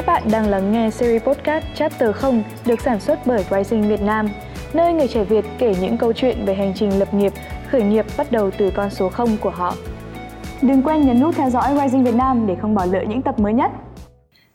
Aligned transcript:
Các 0.00 0.06
bạn 0.06 0.28
đang 0.30 0.48
lắng 0.48 0.72
nghe 0.72 0.90
series 0.90 1.22
podcast 1.22 1.64
Chapter 1.74 2.16
0 2.16 2.42
được 2.66 2.80
sản 2.80 3.00
xuất 3.00 3.18
bởi 3.26 3.44
Rising 3.50 3.88
Việt 3.88 4.00
Nam, 4.00 4.28
nơi 4.74 4.92
người 4.92 5.08
trẻ 5.08 5.24
Việt 5.24 5.44
kể 5.58 5.74
những 5.80 5.98
câu 5.98 6.12
chuyện 6.12 6.44
về 6.44 6.54
hành 6.54 6.72
trình 6.76 6.98
lập 6.98 7.14
nghiệp, 7.14 7.32
khởi 7.70 7.82
nghiệp 7.82 8.06
bắt 8.16 8.32
đầu 8.32 8.50
từ 8.58 8.70
con 8.76 8.90
số 8.90 9.08
0 9.08 9.36
của 9.40 9.50
họ. 9.50 9.76
Đừng 10.62 10.82
quên 10.82 11.06
nhấn 11.06 11.20
nút 11.20 11.34
theo 11.36 11.50
dõi 11.50 11.74
Rising 11.82 12.04
Việt 12.04 12.14
Nam 12.14 12.46
để 12.46 12.56
không 12.62 12.74
bỏ 12.74 12.84
lỡ 12.84 13.04
những 13.08 13.22
tập 13.22 13.38
mới 13.38 13.52
nhất. 13.52 13.70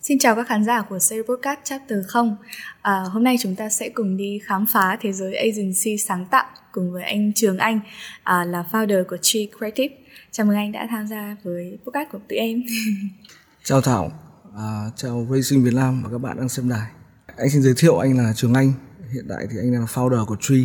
Xin 0.02 0.20
chào 0.20 0.36
các 0.36 0.48
khán 0.48 0.64
giả 0.64 0.82
của 0.82 1.00
series 1.00 1.28
podcast 1.28 1.60
Chapter 1.64 2.00
0 2.08 2.36
à, 2.82 3.04
Hôm 3.12 3.24
nay 3.24 3.36
chúng 3.40 3.56
ta 3.56 3.70
sẽ 3.70 3.90
cùng 3.90 4.18
đi 4.18 4.40
khám 4.44 4.66
phá 4.74 4.98
thế 5.02 5.12
giới 5.12 5.36
agency 5.36 5.98
sáng 5.98 6.26
tạo 6.26 6.46
cùng 6.72 6.92
với 6.92 7.04
anh 7.04 7.34
Trường 7.34 7.58
Anh 7.58 7.80
à, 8.24 8.44
là 8.44 8.66
founder 8.72 9.04
của 9.04 9.18
Tree 9.22 9.46
Creative 9.58 9.96
Chào 10.32 10.46
mừng 10.46 10.56
anh 10.56 10.72
đã 10.72 10.88
tham 10.90 11.08
gia 11.08 11.36
với 11.44 11.78
podcast 11.86 12.12
của 12.12 12.20
tụi 12.28 12.38
em 12.38 12.64
Chào 13.64 13.82
Thảo, 13.82 14.12
à, 14.58 14.92
chào 14.96 15.28
Racing 15.32 15.64
Việt 15.64 15.74
Nam 15.74 16.04
và 16.04 16.10
các 16.12 16.18
bạn 16.18 16.38
đang 16.38 16.50
xem 16.50 16.70
đài 16.70 16.92
Anh 17.38 17.50
xin 17.50 17.62
giới 17.62 17.74
thiệu 17.78 17.98
anh 17.98 18.18
là 18.18 18.34
Trường 18.36 18.54
Anh 18.54 18.74
Hiện 19.14 19.26
tại 19.30 19.48
thì 19.52 19.58
anh 19.58 19.72
là 19.72 19.80
founder 19.80 20.26
của 20.26 20.36
Tree 20.42 20.64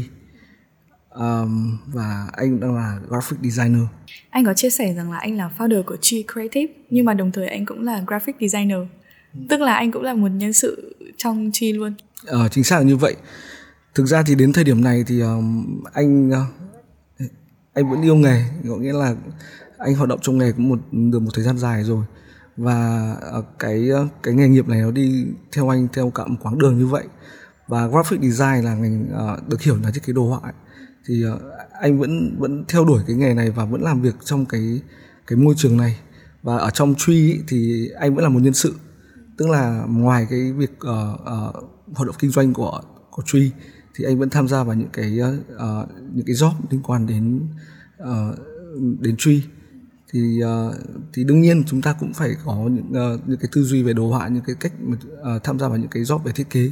um, 1.15 1.79
và 1.87 2.27
anh 2.33 2.61
đang 2.61 2.75
là 2.75 2.99
graphic 3.09 3.39
designer. 3.43 3.83
Anh 4.31 4.45
có 4.45 4.55
chia 4.55 4.71
sẻ 4.71 4.95
rằng 4.95 5.13
là 5.13 5.19
anh 5.19 5.37
là 5.37 5.51
founder 5.59 5.83
của 5.83 5.97
Tree 6.01 6.23
Creative 6.33 6.73
nhưng 6.91 7.05
mà 7.05 7.15
đồng 7.15 7.33
thời 7.33 7.49
anh 7.49 7.67
cũng 7.67 7.83
là 7.83 8.03
graphic 8.07 8.37
designer. 8.41 8.79
Tức 9.49 9.61
là 9.61 9.75
anh 9.75 9.93
cũng 9.93 10.03
là 10.03 10.15
một 10.15 10.29
nhân 10.29 10.53
sự 10.53 10.97
trong 11.17 11.51
Tree 11.53 11.73
luôn. 11.73 11.95
Ờ, 12.27 12.49
chính 12.49 12.65
xác 12.65 12.77
là 12.77 12.83
như 12.83 12.97
vậy. 12.97 13.17
Thực 13.95 14.07
ra 14.07 14.23
thì 14.23 14.35
đến 14.35 14.53
thời 14.53 14.65
điểm 14.65 14.85
này 14.85 15.05
thì 15.07 15.21
um, 15.21 15.81
anh 15.93 16.31
uh, 16.31 16.37
anh 17.73 17.91
vẫn 17.91 18.03
yêu 18.03 18.17
nghề, 18.17 18.45
có 18.69 18.77
nghĩa 18.77 18.93
là 18.93 19.15
anh 19.79 19.95
hoạt 19.95 20.09
động 20.09 20.19
trong 20.23 20.39
nghề 20.39 20.53
cũng 20.53 20.69
một 20.69 20.79
được 20.93 21.19
một 21.19 21.31
thời 21.35 21.45
gian 21.45 21.59
dài 21.59 21.85
rồi 21.85 22.05
và 22.61 23.13
ờ, 23.21 23.43
cái 23.59 23.89
ờ, 23.89 24.09
cái 24.23 24.35
nghề 24.35 24.49
nghiệp 24.49 24.69
này 24.69 24.81
nó 24.81 24.91
đi 24.91 25.27
theo 25.53 25.69
anh 25.69 25.89
theo 25.93 26.11
cả 26.11 26.27
một 26.27 26.37
quãng 26.43 26.59
đường 26.59 26.79
như 26.79 26.87
vậy. 26.87 27.05
Và 27.69 27.87
graphic 27.87 28.21
design 28.21 28.65
là 28.65 28.75
ngành 28.75 29.09
ờ, 29.13 29.39
được 29.49 29.63
hiểu 29.63 29.77
là 29.83 29.91
thiết 29.91 30.03
kế 30.07 30.13
đồ 30.13 30.29
họa 30.29 30.41
ấy. 30.43 30.53
thì 31.07 31.25
anh 31.81 31.99
vẫn 31.99 32.37
vẫn 32.39 32.65
theo 32.69 32.85
đuổi 32.85 33.03
cái 33.07 33.17
nghề 33.17 33.35
này 33.35 33.51
và 33.51 33.65
vẫn 33.65 33.83
làm 33.83 34.03
việc 34.03 34.15
trong 34.25 34.47
cái 34.47 34.81
cái 35.27 35.39
môi 35.39 35.55
trường 35.57 35.77
này. 35.77 35.99
Và 36.43 36.57
ở 36.57 36.71
trong 36.71 36.95
truy 36.99 37.41
thì 37.49 37.89
anh 38.01 38.15
vẫn 38.15 38.25
là 38.25 38.31
một 38.31 38.41
nhân 38.43 38.55
sự. 38.55 38.75
Tức 39.37 39.49
là 39.49 39.85
ngoài 39.89 40.27
cái 40.31 40.53
việc 40.53 40.73
uh, 40.73 41.21
uh, 41.21 41.65
hoạt 41.95 42.07
động 42.07 42.17
kinh 42.19 42.31
doanh 42.31 42.55
của 42.55 42.81
của 43.11 43.23
truy 43.27 43.51
thì 43.95 44.05
anh 44.05 44.19
vẫn 44.19 44.31
tham 44.31 44.49
gia 44.49 44.65
vào 44.65 44.77
những 44.77 44.89
cái 44.93 45.19
uh, 45.21 45.89
những 46.15 46.27
cái 46.27 46.35
job 46.35 46.53
liên 46.71 46.83
quan 46.83 47.07
đến 47.07 47.41
uh, 48.03 48.39
đến 49.01 49.17
truy 49.19 49.43
thì 50.13 50.41
uh, 50.45 50.75
thì 51.13 51.25
đương 51.25 51.41
nhiên 51.41 51.65
chúng 51.67 51.83
ta 51.83 51.95
cũng 52.01 52.13
phải 52.15 52.31
có 52.45 52.55
những 52.55 53.15
uh, 53.15 53.29
những 53.29 53.39
cái 53.39 53.49
tư 53.53 53.63
duy 53.63 53.83
về 53.83 53.93
đồ 53.93 54.09
họa 54.09 54.29
những 54.29 54.43
cái 54.47 54.57
cách 54.61 54.73
mà 54.81 54.97
uh, 55.37 55.45
tham 55.45 55.59
gia 55.59 55.69
vào 55.69 55.79
những 55.79 55.91
cái 55.91 56.03
job 56.03 56.19
về 56.19 56.33
thiết 56.33 56.51
kế 56.51 56.71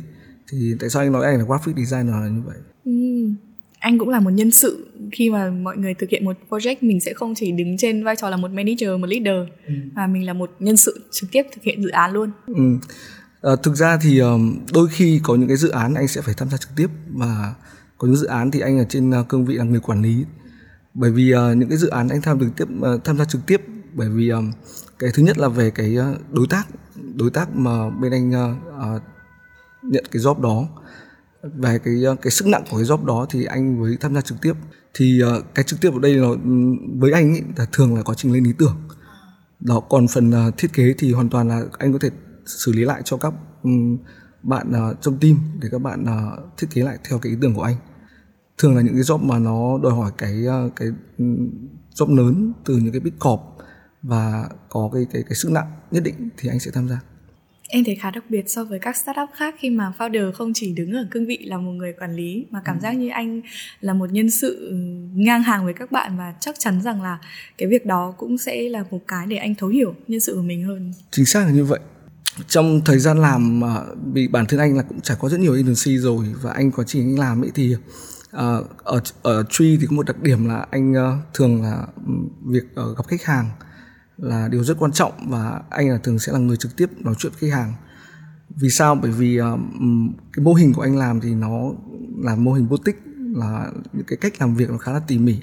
thì 0.53 0.75
tại 0.81 0.91
sao 0.91 1.03
anh 1.03 1.13
nói 1.13 1.25
anh 1.25 1.39
là 1.39 1.45
graphic 1.45 1.77
designer 1.77 2.15
là 2.15 2.29
như 2.29 2.43
vậy 2.47 2.57
ừ. 2.85 2.93
anh 3.79 3.99
cũng 3.99 4.09
là 4.09 4.21
một 4.21 4.31
nhân 4.31 4.51
sự 4.51 4.87
khi 5.13 5.31
mà 5.31 5.51
mọi 5.51 5.77
người 5.77 5.95
thực 5.95 6.11
hiện 6.11 6.25
một 6.25 6.37
project 6.49 6.77
mình 6.81 7.01
sẽ 7.01 7.13
không 7.15 7.35
chỉ 7.37 7.53
đứng 7.53 7.77
trên 7.77 8.05
vai 8.05 8.17
trò 8.17 8.31
là 8.31 8.37
một 8.37 8.51
manager 8.51 8.91
một 9.01 9.07
leader 9.07 9.49
ừ. 9.67 9.75
mà 9.95 10.07
mình 10.07 10.27
là 10.27 10.33
một 10.33 10.51
nhân 10.59 10.77
sự 10.77 11.01
trực 11.11 11.31
tiếp 11.33 11.43
thực 11.55 11.63
hiện 11.63 11.83
dự 11.83 11.89
án 11.89 12.13
luôn 12.13 12.31
ừ. 12.47 12.63
à, 13.43 13.57
thực 13.63 13.75
ra 13.75 13.99
thì 14.03 14.19
um, 14.19 14.59
đôi 14.73 14.89
khi 14.91 15.21
có 15.23 15.35
những 15.35 15.49
cái 15.49 15.57
dự 15.57 15.69
án 15.69 15.95
anh 15.95 16.09
sẽ 16.09 16.21
phải 16.21 16.35
tham 16.39 16.49
gia 16.51 16.57
trực 16.57 16.71
tiếp 16.77 16.89
và 17.13 17.55
có 17.99 18.09
những 18.09 18.17
dự 18.17 18.27
án 18.27 18.51
thì 18.51 18.61
anh 18.61 18.79
ở 18.79 18.85
trên 18.89 19.11
uh, 19.21 19.29
cương 19.29 19.45
vị 19.45 19.55
là 19.55 19.65
người 19.65 19.81
quản 19.81 20.03
lý 20.03 20.25
bởi 20.99 21.11
vì 21.11 21.35
uh, 21.35 21.57
những 21.57 21.69
cái 21.69 21.79
dự 21.79 21.89
án 21.89 22.09
anh 22.09 22.23
tham 22.23 22.41
trực 22.41 22.57
tiếp 22.57 22.65
uh, 22.95 23.05
tham 23.05 23.19
gia 23.19 23.25
trực 23.25 23.47
tiếp 23.47 23.61
bởi 23.95 24.09
vì 24.09 24.29
um, 24.29 24.53
cái 24.99 25.11
thứ 25.15 25.23
nhất 25.23 25.39
là 25.39 25.49
về 25.49 25.71
cái 25.71 25.97
uh, 25.99 26.33
đối 26.33 26.47
tác 26.51 26.67
đối 27.15 27.31
tác 27.31 27.57
mà 27.57 27.91
bên 27.91 28.13
anh 28.13 28.31
uh, 28.31 28.97
uh, 28.97 29.03
nhận 29.83 30.05
cái 30.11 30.23
job 30.23 30.41
đó. 30.41 30.69
Về 31.43 31.79
cái 31.79 32.03
cái 32.23 32.31
sức 32.31 32.47
nặng 32.47 32.65
của 32.71 32.77
cái 32.77 32.87
job 32.87 33.05
đó 33.05 33.27
thì 33.31 33.45
anh 33.45 33.81
mới 33.81 33.97
tham 34.01 34.15
gia 34.15 34.21
trực 34.21 34.39
tiếp. 34.43 34.53
Thì 34.95 35.23
uh, 35.23 35.45
cái 35.55 35.65
trực 35.65 35.81
tiếp 35.81 35.91
ở 35.93 35.99
đây 36.01 36.15
là 36.15 36.29
ừ, 36.29 36.51
với 36.99 37.13
anh 37.13 37.31
ấy 37.31 37.43
là 37.57 37.67
thường 37.73 37.97
là 37.97 38.03
quá 38.03 38.15
trình 38.15 38.33
lên 38.33 38.45
ý 38.45 38.53
tưởng. 38.59 38.77
Đó 39.61 39.81
còn 39.81 40.09
phần 40.09 40.31
uh, 40.31 40.55
thiết 40.59 40.73
kế 40.73 40.95
thì 40.99 41.13
hoàn 41.13 41.29
toàn 41.29 41.49
là 41.49 41.63
anh 41.79 41.93
có 41.93 41.99
thể 41.99 42.11
xử 42.47 42.73
lý 42.73 42.85
lại 42.85 43.03
cho 43.05 43.17
các 43.17 43.33
um, 43.63 43.99
bạn 44.43 44.73
uh, 44.91 45.01
trong 45.01 45.19
team 45.19 45.37
để 45.61 45.69
các 45.73 45.79
bạn 45.79 46.05
uh, 46.05 46.59
thiết 46.59 46.67
kế 46.71 46.83
lại 46.83 46.99
theo 47.09 47.19
cái 47.19 47.31
ý 47.31 47.39
tưởng 47.41 47.55
của 47.55 47.63
anh 47.63 47.77
thường 48.59 48.77
là 48.77 48.83
những 48.83 48.95
cái 48.95 49.03
job 49.03 49.19
mà 49.19 49.39
nó 49.39 49.79
đòi 49.83 49.93
hỏi 49.93 50.11
cái 50.19 50.45
uh, 50.67 50.77
cái 50.77 50.89
um, 51.19 51.51
job 51.95 52.17
lớn 52.17 52.53
từ 52.65 52.77
những 52.77 52.93
cái 52.93 53.01
big 53.01 53.19
corp 53.19 53.41
và 54.03 54.49
có 54.69 54.91
cái 54.93 55.07
cái 55.13 55.23
cái 55.23 55.35
sức 55.35 55.51
nặng 55.53 55.67
nhất 55.91 56.03
định 56.05 56.29
thì 56.37 56.49
anh 56.49 56.61
sẽ 56.61 56.71
tham 56.75 56.89
gia 56.89 57.01
Em 57.71 57.85
thấy 57.85 57.95
khá 57.95 58.11
đặc 58.11 58.25
biệt 58.29 58.51
so 58.51 58.65
với 58.65 58.79
các 58.79 58.97
startup 58.97 59.29
khác 59.37 59.55
khi 59.59 59.71
mà 59.71 59.93
founder 59.99 60.33
không 60.33 60.53
chỉ 60.55 60.73
đứng 60.73 60.93
ở 60.93 61.07
cương 61.11 61.27
vị 61.27 61.39
là 61.43 61.59
một 61.59 61.71
người 61.71 61.93
quản 62.01 62.17
lý 62.17 62.47
mà 62.51 62.61
cảm 62.65 62.77
ừ. 62.77 62.83
giác 62.83 62.93
như 62.93 63.09
anh 63.09 63.41
là 63.81 63.95
một 63.95 64.13
nhân 64.13 64.31
sự 64.31 64.71
ngang 65.15 65.43
hàng 65.43 65.65
với 65.65 65.75
các 65.75 65.93
bạn 65.93 66.19
và 66.19 66.35
chắc 66.41 66.55
chắn 66.59 66.83
rằng 66.83 67.03
là 67.03 67.19
cái 67.59 67.69
việc 67.69 67.87
đó 67.87 68.15
cũng 68.19 68.39
sẽ 68.39 68.69
là 68.69 68.85
một 68.91 69.01
cái 69.09 69.27
để 69.27 69.37
anh 69.37 69.55
thấu 69.55 69.69
hiểu 69.69 69.95
nhân 70.09 70.21
sự 70.21 70.35
của 70.35 70.43
mình 70.43 70.65
hơn. 70.65 70.93
Chính 71.11 71.27
xác 71.27 71.45
là 71.45 71.51
như 71.51 71.65
vậy. 71.65 71.81
Trong 72.49 72.81
thời 72.85 72.99
gian 72.99 73.19
làm 73.19 73.63
vì 74.13 74.29
bản 74.29 74.47
thân 74.47 74.61
anh 74.61 74.77
là 74.77 74.83
cũng 74.83 75.01
trải 75.01 75.17
qua 75.21 75.31
rất 75.31 75.41
nhiều 75.41 75.53
agency 75.53 75.99
rồi 75.99 76.27
và 76.43 76.53
anh 76.53 76.71
quá 76.71 76.85
trình 76.89 77.03
anh 77.03 77.19
làm 77.19 77.45
ấy 77.45 77.51
thì 77.55 77.75
Ờ, 78.31 78.65
ở 78.85 79.01
ở 79.23 79.45
Truy 79.51 79.77
thì 79.77 79.87
có 79.87 79.97
một 79.97 80.07
đặc 80.07 80.23
điểm 80.23 80.49
là 80.49 80.67
anh 80.71 80.95
ờ, 80.95 81.17
thường 81.35 81.63
là 81.63 81.87
ừ, 82.07 82.13
việc 82.45 82.65
ờ, 82.75 82.95
gặp 82.95 83.07
khách 83.09 83.23
hàng 83.23 83.51
là 84.17 84.49
điều 84.49 84.65
rất 84.65 84.77
quan 84.79 84.93
trọng 84.93 85.13
và 85.31 85.63
anh 85.71 85.91
là 85.91 85.99
thường 85.99 86.19
sẽ 86.19 86.33
là 86.33 86.39
người 86.39 86.57
trực 86.57 86.77
tiếp 86.77 86.91
nói 86.99 87.15
chuyện 87.19 87.33
với 87.41 87.51
khách 87.51 87.57
hàng. 87.57 87.75
Vì 88.57 88.71
sao? 88.71 88.95
Bởi 88.95 89.11
vì 89.11 89.41
cái 90.33 90.45
mô 90.45 90.55
hình 90.55 90.73
của 90.75 90.83
anh 90.83 90.97
làm 90.97 91.21
thì 91.21 91.35
nó 91.35 91.73
là 92.19 92.37
mô 92.37 92.53
hình 92.53 92.69
boutique 92.69 93.01
là 93.35 93.71
những 93.93 94.07
cái 94.07 94.17
cách 94.17 94.33
làm 94.41 94.55
việc 94.55 94.71
nó 94.71 94.79
khá 94.79 94.93
là 94.93 95.01
tỉ 95.07 95.19
mỉ. 95.19 95.41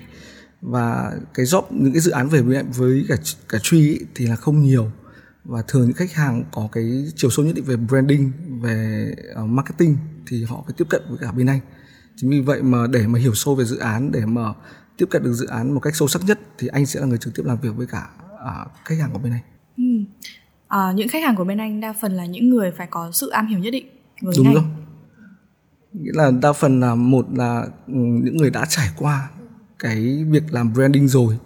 Và 0.62 1.14
cái 1.34 1.46
job 1.46 1.64
những 1.70 1.94
cái 1.94 2.02
dự 2.02 2.12
án 2.12 2.30
về 2.30 2.42
với 2.42 2.64
với 2.64 3.06
cả 3.08 3.16
cả 3.50 3.58
truy 3.62 4.00
thì 4.16 4.28
là 4.28 4.36
không 4.36 4.64
nhiều. 4.64 4.92
Và 5.44 5.64
thường 5.68 5.86
những 5.86 5.94
khách 5.94 6.14
hàng 6.14 6.44
có 6.52 6.70
cái 6.72 7.08
chiều 7.16 7.32
sâu 7.32 7.46
nhất 7.46 7.56
định 7.56 7.66
về 7.66 7.76
branding 7.76 8.32
về 8.62 9.10
uh, 9.44 9.50
marketing 9.50 9.98
thì 10.28 10.44
họ 10.44 10.64
phải 10.66 10.74
tiếp 10.78 10.86
cận 10.90 11.02
với 11.10 11.18
cả 11.22 11.32
bên 11.32 11.48
anh 11.48 11.60
chính 12.16 12.30
vì 12.30 12.42
vậy 12.42 12.64
mà 12.64 12.88
để 12.88 13.08
mà 13.08 13.20
hiểu 13.20 13.34
sâu 13.34 13.56
về 13.56 13.66
dự 13.66 13.78
án 13.78 14.12
để 14.12 14.26
mà 14.26 14.54
tiếp 14.98 15.06
cận 15.10 15.24
được 15.24 15.34
dự 15.34 15.48
án 15.48 15.74
một 15.74 15.80
cách 15.80 15.96
sâu 15.96 16.08
sắc 16.08 16.22
nhất 16.26 16.40
thì 16.58 16.68
anh 16.68 16.86
sẽ 16.86 17.00
là 17.00 17.06
người 17.06 17.18
trực 17.18 17.36
tiếp 17.36 17.44
làm 17.46 17.58
việc 17.62 17.76
với 17.76 17.88
cả 17.88 18.10
uh, 18.34 18.72
khách 18.86 18.96
hàng 19.00 19.10
của 19.14 19.20
bên 19.20 19.32
anh. 19.32 19.42
Ừ. 19.78 19.84
à, 20.68 20.92
những 20.96 21.08
khách 21.08 21.24
hàng 21.24 21.36
của 21.36 21.44
bên 21.44 21.58
anh 21.58 21.82
đa 21.82 21.94
phần 22.02 22.14
là 22.14 22.26
những 22.26 22.50
người 22.50 22.72
phải 22.72 22.88
có 22.88 23.12
sự 23.12 23.30
am 23.30 23.48
hiểu 23.48 23.60
nhất 23.60 23.72
định 23.72 23.86
với 24.22 24.36
đúng 24.38 24.54
rồi. 24.54 24.64
Nghĩa 25.94 26.12
là 26.14 26.32
đa 26.42 26.54
phần 26.54 26.80
là 26.80 26.96
một 26.96 27.26
là 27.36 27.62
ừ, 27.88 27.94
những 27.96 28.38
người 28.38 28.50
đã 28.50 28.66
trải 28.70 28.90
qua 28.98 29.30
cái 29.80 30.26
việc 30.30 30.44
làm 30.54 30.74
branding 30.74 31.08
rồi 31.08 31.38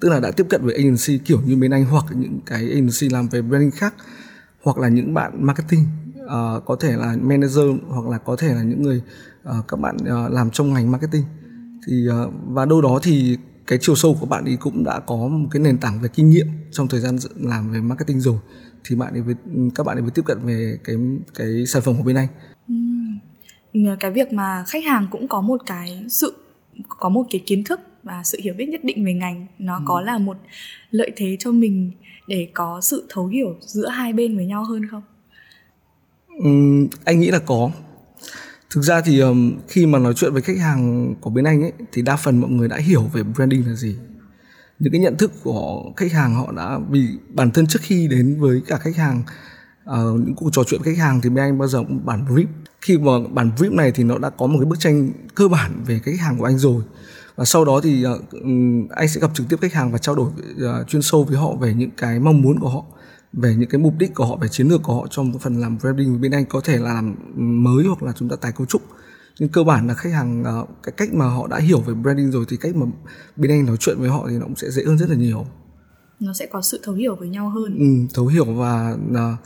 tức 0.00 0.08
là 0.08 0.20
đã 0.20 0.30
tiếp 0.30 0.46
cận 0.48 0.64
với 0.64 0.74
agency 0.74 1.18
kiểu 1.24 1.40
như 1.46 1.56
bên 1.56 1.70
anh 1.70 1.84
hoặc 1.84 2.04
những 2.10 2.40
cái 2.46 2.60
agency 2.60 3.08
làm 3.08 3.28
về 3.28 3.42
branding 3.42 3.70
khác 3.70 3.94
hoặc 4.62 4.78
là 4.78 4.88
những 4.88 5.14
bạn 5.14 5.46
marketing 5.46 5.86
uh, 6.24 6.64
có 6.64 6.76
thể 6.80 6.96
là 6.96 7.16
manager 7.20 7.64
hoặc 7.88 8.06
là 8.06 8.18
có 8.18 8.36
thể 8.36 8.54
là 8.54 8.62
những 8.62 8.82
người 8.82 9.02
uh, 9.48 9.68
các 9.68 9.80
bạn 9.80 9.96
uh, 9.96 10.32
làm 10.32 10.50
trong 10.50 10.74
ngành 10.74 10.92
marketing 10.92 11.24
thì 11.86 12.08
uh, 12.08 12.32
và 12.46 12.66
đâu 12.66 12.80
đó 12.80 12.98
thì 13.02 13.38
cái 13.66 13.78
chiều 13.82 13.94
sâu 13.94 14.16
của 14.20 14.26
bạn 14.26 14.44
ấy 14.44 14.56
cũng 14.56 14.84
đã 14.84 15.00
có 15.00 15.16
một 15.16 15.48
cái 15.50 15.62
nền 15.62 15.78
tảng 15.78 16.00
về 16.00 16.08
kinh 16.08 16.30
nghiệm 16.30 16.46
trong 16.70 16.88
thời 16.88 17.00
gian 17.00 17.16
làm 17.36 17.72
về 17.72 17.80
marketing 17.80 18.20
rồi 18.20 18.38
thì 18.84 18.96
bạn 18.96 19.12
ấy 19.14 19.22
với 19.22 19.34
các 19.74 19.86
bạn 19.86 19.96
ấy 19.96 20.02
mới 20.02 20.10
tiếp 20.10 20.22
cận 20.24 20.38
về 20.44 20.78
cái 20.84 20.96
cái 21.34 21.66
sản 21.66 21.82
phẩm 21.82 21.94
của 21.98 22.02
bên 22.02 22.16
anh. 22.16 22.28
Ừ. 22.68 22.74
Cái 24.00 24.10
việc 24.10 24.32
mà 24.32 24.64
khách 24.68 24.84
hàng 24.84 25.06
cũng 25.10 25.28
có 25.28 25.40
một 25.40 25.62
cái 25.66 26.04
sự 26.08 26.34
có 26.88 27.08
một 27.08 27.22
cái 27.30 27.42
kiến 27.46 27.64
thức 27.64 27.80
và 28.02 28.22
sự 28.24 28.38
hiểu 28.42 28.54
biết 28.58 28.66
nhất 28.66 28.84
định 28.84 29.04
về 29.04 29.14
ngành 29.14 29.46
nó 29.58 29.76
ừ. 29.76 29.82
có 29.86 30.00
là 30.00 30.18
một 30.18 30.36
lợi 30.90 31.12
thế 31.16 31.36
cho 31.38 31.52
mình 31.52 31.92
để 32.26 32.48
có 32.54 32.80
sự 32.80 33.06
thấu 33.08 33.26
hiểu 33.26 33.56
giữa 33.60 33.88
hai 33.88 34.12
bên 34.12 34.36
với 34.36 34.46
nhau 34.46 34.64
hơn 34.64 34.86
không? 34.86 35.02
Anh 37.04 37.20
nghĩ 37.20 37.30
là 37.30 37.38
có. 37.38 37.70
Thực 38.70 38.80
ra 38.80 39.00
thì 39.00 39.20
um, 39.20 39.52
khi 39.68 39.86
mà 39.86 39.98
nói 39.98 40.14
chuyện 40.16 40.32
với 40.32 40.42
khách 40.42 40.58
hàng 40.58 41.14
của 41.20 41.30
bên 41.30 41.44
anh 41.44 41.62
ấy 41.62 41.72
thì 41.92 42.02
đa 42.02 42.16
phần 42.16 42.40
mọi 42.40 42.50
người 42.50 42.68
đã 42.68 42.76
hiểu 42.76 43.02
về 43.12 43.22
branding 43.22 43.66
là 43.66 43.74
gì. 43.74 43.96
Những 44.78 44.92
cái 44.92 45.00
nhận 45.00 45.16
thức 45.16 45.32
của 45.42 45.92
khách 45.96 46.12
hàng 46.12 46.34
họ 46.34 46.52
đã 46.52 46.78
vì 46.90 47.08
bản 47.28 47.50
thân 47.50 47.66
trước 47.66 47.78
khi 47.82 48.08
đến 48.08 48.40
với 48.40 48.62
cả 48.66 48.76
khách 48.76 48.96
hàng 48.96 49.22
uh, 49.90 50.20
những 50.20 50.34
cuộc 50.36 50.50
trò 50.52 50.64
chuyện 50.64 50.82
với 50.84 50.94
khách 50.94 51.02
hàng 51.02 51.20
thì 51.20 51.28
bên 51.28 51.44
anh 51.44 51.58
bao 51.58 51.68
giờ 51.68 51.78
cũng 51.78 52.06
bản 52.06 52.24
brief 52.28 52.46
khi 52.80 52.98
mà 52.98 53.12
bản 53.32 53.50
brief 53.56 53.74
này 53.74 53.92
thì 53.92 54.04
nó 54.04 54.18
đã 54.18 54.30
có 54.30 54.46
một 54.46 54.58
cái 54.58 54.66
bức 54.66 54.80
tranh 54.80 55.10
cơ 55.34 55.48
bản 55.48 55.84
về 55.86 55.98
khách 55.98 56.20
hàng 56.20 56.38
của 56.38 56.44
anh 56.44 56.58
rồi. 56.58 56.82
Và 57.36 57.44
sau 57.44 57.64
đó 57.64 57.80
thì 57.80 58.04
uh, 58.06 58.90
anh 58.90 59.08
sẽ 59.08 59.20
gặp 59.20 59.30
trực 59.34 59.48
tiếp 59.48 59.56
khách 59.60 59.72
hàng 59.72 59.92
và 59.92 59.98
trao 59.98 60.14
đổi 60.14 60.26
uh, 60.26 60.88
chuyên 60.88 61.02
sâu 61.02 61.24
với 61.24 61.36
họ 61.38 61.54
về 61.54 61.74
những 61.74 61.90
cái 61.96 62.20
mong 62.20 62.42
muốn 62.42 62.60
của 62.60 62.68
họ 62.68 62.84
về 63.36 63.54
những 63.58 63.68
cái 63.68 63.80
mục 63.80 63.94
đích 63.98 64.14
của 64.14 64.26
họ 64.26 64.36
về 64.36 64.48
chiến 64.48 64.68
lược 64.68 64.82
của 64.82 64.94
họ 64.94 65.06
trong 65.10 65.38
phần 65.38 65.60
làm 65.60 65.78
branding 65.78 66.20
bên 66.20 66.32
anh 66.32 66.46
có 66.46 66.60
thể 66.64 66.78
là 66.78 66.94
làm 66.94 67.14
mới 67.36 67.84
hoặc 67.84 68.02
là 68.02 68.12
chúng 68.16 68.28
ta 68.28 68.36
tái 68.36 68.52
cấu 68.52 68.66
trúc. 68.66 68.82
Nhưng 69.38 69.48
cơ 69.48 69.64
bản 69.64 69.86
là 69.86 69.94
khách 69.94 70.12
hàng 70.12 70.44
ờ, 70.44 70.66
cái 70.82 70.92
cách 70.96 71.14
mà 71.14 71.26
họ 71.26 71.46
đã 71.46 71.58
hiểu 71.58 71.80
về 71.80 71.94
branding 71.94 72.30
rồi 72.30 72.44
thì 72.48 72.56
cách 72.56 72.76
mà 72.76 72.86
bên 73.36 73.50
anh 73.50 73.66
nói 73.66 73.76
chuyện 73.80 73.96
với 73.98 74.08
họ 74.08 74.26
thì 74.30 74.34
nó 74.38 74.44
cũng 74.44 74.56
sẽ 74.56 74.70
dễ 74.70 74.82
hơn 74.86 74.98
rất 74.98 75.10
là 75.10 75.16
nhiều. 75.16 75.46
Nó 76.20 76.32
sẽ 76.32 76.46
có 76.46 76.62
sự 76.62 76.80
thấu 76.82 76.94
hiểu 76.94 77.16
với 77.16 77.28
nhau 77.28 77.48
hơn. 77.48 77.78
Ừ, 77.78 78.14
thấu 78.14 78.26
hiểu 78.26 78.44
và 78.44 78.96
uh, 79.10 79.38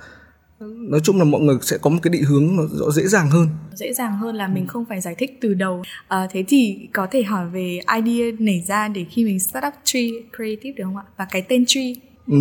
nói 0.90 1.00
chung 1.02 1.18
là 1.18 1.24
mọi 1.24 1.40
người 1.40 1.58
sẽ 1.62 1.78
có 1.78 1.90
một 1.90 1.98
cái 2.02 2.10
định 2.10 2.24
hướng 2.24 2.56
nó 2.56 2.62
rõ 2.70 2.90
dễ 2.90 3.06
dàng 3.06 3.30
hơn. 3.30 3.48
Dễ 3.74 3.92
dàng 3.92 4.16
hơn 4.16 4.36
là 4.36 4.48
mình 4.48 4.66
không 4.66 4.84
phải 4.88 5.00
giải 5.00 5.14
thích 5.18 5.38
từ 5.40 5.54
đầu. 5.54 5.82
À, 6.08 6.28
thế 6.30 6.44
thì 6.48 6.88
có 6.92 7.06
thể 7.10 7.22
hỏi 7.22 7.50
về 7.50 7.80
idea 7.96 8.30
nảy 8.38 8.64
ra 8.68 8.88
để 8.88 9.06
khi 9.10 9.24
mình 9.24 9.40
start 9.40 9.66
up 9.66 9.74
tree 9.84 10.10
creative 10.36 10.72
được 10.76 10.84
không 10.84 10.96
ạ? 10.96 11.04
Và 11.16 11.26
cái 11.30 11.42
tên 11.48 11.64
tree. 11.66 11.92
Ừ 12.26 12.38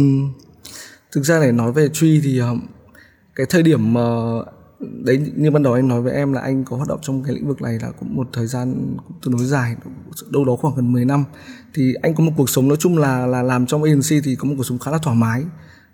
thực 1.17 1.23
ra 1.23 1.39
để 1.39 1.51
nói 1.51 1.71
về 1.71 1.89
truy 1.93 2.21
thì 2.23 2.39
ờ, 2.39 2.55
cái 3.35 3.45
thời 3.49 3.63
điểm 3.63 3.93
mà 3.93 4.01
đấy, 4.79 5.31
như 5.35 5.51
ban 5.51 5.63
đầu 5.63 5.73
anh 5.73 5.87
nói 5.87 6.01
với 6.01 6.13
em 6.13 6.33
là 6.33 6.41
anh 6.41 6.63
có 6.65 6.77
hoạt 6.77 6.87
động 6.87 6.99
trong 7.01 7.23
cái 7.23 7.35
lĩnh 7.35 7.47
vực 7.47 7.61
này 7.61 7.79
là 7.81 7.91
cũng 7.99 8.15
một 8.15 8.27
thời 8.33 8.47
gian 8.47 8.95
cũng 9.07 9.17
tương 9.21 9.37
đối 9.37 9.45
dài, 9.45 9.75
đâu 10.29 10.45
đó 10.45 10.55
khoảng 10.55 10.75
gần 10.75 10.91
10 10.91 11.05
năm. 11.05 11.23
Thì 11.73 11.93
anh 12.01 12.15
có 12.15 12.23
một 12.23 12.31
cuộc 12.37 12.49
sống, 12.49 12.67
nói 12.67 12.77
chung 12.79 12.97
là 12.97 13.25
là 13.25 13.43
làm 13.43 13.65
trong 13.65 13.83
agency 13.83 14.21
thì 14.23 14.35
có 14.35 14.47
một 14.47 14.53
cuộc 14.57 14.63
sống 14.63 14.79
khá 14.79 14.91
là 14.91 14.97
thoải 14.97 15.15
mái 15.15 15.43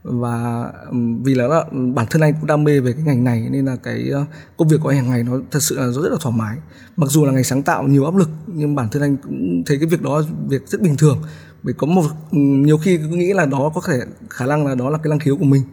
và 0.03 0.63
ừ, 0.91 0.97
vì 1.23 1.35
là 1.35 1.47
ờ, 1.47 1.65
bản 1.95 2.05
thân 2.09 2.21
anh 2.21 2.33
cũng 2.33 2.47
đam 2.47 2.63
mê 2.63 2.79
về 2.79 2.93
cái 2.93 3.03
ngành 3.03 3.23
này 3.23 3.47
nên 3.51 3.65
là 3.65 3.75
cái 3.75 4.09
ờ, 4.13 4.25
công 4.57 4.67
việc 4.67 4.77
của 4.83 4.89
anh 4.89 4.97
hàng 4.97 5.09
ngày 5.09 5.23
nó 5.23 5.39
thật 5.51 5.59
sự 5.63 5.77
là 5.77 5.87
rất 5.87 6.09
là 6.11 6.17
thoải 6.21 6.35
mái. 6.37 6.57
Mặc 6.95 7.09
dù 7.09 7.25
là 7.25 7.31
ngành 7.31 7.43
sáng 7.43 7.63
tạo 7.63 7.83
nhiều 7.83 8.05
áp 8.05 8.15
lực 8.15 8.29
nhưng 8.47 8.75
bản 8.75 8.89
thân 8.89 9.01
anh 9.01 9.17
cũng 9.17 9.63
thấy 9.65 9.77
cái 9.77 9.87
việc 9.87 10.01
đó 10.01 10.23
việc 10.49 10.67
rất 10.67 10.81
bình 10.81 10.97
thường. 10.97 11.21
Bởi 11.63 11.73
có 11.73 11.87
một 11.87 12.05
ừ, 12.31 12.37
nhiều 12.37 12.77
khi 12.77 12.97
cứ 12.97 13.07
nghĩ 13.07 13.33
là 13.33 13.45
đó 13.45 13.71
có 13.75 13.81
thể 13.87 13.99
khả 14.29 14.45
năng 14.45 14.67
là 14.67 14.75
đó 14.75 14.89
là 14.89 14.97
cái 14.97 15.09
năng 15.09 15.19
khiếu 15.19 15.37
của 15.37 15.45
mình. 15.45 15.63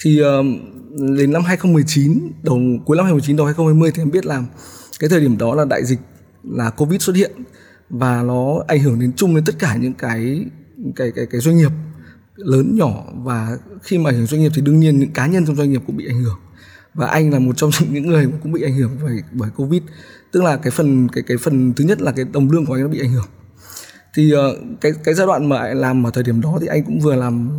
Thì 0.00 0.20
uh, 0.22 0.26
đến 1.18 1.32
năm 1.32 1.42
2019 1.44 2.32
đầu 2.42 2.60
cuối 2.84 2.96
năm 2.96 3.04
2019 3.04 3.36
đầu 3.36 3.46
2020 3.46 3.90
thì 3.94 4.02
em 4.02 4.10
biết 4.10 4.26
là 4.26 4.42
cái 5.00 5.10
thời 5.10 5.20
điểm 5.20 5.38
đó 5.38 5.54
là 5.54 5.64
đại 5.64 5.84
dịch 5.84 6.00
là 6.42 6.70
covid 6.70 7.02
xuất 7.02 7.16
hiện. 7.16 7.30
Và 7.90 8.22
nó 8.22 8.62
ảnh 8.66 8.80
hưởng 8.80 9.00
đến 9.00 9.12
chung 9.16 9.34
đến 9.34 9.44
tất 9.44 9.58
cả 9.58 9.76
những 9.76 9.94
cái 9.94 10.44
cái 10.96 11.12
cái 11.16 11.26
cái 11.26 11.40
doanh 11.40 11.56
nghiệp 11.56 11.70
lớn 12.44 12.76
nhỏ 12.76 13.04
và 13.14 13.58
khi 13.82 13.98
mà 13.98 14.10
ảnh 14.10 14.16
hưởng 14.16 14.26
doanh 14.26 14.40
nghiệp 14.40 14.52
thì 14.54 14.62
đương 14.62 14.80
nhiên 14.80 14.98
những 14.98 15.12
cá 15.12 15.26
nhân 15.26 15.46
trong 15.46 15.56
doanh 15.56 15.70
nghiệp 15.70 15.82
cũng 15.86 15.96
bị 15.96 16.06
ảnh 16.06 16.22
hưởng. 16.22 16.38
Và 16.94 17.06
anh 17.06 17.30
là 17.30 17.38
một 17.38 17.56
trong 17.56 17.70
những 17.90 18.06
người 18.06 18.28
cũng 18.42 18.52
bị 18.52 18.62
ảnh 18.62 18.74
hưởng 18.74 18.90
bởi 19.02 19.22
bởi 19.32 19.50
covid. 19.56 19.82
Tức 20.32 20.42
là 20.42 20.56
cái 20.56 20.70
phần, 20.70 21.08
cái 21.08 21.24
cái 21.26 21.36
phần 21.36 21.72
thứ 21.74 21.84
nhất 21.84 22.02
là 22.02 22.12
cái 22.12 22.24
đồng 22.32 22.50
lương 22.50 22.66
của 22.66 22.74
anh 22.74 22.82
nó 22.82 22.88
bị 22.88 23.00
ảnh 23.00 23.12
hưởng. 23.12 23.26
Thì 24.14 24.32
ờ, 24.32 24.56
cái 24.80 24.92
cái 25.04 25.14
giai 25.14 25.26
đoạn 25.26 25.48
mà 25.48 25.58
anh 25.58 25.80
làm 25.80 26.06
ở 26.06 26.10
thời 26.10 26.24
điểm 26.24 26.40
đó 26.40 26.58
thì 26.60 26.66
anh 26.66 26.84
cũng 26.84 27.00
vừa 27.00 27.16
làm 27.16 27.50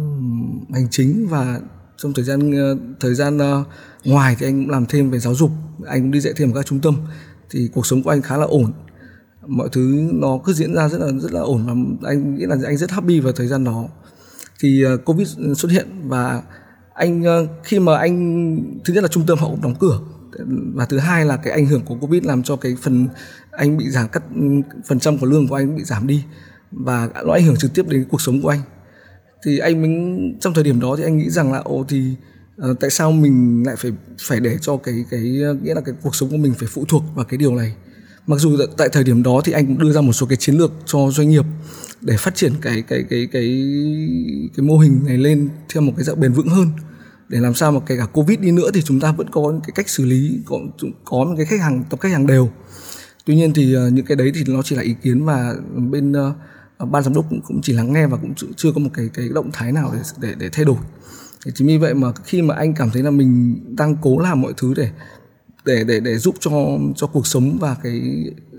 hành 0.73 0.87
chính 0.91 1.27
và 1.27 1.59
trong 1.97 2.13
thời 2.13 2.25
gian 2.25 2.51
ờ, 2.51 2.77
thời 2.99 3.15
gian 3.15 3.37
ờ, 3.37 3.63
ngoài 4.03 4.35
thì 4.39 4.47
anh 4.47 4.63
cũng 4.63 4.69
làm 4.69 4.85
thêm 4.85 5.11
về 5.11 5.19
giáo 5.19 5.35
dục, 5.35 5.51
anh 5.87 6.01
cũng 6.01 6.11
đi 6.11 6.19
dạy 6.19 6.33
thêm 6.37 6.51
ở 6.51 6.55
các 6.55 6.65
trung 6.65 6.79
tâm. 6.79 6.95
Thì 7.49 7.69
cuộc 7.73 7.85
sống 7.85 8.03
của 8.03 8.09
anh 8.09 8.21
khá 8.21 8.37
là 8.37 8.45
ổn. 8.45 8.73
Mọi 9.47 9.69
thứ 9.71 10.09
nó 10.13 10.39
cứ 10.45 10.53
diễn 10.53 10.75
ra 10.75 10.89
rất 10.89 10.97
là 10.97 11.07
rất 11.19 11.31
là 11.31 11.41
ổn 11.41 11.65
và 12.01 12.09
anh 12.09 12.35
nghĩ 12.35 12.45
là 12.45 12.57
anh 12.65 12.77
rất 12.77 12.91
happy 12.91 13.19
vào 13.19 13.33
thời 13.33 13.47
gian 13.47 13.63
đó 13.63 13.87
thì 14.61 14.83
ờ, 14.83 14.97
covid 14.97 15.37
xuất 15.57 15.71
hiện 15.71 15.87
và 16.03 16.41
anh 16.93 17.23
ờ, 17.23 17.47
khi 17.63 17.79
mà 17.79 17.97
anh 17.97 18.57
thứ 18.85 18.93
nhất 18.93 19.03
là 19.03 19.07
trung 19.07 19.25
tâm 19.27 19.37
họ 19.37 19.47
cũng 19.47 19.61
đóng 19.61 19.75
cửa 19.79 19.99
và 20.75 20.85
thứ 20.85 20.97
hai 20.97 21.25
là 21.25 21.37
cái 21.37 21.53
ảnh 21.53 21.65
hưởng 21.65 21.81
của 21.85 21.95
covid 21.95 22.23
làm 22.23 22.43
cho 22.43 22.55
cái 22.55 22.75
phần 22.81 23.07
anh 23.51 23.77
bị 23.77 23.89
giảm 23.89 24.07
cắt 24.07 24.23
ừ, 24.35 24.41
phần 24.87 24.99
trăm 24.99 25.17
của 25.17 25.25
lương 25.25 25.47
của 25.47 25.55
anh 25.55 25.75
bị 25.75 25.83
giảm 25.83 26.07
đi 26.07 26.23
và 26.71 27.09
nó 27.25 27.33
ảnh 27.33 27.43
hưởng 27.43 27.57
trực 27.57 27.73
tiếp 27.73 27.85
đến 27.89 28.05
cuộc 28.11 28.21
sống 28.21 28.41
của 28.41 28.49
anh. 28.49 28.61
Thì 29.43 29.59
anh 29.59 29.81
mình 29.81 30.37
trong 30.41 30.53
thời 30.53 30.63
điểm 30.63 30.79
đó 30.79 30.95
thì 30.97 31.03
anh 31.03 31.17
nghĩ 31.17 31.29
rằng 31.29 31.53
là 31.53 31.59
ồ 31.59 31.85
thì 31.89 32.15
uh, 32.71 32.79
tại 32.79 32.89
sao 32.89 33.11
mình 33.11 33.63
lại 33.65 33.75
phải 33.75 33.91
phải 34.27 34.39
để 34.39 34.57
cho 34.61 34.77
cái 34.77 35.05
cái 35.09 35.19
nghĩa 35.61 35.73
là 35.73 35.81
cái 35.81 35.95
cuộc 36.03 36.15
sống 36.15 36.29
của 36.29 36.37
mình 36.37 36.53
phải 36.59 36.69
phụ 36.71 36.85
thuộc 36.87 37.03
vào 37.15 37.25
cái 37.25 37.37
điều 37.37 37.55
này? 37.55 37.75
Mặc 38.27 38.39
dù 38.39 38.57
tại 38.77 38.89
thời 38.91 39.03
điểm 39.03 39.23
đó 39.23 39.41
thì 39.43 39.51
anh 39.51 39.67
cũng 39.67 39.77
đưa 39.77 39.91
ra 39.91 40.01
một 40.01 40.13
số 40.13 40.25
cái 40.25 40.37
chiến 40.37 40.55
lược 40.55 40.71
cho 40.85 41.09
doanh 41.11 41.29
nghiệp 41.29 41.45
để 42.01 42.17
phát 42.17 42.35
triển 42.35 42.53
cái 42.61 42.81
cái 42.81 43.03
cái 43.09 43.27
cái 43.31 43.43
cái 44.55 44.65
mô 44.65 44.77
hình 44.77 45.01
này 45.05 45.17
lên 45.17 45.49
theo 45.73 45.83
một 45.83 45.93
cái 45.97 46.03
dạng 46.03 46.19
bền 46.19 46.33
vững 46.33 46.47
hơn. 46.47 46.67
Để 47.29 47.39
làm 47.39 47.53
sao 47.53 47.71
mà 47.71 47.79
kể 47.85 47.97
cả 47.97 48.05
covid 48.05 48.39
đi 48.39 48.51
nữa 48.51 48.69
thì 48.73 48.81
chúng 48.81 48.99
ta 48.99 49.11
vẫn 49.11 49.29
có 49.31 49.53
cái 49.63 49.71
cách 49.75 49.89
xử 49.89 50.05
lý 50.05 50.39
có 50.45 50.59
có 51.05 51.17
một 51.17 51.33
cái 51.37 51.45
khách 51.45 51.61
hàng 51.61 51.83
tập 51.89 51.99
khách 51.99 52.11
hàng 52.11 52.27
đều. 52.27 52.49
Tuy 53.25 53.35
nhiên 53.35 53.53
thì 53.53 53.73
ờ, 53.73 53.89
những 53.89 54.05
cái 54.05 54.17
đấy 54.17 54.31
thì 54.35 54.43
nó 54.47 54.61
chỉ 54.61 54.75
là 54.75 54.81
ý 54.81 54.95
kiến 55.03 55.25
và 55.25 55.55
bên 55.91 56.11
uh, 56.11 56.91
ban 56.91 57.03
giám 57.03 57.13
đốc 57.13 57.25
cũng, 57.29 57.41
cũng 57.41 57.61
chỉ 57.61 57.73
lắng 57.73 57.93
nghe 57.93 58.07
và 58.07 58.17
cũng 58.17 58.33
chưa 58.55 58.71
có 58.71 58.79
một 58.79 58.89
cái 58.93 59.09
cái 59.13 59.29
động 59.33 59.49
thái 59.53 59.71
nào 59.71 59.93
để 59.93 60.01
để 60.21 60.35
để 60.39 60.49
thay 60.53 60.65
đổi. 60.65 60.77
Thì 61.45 61.51
chính 61.55 61.67
vì 61.67 61.77
vậy 61.77 61.93
mà 61.93 62.07
khi 62.25 62.41
mà 62.41 62.55
anh 62.55 62.73
cảm 62.73 62.89
thấy 62.89 63.03
là 63.03 63.11
mình 63.11 63.59
đang 63.75 63.95
cố 64.01 64.19
làm 64.19 64.41
mọi 64.41 64.53
thứ 64.57 64.73
để 64.77 64.89
để 65.65 65.83
để 65.83 65.99
để 65.99 66.17
giúp 66.17 66.35
cho 66.39 66.51
cho 66.95 67.07
cuộc 67.07 67.27
sống 67.27 67.57
và 67.59 67.75
cái 67.83 68.01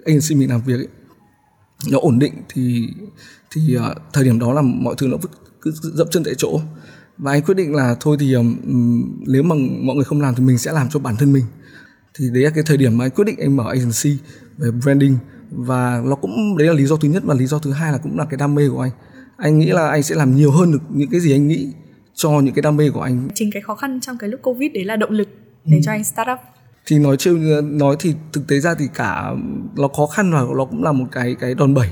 agency 0.05 0.35
mình 0.35 0.51
làm 0.51 0.63
việc 0.67 0.75
ấy, 0.75 0.89
nó 1.91 1.99
ổn 1.99 2.19
định 2.19 2.33
thì 2.49 2.89
thì 3.51 3.77
uh, 3.77 3.97
thời 4.13 4.25
điểm 4.25 4.39
đó 4.39 4.53
là 4.53 4.63
mọi 4.63 4.95
thứ 4.99 5.07
nó 5.07 5.17
cứ 5.61 5.73
dậm 5.73 6.07
chân 6.11 6.25
tại 6.25 6.35
chỗ. 6.39 6.61
Và 7.19 7.33
anh 7.33 7.43
quyết 7.43 7.55
định 7.55 7.75
là 7.75 7.97
thôi 8.01 8.17
thì 8.21 8.33
um, 8.33 8.57
nếu 9.27 9.43
mà 9.43 9.55
mọi 9.81 9.97
người 9.97 10.05
không 10.05 10.21
làm 10.21 10.35
thì 10.35 10.45
mình 10.45 10.59
sẽ 10.59 10.73
làm 10.73 10.89
cho 10.91 11.01
bản 11.01 11.17
thân 11.17 11.33
mình. 11.33 11.45
Thì 12.15 12.25
đấy 12.33 12.43
là 12.43 12.51
cái 12.51 12.65
thời 12.67 12.77
điểm 12.77 12.99
mà 12.99 13.05
anh 13.05 13.11
quyết 13.11 13.25
định 13.25 13.37
anh 13.39 13.57
mở 13.57 13.65
agency 13.69 14.19
về 14.59 14.71
branding. 14.71 15.17
Và 15.51 16.03
nó 16.05 16.15
cũng 16.15 16.57
đấy 16.59 16.69
là 16.69 16.75
lý 16.75 16.87
do 16.87 16.97
thứ 16.97 17.09
nhất 17.09 17.23
và 17.27 17.35
lý 17.35 17.47
do 17.47 17.59
thứ 17.59 17.73
hai 17.73 17.93
là 17.93 17.99
cũng 17.99 18.19
là 18.19 18.25
cái 18.25 18.39
đam 18.39 18.55
mê 18.55 18.69
của 18.69 18.81
anh. 18.81 18.91
Anh 19.37 19.59
nghĩ 19.59 19.67
là 19.67 19.89
anh 19.89 20.03
sẽ 20.03 20.15
làm 20.15 20.37
nhiều 20.37 20.51
hơn 20.51 20.73
được 20.73 20.83
những 20.89 21.11
cái 21.11 21.21
gì 21.21 21.33
anh 21.33 21.49
nghĩ 21.49 21.73
cho 22.15 22.41
những 22.41 22.55
cái 22.55 22.63
đam 22.63 22.77
mê 22.77 22.91
của 22.91 23.01
anh. 23.01 23.29
Chính 23.35 23.51
cái 23.53 23.63
khó 23.63 23.75
khăn 23.75 24.01
trong 24.01 24.19
cái 24.19 24.31
lúc 24.31 24.41
covid 24.43 24.73
đấy 24.75 24.85
là 24.85 24.97
động 24.97 25.11
lực 25.11 25.29
để 25.65 25.77
ừ. 25.77 25.81
cho 25.85 25.93
anh 25.93 26.05
start 26.05 26.29
up 26.33 26.39
thì 26.87 26.99
nói 26.99 27.17
trêu 27.17 27.39
nói 27.63 27.97
thì 27.99 28.15
thực 28.33 28.47
tế 28.49 28.61
ra 28.61 28.75
thì 28.75 28.89
cả 28.95 29.33
nó 29.77 29.89
khó 29.89 30.07
khăn 30.07 30.33
và 30.33 30.41
nó 30.57 30.65
cũng 30.65 30.85
là 30.85 30.93
một 30.93 31.07
cái 31.13 31.37
cái 31.41 31.55
đòn 31.55 31.75
bẩy. 31.75 31.89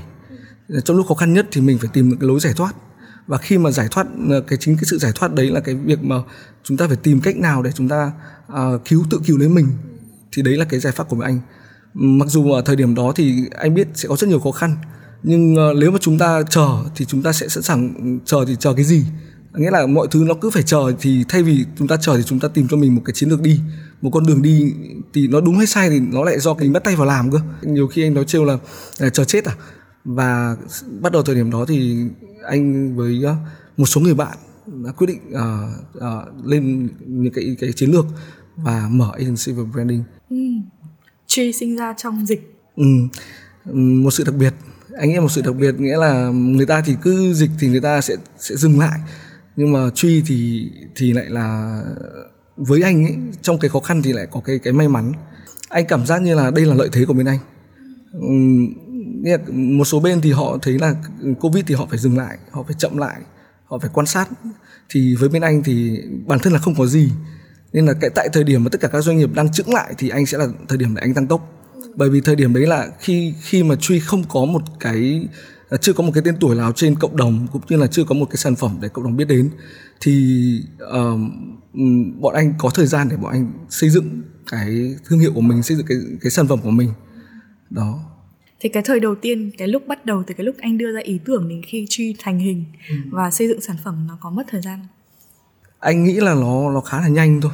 Trong 0.85 0.97
lúc 0.97 1.07
khó 1.07 1.15
khăn 1.15 1.33
nhất 1.33 1.47
thì 1.51 1.61
mình 1.61 1.77
phải 1.77 1.89
tìm 1.93 2.09
được 2.09 2.17
cái 2.19 2.27
lối 2.27 2.39
giải 2.39 2.53
thoát. 2.53 2.75
Và 3.27 3.37
khi 3.37 3.57
mà 3.57 3.71
giải 3.71 3.87
thoát 3.91 4.07
cái 4.47 4.57
chính 4.61 4.75
cái 4.75 4.83
sự 4.85 4.97
giải 4.97 5.11
thoát 5.15 5.33
đấy 5.33 5.51
là 5.51 5.59
cái 5.59 5.75
việc 5.75 6.03
mà 6.03 6.15
chúng 6.63 6.77
ta 6.77 6.87
phải 6.87 6.97
tìm 6.97 7.21
cách 7.21 7.37
nào 7.37 7.63
để 7.63 7.71
chúng 7.71 7.89
ta 7.89 8.11
uh, 8.53 8.85
cứu 8.85 9.03
tự 9.09 9.19
cứu 9.25 9.37
lấy 9.37 9.49
mình. 9.49 9.67
Thì 10.31 10.41
đấy 10.41 10.57
là 10.57 10.65
cái 10.65 10.79
giải 10.79 10.93
pháp 10.93 11.09
của 11.09 11.21
anh. 11.21 11.39
Mặc 11.93 12.27
dù 12.27 12.51
ở 12.51 12.61
thời 12.61 12.75
điểm 12.75 12.95
đó 12.95 13.13
thì 13.15 13.43
anh 13.57 13.73
biết 13.73 13.87
sẽ 13.93 14.09
có 14.09 14.15
rất 14.15 14.27
nhiều 14.27 14.39
khó 14.39 14.51
khăn. 14.51 14.75
Nhưng 15.23 15.53
uh, 15.53 15.77
nếu 15.77 15.91
mà 15.91 15.97
chúng 16.01 16.17
ta 16.17 16.41
chờ 16.49 16.67
thì 16.95 17.05
chúng 17.05 17.23
ta 17.23 17.33
sẽ 17.33 17.47
sẵn 17.47 17.63
sàng 17.63 18.19
chờ 18.25 18.45
thì 18.47 18.55
chờ 18.59 18.73
cái 18.73 18.85
gì? 18.85 19.05
Nghĩa 19.53 19.71
là 19.71 19.85
mọi 19.85 20.07
thứ 20.11 20.23
nó 20.27 20.33
cứ 20.33 20.49
phải 20.49 20.63
chờ 20.63 20.93
thì 20.99 21.25
thay 21.29 21.43
vì 21.43 21.65
chúng 21.77 21.87
ta 21.87 21.97
chờ 22.01 22.17
thì 22.17 22.23
chúng 22.23 22.39
ta 22.39 22.47
tìm 22.47 22.67
cho 22.67 22.77
mình 22.77 22.95
một 22.95 23.01
cái 23.05 23.13
chiến 23.13 23.29
lược 23.29 23.41
đi 23.41 23.59
một 24.01 24.09
con 24.13 24.25
đường 24.25 24.41
đi 24.41 24.73
thì 25.13 25.27
nó 25.27 25.41
đúng 25.41 25.57
hay 25.57 25.67
sai 25.67 25.89
thì 25.89 25.99
nó 25.99 26.23
lại 26.23 26.39
do 26.39 26.53
mình 26.53 26.73
bắt 26.73 26.83
tay 26.83 26.95
vào 26.95 27.07
làm 27.07 27.31
cơ 27.31 27.39
nhiều 27.61 27.87
khi 27.87 28.03
anh 28.03 28.13
nói 28.13 28.25
trêu 28.25 28.45
là, 28.45 28.57
là 28.99 29.09
chờ 29.09 29.23
chết 29.23 29.45
à 29.45 29.55
và 30.05 30.57
bắt 31.01 31.11
đầu 31.11 31.23
thời 31.23 31.35
điểm 31.35 31.51
đó 31.51 31.65
thì 31.67 32.05
anh 32.43 32.95
với 32.95 33.23
một 33.77 33.85
số 33.85 34.01
người 34.01 34.13
bạn 34.13 34.37
đã 34.65 34.91
quyết 34.91 35.07
định 35.07 35.19
uh, 35.29 35.97
uh, 35.97 36.45
lên 36.45 36.89
những 37.05 37.33
cái 37.33 37.55
cái 37.59 37.71
chiến 37.73 37.91
lược 37.91 38.05
và 38.55 38.87
mở 38.91 39.11
agency 39.13 39.51
về 39.51 39.63
branding. 39.73 40.03
Ừ. 40.29 40.37
Truy 41.27 41.51
sinh 41.51 41.75
ra 41.75 41.93
trong 41.97 42.25
dịch. 42.25 42.55
Ừ. 42.75 42.85
Một 43.73 44.11
sự 44.11 44.23
đặc 44.23 44.35
biệt. 44.35 44.53
Anh 44.97 45.09
nghĩ 45.09 45.19
một 45.19 45.31
sự 45.31 45.41
đặc 45.41 45.55
biệt 45.55 45.79
nghĩa 45.79 45.97
là 45.97 46.29
người 46.29 46.65
ta 46.65 46.81
thì 46.85 46.95
cứ 47.01 47.33
dịch 47.33 47.49
thì 47.59 47.67
người 47.67 47.81
ta 47.81 48.01
sẽ 48.01 48.15
sẽ 48.39 48.55
dừng 48.55 48.79
lại 48.79 48.99
nhưng 49.61 49.71
mà 49.71 49.89
truy 49.95 50.23
thì 50.25 50.69
thì 50.95 51.13
lại 51.13 51.25
là, 51.29 51.81
với 52.57 52.81
anh 52.81 53.05
ấy, 53.05 53.15
trong 53.41 53.59
cái 53.59 53.69
khó 53.69 53.79
khăn 53.79 54.01
thì 54.01 54.13
lại 54.13 54.27
có 54.31 54.41
cái 54.45 54.59
cái 54.59 54.73
may 54.73 54.87
mắn. 54.87 55.11
Anh 55.69 55.85
cảm 55.85 56.05
giác 56.05 56.21
như 56.21 56.35
là 56.35 56.51
đây 56.51 56.65
là 56.65 56.75
lợi 56.75 56.89
thế 56.91 57.05
của 57.05 57.13
bên 57.13 57.27
anh. 57.27 57.39
Một 59.77 59.85
số 59.85 59.99
bên 59.99 60.21
thì 60.21 60.31
họ 60.31 60.57
thấy 60.61 60.79
là 60.79 60.95
covid 61.39 61.65
thì 61.67 61.75
họ 61.75 61.87
phải 61.89 61.99
dừng 61.99 62.17
lại, 62.17 62.37
họ 62.51 62.63
phải 62.63 62.75
chậm 62.79 62.97
lại, 62.97 63.21
họ 63.65 63.79
phải 63.79 63.89
quan 63.93 64.05
sát. 64.05 64.29
Thì 64.89 65.15
với 65.15 65.29
bên 65.29 65.41
anh 65.41 65.63
thì 65.63 66.01
bản 66.27 66.39
thân 66.39 66.53
là 66.53 66.59
không 66.59 66.75
có 66.75 66.85
gì. 66.85 67.11
Nên 67.73 67.85
là 67.85 67.93
cái, 67.93 68.09
tại 68.09 68.29
thời 68.33 68.43
điểm 68.43 68.63
mà 68.63 68.69
tất 68.71 68.81
cả 68.81 68.87
các 68.87 69.01
doanh 69.01 69.17
nghiệp 69.17 69.29
đang 69.33 69.51
chững 69.51 69.73
lại 69.73 69.93
thì 69.97 70.09
anh 70.09 70.25
sẽ 70.25 70.37
là 70.37 70.47
thời 70.67 70.77
điểm 70.77 70.95
để 70.95 71.01
anh 71.01 71.13
tăng 71.13 71.27
tốc. 71.27 71.67
Bởi 71.95 72.09
vì 72.09 72.21
thời 72.21 72.35
điểm 72.35 72.53
đấy 72.53 72.67
là 72.67 72.89
khi 72.99 73.33
khi 73.41 73.63
mà 73.63 73.75
truy 73.75 73.99
không 73.99 74.23
có 74.29 74.45
một 74.45 74.61
cái 74.79 75.27
chưa 75.77 75.93
có 75.93 76.03
một 76.03 76.11
cái 76.13 76.23
tên 76.25 76.35
tuổi 76.39 76.55
nào 76.55 76.71
trên 76.71 76.95
cộng 76.95 77.17
đồng 77.17 77.47
cũng 77.51 77.61
như 77.69 77.77
là 77.77 77.87
chưa 77.87 78.03
có 78.03 78.15
một 78.15 78.25
cái 78.25 78.37
sản 78.37 78.55
phẩm 78.55 78.77
để 78.81 78.87
cộng 78.87 79.03
đồng 79.03 79.17
biết 79.17 79.27
đến. 79.27 79.49
Thì 80.01 80.63
uh, 80.83 81.19
bọn 82.19 82.33
anh 82.33 82.53
có 82.57 82.69
thời 82.69 82.87
gian 82.87 83.09
để 83.09 83.17
bọn 83.17 83.31
anh 83.31 83.51
xây 83.69 83.89
dựng 83.89 84.21
cái 84.51 84.95
thương 85.05 85.19
hiệu 85.19 85.31
của 85.33 85.41
mình 85.41 85.63
xây 85.63 85.77
dựng 85.77 85.85
cái 85.85 85.97
cái 86.21 86.31
sản 86.31 86.47
phẩm 86.47 86.59
của 86.63 86.71
mình. 86.71 86.89
Đó. 87.69 87.99
Thì 88.59 88.69
cái 88.69 88.83
thời 88.85 88.99
đầu 88.99 89.15
tiên 89.15 89.51
cái 89.57 89.67
lúc 89.67 89.87
bắt 89.87 90.05
đầu 90.05 90.23
từ 90.27 90.33
cái 90.33 90.45
lúc 90.45 90.55
anh 90.59 90.77
đưa 90.77 90.93
ra 90.93 91.01
ý 91.03 91.19
tưởng 91.25 91.49
đến 91.49 91.61
khi 91.63 91.85
truy 91.89 92.15
thành 92.19 92.39
hình 92.39 92.65
ừ. 92.89 92.95
và 93.11 93.31
xây 93.31 93.47
dựng 93.47 93.61
sản 93.61 93.75
phẩm 93.83 94.07
nó 94.07 94.17
có 94.21 94.29
mất 94.29 94.43
thời 94.49 94.61
gian? 94.61 94.79
Anh 95.79 96.03
nghĩ 96.03 96.13
là 96.13 96.33
nó 96.33 96.71
nó 96.73 96.81
khá 96.81 97.01
là 97.01 97.07
nhanh 97.07 97.41
thôi. 97.41 97.51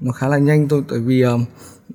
Nó 0.00 0.12
khá 0.12 0.28
là 0.28 0.38
nhanh 0.38 0.68
thôi 0.68 0.82
tại 0.88 0.98
vì 0.98 1.24
uh, 1.24 1.40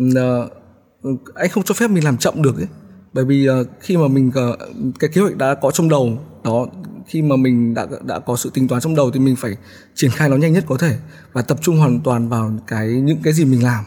uh, 0.03 1.35
anh 1.35 1.49
không 1.49 1.63
cho 1.63 1.73
phép 1.73 1.87
mình 1.87 2.03
làm 2.03 2.17
chậm 2.17 2.41
được 2.41 2.57
ấy 2.57 2.67
bởi 3.13 3.25
vì 3.25 3.49
uh, 3.49 3.67
khi 3.79 3.97
mà 3.97 4.07
mình 4.07 4.31
uh, 4.51 4.59
cái 4.99 5.09
kế 5.13 5.21
hoạch 5.21 5.37
đã 5.37 5.55
có 5.55 5.71
trong 5.71 5.89
đầu 5.89 6.17
đó 6.43 6.67
khi 7.07 7.21
mà 7.21 7.35
mình 7.35 7.73
đã 7.73 7.87
đã 8.03 8.19
có 8.19 8.35
sự 8.35 8.51
tính 8.53 8.67
toán 8.67 8.81
trong 8.81 8.95
đầu 8.95 9.11
thì 9.11 9.19
mình 9.19 9.35
phải 9.35 9.55
triển 9.95 10.11
khai 10.11 10.29
nó 10.29 10.35
nhanh 10.35 10.53
nhất 10.53 10.63
có 10.67 10.77
thể 10.77 10.97
và 11.33 11.41
tập 11.41 11.57
trung 11.61 11.77
hoàn 11.77 11.99
toàn 11.99 12.29
vào 12.29 12.53
cái 12.67 12.87
những 12.87 13.17
cái 13.23 13.33
gì 13.33 13.45
mình 13.45 13.63
làm. 13.63 13.83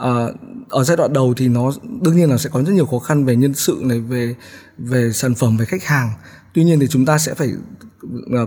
Uh, 0.00 0.36
ở 0.68 0.84
giai 0.84 0.96
đoạn 0.96 1.12
đầu 1.12 1.34
thì 1.36 1.48
nó 1.48 1.72
đương 2.00 2.16
nhiên 2.16 2.30
là 2.30 2.38
sẽ 2.38 2.50
có 2.52 2.62
rất 2.62 2.72
nhiều 2.72 2.86
khó 2.86 2.98
khăn 2.98 3.24
về 3.24 3.36
nhân 3.36 3.54
sự 3.54 3.80
này 3.84 4.00
về 4.00 4.34
về 4.78 5.12
sản 5.12 5.34
phẩm 5.34 5.56
về 5.56 5.64
khách 5.64 5.84
hàng. 5.84 6.10
Tuy 6.54 6.64
nhiên 6.64 6.80
thì 6.80 6.86
chúng 6.88 7.04
ta 7.04 7.18
sẽ 7.18 7.34
phải 7.34 7.52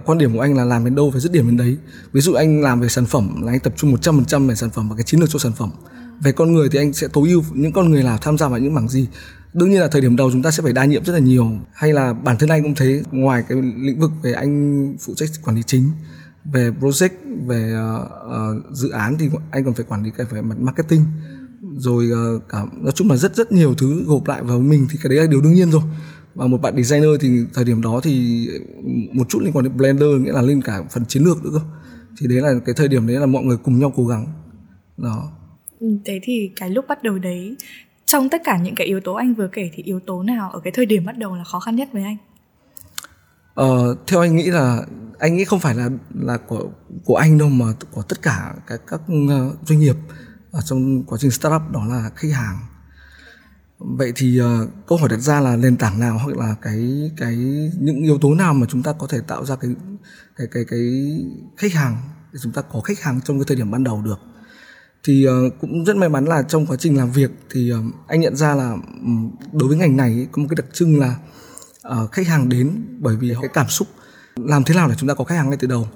quan 0.05 0.17
điểm 0.17 0.33
của 0.33 0.41
anh 0.41 0.57
là 0.57 0.65
làm 0.65 0.85
đến 0.85 0.95
đâu 0.95 1.11
phải 1.11 1.21
dứt 1.21 1.31
điểm 1.31 1.47
đến 1.47 1.57
đấy. 1.57 1.77
Ví 2.11 2.21
dụ 2.21 2.33
anh 2.33 2.61
làm 2.61 2.81
về 2.81 2.89
sản 2.89 3.05
phẩm 3.05 3.41
là 3.41 3.51
anh 3.51 3.59
tập 3.59 3.73
trung 3.77 3.95
100% 3.95 4.47
về 4.47 4.55
sản 4.55 4.69
phẩm 4.69 4.89
và 4.89 4.95
cái 4.95 5.03
chiến 5.03 5.19
lược 5.19 5.29
cho 5.29 5.39
sản 5.39 5.51
phẩm. 5.53 5.69
Về 6.21 6.31
con 6.31 6.53
người 6.53 6.69
thì 6.69 6.79
anh 6.79 6.93
sẽ 6.93 7.07
tối 7.13 7.29
ưu 7.29 7.43
những 7.53 7.71
con 7.71 7.91
người 7.91 8.03
nào 8.03 8.17
tham 8.21 8.37
gia 8.37 8.47
vào 8.47 8.59
những 8.59 8.73
mảng 8.73 8.89
gì? 8.89 9.07
Đương 9.53 9.69
nhiên 9.69 9.79
là 9.79 9.87
thời 9.87 10.01
điểm 10.01 10.15
đầu 10.15 10.31
chúng 10.31 10.43
ta 10.43 10.51
sẽ 10.51 10.63
phải 10.63 10.73
đa 10.73 10.85
nhiệm 10.85 11.05
rất 11.05 11.13
là 11.13 11.19
nhiều. 11.19 11.51
Hay 11.73 11.93
là 11.93 12.13
bản 12.13 12.37
thân 12.37 12.49
anh 12.49 12.63
cũng 12.63 12.75
thấy 12.75 13.03
ngoài 13.11 13.43
cái 13.49 13.61
lĩnh 13.61 13.99
vực 13.99 14.11
về 14.23 14.33
anh 14.33 14.95
phụ 14.99 15.13
trách 15.15 15.29
quản 15.43 15.55
lý 15.55 15.63
chính 15.63 15.91
về 16.53 16.71
project 16.79 17.09
về 17.47 17.73
uh, 17.73 18.11
uh, 18.25 18.75
dự 18.75 18.89
án 18.89 19.15
thì 19.19 19.29
anh 19.51 19.63
còn 19.63 19.73
phải 19.73 19.85
quản 19.89 20.03
lý 20.03 20.11
cái 20.17 20.27
về 20.31 20.41
mặt 20.41 20.59
marketing. 20.59 21.05
Rồi 21.77 22.09
uh, 22.11 22.43
cả 22.49 22.65
nói 22.81 22.91
chung 22.91 23.09
là 23.09 23.15
rất 23.15 23.35
rất 23.35 23.51
nhiều 23.51 23.75
thứ 23.75 24.03
gộp 24.07 24.27
lại 24.27 24.43
vào 24.43 24.59
mình 24.59 24.87
thì 24.91 24.99
cái 25.03 25.09
đấy 25.09 25.19
là 25.19 25.27
điều 25.27 25.41
đương 25.41 25.53
nhiên 25.53 25.71
rồi. 25.71 25.81
Và 26.35 26.47
một 26.47 26.61
bạn 26.61 26.83
designer 26.83 27.09
thì 27.19 27.39
thời 27.53 27.65
điểm 27.65 27.81
đó 27.81 27.99
thì 28.03 28.47
một 29.13 29.29
chút 29.29 29.39
liên 29.41 29.53
quan 29.53 29.65
đến 29.65 29.77
blender 29.77 30.09
nghĩa 30.21 30.31
là 30.31 30.41
lên 30.41 30.61
cả 30.61 30.83
phần 30.91 31.05
chiến 31.05 31.23
lược 31.23 31.43
nữa 31.43 31.49
cơ. 31.53 31.59
Thì 32.19 32.27
đấy 32.27 32.41
là 32.41 32.53
cái 32.65 32.75
thời 32.75 32.87
điểm 32.87 33.07
đấy 33.07 33.17
là 33.19 33.25
mọi 33.25 33.43
người 33.43 33.57
cùng 33.57 33.79
nhau 33.79 33.93
cố 33.95 34.07
gắng. 34.07 34.27
Đó. 34.97 35.31
Ừ, 35.79 35.87
thế 36.05 36.19
thì 36.23 36.51
cái 36.55 36.69
lúc 36.69 36.85
bắt 36.87 37.03
đầu 37.03 37.19
đấy 37.19 37.55
trong 38.09 38.29
tất 38.29 38.41
cả 38.43 38.57
những 38.57 38.75
cái 38.75 38.87
yếu 38.87 38.99
tố 38.99 39.13
anh 39.13 39.33
vừa 39.33 39.47
kể 39.47 39.71
thì 39.73 39.83
yếu 39.83 39.99
tố 39.99 40.23
nào 40.23 40.51
ở 40.51 40.59
cái 40.63 40.73
thời 40.75 40.85
điểm 40.85 41.05
bắt 41.05 41.17
đầu 41.17 41.35
là 41.35 41.43
khó 41.43 41.59
khăn 41.59 41.75
nhất 41.75 41.89
với 41.93 42.03
anh? 42.03 42.17
Ờ, 43.53 43.95
theo 44.07 44.21
anh 44.21 44.35
nghĩ 44.35 44.43
là 44.43 44.81
anh 45.19 45.35
nghĩ 45.35 45.45
không 45.45 45.59
phải 45.59 45.75
là 45.75 45.89
là 46.15 46.37
của 46.37 46.69
của 47.05 47.15
anh 47.15 47.37
đâu 47.37 47.49
mà 47.49 47.65
của 47.91 48.01
tất 48.01 48.21
cả 48.21 48.53
các 48.67 48.81
các 48.87 49.01
ờ, 49.29 49.55
doanh 49.65 49.79
nghiệp 49.79 49.95
ở 50.51 50.61
trong 50.61 51.03
quá 51.03 51.17
trình 51.21 51.31
startup 51.31 51.61
đó 51.71 51.85
là 51.85 52.09
khách 52.15 52.33
hàng. 52.33 52.59
Vậy 53.79 54.11
thì 54.15 54.41
uh, 54.41 54.69
câu 54.87 54.97
hỏi 54.97 55.09
đặt 55.09 55.17
ra 55.17 55.39
là 55.39 55.55
nền 55.55 55.77
tảng 55.77 55.99
nào 55.99 56.17
hoặc 56.17 56.37
là 56.37 56.55
cái 56.61 57.11
cái 57.17 57.35
những 57.79 57.99
yếu 58.01 58.17
tố 58.17 58.35
nào 58.35 58.53
mà 58.53 58.67
chúng 58.69 58.83
ta 58.83 58.93
có 58.93 59.07
thể 59.07 59.21
tạo 59.27 59.45
ra 59.45 59.55
cái 59.55 59.71
cái 60.35 60.47
cái 60.51 60.63
cái 60.67 60.79
khách 61.57 61.73
hàng 61.73 61.97
để 62.33 62.39
chúng 62.43 62.51
ta 62.51 62.61
có 62.61 62.81
khách 62.81 62.99
hàng 62.99 63.21
trong 63.21 63.39
cái 63.39 63.45
thời 63.47 63.57
điểm 63.57 63.71
ban 63.71 63.83
đầu 63.83 64.01
được? 64.01 64.19
Thì 65.03 65.27
uh, 65.27 65.53
cũng 65.61 65.85
rất 65.85 65.95
may 65.95 66.09
mắn 66.09 66.25
là 66.25 66.43
trong 66.43 66.65
quá 66.65 66.77
trình 66.79 66.97
làm 66.97 67.11
việc 67.11 67.31
thì 67.49 67.73
uh, 67.73 67.85
anh 68.07 68.21
nhận 68.21 68.35
ra 68.35 68.55
là 68.55 68.71
um, 69.01 69.31
đối 69.51 69.67
với 69.69 69.77
ngành 69.77 69.97
này 69.97 70.27
có 70.31 70.41
một 70.41 70.47
cái 70.49 70.55
đặc 70.55 70.65
trưng 70.73 70.99
là 70.99 71.15
uh, 71.87 72.11
khách 72.11 72.27
hàng 72.27 72.49
đến 72.49 72.71
bởi 72.99 73.15
vì 73.15 73.33
cái 73.41 73.49
cảm 73.53 73.67
xúc. 73.69 73.87
Làm 74.35 74.63
thế 74.63 74.75
nào 74.75 74.89
để 74.89 74.95
chúng 74.97 75.09
ta 75.09 75.13
có 75.13 75.23
khách 75.23 75.35
hàng 75.35 75.49
ngay 75.49 75.57
từ 75.57 75.67
đầu? 75.67 75.87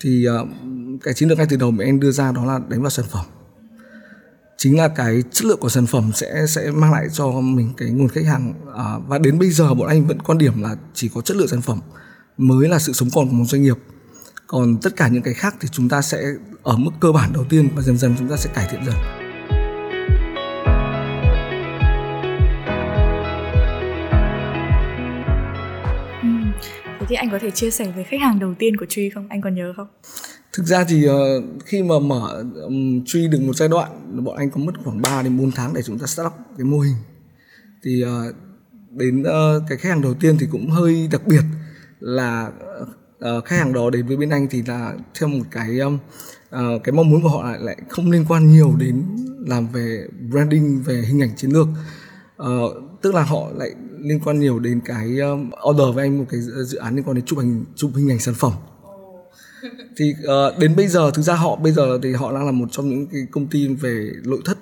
Thì 0.00 0.26
uh, 0.28 0.48
cái 1.02 1.14
chiến 1.14 1.28
lược 1.28 1.38
ngay 1.38 1.46
từ 1.50 1.56
đầu 1.56 1.70
mà 1.70 1.84
em 1.84 2.00
đưa 2.00 2.10
ra 2.10 2.32
đó 2.32 2.44
là 2.44 2.60
đánh 2.68 2.82
vào 2.82 2.90
sản 2.90 3.06
phẩm. 3.10 3.26
Chính 4.56 4.76
là 4.76 4.88
cái 4.88 5.22
chất 5.30 5.44
lượng 5.44 5.60
của 5.60 5.68
sản 5.68 5.86
phẩm 5.86 6.10
sẽ 6.14 6.46
sẽ 6.48 6.70
mang 6.70 6.92
lại 6.92 7.06
cho 7.12 7.30
mình 7.30 7.72
cái 7.76 7.90
nguồn 7.90 8.08
khách 8.08 8.24
hàng 8.24 8.54
à, 8.76 8.98
và 9.06 9.18
đến 9.18 9.38
bây 9.38 9.50
giờ 9.50 9.74
bọn 9.74 9.88
anh 9.88 10.06
vẫn 10.06 10.22
quan 10.22 10.38
điểm 10.38 10.62
là 10.62 10.76
chỉ 10.94 11.10
có 11.14 11.20
chất 11.20 11.36
lượng 11.36 11.48
sản 11.48 11.62
phẩm 11.62 11.80
mới 12.36 12.68
là 12.68 12.78
sự 12.78 12.92
sống 12.92 13.08
còn 13.14 13.28
của 13.28 13.34
một 13.34 13.44
doanh 13.48 13.62
nghiệp. 13.62 13.76
Còn 14.46 14.76
tất 14.82 14.96
cả 14.96 15.08
những 15.08 15.22
cái 15.22 15.34
khác 15.34 15.54
thì 15.60 15.68
chúng 15.72 15.88
ta 15.88 16.02
sẽ 16.02 16.22
ở 16.62 16.76
mức 16.76 16.90
cơ 17.00 17.12
bản 17.12 17.32
đầu 17.32 17.44
tiên 17.48 17.68
và 17.74 17.82
dần 17.82 17.96
dần 17.96 18.14
chúng 18.18 18.28
ta 18.28 18.36
sẽ 18.36 18.50
cải 18.54 18.68
thiện 18.70 18.84
dần 18.86 18.94
ừ. 26.22 26.28
Thế 27.00 27.06
thì 27.08 27.14
anh 27.16 27.30
có 27.30 27.38
thể 27.38 27.50
chia 27.50 27.70
sẻ 27.70 27.92
về 27.96 28.04
khách 28.04 28.20
hàng 28.20 28.38
đầu 28.38 28.54
tiên 28.58 28.76
của 28.76 28.86
Truy 28.88 29.10
không? 29.10 29.26
Anh 29.28 29.40
còn 29.40 29.54
nhớ 29.54 29.72
không? 29.76 29.86
thực 30.58 30.66
ra 30.66 30.84
thì 30.84 31.08
uh, 31.08 31.14
khi 31.64 31.82
mà 31.82 31.98
mở 31.98 32.44
um, 32.62 33.04
truy 33.04 33.28
được 33.28 33.38
một 33.40 33.56
giai 33.56 33.68
đoạn 33.68 34.24
bọn 34.24 34.36
anh 34.36 34.50
có 34.50 34.60
mất 34.60 34.72
khoảng 34.84 35.02
3 35.02 35.22
đến 35.22 35.38
4 35.38 35.50
tháng 35.50 35.74
để 35.74 35.82
chúng 35.82 35.98
ta 35.98 36.06
start 36.06 36.26
up 36.26 36.32
cái 36.58 36.64
mô 36.64 36.78
hình 36.78 36.96
thì 37.82 38.04
uh, 38.04 38.34
đến 38.90 39.22
uh, 39.22 39.62
cái 39.68 39.78
khách 39.78 39.88
hàng 39.88 40.02
đầu 40.02 40.14
tiên 40.14 40.36
thì 40.40 40.46
cũng 40.52 40.70
hơi 40.70 41.08
đặc 41.12 41.26
biệt 41.26 41.42
là 42.00 42.50
uh, 43.36 43.44
khách 43.44 43.56
hàng 43.56 43.72
đó 43.72 43.90
đến 43.90 44.06
với 44.06 44.16
bên 44.16 44.30
anh 44.30 44.46
thì 44.50 44.62
là 44.66 44.94
theo 45.20 45.28
một 45.28 45.44
cái 45.50 45.78
um, 45.78 45.98
uh, 46.56 46.82
cái 46.84 46.92
mong 46.92 47.10
muốn 47.10 47.22
của 47.22 47.28
họ 47.28 47.42
lại 47.42 47.58
lại 47.60 47.76
không 47.88 48.10
liên 48.10 48.24
quan 48.28 48.52
nhiều 48.52 48.74
đến 48.78 49.02
làm 49.46 49.68
về 49.68 50.06
branding 50.30 50.82
về 50.82 51.02
hình 51.08 51.22
ảnh 51.22 51.36
chiến 51.36 51.50
lược. 51.50 51.68
Uh, 52.42 52.48
tức 53.02 53.14
là 53.14 53.22
họ 53.22 53.50
lại 53.54 53.74
liên 53.98 54.20
quan 54.24 54.40
nhiều 54.40 54.58
đến 54.58 54.80
cái 54.84 55.18
um, 55.18 55.50
order 55.68 55.94
với 55.94 56.04
anh 56.04 56.18
một 56.18 56.24
cái 56.28 56.40
dự 56.40 56.78
án 56.78 56.96
liên 56.96 57.04
quan 57.04 57.14
đến 57.14 57.24
chụp 57.24 57.38
hình 57.38 57.64
chụp 57.74 57.90
hình 57.94 58.10
ảnh 58.10 58.18
sản 58.18 58.34
phẩm. 58.34 58.52
Thì 59.96 60.14
uh, 60.24 60.58
đến 60.58 60.76
bây 60.76 60.88
giờ 60.88 61.10
thực 61.10 61.22
ra 61.22 61.34
họ 61.34 61.56
bây 61.56 61.72
giờ 61.72 61.98
thì 62.02 62.12
họ 62.12 62.32
đang 62.32 62.46
là 62.46 62.52
một 62.52 62.68
trong 62.70 62.88
những 62.88 63.06
cái 63.06 63.20
công 63.30 63.46
ty 63.46 63.68
về 63.68 64.10
nội 64.24 64.40
thất 64.44 64.58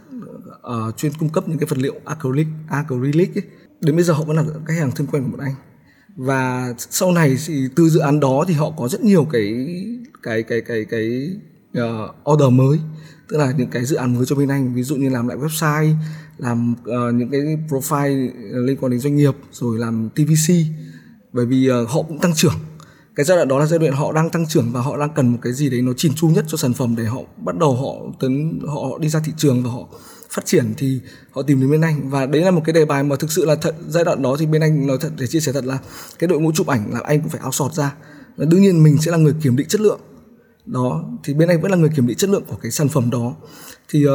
uh, 0.89 0.97
chuyên 0.97 1.13
cung 1.19 1.29
cấp 1.29 1.49
những 1.49 1.59
cái 1.59 1.67
vật 1.67 1.79
liệu 1.79 1.95
acrylic 2.05 2.47
acrylic 2.69 3.39
ấy. 3.39 3.43
đến 3.81 3.97
bây 3.97 4.05
giờ 4.05 4.13
họ 4.13 4.25
vẫn 4.25 4.37
là 4.37 4.45
khách 4.67 4.75
hàng 4.79 4.91
thân 4.91 5.07
quen 5.07 5.23
của 5.23 5.31
bọn 5.31 5.41
anh. 5.41 5.55
Và 6.17 6.75
sau 6.79 7.13
này 7.13 7.37
thì 7.47 7.69
từ 7.77 7.89
dự 7.89 8.01
án 8.01 8.21
đó 8.21 8.45
thì 8.49 8.55
họ 8.55 8.73
có 8.77 8.89
rất 8.89 9.01
nhiều 9.01 9.25
cái 9.33 9.67
cái 10.23 10.43
cái 10.43 10.61
cái 10.61 10.85
cái 10.85 11.31
uh, 11.81 12.31
order 12.31 12.53
mới 12.53 12.79
tức 13.29 13.37
là 13.37 13.53
những 13.53 13.71
cái 13.71 13.85
dự 13.85 13.97
án 13.97 14.17
mới 14.17 14.27
cho 14.27 14.37
bên 14.37 14.49
anh 14.49 14.75
ví 14.75 14.83
dụ 14.83 14.97
như 14.97 15.09
làm 15.09 15.29
lại 15.29 15.39
website 15.39 15.95
làm 16.39 16.75
uh, 16.81 17.15
những 17.15 17.31
cái 17.31 17.41
profile 17.69 18.31
liên 18.67 18.77
quan 18.81 18.91
đến 18.91 19.01
doanh 19.01 19.17
nghiệp 19.17 19.35
rồi 19.53 19.79
làm 19.79 20.09
tvc 20.15 20.55
bởi 21.33 21.47
vì 21.47 21.71
uh, 21.71 21.89
họ 21.89 22.03
cũng 22.03 22.19
tăng 22.19 22.35
trưởng. 22.35 22.55
Cái 23.17 23.25
giai 23.25 23.37
đoạn 23.37 23.49
đó 23.49 23.59
là 23.59 23.67
giai 23.67 23.79
đoạn 23.79 23.93
họ 23.93 24.13
đang 24.13 24.31
tăng 24.31 24.47
trưởng 24.47 24.73
và 24.73 24.81
họ 24.81 24.99
đang 24.99 25.11
cần 25.15 25.33
một 25.33 25.39
cái 25.43 25.53
gì 25.53 25.71
đấy 25.71 25.83
nó 25.83 25.93
chỉn 25.97 26.15
chu 26.15 26.29
nhất 26.29 26.45
cho 26.49 26.57
sản 26.57 26.73
phẩm 26.73 26.95
để 26.97 27.05
họ 27.05 27.21
bắt 27.37 27.59
đầu 27.59 27.75
họ 27.75 28.13
tấn 28.21 28.61
họ 28.67 28.99
đi 28.99 29.09
ra 29.09 29.21
thị 29.25 29.33
trường 29.37 29.63
và 29.63 29.71
họ 29.71 29.89
phát 30.31 30.47
triển 30.47 30.75
thì 30.77 31.01
họ 31.31 31.43
tìm 31.43 31.61
đến 31.61 31.71
bên 31.71 31.81
anh. 31.81 32.11
Và 32.11 32.27
đấy 32.27 32.43
là 32.43 32.51
một 32.51 32.63
cái 32.65 32.73
đề 32.73 32.85
bài 32.85 33.03
mà 33.03 33.17
thực 33.17 33.33
sự 33.33 33.45
là 33.45 33.55
thật, 33.55 33.75
giai 33.89 34.05
đoạn 34.05 34.23
đó 34.23 34.37
thì 34.39 34.47
bên 34.47 34.63
anh 34.63 34.87
nói 34.87 34.99
thật 35.01 35.11
để 35.19 35.27
chia 35.27 35.41
sẻ 35.41 35.53
thật 35.53 35.65
là 35.65 35.79
cái 36.19 36.29
đội 36.29 36.41
ngũ 36.41 36.53
chụp 36.53 36.67
ảnh 36.67 36.93
là 36.93 37.01
anh 37.05 37.21
cũng 37.21 37.29
phải 37.29 37.41
áo 37.41 37.53
sọt 37.53 37.75
ra. 37.75 37.95
Và 38.37 38.45
đương 38.45 38.63
nhiên 38.63 38.83
mình 38.83 38.99
sẽ 38.99 39.11
là 39.11 39.17
người 39.17 39.35
kiểm 39.43 39.57
định 39.57 39.69
chất 39.69 39.81
lượng 39.81 40.01
đó 40.67 41.05
thì 41.25 41.35
bên 41.35 41.49
anh 41.49 41.61
vẫn 41.61 41.71
là 41.71 41.77
người 41.77 41.91
kiểm 41.97 42.07
định 42.07 42.17
chất 42.17 42.31
lượng 42.31 42.45
của 42.47 42.57
cái 42.63 42.71
sản 42.71 42.89
phẩm 42.89 43.11
đó. 43.11 43.35
Thì 43.89 44.07
uh, 44.07 44.11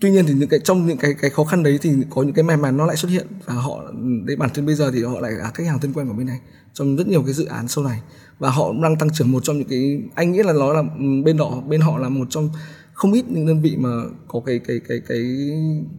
tuy 0.00 0.10
nhiên 0.10 0.24
thì 0.26 0.34
những 0.34 0.48
cái 0.48 0.60
trong 0.64 0.86
những 0.86 0.98
cái 0.98 1.14
cái 1.20 1.30
khó 1.30 1.44
khăn 1.44 1.62
đấy 1.62 1.78
thì 1.82 1.90
có 2.10 2.22
những 2.22 2.32
cái 2.32 2.42
may 2.42 2.56
mắn 2.56 2.76
nó 2.76 2.86
lại 2.86 2.96
xuất 2.96 3.08
hiện 3.08 3.26
và 3.44 3.54
họ 3.54 3.92
đấy 4.24 4.36
bản 4.36 4.50
thân 4.54 4.66
bây 4.66 4.74
giờ 4.74 4.90
thì 4.90 5.04
họ 5.04 5.20
lại 5.20 5.32
là 5.32 5.50
khách 5.54 5.66
hàng 5.66 5.78
thân 5.80 5.92
quen 5.92 6.08
của 6.08 6.14
bên 6.14 6.26
này 6.26 6.40
trong 6.72 6.96
rất 6.96 7.08
nhiều 7.08 7.22
cái 7.22 7.32
dự 7.32 7.44
án 7.44 7.68
sau 7.68 7.84
này. 7.84 8.00
Và 8.38 8.50
họ 8.50 8.72
đang 8.82 8.96
tăng 8.96 9.10
trưởng 9.10 9.32
một 9.32 9.44
trong 9.44 9.58
những 9.58 9.68
cái 9.68 10.02
anh 10.14 10.32
nghĩ 10.32 10.42
là 10.42 10.52
nó 10.52 10.72
là 10.72 10.82
ừ, 10.98 11.04
bên 11.24 11.36
đó 11.36 11.62
bên 11.68 11.80
họ 11.80 11.98
là 11.98 12.08
một 12.08 12.26
trong 12.30 12.50
không 12.92 13.12
ít 13.12 13.24
những 13.28 13.46
đơn 13.46 13.62
vị 13.62 13.76
mà 13.76 13.90
có 14.28 14.40
cái 14.46 14.58
cái 14.58 14.80
cái 14.88 15.00
cái 15.08 15.20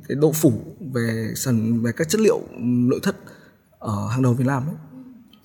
cái 0.07 0.15
độ 0.15 0.31
phủ 0.31 0.53
về 0.93 1.31
sản 1.35 1.81
về 1.81 1.91
các 1.91 2.09
chất 2.09 2.21
liệu 2.21 2.37
ừ, 2.37 2.61
nội 2.61 2.99
thất 3.03 3.15
ở 3.79 4.07
hàng 4.07 4.21
đầu 4.21 4.33
Việt 4.33 4.47
Nam 4.47 4.63
ấy. 4.67 4.75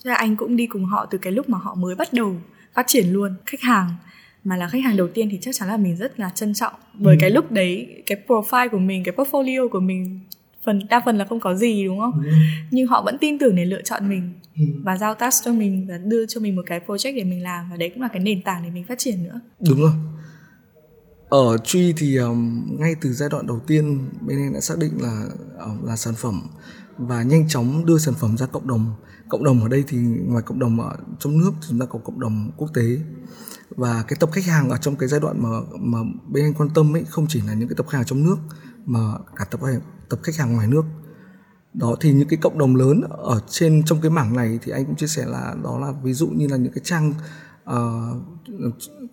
Thế 0.05 0.11
là 0.11 0.15
anh 0.15 0.37
cũng 0.37 0.57
đi 0.57 0.67
cùng 0.67 0.85
họ 0.85 1.07
từ 1.11 1.19
cái 1.19 1.33
lúc 1.33 1.49
mà 1.49 1.59
họ 1.59 1.75
mới 1.75 1.95
bắt 1.95 2.13
đầu 2.13 2.37
phát 2.75 2.85
triển 2.89 3.13
luôn 3.13 3.35
khách 3.47 3.61
hàng. 3.61 3.95
Mà 4.45 4.57
là 4.57 4.69
khách 4.69 4.85
hàng 4.85 4.97
đầu 4.97 5.09
tiên 5.09 5.29
thì 5.31 5.39
chắc 5.41 5.55
chắn 5.55 5.69
là 5.69 5.77
mình 5.77 5.97
rất 5.97 6.21
là 6.21 6.31
trân 6.35 6.55
trọng. 6.55 6.75
Bởi 6.95 7.15
ừ. 7.15 7.19
cái 7.21 7.31
lúc 7.31 7.53
đấy 7.53 8.03
cái 8.07 8.19
profile 8.27 8.69
của 8.69 8.79
mình 8.79 9.05
cái 9.05 9.15
portfolio 9.15 9.69
của 9.69 9.81
mình 9.81 10.21
phần 10.65 10.87
đa 10.91 11.03
phần 11.05 11.19
là 11.19 11.25
không 11.25 11.41
có 11.41 11.55
gì 11.55 11.85
đúng 11.85 11.99
không? 11.99 12.23
Ừ. 12.25 12.31
nhưng 12.71 12.87
họ 12.87 13.03
vẫn 13.03 13.19
tin 13.21 13.39
tưởng 13.39 13.57
để 13.57 13.65
lựa 13.65 13.83
chọn 13.83 14.09
mình 14.09 14.33
ừ. 14.57 14.65
và 14.83 14.97
giao 14.97 15.15
task 15.15 15.45
cho 15.45 15.53
mình 15.53 15.87
và 15.89 15.99
đưa 15.99 16.27
cho 16.27 16.41
mình 16.41 16.57
một 16.57 16.63
cái 16.67 16.81
project 16.87 17.17
để 17.17 17.25
mình 17.25 17.43
làm. 17.43 17.71
Và 17.71 17.77
đấy 17.77 17.91
cũng 17.95 18.03
là 18.03 18.09
cái 18.09 18.23
nền 18.23 18.43
tảng 18.43 18.63
để 18.63 18.71
mình 18.71 18.85
phát 18.85 18.99
triển 18.99 19.25
nữa. 19.25 19.41
Đúng 19.69 19.81
rồi. 19.81 19.93
Ở 21.29 21.59
truy 21.65 21.93
thì 21.97 22.17
um, 22.17 22.67
ngay 22.79 22.95
từ 23.01 23.13
giai 23.13 23.29
đoạn 23.29 23.47
đầu 23.47 23.61
tiên 23.67 24.09
bên 24.21 24.39
em 24.39 24.53
đã 24.53 24.61
xác 24.61 24.79
định 24.79 24.93
là 25.01 25.27
uh, 25.73 25.85
là 25.85 25.97
sản 25.97 26.15
phẩm 26.17 26.43
và 26.99 27.23
nhanh 27.23 27.49
chóng 27.49 27.87
đưa 27.87 27.99
sản 27.99 28.15
phẩm 28.21 28.37
ra 28.37 28.47
cộng 28.47 28.69
đồng 28.69 28.93
cộng 29.31 29.45
đồng 29.45 29.63
ở 29.63 29.69
đây 29.69 29.85
thì 29.89 29.99
ngoài 29.99 30.43
cộng 30.47 30.59
đồng 30.59 30.81
ở 30.81 30.97
trong 31.19 31.39
nước 31.39 31.53
thì 31.61 31.67
chúng 31.69 31.79
ta 31.79 31.87
có 31.87 31.99
cộng 31.99 32.21
đồng 32.21 32.51
quốc 32.57 32.71
tế. 32.75 32.99
Và 33.77 34.05
cái 34.09 34.17
tập 34.21 34.31
khách 34.33 34.45
hàng 34.45 34.71
ở 34.71 34.77
trong 34.77 34.97
cái 34.97 35.09
giai 35.09 35.21
đoạn 35.21 35.43
mà 35.43 35.49
mà 35.81 35.99
bên 36.29 36.45
anh 36.45 36.55
quan 36.55 36.69
tâm 36.75 36.97
ấy 36.97 37.05
không 37.11 37.27
chỉ 37.29 37.41
là 37.47 37.55
những 37.55 37.69
cái 37.69 37.77
tập 37.77 37.87
khách 37.89 37.97
hàng 37.97 38.07
trong 38.07 38.23
nước 38.23 38.37
mà 38.87 39.01
cả 39.37 39.45
tập 39.45 39.61
tập 40.09 40.21
khách 40.23 40.37
hàng 40.37 40.53
ngoài 40.53 40.67
nước. 40.67 40.85
Đó 41.75 41.97
thì 42.01 42.13
những 42.13 42.29
cái 42.29 42.39
cộng 42.43 42.59
đồng 42.59 42.77
lớn 42.77 43.01
ở 43.11 43.41
trên 43.49 43.83
trong 43.87 44.01
cái 44.01 44.11
mảng 44.11 44.37
này 44.37 44.59
thì 44.63 44.73
anh 44.73 44.87
cũng 44.87 44.97
chia 44.97 45.07
sẻ 45.07 45.27
là 45.27 45.55
đó 45.63 45.79
là 45.79 45.93
ví 46.03 46.13
dụ 46.13 46.29
như 46.29 46.47
là 46.49 46.57
những 46.57 46.73
cái 46.73 46.83
trang 46.85 47.15
uh, 47.71 47.77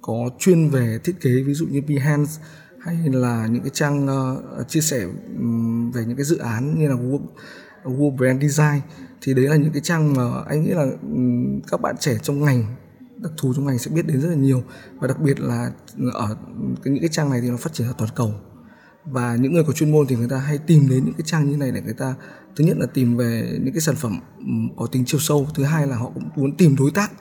có 0.02 0.30
chuyên 0.40 0.70
về 0.70 1.00
thiết 1.04 1.22
kế 1.22 1.44
ví 1.44 1.54
dụ 1.54 1.66
như 1.68 1.82
Behance 1.88 2.32
hay 2.80 3.10
là 3.10 3.48
những 3.48 3.62
cái 3.62 3.72
trang 3.74 4.06
uh, 4.06 4.68
chia 4.68 4.82
sẻ 4.82 5.08
um, 5.38 5.92
về 5.92 6.06
những 6.06 6.18
cái 6.18 6.26
dự 6.26 6.38
án 6.38 6.80
như 6.80 6.88
là 6.88 6.96
Google, 6.96 7.28
Google 7.84 8.18
Brand 8.18 8.42
Design 8.42 8.82
thì 9.22 9.34
đấy 9.34 9.46
là 9.46 9.56
những 9.56 9.72
cái 9.72 9.82
trang 9.82 10.14
mà 10.14 10.24
anh 10.48 10.64
nghĩ 10.64 10.70
là 10.70 10.86
các 11.72 11.82
bạn 11.82 11.96
trẻ 12.00 12.18
trong 12.24 12.44
ngành 12.44 12.76
đặc 13.18 13.32
thù 13.38 13.54
trong 13.54 13.66
ngành 13.66 13.80
sẽ 13.80 13.92
biết 13.92 14.08
đến 14.08 14.22
rất 14.22 14.30
là 14.30 14.36
nhiều. 14.36 14.64
Và 15.00 15.08
đặc 15.08 15.20
biệt 15.20 15.40
là 15.40 15.72
ở 16.14 16.38
cái, 16.84 16.94
những 16.94 17.02
cái 17.02 17.10
trang 17.10 17.30
này 17.30 17.42
thì 17.42 17.50
nó 17.50 17.58
phát 17.58 17.74
triển 17.74 17.88
ở 17.88 17.94
toàn 17.98 18.12
cầu. 18.16 18.34
Và 19.06 19.36
những 19.36 19.54
người 19.54 19.64
có 19.64 19.74
chuyên 19.74 19.92
môn 19.92 20.08
thì 20.08 20.16
người 20.16 20.30
ta 20.30 20.38
hay 20.38 20.58
tìm 20.58 20.90
đến 20.90 21.06
những 21.06 21.14
cái 21.14 21.26
trang 21.26 21.50
như 21.50 21.58
này 21.58 21.72
để 21.72 21.82
người 21.82 21.94
ta 21.94 22.16
thứ 22.56 22.64
nhất 22.64 22.78
là 22.80 22.86
tìm 22.86 23.18
về 23.18 23.60
những 23.64 23.74
cái 23.74 23.82
sản 23.82 23.96
phẩm 23.96 24.20
có 24.78 24.88
tính 24.88 25.04
chiều 25.06 25.20
sâu 25.20 25.48
thứ 25.56 25.64
hai 25.64 25.88
là 25.88 25.96
họ 25.96 26.12
cũng 26.14 26.30
muốn 26.36 26.58
tìm 26.58 26.76
đối 26.76 26.92
tác 26.92 27.12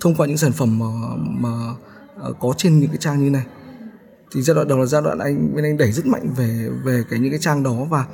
thông 0.00 0.14
qua 0.14 0.26
những 0.26 0.36
sản 0.36 0.52
phẩm 0.52 0.78
mà, 0.78 0.86
mà 1.16 1.74
ờ, 2.16 2.32
có 2.40 2.54
trên 2.56 2.80
những 2.80 2.88
cái 2.88 2.98
trang 2.98 3.24
như 3.24 3.30
này 3.30 3.44
thì 4.34 4.42
giai 4.42 4.54
đoạn 4.54 4.68
đầu 4.68 4.78
là 4.78 4.86
giai 4.86 5.02
đoạn 5.02 5.18
anh 5.18 5.54
bên 5.54 5.64
anh 5.64 5.76
đẩy 5.76 5.92
rất 5.92 6.06
mạnh 6.06 6.34
về 6.36 6.68
về 6.84 7.04
cái 7.10 7.18
những 7.18 7.30
cái 7.30 7.40
trang 7.40 7.62
đó 7.62 7.86
và 7.90 8.06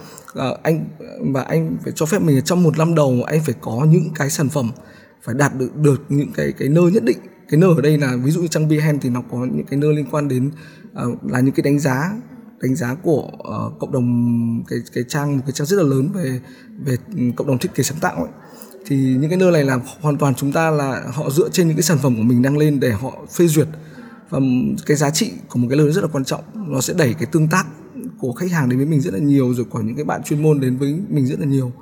uh, 0.50 0.62
anh 0.62 0.84
và 1.32 1.42
anh 1.42 1.76
phải 1.84 1.92
cho 1.96 2.06
phép 2.06 2.22
mình 2.22 2.42
trong 2.44 2.62
một 2.62 2.78
năm 2.78 2.94
đầu 2.94 3.22
anh 3.26 3.40
phải 3.44 3.54
có 3.60 3.86
những 3.90 4.10
cái 4.14 4.30
sản 4.30 4.48
phẩm 4.48 4.70
phải 5.22 5.34
đạt 5.34 5.52
được 5.58 5.76
được 5.76 6.02
những 6.08 6.32
cái 6.32 6.52
cái 6.52 6.68
nơi 6.68 6.92
nhất 6.92 7.04
định. 7.04 7.18
Cái 7.48 7.60
nơi 7.60 7.70
ở 7.76 7.80
đây 7.80 7.98
là 7.98 8.16
ví 8.24 8.30
dụ 8.30 8.40
như 8.40 8.48
trang 8.48 8.68
Behance 8.68 8.98
thì 9.02 9.10
nó 9.10 9.22
có 9.30 9.38
những 9.38 9.66
cái 9.66 9.78
nơi 9.78 9.94
liên 9.94 10.06
quan 10.10 10.28
đến 10.28 10.50
uh, 11.06 11.24
là 11.24 11.40
những 11.40 11.54
cái 11.54 11.62
đánh 11.62 11.78
giá 11.78 12.12
đánh 12.60 12.74
giá 12.74 12.94
của 12.94 13.30
uh, 13.32 13.78
cộng 13.80 13.92
đồng 13.92 14.64
cái 14.68 14.78
cái 14.92 15.04
trang 15.08 15.36
một 15.36 15.42
cái 15.46 15.52
trang 15.52 15.66
rất 15.66 15.76
là 15.76 15.82
lớn 15.82 16.10
về 16.14 16.40
về 16.84 16.96
ừ, 17.16 17.22
cộng 17.36 17.46
đồng 17.46 17.58
thiết 17.58 17.74
kế 17.74 17.82
sáng 17.82 17.98
tạo 18.00 18.16
ấy. 18.16 18.32
Thì 18.86 18.96
những 18.96 19.30
cái 19.30 19.38
nơi 19.38 19.52
này 19.52 19.64
là 19.64 19.80
hoàn 20.00 20.16
toàn 20.16 20.34
chúng 20.34 20.52
ta 20.52 20.70
là 20.70 21.02
họ 21.12 21.30
dựa 21.30 21.48
trên 21.48 21.68
những 21.68 21.76
cái 21.76 21.82
sản 21.82 21.98
phẩm 21.98 22.16
của 22.16 22.22
mình 22.22 22.42
đăng 22.42 22.58
lên 22.58 22.80
để 22.80 22.92
họ 22.92 23.12
phê 23.30 23.46
duyệt 23.46 23.68
và 24.30 24.38
cái 24.86 24.96
giá 24.96 25.10
trị 25.10 25.32
của 25.48 25.58
một 25.58 25.66
cái 25.70 25.78
lời 25.78 25.92
rất 25.92 26.00
là 26.00 26.08
quan 26.12 26.24
trọng. 26.24 26.44
Nó 26.54 26.80
sẽ 26.80 26.94
đẩy 26.98 27.14
cái 27.14 27.26
tương 27.26 27.48
tác 27.48 27.66
của 28.18 28.32
khách 28.32 28.50
hàng 28.50 28.68
đến 28.68 28.78
với 28.78 28.86
mình 28.86 29.00
rất 29.00 29.14
là 29.14 29.20
nhiều, 29.20 29.54
rồi 29.54 29.66
của 29.70 29.80
những 29.80 29.96
cái 29.96 30.04
bạn 30.04 30.22
chuyên 30.22 30.42
môn 30.42 30.60
đến 30.60 30.76
với 30.76 31.00
mình 31.08 31.26
rất 31.26 31.40
là 31.40 31.46
nhiều. 31.46 31.72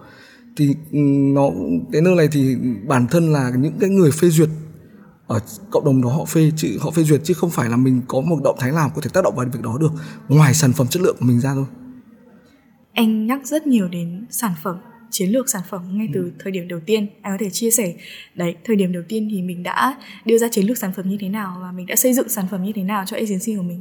Thì 0.56 0.74
ừ, 0.92 0.98
nó 1.34 1.50
cái 1.92 2.02
nơi 2.02 2.14
này 2.14 2.28
thì 2.32 2.56
bản 2.88 3.06
thân 3.06 3.32
là 3.32 3.50
những 3.50 3.78
cái 3.80 3.90
người 3.90 4.10
phê 4.10 4.28
duyệt 4.28 4.48
ở 5.26 5.40
cộng 5.70 5.84
đồng 5.84 6.02
đó 6.02 6.08
họ 6.08 6.24
phê 6.24 6.52
chứ 6.56 6.78
họ 6.80 6.90
phê 6.90 7.02
duyệt, 7.02 7.20
chứ 7.24 7.34
không 7.34 7.50
phải 7.50 7.68
là 7.68 7.76
mình 7.76 8.02
có 8.08 8.20
một 8.20 8.36
động 8.44 8.56
thái 8.58 8.72
nào 8.72 8.92
có 8.94 9.00
thể 9.00 9.10
tác 9.14 9.24
động 9.24 9.34
vào 9.36 9.46
việc 9.52 9.62
đó 9.62 9.78
được. 9.80 9.92
Ngoài 10.28 10.54
sản 10.54 10.72
phẩm 10.72 10.86
chất 10.86 11.02
lượng 11.02 11.16
của 11.20 11.26
mình 11.26 11.40
ra 11.40 11.54
thôi. 11.54 11.66
Anh 12.92 13.26
nhắc 13.26 13.40
rất 13.44 13.66
nhiều 13.66 13.88
đến 13.88 14.26
sản 14.30 14.52
phẩm 14.62 14.76
chiến 15.16 15.30
lược 15.30 15.50
sản 15.50 15.62
phẩm 15.70 15.98
ngay 15.98 16.08
từ 16.14 16.20
ừ. 16.22 16.30
thời 16.38 16.52
điểm 16.52 16.68
đầu 16.68 16.80
tiên 16.86 17.06
anh 17.22 17.32
có 17.38 17.44
thể 17.44 17.50
chia 17.50 17.70
sẻ? 17.70 17.94
Đấy 18.34 18.54
thời 18.64 18.76
điểm 18.76 18.92
đầu 18.92 19.02
tiên 19.08 19.28
thì 19.30 19.42
mình 19.42 19.62
đã 19.62 19.96
đưa 20.24 20.38
ra 20.38 20.48
chiến 20.48 20.66
lược 20.66 20.78
sản 20.78 20.92
phẩm 20.96 21.08
như 21.08 21.16
thế 21.20 21.28
nào 21.28 21.58
và 21.62 21.72
mình 21.72 21.86
đã 21.86 21.96
xây 21.96 22.12
dựng 22.12 22.28
sản 22.28 22.44
phẩm 22.50 22.64
như 22.64 22.72
thế 22.74 22.82
nào 22.82 23.04
cho 23.06 23.16
agency 23.16 23.56
của 23.56 23.62
mình? 23.62 23.80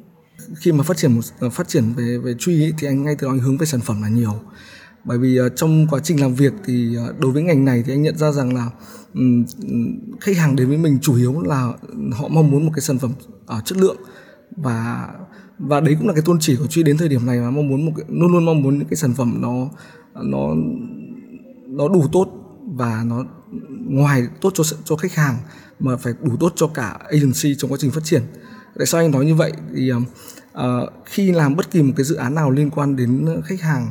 Khi 0.58 0.72
mà 0.72 0.84
phát 0.84 0.98
triển 0.98 1.12
một 1.14 1.52
phát 1.52 1.68
triển 1.68 1.84
về 1.98 2.18
về 2.24 2.34
truy 2.40 2.64
ấy, 2.64 2.74
thì 2.78 2.88
anh 2.88 3.04
ngay 3.04 3.16
từ 3.20 3.28
đó 3.28 3.34
anh 3.34 3.40
hướng 3.40 3.58
về 3.58 3.66
sản 3.66 3.82
phẩm 3.82 4.02
là 4.02 4.10
nhiều. 4.10 4.34
Bởi 5.04 5.18
vì 5.18 5.40
uh, 5.42 5.52
trong 5.56 5.88
quá 5.88 6.00
trình 6.04 6.22
làm 6.22 6.36
việc 6.36 6.54
thì 6.66 6.98
uh, 7.10 7.20
đối 7.20 7.32
với 7.32 7.44
ngành 7.44 7.66
này 7.66 7.84
thì 7.86 7.94
anh 7.94 8.02
nhận 8.02 8.18
ra 8.18 8.32
rằng 8.32 8.56
là 8.56 8.70
um, 9.14 9.46
khách 10.22 10.38
hàng 10.38 10.56
đến 10.56 10.68
với 10.68 10.78
mình 10.78 10.98
chủ 11.02 11.16
yếu 11.16 11.42
là 11.42 11.74
họ 12.12 12.28
mong 12.28 12.52
muốn 12.52 12.66
một 12.66 12.72
cái 12.76 12.82
sản 12.82 12.98
phẩm 13.00 13.12
uh, 13.58 13.66
chất 13.66 13.78
lượng. 13.78 13.98
Và 14.58 15.10
và 15.60 15.80
đấy 15.80 15.96
cũng 16.00 16.08
là 16.08 16.14
cái 16.14 16.24
tôn 16.26 16.38
chỉ 16.40 16.56
của 16.56 16.68
truy 16.68 16.84
đến 16.84 16.98
thời 16.98 17.10
điểm 17.10 17.26
này 17.26 17.38
là 17.38 17.50
mong 17.50 17.68
muốn 17.68 17.86
một 17.86 17.92
cái, 17.98 18.06
luôn 18.10 18.32
luôn 18.32 18.46
mong 18.46 18.62
muốn 18.62 18.80
những 18.80 18.88
cái 18.88 18.96
sản 18.96 19.14
phẩm 19.14 19.42
nó 19.42 19.70
nó 20.24 20.56
nó 21.76 21.88
đủ 21.88 22.06
tốt 22.12 22.28
và 22.76 23.04
nó 23.06 23.24
ngoài 23.88 24.28
tốt 24.42 24.52
cho 24.54 24.64
cho 24.84 24.96
khách 24.96 25.14
hàng 25.14 25.38
mà 25.80 25.98
phải 25.98 26.14
đủ 26.22 26.38
tốt 26.40 26.54
cho 26.56 26.68
cả 26.68 27.00
agency 27.12 27.56
trong 27.58 27.72
quá 27.72 27.78
trình 27.82 27.92
phát 27.92 28.04
triển. 28.04 28.22
Tại 28.78 28.86
sao 28.86 29.02
anh 29.02 29.12
nói 29.12 29.26
như 29.26 29.36
vậy? 29.36 29.52
Thì 29.76 29.92
uh, 29.92 30.02
khi 31.06 31.32
làm 31.32 31.56
bất 31.56 31.72
kỳ 31.72 31.84
một 31.84 31.94
cái 31.98 32.04
dự 32.04 32.16
án 32.16 32.36
nào 32.36 32.52
liên 32.52 32.70
quan 32.70 32.96
đến 32.96 33.42
khách 33.46 33.62
hàng 33.62 33.88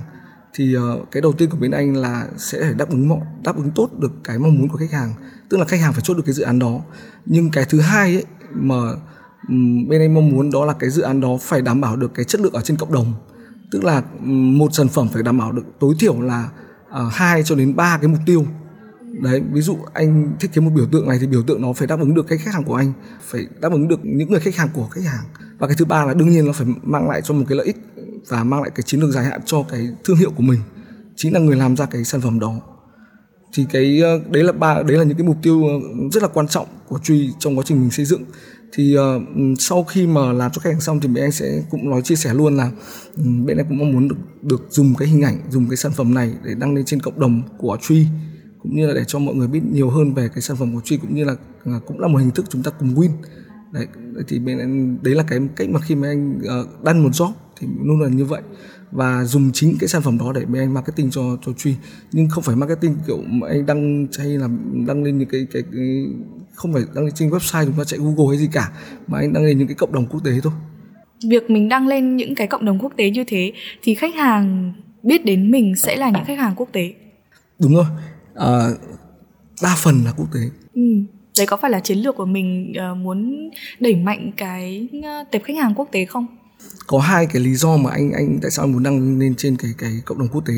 thì 0.55 0.77
uh, 0.77 1.11
cái 1.11 1.21
đầu 1.21 1.33
tiên 1.33 1.51
của 1.51 1.57
bên 1.57 1.71
anh 1.71 1.97
là 1.97 2.27
sẽ 2.37 2.61
phải 2.61 2.75
đáp 2.75 2.91
ứng 2.91 3.09
mọi 3.09 3.21
đáp 3.45 3.57
ứng 3.57 3.71
tốt 3.71 3.91
được 3.99 4.13
cái 4.25 4.39
mong 4.39 4.55
muốn 4.55 4.69
của 4.69 4.79
khách 4.79 4.93
hàng 4.93 5.15
tức 5.49 5.57
là 5.57 5.65
khách 5.65 5.81
hàng 5.81 5.93
phải 5.93 6.03
chốt 6.03 6.15
được 6.15 6.23
cái 6.27 6.35
dự 6.35 6.43
án 6.43 6.59
đó. 6.59 6.81
Nhưng 7.27 7.51
cái 7.51 7.65
thứ 7.65 7.81
hai 7.81 8.15
ấy 8.15 8.25
mà 8.55 8.77
um, 9.49 9.89
bên 9.89 10.01
anh 10.01 10.15
mong 10.15 10.31
muốn 10.31 10.51
đó 10.51 10.65
là 10.65 10.73
cái 10.73 10.91
dự 10.91 11.03
án 11.03 11.21
đó 11.21 11.37
phải 11.41 11.63
đảm 11.63 11.81
bảo 11.81 11.97
được 11.97 12.15
cái 12.15 12.25
chất 12.25 12.41
lượng 12.41 12.53
ở 12.53 12.61
trên 12.61 12.77
cộng 12.77 12.93
đồng. 12.93 13.15
Tức 13.71 13.85
là 13.85 14.03
một 14.25 14.75
sản 14.75 14.89
phẩm 14.89 15.09
phải 15.13 15.23
đảm 15.23 15.39
bảo 15.39 15.53
được 15.53 15.65
tối 15.81 15.95
thiểu 15.99 16.21
là 16.21 16.49
uh, 17.01 17.13
hai 17.13 17.43
cho 17.43 17.55
đến 17.55 17.77
ba 17.77 17.99
cái 17.99 18.09
mục 18.09 18.21
tiêu. 18.27 18.47
Đấy 19.23 19.43
ví 19.53 19.61
dụ 19.61 19.79
anh 19.93 20.33
thiết 20.41 20.53
kế 20.53 20.61
một 20.61 20.71
biểu 20.75 20.87
tượng 20.93 21.09
này 21.09 21.19
thì 21.21 21.27
biểu 21.27 21.43
tượng 21.43 21.63
nó 21.63 21.73
phải 21.73 21.87
đáp 21.87 22.01
ứng 22.01 22.15
được 22.15 22.27
cái 22.29 22.39
khách 22.39 22.55
hàng 22.55 22.65
của 22.65 22.75
anh 22.75 22.93
phải 23.21 23.47
đáp 23.61 23.73
ứng 23.73 23.89
được 23.89 24.01
những 24.03 24.31
người 24.31 24.41
khách 24.41 24.57
hàng 24.57 24.69
của 24.73 24.87
khách 24.87 25.05
hàng. 25.05 25.25
Và 25.59 25.67
cái 25.67 25.77
thứ 25.79 25.85
ba 25.85 26.05
là 26.05 26.15
đương 26.15 26.31
nhiên 26.31 26.47
nó 26.47 26.53
phải 26.53 26.67
mang 26.83 27.09
lại 27.09 27.23
cho 27.23 27.35
một 27.35 27.45
cái 27.49 27.57
lợi 27.57 27.67
ích 27.67 27.77
và 28.29 28.45
mang 28.45 28.63
lại 28.63 28.71
cái 28.75 28.83
chiến 28.83 29.01
lược 29.01 29.11
dài 29.11 29.25
hạn 29.25 29.41
cho 29.45 29.63
cái 29.63 29.89
thương 30.05 30.17
hiệu 30.17 30.31
của 30.31 30.43
mình 30.43 30.61
chính 31.17 31.33
là 31.33 31.41
người 31.41 31.57
làm 31.57 31.77
ra 31.77 31.87
cái 31.87 32.05
sản 32.05 32.21
phẩm 32.21 32.41
đó. 32.41 32.61
Thì 33.55 33.67
cái 33.71 34.01
ờ, 34.01 34.21
đấy 34.31 34.45
là 34.45 34.53
ba 34.53 34.83
đấy 34.83 34.99
là 34.99 35.05
những 35.05 35.17
cái 35.17 35.27
mục 35.27 35.37
tiêu 35.43 35.63
ờ, 35.67 35.75
rất 36.13 36.23
là 36.23 36.29
quan 36.29 36.49
trọng 36.49 36.67
của 36.89 36.99
truy 36.99 37.33
trong 37.39 37.59
quá 37.59 37.65
trình 37.67 37.81
mình 37.81 37.91
xây 37.91 38.05
dựng 38.05 38.25
thì 38.77 38.97
uh, 38.99 39.23
sau 39.59 39.85
khi 39.85 40.07
mà 40.07 40.33
làm 40.33 40.51
cho 40.51 40.61
khách 40.61 40.71
hàng 40.71 40.81
xong 40.81 41.01
thì 41.01 41.09
bên 41.09 41.25
anh 41.25 41.33
sẽ 41.33 41.63
cũng 41.71 41.91
nói 41.91 42.03
chia 42.03 42.17
sẻ 42.17 42.35
luôn 42.35 42.57
là 42.57 42.71
um, 43.17 43.47
bên 43.47 43.57
em 43.57 43.67
cũng 43.69 43.79
mong 43.79 43.93
muốn 43.93 44.09
được, 44.09 44.17
được 44.43 44.67
dùng 44.71 44.95
cái 44.95 45.09
hình 45.09 45.23
ảnh 45.23 45.39
dùng 45.51 45.69
cái 45.69 45.77
sản 45.77 45.93
phẩm 45.93 46.15
này 46.15 46.33
để 46.45 46.55
đăng 46.55 46.75
lên 46.75 46.85
trên 46.85 47.01
cộng 47.01 47.21
đồng 47.21 47.43
của 47.59 47.79
truy 47.83 48.07
cũng 48.63 48.77
như 48.77 48.87
là 48.87 48.95
để 48.95 49.05
cho 49.07 49.19
mọi 49.19 49.35
người 49.35 49.49
biết 49.49 49.61
nhiều 49.73 49.91
hơn 49.91 50.15
về 50.15 50.29
cái 50.29 50.43
sản 50.43 50.57
phẩm 50.57 50.75
của 50.75 50.81
truy 50.85 50.97
cũng 50.97 51.15
như 51.15 51.25
là 51.25 51.33
uh, 51.33 51.87
cũng 51.87 52.01
là 52.01 52.09
một 52.09 52.19
hình 52.19 52.31
thức 52.31 52.45
chúng 52.49 52.63
ta 52.63 52.71
cùng 52.71 52.95
win. 52.95 53.11
Đấy 53.73 53.87
thì 54.29 54.39
bên 54.39 54.59
anh 54.59 54.99
đấy 55.03 55.15
là 55.15 55.25
cái 55.29 55.39
cách 55.57 55.71
mà 55.71 55.81
khi 55.81 55.95
mà 55.95 56.09
anh 56.09 56.39
uh, 56.39 56.85
đăng 56.85 57.03
một 57.03 57.11
job 57.13 57.33
thì 57.61 57.67
luôn 57.83 58.01
là 58.01 58.09
như 58.09 58.25
vậy. 58.25 58.43
Và 58.93 59.25
dùng 59.25 59.51
chính 59.53 59.77
cái 59.81 59.89
sản 59.89 60.03
phẩm 60.03 60.19
đó 60.19 60.33
để 60.33 60.45
bên 60.45 60.63
anh 60.63 60.75
marketing 60.75 61.11
cho 61.11 61.39
cho 61.47 61.53
truy. 61.53 61.75
Nhưng 62.13 62.29
không 62.29 62.45
phải 62.45 62.57
marketing 62.57 62.97
kiểu 63.07 63.23
mà 63.27 63.49
anh 63.49 63.67
đăng 63.67 64.07
hay 64.19 64.29
là 64.29 64.49
đăng 64.87 65.05
lên 65.05 65.19
những 65.19 65.29
cái 65.29 65.47
cái, 65.53 65.63
cái 65.73 66.07
không 66.55 66.73
phải 66.73 66.83
đăng 66.95 67.05
lên 67.05 67.15
trên 67.15 67.31
website 67.31 67.65
chúng 67.65 67.75
ta 67.79 67.85
chạy 67.85 68.01
google 68.01 68.27
hay 68.29 68.39
gì 68.39 68.49
cả 68.53 68.71
mà 69.07 69.19
anh 69.19 69.33
đăng 69.33 69.45
lên 69.45 69.59
những 69.59 69.69
cái 69.69 69.75
cộng 69.75 69.93
đồng 69.93 70.07
quốc 70.07 70.21
tế 70.25 70.31
thôi. 70.43 70.53
Việc 71.31 71.51
mình 71.51 71.69
đăng 71.69 71.89
lên 71.89 72.17
những 72.17 72.35
cái 72.35 72.47
cộng 72.47 72.65
đồng 72.65 72.79
quốc 72.79 72.93
tế 72.97 73.11
như 73.11 73.25
thế 73.27 73.53
thì 73.83 73.95
khách 73.95 74.15
hàng 74.15 74.73
biết 75.03 75.25
đến 75.25 75.51
mình 75.51 75.77
sẽ 75.77 75.97
là 75.97 76.11
những 76.11 76.25
khách 76.25 76.39
hàng 76.39 76.55
quốc 76.57 76.69
tế. 76.73 76.95
Đúng 77.59 77.75
rồi. 77.75 77.87
À, 78.35 78.69
đa 79.63 79.75
phần 79.79 80.05
là 80.05 80.13
quốc 80.17 80.27
tế. 80.35 80.41
Ừ. 80.75 80.83
đấy 81.39 81.47
có 81.47 81.57
phải 81.57 81.71
là 81.71 81.81
chiến 81.81 81.99
lược 81.99 82.17
của 82.17 82.27
mình 82.27 82.73
uh, 82.93 82.97
muốn 82.97 83.51
đẩy 83.81 83.97
mạnh 83.97 84.33
cái 84.37 84.89
uh, 84.99 85.31
tệp 85.31 85.43
khách 85.45 85.57
hàng 85.57 85.75
quốc 85.75 85.89
tế 85.93 86.05
không? 86.05 86.27
Có 86.87 86.99
hai 86.99 87.27
cái 87.27 87.43
lý 87.43 87.55
do 87.55 87.77
mà 87.77 87.91
anh 87.91 88.13
anh 88.13 88.39
tại 88.43 88.51
sao 88.51 88.65
anh 88.65 88.73
muốn 88.73 88.83
đăng 88.83 89.19
lên 89.19 89.35
trên 89.35 89.57
cái 89.57 89.71
cái 89.79 89.93
cộng 90.05 90.19
đồng 90.19 90.29
quốc 90.29 90.47
tế. 90.47 90.55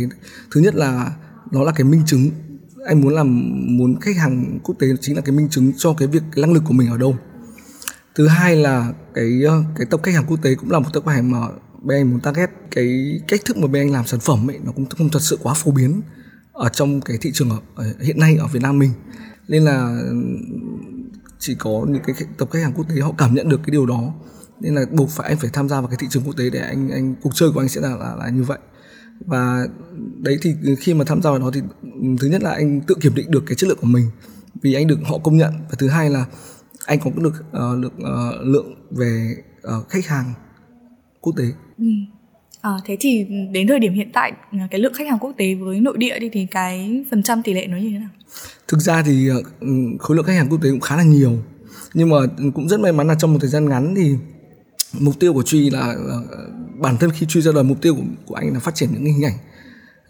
Thứ 0.50 0.60
nhất 0.60 0.74
là 0.74 1.10
nó 1.50 1.62
là 1.64 1.72
cái 1.72 1.84
minh 1.84 2.02
chứng 2.06 2.30
anh 2.86 3.00
muốn 3.00 3.14
làm 3.14 3.50
muốn 3.76 4.00
khách 4.00 4.16
hàng 4.16 4.58
quốc 4.62 4.74
tế 4.78 4.86
chính 5.00 5.16
là 5.16 5.22
cái 5.22 5.36
minh 5.36 5.48
chứng 5.50 5.72
cho 5.76 5.94
cái 5.98 6.08
việc 6.08 6.22
cái 6.32 6.42
năng 6.42 6.52
lực 6.52 6.62
của 6.66 6.72
mình 6.72 6.90
ở 6.90 6.98
đâu. 6.98 7.16
Thứ 8.14 8.26
hai 8.26 8.56
là 8.56 8.92
cái 9.14 9.42
ờ, 9.48 9.62
cái 9.76 9.86
tập 9.90 10.00
khách 10.02 10.14
hàng 10.14 10.24
quốc 10.28 10.42
tế 10.42 10.54
cũng 10.54 10.70
là 10.70 10.78
một 10.78 10.88
tập 10.92 11.02
khách 11.06 11.12
hàng 11.12 11.30
mà 11.30 11.38
bên 11.82 11.98
anh 11.98 12.10
muốn 12.10 12.20
target. 12.20 12.50
Cái 12.70 13.20
cách 13.28 13.40
thức 13.44 13.56
mà 13.56 13.66
bên 13.66 13.82
anh 13.82 13.92
làm 13.92 14.06
sản 14.06 14.20
phẩm 14.20 14.50
ấy 14.50 14.58
nó 14.64 14.72
cũng 14.72 14.86
không 14.86 15.08
thật 15.08 15.22
sự 15.22 15.38
quá 15.42 15.54
phổ 15.54 15.70
biến 15.70 16.00
ở 16.52 16.68
trong 16.68 17.00
cái 17.00 17.18
thị 17.20 17.30
trường 17.34 17.50
ở, 17.50 17.58
ở 17.74 17.84
hiện 18.00 18.20
nay 18.20 18.36
ở 18.36 18.46
Việt 18.46 18.62
Nam 18.62 18.78
mình. 18.78 18.90
Nên 19.48 19.62
là 19.62 20.02
chỉ 21.38 21.54
có 21.58 21.86
những 21.88 22.02
cái 22.06 22.16
tập 22.38 22.48
khách 22.52 22.62
hàng 22.62 22.72
quốc 22.72 22.86
tế 22.88 23.00
họ 23.00 23.12
cảm 23.18 23.34
nhận 23.34 23.48
được 23.48 23.60
cái 23.66 23.70
điều 23.70 23.86
đó. 23.86 24.14
Nên 24.60 24.74
là 24.74 24.82
buộc 24.92 25.10
phải 25.10 25.28
anh 25.28 25.38
phải 25.38 25.50
tham 25.52 25.68
gia 25.68 25.80
vào 25.80 25.88
cái 25.88 25.96
thị 26.00 26.06
trường 26.10 26.22
quốc 26.22 26.34
tế 26.36 26.50
để 26.50 26.60
anh 26.60 26.90
anh 26.90 27.14
cuộc 27.22 27.30
chơi 27.34 27.50
của 27.50 27.60
anh 27.60 27.68
sẽ 27.68 27.80
là 27.80 27.96
là, 27.96 28.16
là 28.18 28.28
như 28.28 28.42
vậy 28.42 28.58
và 29.20 29.66
đấy 30.18 30.38
thì 30.42 30.54
khi 30.78 30.94
mà 30.94 31.04
tham 31.04 31.22
gia 31.22 31.30
vào 31.30 31.38
đó 31.38 31.50
thì 31.54 31.60
thứ 32.20 32.28
nhất 32.28 32.42
là 32.42 32.50
anh 32.50 32.80
tự 32.80 32.94
kiểm 33.00 33.14
định 33.14 33.30
được 33.30 33.44
cái 33.46 33.56
chất 33.56 33.68
lượng 33.68 33.78
của 33.80 33.86
mình 33.86 34.10
vì 34.62 34.74
anh 34.74 34.86
được 34.86 34.98
họ 35.04 35.18
công 35.18 35.36
nhận 35.36 35.52
và 35.70 35.76
thứ 35.78 35.88
hai 35.88 36.10
là 36.10 36.26
anh 36.86 36.98
có 37.00 37.10
được 37.16 37.44
uh, 37.48 37.82
được 37.82 37.92
uh, 37.96 38.46
lượng 38.46 38.74
về 38.90 39.34
uh, 39.78 39.88
khách 39.88 40.06
hàng 40.06 40.34
quốc 41.20 41.34
tế. 41.36 41.44
Ừ. 41.78 41.86
À, 42.60 42.70
thế 42.84 42.96
thì 43.00 43.26
đến 43.52 43.68
thời 43.68 43.78
điểm 43.78 43.92
hiện 43.92 44.10
tại 44.12 44.32
cái 44.70 44.80
lượng 44.80 44.92
khách 44.94 45.08
hàng 45.08 45.18
quốc 45.18 45.32
tế 45.36 45.54
với 45.54 45.80
nội 45.80 45.96
địa 45.98 46.18
đi 46.18 46.28
thì 46.32 46.46
cái 46.50 47.04
phần 47.10 47.22
trăm 47.22 47.42
tỷ 47.42 47.52
lệ 47.52 47.66
nó 47.66 47.76
như 47.76 47.90
thế 47.90 47.98
nào? 47.98 48.08
Thực 48.68 48.80
ra 48.80 49.02
thì 49.02 49.30
uh, 49.30 49.46
khối 50.00 50.16
lượng 50.16 50.26
khách 50.26 50.36
hàng 50.36 50.48
quốc 50.48 50.62
tế 50.62 50.70
cũng 50.70 50.80
khá 50.80 50.96
là 50.96 51.02
nhiều 51.02 51.38
nhưng 51.94 52.08
mà 52.08 52.16
cũng 52.54 52.68
rất 52.68 52.80
may 52.80 52.92
mắn 52.92 53.08
là 53.08 53.14
trong 53.14 53.32
một 53.32 53.38
thời 53.40 53.50
gian 53.50 53.68
ngắn 53.68 53.94
thì 53.94 54.14
mục 55.00 55.14
tiêu 55.20 55.32
của 55.32 55.42
truy 55.42 55.70
là, 55.70 55.94
là 55.98 56.20
bản 56.78 56.96
thân 56.96 57.10
khi 57.10 57.26
truy 57.26 57.40
ra 57.40 57.52
đời 57.54 57.64
mục 57.64 57.82
tiêu 57.82 57.94
của, 57.94 58.02
của 58.26 58.34
anh 58.34 58.52
là 58.52 58.60
phát 58.60 58.74
triển 58.74 58.88
những 58.92 59.04
hình 59.04 59.24
ảnh 59.24 59.38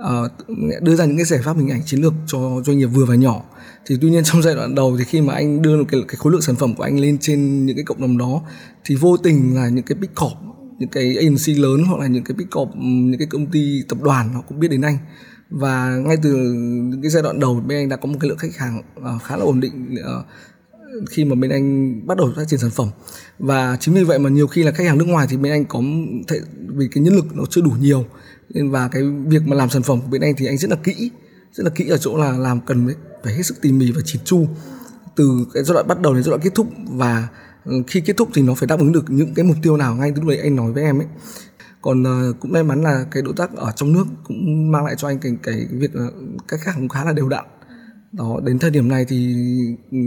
uh, 0.03 0.49
đưa 0.83 0.97
ra 0.97 1.05
những 1.05 1.17
cái 1.17 1.25
giải 1.25 1.41
pháp 1.43 1.57
hình 1.57 1.71
ảnh 1.71 1.83
chiến 1.87 2.01
lược 2.01 2.13
cho 2.27 2.63
doanh 2.67 2.79
nghiệp 2.79 2.87
vừa 2.87 3.05
và 3.05 3.15
nhỏ. 3.15 3.43
Thì 3.87 3.97
tuy 4.01 4.11
nhiên 4.11 4.25
trong 4.25 4.43
giai 4.43 4.55
đoạn 4.55 4.75
đầu 4.75 4.97
thì 4.99 5.05
khi 5.05 5.21
mà 5.21 5.35
anh 5.35 5.63
đưa 5.63 5.85
cái, 5.85 6.01
cái 6.09 6.17
khối 6.17 6.33
lượng 6.33 6.43
sản 6.43 6.57
phẩm 6.57 6.75
của 6.75 6.83
anh 6.83 7.01
lên 7.01 7.19
trên 7.19 7.67
những 7.67 7.77
cái 7.77 7.85
cộng 7.85 8.01
đồng 8.01 8.19
đó 8.19 8.43
thì 8.85 8.95
vô 8.95 9.17
tình 9.17 9.55
là 9.55 9.69
những 9.69 9.85
cái 9.85 9.99
big 10.01 10.11
corp 10.15 10.37
những 10.79 10.89
cái 10.89 11.17
agency 11.17 11.55
lớn 11.55 11.85
hoặc 11.85 12.01
là 12.01 12.07
những 12.07 12.25
cái 12.25 12.35
big 12.39 12.47
corp 12.51 12.71
những 12.77 13.19
cái 13.19 13.27
công 13.31 13.47
ty 13.47 13.83
tập 13.89 13.99
đoàn 14.03 14.33
họ 14.33 14.43
cũng 14.49 14.61
biết 14.61 14.69
đến 14.69 14.81
anh. 14.81 14.99
Và 15.51 15.97
ngay 15.97 16.17
từ 16.23 16.31
những 16.91 17.03
cái 17.03 17.11
giai 17.11 17.23
đoạn 17.23 17.41
đầu 17.41 17.63
bên 17.67 17.79
anh 17.79 17.89
đã 17.89 17.97
có 17.97 18.07
một 18.07 18.19
cái 18.21 18.29
lượng 18.29 18.39
khách 18.39 18.57
hàng 18.57 18.79
uh, 18.79 19.23
khá 19.23 19.37
là 19.37 19.43
ổn 19.45 19.61
định 19.61 19.95
uh, 19.95 20.27
khi 21.11 21.25
mà 21.25 21.35
bên 21.35 21.51
anh 21.51 22.01
bắt 22.07 22.19
đầu 22.19 22.33
phát 22.37 22.45
triển 22.49 22.59
sản 22.59 22.71
phẩm. 22.71 22.89
Và 23.39 23.77
chính 23.81 23.95
vì 23.95 24.05
vậy 24.05 24.19
mà 24.19 24.31
nhiều 24.31 24.47
khi 24.47 24.63
là 24.63 24.73
khách 24.73 24.87
hàng 24.87 24.99
nước 24.99 25.09
ngoài 25.09 25.27
thì 25.31 25.37
bên 25.37 25.53
anh 25.53 25.65
có 25.65 25.83
thể 26.29 26.41
vì 26.67 26.89
cái 26.93 27.05
nhân 27.05 27.17
lực 27.17 27.37
nó 27.37 27.45
chưa 27.51 27.61
đủ 27.61 27.71
nhiều 27.81 28.05
nên 28.49 28.71
và 28.71 28.89
cái 28.89 29.03
việc 29.03 29.43
mà 29.47 29.57
làm 29.57 29.71
sản 29.71 29.83
phẩm 29.83 30.01
của 30.01 30.09
bên 30.11 30.21
anh 30.21 30.35
thì 30.37 30.47
anh 30.47 30.59
rất 30.59 30.71
là 30.71 30.77
kỹ 30.77 31.11
rất 31.53 31.65
là 31.65 31.71
kỹ 31.71 31.89
ở 31.89 31.99
chỗ 31.99 32.19
là 32.19 32.33
làm 32.33 32.61
cần 32.61 32.89
phải 33.25 33.35
hết 33.35 33.43
sức 33.43 33.57
tỉ 33.61 33.73
mỉ 33.73 33.93
và 33.93 34.01
chỉn 34.05 34.23
chu. 34.25 34.47
Từ 35.17 35.47
cái 35.55 35.65
giai 35.65 35.75
đoạn 35.75 35.89
bắt 35.89 36.01
đầu 36.01 36.15
đến 36.15 36.23
giai 36.23 36.31
đoạn 36.31 36.41
kết 36.41 36.55
thúc 36.55 36.67
và 36.89 37.29
ừ, 37.65 37.73
khi 37.87 38.01
kết 38.01 38.17
thúc 38.17 38.29
thì 38.35 38.43
nó 38.43 38.55
phải 38.55 38.67
đáp 38.67 38.79
ứng 38.79 38.93
được 38.93 39.11
những 39.11 39.35
cái 39.35 39.45
mục 39.45 39.57
tiêu 39.63 39.77
nào 39.77 39.95
ngay 39.95 40.13
từ 40.15 40.21
lúc 40.21 40.29
đấy 40.29 40.39
anh 40.39 40.57
nói 40.57 40.73
với 40.73 40.83
em 40.83 40.99
ấy. 40.99 41.07
Còn 41.83 42.03
uh, 42.03 42.41
cũng 42.41 42.53
may 42.53 42.63
mắn 42.63 42.83
là 42.83 43.07
cái 43.11 43.23
đối 43.23 43.35
tác 43.35 43.57
ở 43.57 43.73
trong 43.77 43.93
nước 43.93 44.07
cũng 44.25 44.73
mang 44.73 44.85
lại 44.85 44.95
cho 44.99 45.09
anh 45.09 45.19
cái 45.19 45.33
cái, 45.43 45.67
việc 45.71 45.91
các 46.49 46.61
khách 46.61 46.73
hàng 46.73 46.81
cũng 46.81 46.89
khá 46.89 47.05
là 47.05 47.13
đều 47.13 47.29
đặn. 47.29 47.45
Đó 48.13 48.41
đến 48.45 48.59
thời 48.59 48.71
điểm 48.71 48.89
này 48.89 49.05
thì 49.05 49.35
ừ, 49.91 49.99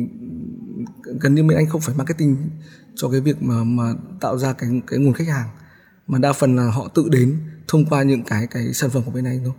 gần 1.20 1.36
như 1.36 1.44
bên 1.44 1.58
anh 1.58 1.68
không 1.68 1.82
phải 1.82 1.96
marketing 1.96 2.50
cho 2.96 3.10
cái 3.10 3.22
việc 3.22 3.44
mà 3.44 3.64
mà 3.64 3.94
tạo 4.22 4.38
ra 4.38 4.54
cái 4.54 4.70
cái 4.88 5.00
nguồn 5.00 5.14
khách 5.14 5.28
hàng, 5.28 5.50
mà 6.08 6.20
đa 6.20 6.34
phần 6.34 6.56
là 6.56 6.72
họ 6.72 6.88
tự 6.96 7.10
đến 7.12 7.38
thông 7.68 7.86
qua 7.86 8.04
những 8.04 8.24
cái 8.24 8.48
cái 8.48 8.74
sản 8.74 8.90
phẩm 8.90 9.04
của 9.04 9.12
bên 9.12 9.26
anh 9.26 9.42
thôi 9.44 9.54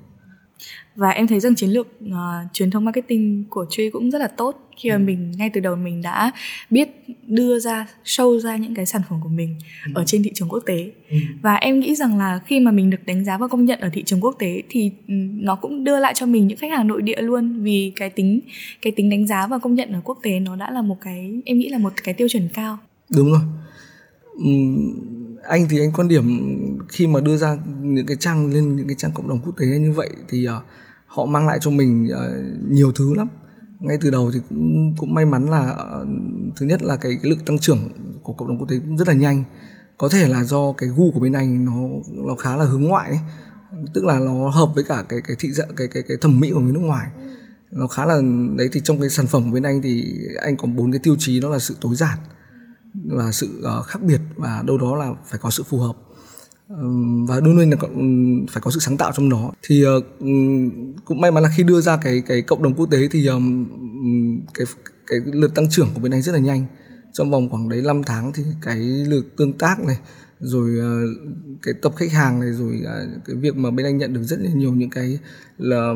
và 0.96 1.10
em 1.10 1.26
thấy 1.26 1.40
rằng 1.40 1.54
chiến 1.54 1.70
lược 1.70 1.88
uh, 2.04 2.12
truyền 2.52 2.70
thông 2.70 2.84
marketing 2.84 3.44
của 3.50 3.66
Truy 3.70 3.90
cũng 3.90 4.10
rất 4.10 4.18
là 4.18 4.26
tốt 4.26 4.70
khi 4.76 4.90
mà 4.90 4.96
ừ. 4.96 5.00
mình 5.00 5.32
ngay 5.38 5.50
từ 5.54 5.60
đầu 5.60 5.76
mình 5.76 6.02
đã 6.02 6.30
biết 6.70 6.88
đưa 7.26 7.58
ra 7.58 7.86
show 8.04 8.38
ra 8.38 8.56
những 8.56 8.74
cái 8.74 8.86
sản 8.86 9.02
phẩm 9.08 9.20
của 9.22 9.28
mình 9.28 9.56
ừ. 9.86 9.92
ở 9.94 10.04
trên 10.06 10.22
thị 10.22 10.30
trường 10.34 10.48
quốc 10.48 10.62
tế 10.66 10.90
ừ. 11.10 11.16
và 11.42 11.54
em 11.54 11.80
nghĩ 11.80 11.94
rằng 11.94 12.18
là 12.18 12.40
khi 12.46 12.60
mà 12.60 12.70
mình 12.70 12.90
được 12.90 13.06
đánh 13.06 13.24
giá 13.24 13.38
và 13.38 13.48
công 13.48 13.64
nhận 13.64 13.80
ở 13.80 13.90
thị 13.92 14.02
trường 14.06 14.20
quốc 14.20 14.36
tế 14.38 14.62
thì 14.68 14.90
ừ, 15.08 15.14
nó 15.32 15.54
cũng 15.54 15.84
đưa 15.84 16.00
lại 16.00 16.12
cho 16.16 16.26
mình 16.26 16.46
những 16.46 16.58
khách 16.58 16.70
hàng 16.70 16.86
nội 16.86 17.02
địa 17.02 17.20
luôn 17.22 17.62
vì 17.62 17.92
cái 17.96 18.10
tính 18.10 18.40
cái 18.82 18.92
tính 18.96 19.10
đánh 19.10 19.26
giá 19.26 19.46
và 19.46 19.58
công 19.58 19.74
nhận 19.74 19.92
ở 19.92 20.00
quốc 20.04 20.18
tế 20.22 20.40
nó 20.40 20.56
đã 20.56 20.70
là 20.70 20.82
một 20.82 20.96
cái 21.00 21.42
em 21.44 21.58
nghĩ 21.58 21.68
là 21.68 21.78
một 21.78 21.92
cái 22.04 22.14
tiêu 22.14 22.28
chuẩn 22.28 22.48
cao 22.54 22.78
đúng 23.16 23.32
rồi 23.32 23.40
anh 25.48 25.68
thì 25.68 25.80
anh 25.80 25.92
quan 25.92 26.08
điểm 26.08 26.26
khi 26.88 27.06
mà 27.06 27.20
đưa 27.20 27.36
ra 27.36 27.58
những 27.80 28.06
cái 28.06 28.16
trang 28.20 28.52
lên 28.52 28.76
những 28.76 28.86
cái 28.86 28.96
trang 28.98 29.12
cộng 29.14 29.28
đồng 29.28 29.40
quốc 29.44 29.54
tế 29.58 29.66
như 29.66 29.92
vậy 29.92 30.10
thì 30.28 30.48
uh, 30.48 30.52
họ 31.06 31.24
mang 31.26 31.46
lại 31.46 31.58
cho 31.60 31.70
mình 31.70 32.08
uh, 32.12 32.70
nhiều 32.70 32.92
thứ 32.92 33.14
lắm. 33.14 33.28
Ngay 33.80 33.98
từ 34.00 34.10
đầu 34.10 34.30
thì 34.34 34.40
cũng, 34.48 34.94
cũng 34.98 35.14
may 35.14 35.24
mắn 35.24 35.50
là 35.50 35.76
uh, 36.02 36.08
thứ 36.56 36.66
nhất 36.66 36.82
là 36.82 36.96
cái, 36.96 37.18
cái 37.22 37.30
lực 37.30 37.46
tăng 37.46 37.58
trưởng 37.58 37.78
của 38.22 38.32
cộng 38.32 38.48
đồng 38.48 38.58
quốc 38.58 38.68
tế 38.68 38.78
cũng 38.78 38.98
rất 38.98 39.08
là 39.08 39.14
nhanh. 39.14 39.44
Có 39.98 40.08
thể 40.08 40.28
là 40.28 40.44
do 40.44 40.72
cái 40.72 40.88
gu 40.88 41.10
của 41.12 41.20
bên 41.20 41.32
anh 41.32 41.64
nó 41.64 41.72
nó 42.26 42.34
khá 42.34 42.56
là 42.56 42.64
hướng 42.64 42.82
ngoại 42.82 43.10
ấy. 43.10 43.18
tức 43.94 44.04
là 44.04 44.18
nó 44.18 44.48
hợp 44.48 44.68
với 44.74 44.84
cả 44.84 45.04
cái 45.08 45.20
cái 45.26 45.36
thị 45.38 45.52
dạng 45.52 45.74
cái 45.76 45.88
cái 45.88 46.02
cái 46.08 46.16
thẩm 46.20 46.40
mỹ 46.40 46.50
của 46.54 46.60
người 46.60 46.72
nước 46.72 46.80
ngoài. 46.80 47.06
Nó 47.70 47.86
khá 47.86 48.06
là 48.06 48.20
đấy 48.56 48.68
thì 48.72 48.80
trong 48.84 49.00
cái 49.00 49.10
sản 49.10 49.26
phẩm 49.26 49.44
của 49.44 49.50
bên 49.50 49.62
anh 49.62 49.82
thì 49.82 50.18
anh 50.42 50.56
có 50.56 50.66
bốn 50.66 50.92
cái 50.92 51.00
tiêu 51.02 51.16
chí 51.18 51.40
đó 51.40 51.48
là 51.48 51.58
sự 51.58 51.76
tối 51.80 51.94
giản 51.94 52.18
và 52.94 53.32
sự 53.32 53.62
uh, 53.78 53.86
khác 53.86 54.02
biệt 54.02 54.20
và 54.36 54.62
đâu 54.66 54.78
đó 54.78 54.96
là 54.96 55.12
phải 55.26 55.38
có 55.42 55.50
sự 55.50 55.62
phù 55.62 55.78
hợp. 55.78 55.96
Và 57.28 57.40
luôn 57.40 57.56
luôn 57.56 57.70
là 57.70 57.76
phải 58.50 58.60
có 58.60 58.70
sự 58.70 58.80
sáng 58.80 58.96
tạo 58.96 59.12
trong 59.14 59.28
đó. 59.28 59.52
Thì 59.62 59.82
ờ, 59.82 60.00
cũng 61.04 61.20
may 61.20 61.30
mắn 61.30 61.42
là 61.42 61.50
khi 61.56 61.62
đưa 61.62 61.80
ra 61.80 61.96
cái 61.96 62.22
cái 62.26 62.42
cộng 62.42 62.62
đồng 62.62 62.74
quốc 62.74 62.86
tế 62.90 63.08
thì 63.10 63.28
cái 64.54 64.66
cái 65.06 65.18
lượt 65.24 65.54
tăng 65.54 65.70
trưởng 65.70 65.88
của 65.94 66.00
bên 66.00 66.12
anh 66.12 66.22
rất 66.22 66.32
là 66.32 66.38
nhanh. 66.38 66.66
Trong 67.12 67.30
vòng 67.30 67.48
khoảng 67.50 67.68
đấy 67.68 67.82
5 67.82 68.02
tháng 68.06 68.32
thì 68.32 68.42
cái 68.62 68.76
lượt 68.78 69.36
tương 69.36 69.58
tác 69.58 69.80
này 69.86 69.98
rồi 70.40 70.78
ờ, 70.80 71.00
cái 71.62 71.74
tập 71.82 71.92
khách 71.96 72.12
hàng 72.12 72.40
này 72.40 72.52
rồi 72.52 72.82
cái 73.24 73.36
việc 73.36 73.56
mà 73.56 73.70
bên 73.70 73.86
anh 73.86 73.98
nhận 73.98 74.12
được 74.12 74.22
rất 74.22 74.40
là 74.40 74.50
nhiều 74.50 74.72
những 74.72 74.90
cái 74.90 75.18
là 75.58 75.94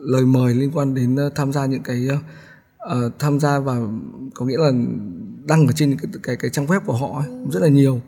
lời 0.00 0.26
mời 0.26 0.54
liên 0.54 0.70
quan 0.74 0.94
đến 0.94 1.16
tham 1.34 1.52
gia 1.52 1.66
những 1.66 1.82
cái 1.82 2.08
uh, 2.86 3.12
tham 3.18 3.40
gia 3.40 3.58
và 3.58 3.76
có 4.34 4.46
nghĩa 4.46 4.58
là 4.58 4.72
đăng 5.46 5.66
ở 5.66 5.72
trên 5.72 5.96
cái 6.02 6.10
cái, 6.22 6.36
cái 6.36 6.50
trang 6.50 6.66
web 6.66 6.80
của 6.80 6.92
họ 6.92 7.18
ấy, 7.18 7.28
rất 7.52 7.62
là 7.62 7.68
nhiều. 7.68 8.00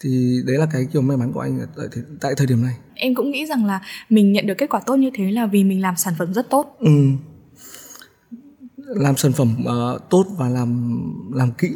Thì 0.00 0.42
đấy 0.46 0.58
là 0.58 0.66
cái 0.72 0.86
kiểu 0.92 1.02
may 1.02 1.16
mắn 1.16 1.32
của 1.32 1.40
anh 1.40 1.60
tại, 1.76 1.86
tại 2.20 2.34
thời 2.36 2.46
điểm 2.46 2.62
này. 2.62 2.74
Em 2.94 3.14
cũng 3.14 3.30
nghĩ 3.30 3.46
rằng 3.46 3.64
là 3.64 3.80
mình 4.08 4.32
nhận 4.32 4.46
được 4.46 4.54
kết 4.58 4.70
quả 4.70 4.80
tốt 4.86 4.96
như 4.96 5.10
thế 5.14 5.30
là 5.30 5.46
vì 5.46 5.64
mình 5.64 5.80
làm 5.80 5.96
sản 5.96 6.14
phẩm 6.18 6.34
rất 6.34 6.50
tốt. 6.50 6.76
Ừ. 6.78 6.88
làm 8.76 9.16
sản 9.16 9.32
phẩm 9.32 9.56
uh, 9.60 10.10
tốt 10.10 10.26
và 10.38 10.48
làm 10.48 11.00
làm 11.34 11.52
kỹ. 11.52 11.68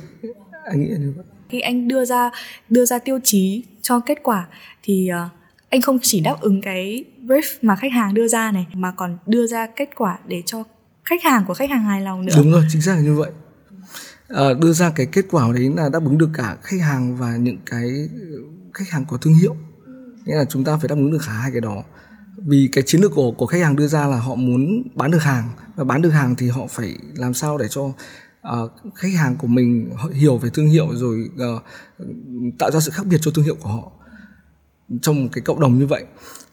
Anh 0.64 0.80
nghĩ 0.80 0.88
như 0.88 1.12
vậy. 1.16 1.24
Khi 1.48 1.60
anh 1.60 1.88
đưa 1.88 2.04
ra 2.04 2.30
đưa 2.68 2.84
ra 2.84 2.98
tiêu 2.98 3.18
chí 3.24 3.64
cho 3.82 4.00
kết 4.00 4.18
quả 4.22 4.46
thì 4.82 5.08
uh, 5.26 5.32
anh 5.70 5.80
không 5.80 5.98
chỉ 6.02 6.20
đáp 6.20 6.36
ứng 6.40 6.60
cái 6.60 7.04
brief 7.26 7.58
mà 7.62 7.76
khách 7.76 7.92
hàng 7.92 8.14
đưa 8.14 8.28
ra 8.28 8.52
này 8.52 8.66
mà 8.72 8.92
còn 8.96 9.18
đưa 9.26 9.46
ra 9.46 9.66
kết 9.76 9.88
quả 9.96 10.18
để 10.26 10.42
cho 10.46 10.64
khách 11.04 11.22
hàng 11.22 11.44
của 11.48 11.54
khách 11.54 11.70
hàng 11.70 11.84
hài 11.84 12.00
lòng 12.00 12.26
nữa. 12.26 12.34
Đúng 12.36 12.52
rồi 12.52 12.64
chính 12.68 12.82
xác 12.82 12.94
là 12.94 13.00
như 13.00 13.14
vậy 13.14 13.30
Ờ, 14.28 14.54
đưa 14.54 14.72
ra 14.72 14.90
cái 14.90 15.06
kết 15.06 15.24
quả 15.30 15.52
đấy 15.52 15.72
là 15.76 15.88
đáp 15.88 16.04
ứng 16.04 16.18
được 16.18 16.30
cả 16.34 16.56
khách 16.62 16.80
hàng 16.80 17.16
và 17.16 17.36
những 17.36 17.58
cái 17.66 18.08
khách 18.74 18.88
hàng 18.88 19.04
có 19.08 19.16
thương 19.16 19.34
hiệu. 19.34 19.56
Nghĩa 20.24 20.34
là 20.34 20.44
chúng 20.44 20.64
ta 20.64 20.76
phải 20.76 20.88
đáp 20.88 20.94
ứng 20.94 21.10
được 21.10 21.22
cả 21.26 21.32
hai 21.32 21.50
cái 21.50 21.60
đó. 21.60 21.82
Vì 22.36 22.68
cái 22.72 22.84
chiến 22.86 23.00
lược 23.00 23.12
của 23.14 23.32
của 23.32 23.46
khách 23.46 23.62
hàng 23.62 23.76
đưa 23.76 23.86
ra 23.86 24.06
là 24.06 24.20
họ 24.20 24.34
muốn 24.34 24.82
bán 24.94 25.10
được 25.10 25.22
hàng 25.22 25.48
và 25.76 25.84
bán 25.84 26.02
được 26.02 26.10
hàng 26.10 26.34
thì 26.36 26.48
họ 26.48 26.66
phải 26.70 26.96
làm 27.14 27.34
sao 27.34 27.58
để 27.58 27.68
cho 27.68 27.82
uh, 27.82 27.94
khách 28.94 29.12
hàng 29.16 29.36
của 29.36 29.46
mình 29.46 29.90
hiểu 30.12 30.38
về 30.38 30.50
thương 30.50 30.68
hiệu 30.68 30.88
rồi 30.92 31.30
uh, 31.34 31.62
tạo 32.58 32.70
ra 32.70 32.80
sự 32.80 32.90
khác 32.90 33.06
biệt 33.06 33.18
cho 33.20 33.30
thương 33.30 33.44
hiệu 33.44 33.56
của 33.60 33.68
họ 33.68 33.92
trong 35.02 35.22
một 35.22 35.28
cái 35.32 35.42
cộng 35.42 35.60
đồng 35.60 35.78
như 35.78 35.86
vậy. 35.86 36.04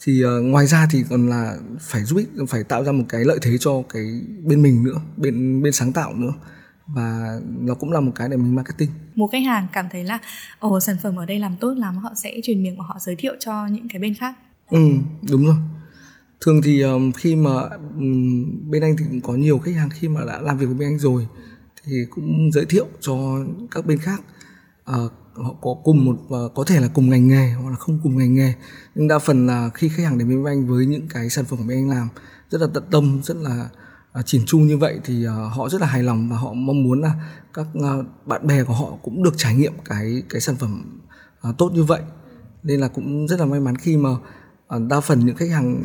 Thì 0.02 0.26
uh, 0.26 0.44
ngoài 0.44 0.68
ra 0.68 0.88
thì 0.92 1.04
còn 1.10 1.30
là 1.30 1.58
phải 1.80 2.04
giúp 2.04 2.18
ích 2.18 2.30
phải 2.50 2.64
tạo 2.64 2.84
ra 2.84 2.92
một 2.92 3.06
cái 3.10 3.26
lợi 3.26 3.40
thế 3.42 3.58
cho 3.60 3.84
cái 3.94 4.22
bên 4.44 4.62
mình 4.62 4.84
nữa 4.84 5.02
bên 5.18 5.62
bên 5.64 5.74
sáng 5.74 5.94
tạo 5.94 6.14
nữa 6.14 6.34
và 6.88 7.39
nó 7.60 7.74
cũng 7.74 7.91
là 7.91 8.00
một 8.00 8.12
cái 8.15 8.30
để 8.30 8.38
mình 8.38 8.56
marketing. 8.56 8.89
Một 9.15 9.30
khách 9.32 9.43
hàng 9.46 9.67
cảm 9.74 9.86
thấy 9.91 10.04
là 10.04 10.19
ồ 10.60 10.80
sản 10.80 10.96
phẩm 11.04 11.15
ở 11.15 11.26
đây 11.26 11.39
làm 11.39 11.56
tốt 11.60 11.74
lắm 11.78 11.98
họ 11.98 12.13
sẽ 12.15 12.39
truyền 12.43 12.63
miệng 12.63 12.78
và 12.78 12.86
họ 12.88 12.98
giới 13.00 13.15
thiệu 13.15 13.34
cho 13.39 13.67
những 13.67 13.88
cái 13.89 14.02
bên 14.02 14.13
khác. 14.13 14.36
Ừ 14.69 14.91
đúng 15.32 15.46
rồi. 15.46 15.56
Thường 16.41 16.62
thì 16.63 16.82
um, 16.82 17.12
khi 17.12 17.36
mà 17.36 17.52
um, 17.96 18.72
bên 18.72 18.82
anh 18.84 18.96
thì 18.98 19.06
cũng 19.10 19.22
có 19.22 19.34
nhiều 19.34 19.60
khách 19.60 19.76
hàng 19.76 19.89
khi 19.89 20.08
mà 20.08 20.22
đã 20.28 20.41
làm 20.41 20.58
việc 20.58 20.65
với 20.65 20.76
bên 20.76 20.88
anh 20.88 21.00
rồi 21.00 21.28
thì 21.84 21.93
cũng 22.10 22.50
giới 22.54 22.65
thiệu 22.65 22.86
cho 23.02 23.15
các 23.72 23.86
bên 23.86 23.98
khác. 23.98 24.22
Uh, 24.91 25.12
họ 25.34 25.56
có 25.62 25.76
cùng 25.84 26.06
một 26.06 26.17
uh, 26.46 26.54
có 26.56 26.63
thể 26.67 26.80
là 26.80 26.88
cùng 26.93 27.10
ngành 27.10 27.28
nghề 27.28 27.52
hoặc 27.52 27.69
là 27.69 27.76
không 27.76 28.00
cùng 28.04 28.17
ngành 28.17 28.34
nghề. 28.34 28.54
Nhưng 28.96 29.08
đa 29.08 29.19
phần 29.19 29.48
là 29.48 29.69
khi 29.74 29.89
khách 29.89 30.04
hàng 30.04 30.17
đến 30.17 30.43
với 30.43 30.54
anh 30.54 30.67
với 30.67 30.86
những 30.86 31.08
cái 31.08 31.30
sản 31.30 31.46
phẩm 31.46 31.60
của 31.60 31.65
bên 31.67 31.78
anh 31.78 31.89
làm 31.89 32.08
rất 32.50 32.62
là 32.62 32.67
tận 32.74 32.84
tâm 32.91 33.22
rất 33.24 33.38
là 33.38 33.69
chỉn 34.21 34.45
chu 34.45 34.60
như 34.60 34.78
vậy 34.78 34.99
thì 35.04 35.26
à, 35.26 35.34
họ 35.34 35.69
rất 35.69 35.82
là 35.82 35.88
hài 35.88 36.04
lòng 36.04 36.30
và 36.30 36.38
họ 36.38 36.54
mong 36.54 36.84
muốn 36.84 37.02
là 37.02 37.13
các 37.54 37.67
à, 37.84 37.93
bạn 38.26 38.47
bè 38.47 38.63
của 38.63 38.73
họ 38.73 38.97
cũng 39.04 39.23
được 39.23 39.34
trải 39.38 39.56
nghiệm 39.56 39.73
cái 39.86 40.23
cái 40.30 40.41
sản 40.41 40.56
phẩm 40.56 40.99
tốt 41.58 41.71
như 41.73 41.84
vậy. 41.84 42.02
Nên 42.63 42.80
là 42.80 42.88
cũng 42.88 43.28
rất 43.28 43.39
là 43.39 43.45
may 43.45 43.60
mắn 43.60 43.76
khi 43.76 43.97
mà 43.97 44.10
đa 44.89 44.99
phần 44.99 45.19
những 45.19 45.36
khách 45.36 45.49
hàng 45.49 45.84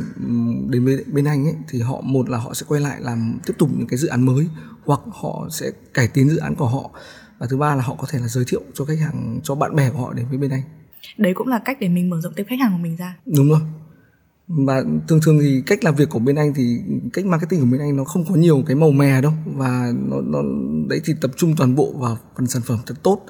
đến 0.71 0.87
bên, 0.87 1.03
bên 1.13 1.25
anh 1.25 1.45
ấy 1.45 1.55
thì 1.69 1.81
họ 1.81 2.01
một 2.01 2.31
là 2.31 2.39
họ 2.39 2.55
sẽ 2.55 2.67
quay 2.69 2.81
lại 2.81 3.01
làm 3.01 3.39
tiếp 3.47 3.55
tục 3.59 3.71
những 3.77 3.87
cái 3.87 3.99
dự 3.99 4.09
án 4.09 4.27
mới 4.27 4.49
hoặc 4.85 5.01
họ 5.13 5.49
sẽ 5.51 5.71
cải 5.95 6.09
tiến 6.09 6.29
dự 6.29 6.37
án 6.37 6.55
của 6.55 6.67
họ 6.67 6.91
và 7.39 7.47
thứ 7.51 7.57
ba 7.57 7.75
là 7.75 7.83
họ 7.83 7.95
có 7.99 8.07
thể 8.11 8.19
là 8.19 8.29
giới 8.29 8.45
thiệu 8.49 8.61
cho 8.75 8.85
khách 8.85 8.99
hàng 8.99 9.41
cho 9.43 9.55
bạn 9.55 9.77
bè 9.77 9.91
của 9.91 9.99
họ 9.99 10.13
đến 10.13 10.27
với 10.29 10.39
bên 10.39 10.51
anh. 10.51 10.63
Đấy 11.19 11.33
cũng 11.35 11.49
là 11.49 11.61
cách 11.65 11.77
để 11.81 11.89
mình 11.89 12.11
mở 12.11 12.21
rộng 12.21 12.33
tiếp 12.37 12.45
khách 12.49 12.61
hàng 12.61 12.73
của 12.73 12.83
mình 12.83 12.97
ra. 12.97 13.17
Đúng 13.27 13.49
rồi 13.49 13.61
và 14.49 14.85
thường 15.09 15.21
thường 15.23 15.39
thì 15.41 15.63
cách 15.67 15.85
làm 15.85 15.95
việc 15.95 16.09
của 16.09 16.19
bên 16.19 16.37
anh 16.37 16.55
thì 16.55 16.81
cách 17.13 17.27
marketing 17.27 17.61
của 17.61 17.67
bên 17.67 17.81
anh 17.81 17.97
nó 17.97 18.05
không 18.05 18.25
có 18.29 18.35
nhiều 18.35 18.63
cái 18.67 18.77
màu 18.77 18.91
mè 18.91 19.21
đâu. 19.21 19.33
Và 19.47 19.93
nó 20.09 20.21
nó 20.21 20.39
đấy 20.89 21.01
thì 21.05 21.15
tập 21.21 21.31
trung 21.37 21.55
toàn 21.57 21.75
bộ 21.75 21.93
vào 21.93 22.19
phần 22.37 22.47
sản 22.47 22.63
phẩm 22.63 22.79
thật 22.87 22.95
tốt. 23.03 23.27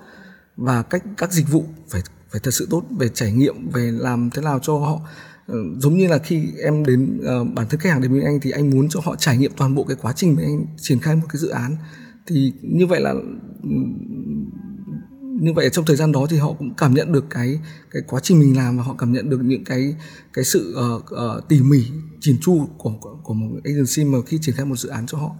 Và 0.56 0.82
cách 0.82 1.02
các 1.16 1.32
dịch 1.32 1.50
vụ 1.50 1.64
phải 1.88 2.02
phải 2.30 2.40
thật 2.44 2.50
sự 2.50 2.66
tốt 2.70 2.82
về 2.98 3.08
trải 3.08 3.32
nghiệm 3.32 3.68
về 3.70 3.90
làm 3.92 4.30
thế 4.30 4.42
nào 4.42 4.58
cho 4.62 4.78
họ 4.78 5.00
ờ, 5.46 5.56
giống 5.78 5.96
như 5.96 6.08
là 6.08 6.18
khi 6.18 6.48
em 6.64 6.84
đến 6.84 7.20
uh, 7.20 7.54
bản 7.54 7.66
thân 7.70 7.80
khách 7.80 7.90
hàng 7.90 8.02
đến 8.02 8.12
bên 8.12 8.24
anh 8.24 8.40
thì 8.42 8.50
anh 8.50 8.70
muốn 8.70 8.88
cho 8.88 9.00
họ 9.04 9.16
trải 9.16 9.38
nghiệm 9.38 9.52
toàn 9.56 9.74
bộ 9.74 9.84
cái 9.84 9.96
quá 10.02 10.12
trình 10.12 10.34
mà 10.36 10.42
anh 10.42 10.66
triển 10.76 10.98
khai 10.98 11.16
một 11.16 11.26
cái 11.28 11.40
dự 11.40 11.48
án. 11.48 11.76
Thì 12.26 12.52
như 12.62 12.86
vậy 12.86 13.00
là 13.00 13.14
như 15.40 15.52
vậy 15.52 15.70
trong 15.72 15.84
thời 15.84 15.96
gian 15.96 16.12
đó 16.12 16.26
thì 16.30 16.36
họ 16.36 16.52
cũng 16.58 16.74
cảm 16.74 16.94
nhận 16.94 17.12
được 17.12 17.24
cái 17.30 17.58
cái 17.90 18.02
quá 18.06 18.20
trình 18.22 18.40
mình 18.40 18.56
làm 18.56 18.76
và 18.76 18.82
họ 18.82 18.94
cảm 18.98 19.12
nhận 19.12 19.30
được 19.30 19.40
những 19.42 19.64
cái 19.64 19.94
cái 20.32 20.44
sự 20.44 20.76
uh, 20.96 21.02
uh, 21.02 21.48
tỉ 21.48 21.60
mỉ 21.60 21.84
chỉn 22.20 22.36
chu 22.40 22.68
của, 22.78 22.92
của 23.22 23.34
một 23.34 23.48
agency 23.64 24.04
mà 24.04 24.18
khi 24.26 24.38
triển 24.42 24.54
khai 24.54 24.64
một 24.64 24.76
dự 24.76 24.88
án 24.88 25.06
cho 25.06 25.18
họ 25.18 25.30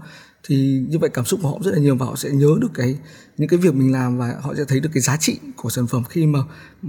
thì 0.49 0.83
như 0.89 0.99
vậy 0.99 1.11
cảm 1.15 1.25
xúc 1.25 1.41
của 1.43 1.49
họ 1.49 1.59
rất 1.63 1.71
là 1.75 1.79
nhiều 1.79 1.97
và 1.97 2.07
họ 2.07 2.17
sẽ 2.17 2.31
nhớ 2.31 2.49
được 2.61 2.71
cái 2.75 2.95
những 3.39 3.49
cái 3.49 3.59
việc 3.59 3.75
mình 3.75 3.93
làm 3.93 4.19
và 4.19 4.35
họ 4.41 4.55
sẽ 4.57 4.65
thấy 4.69 4.81
được 4.81 4.91
cái 4.95 5.01
giá 5.01 5.17
trị 5.17 5.39
của 5.57 5.71
sản 5.71 5.87
phẩm 5.87 6.03
khi 6.09 6.27
mà 6.27 6.39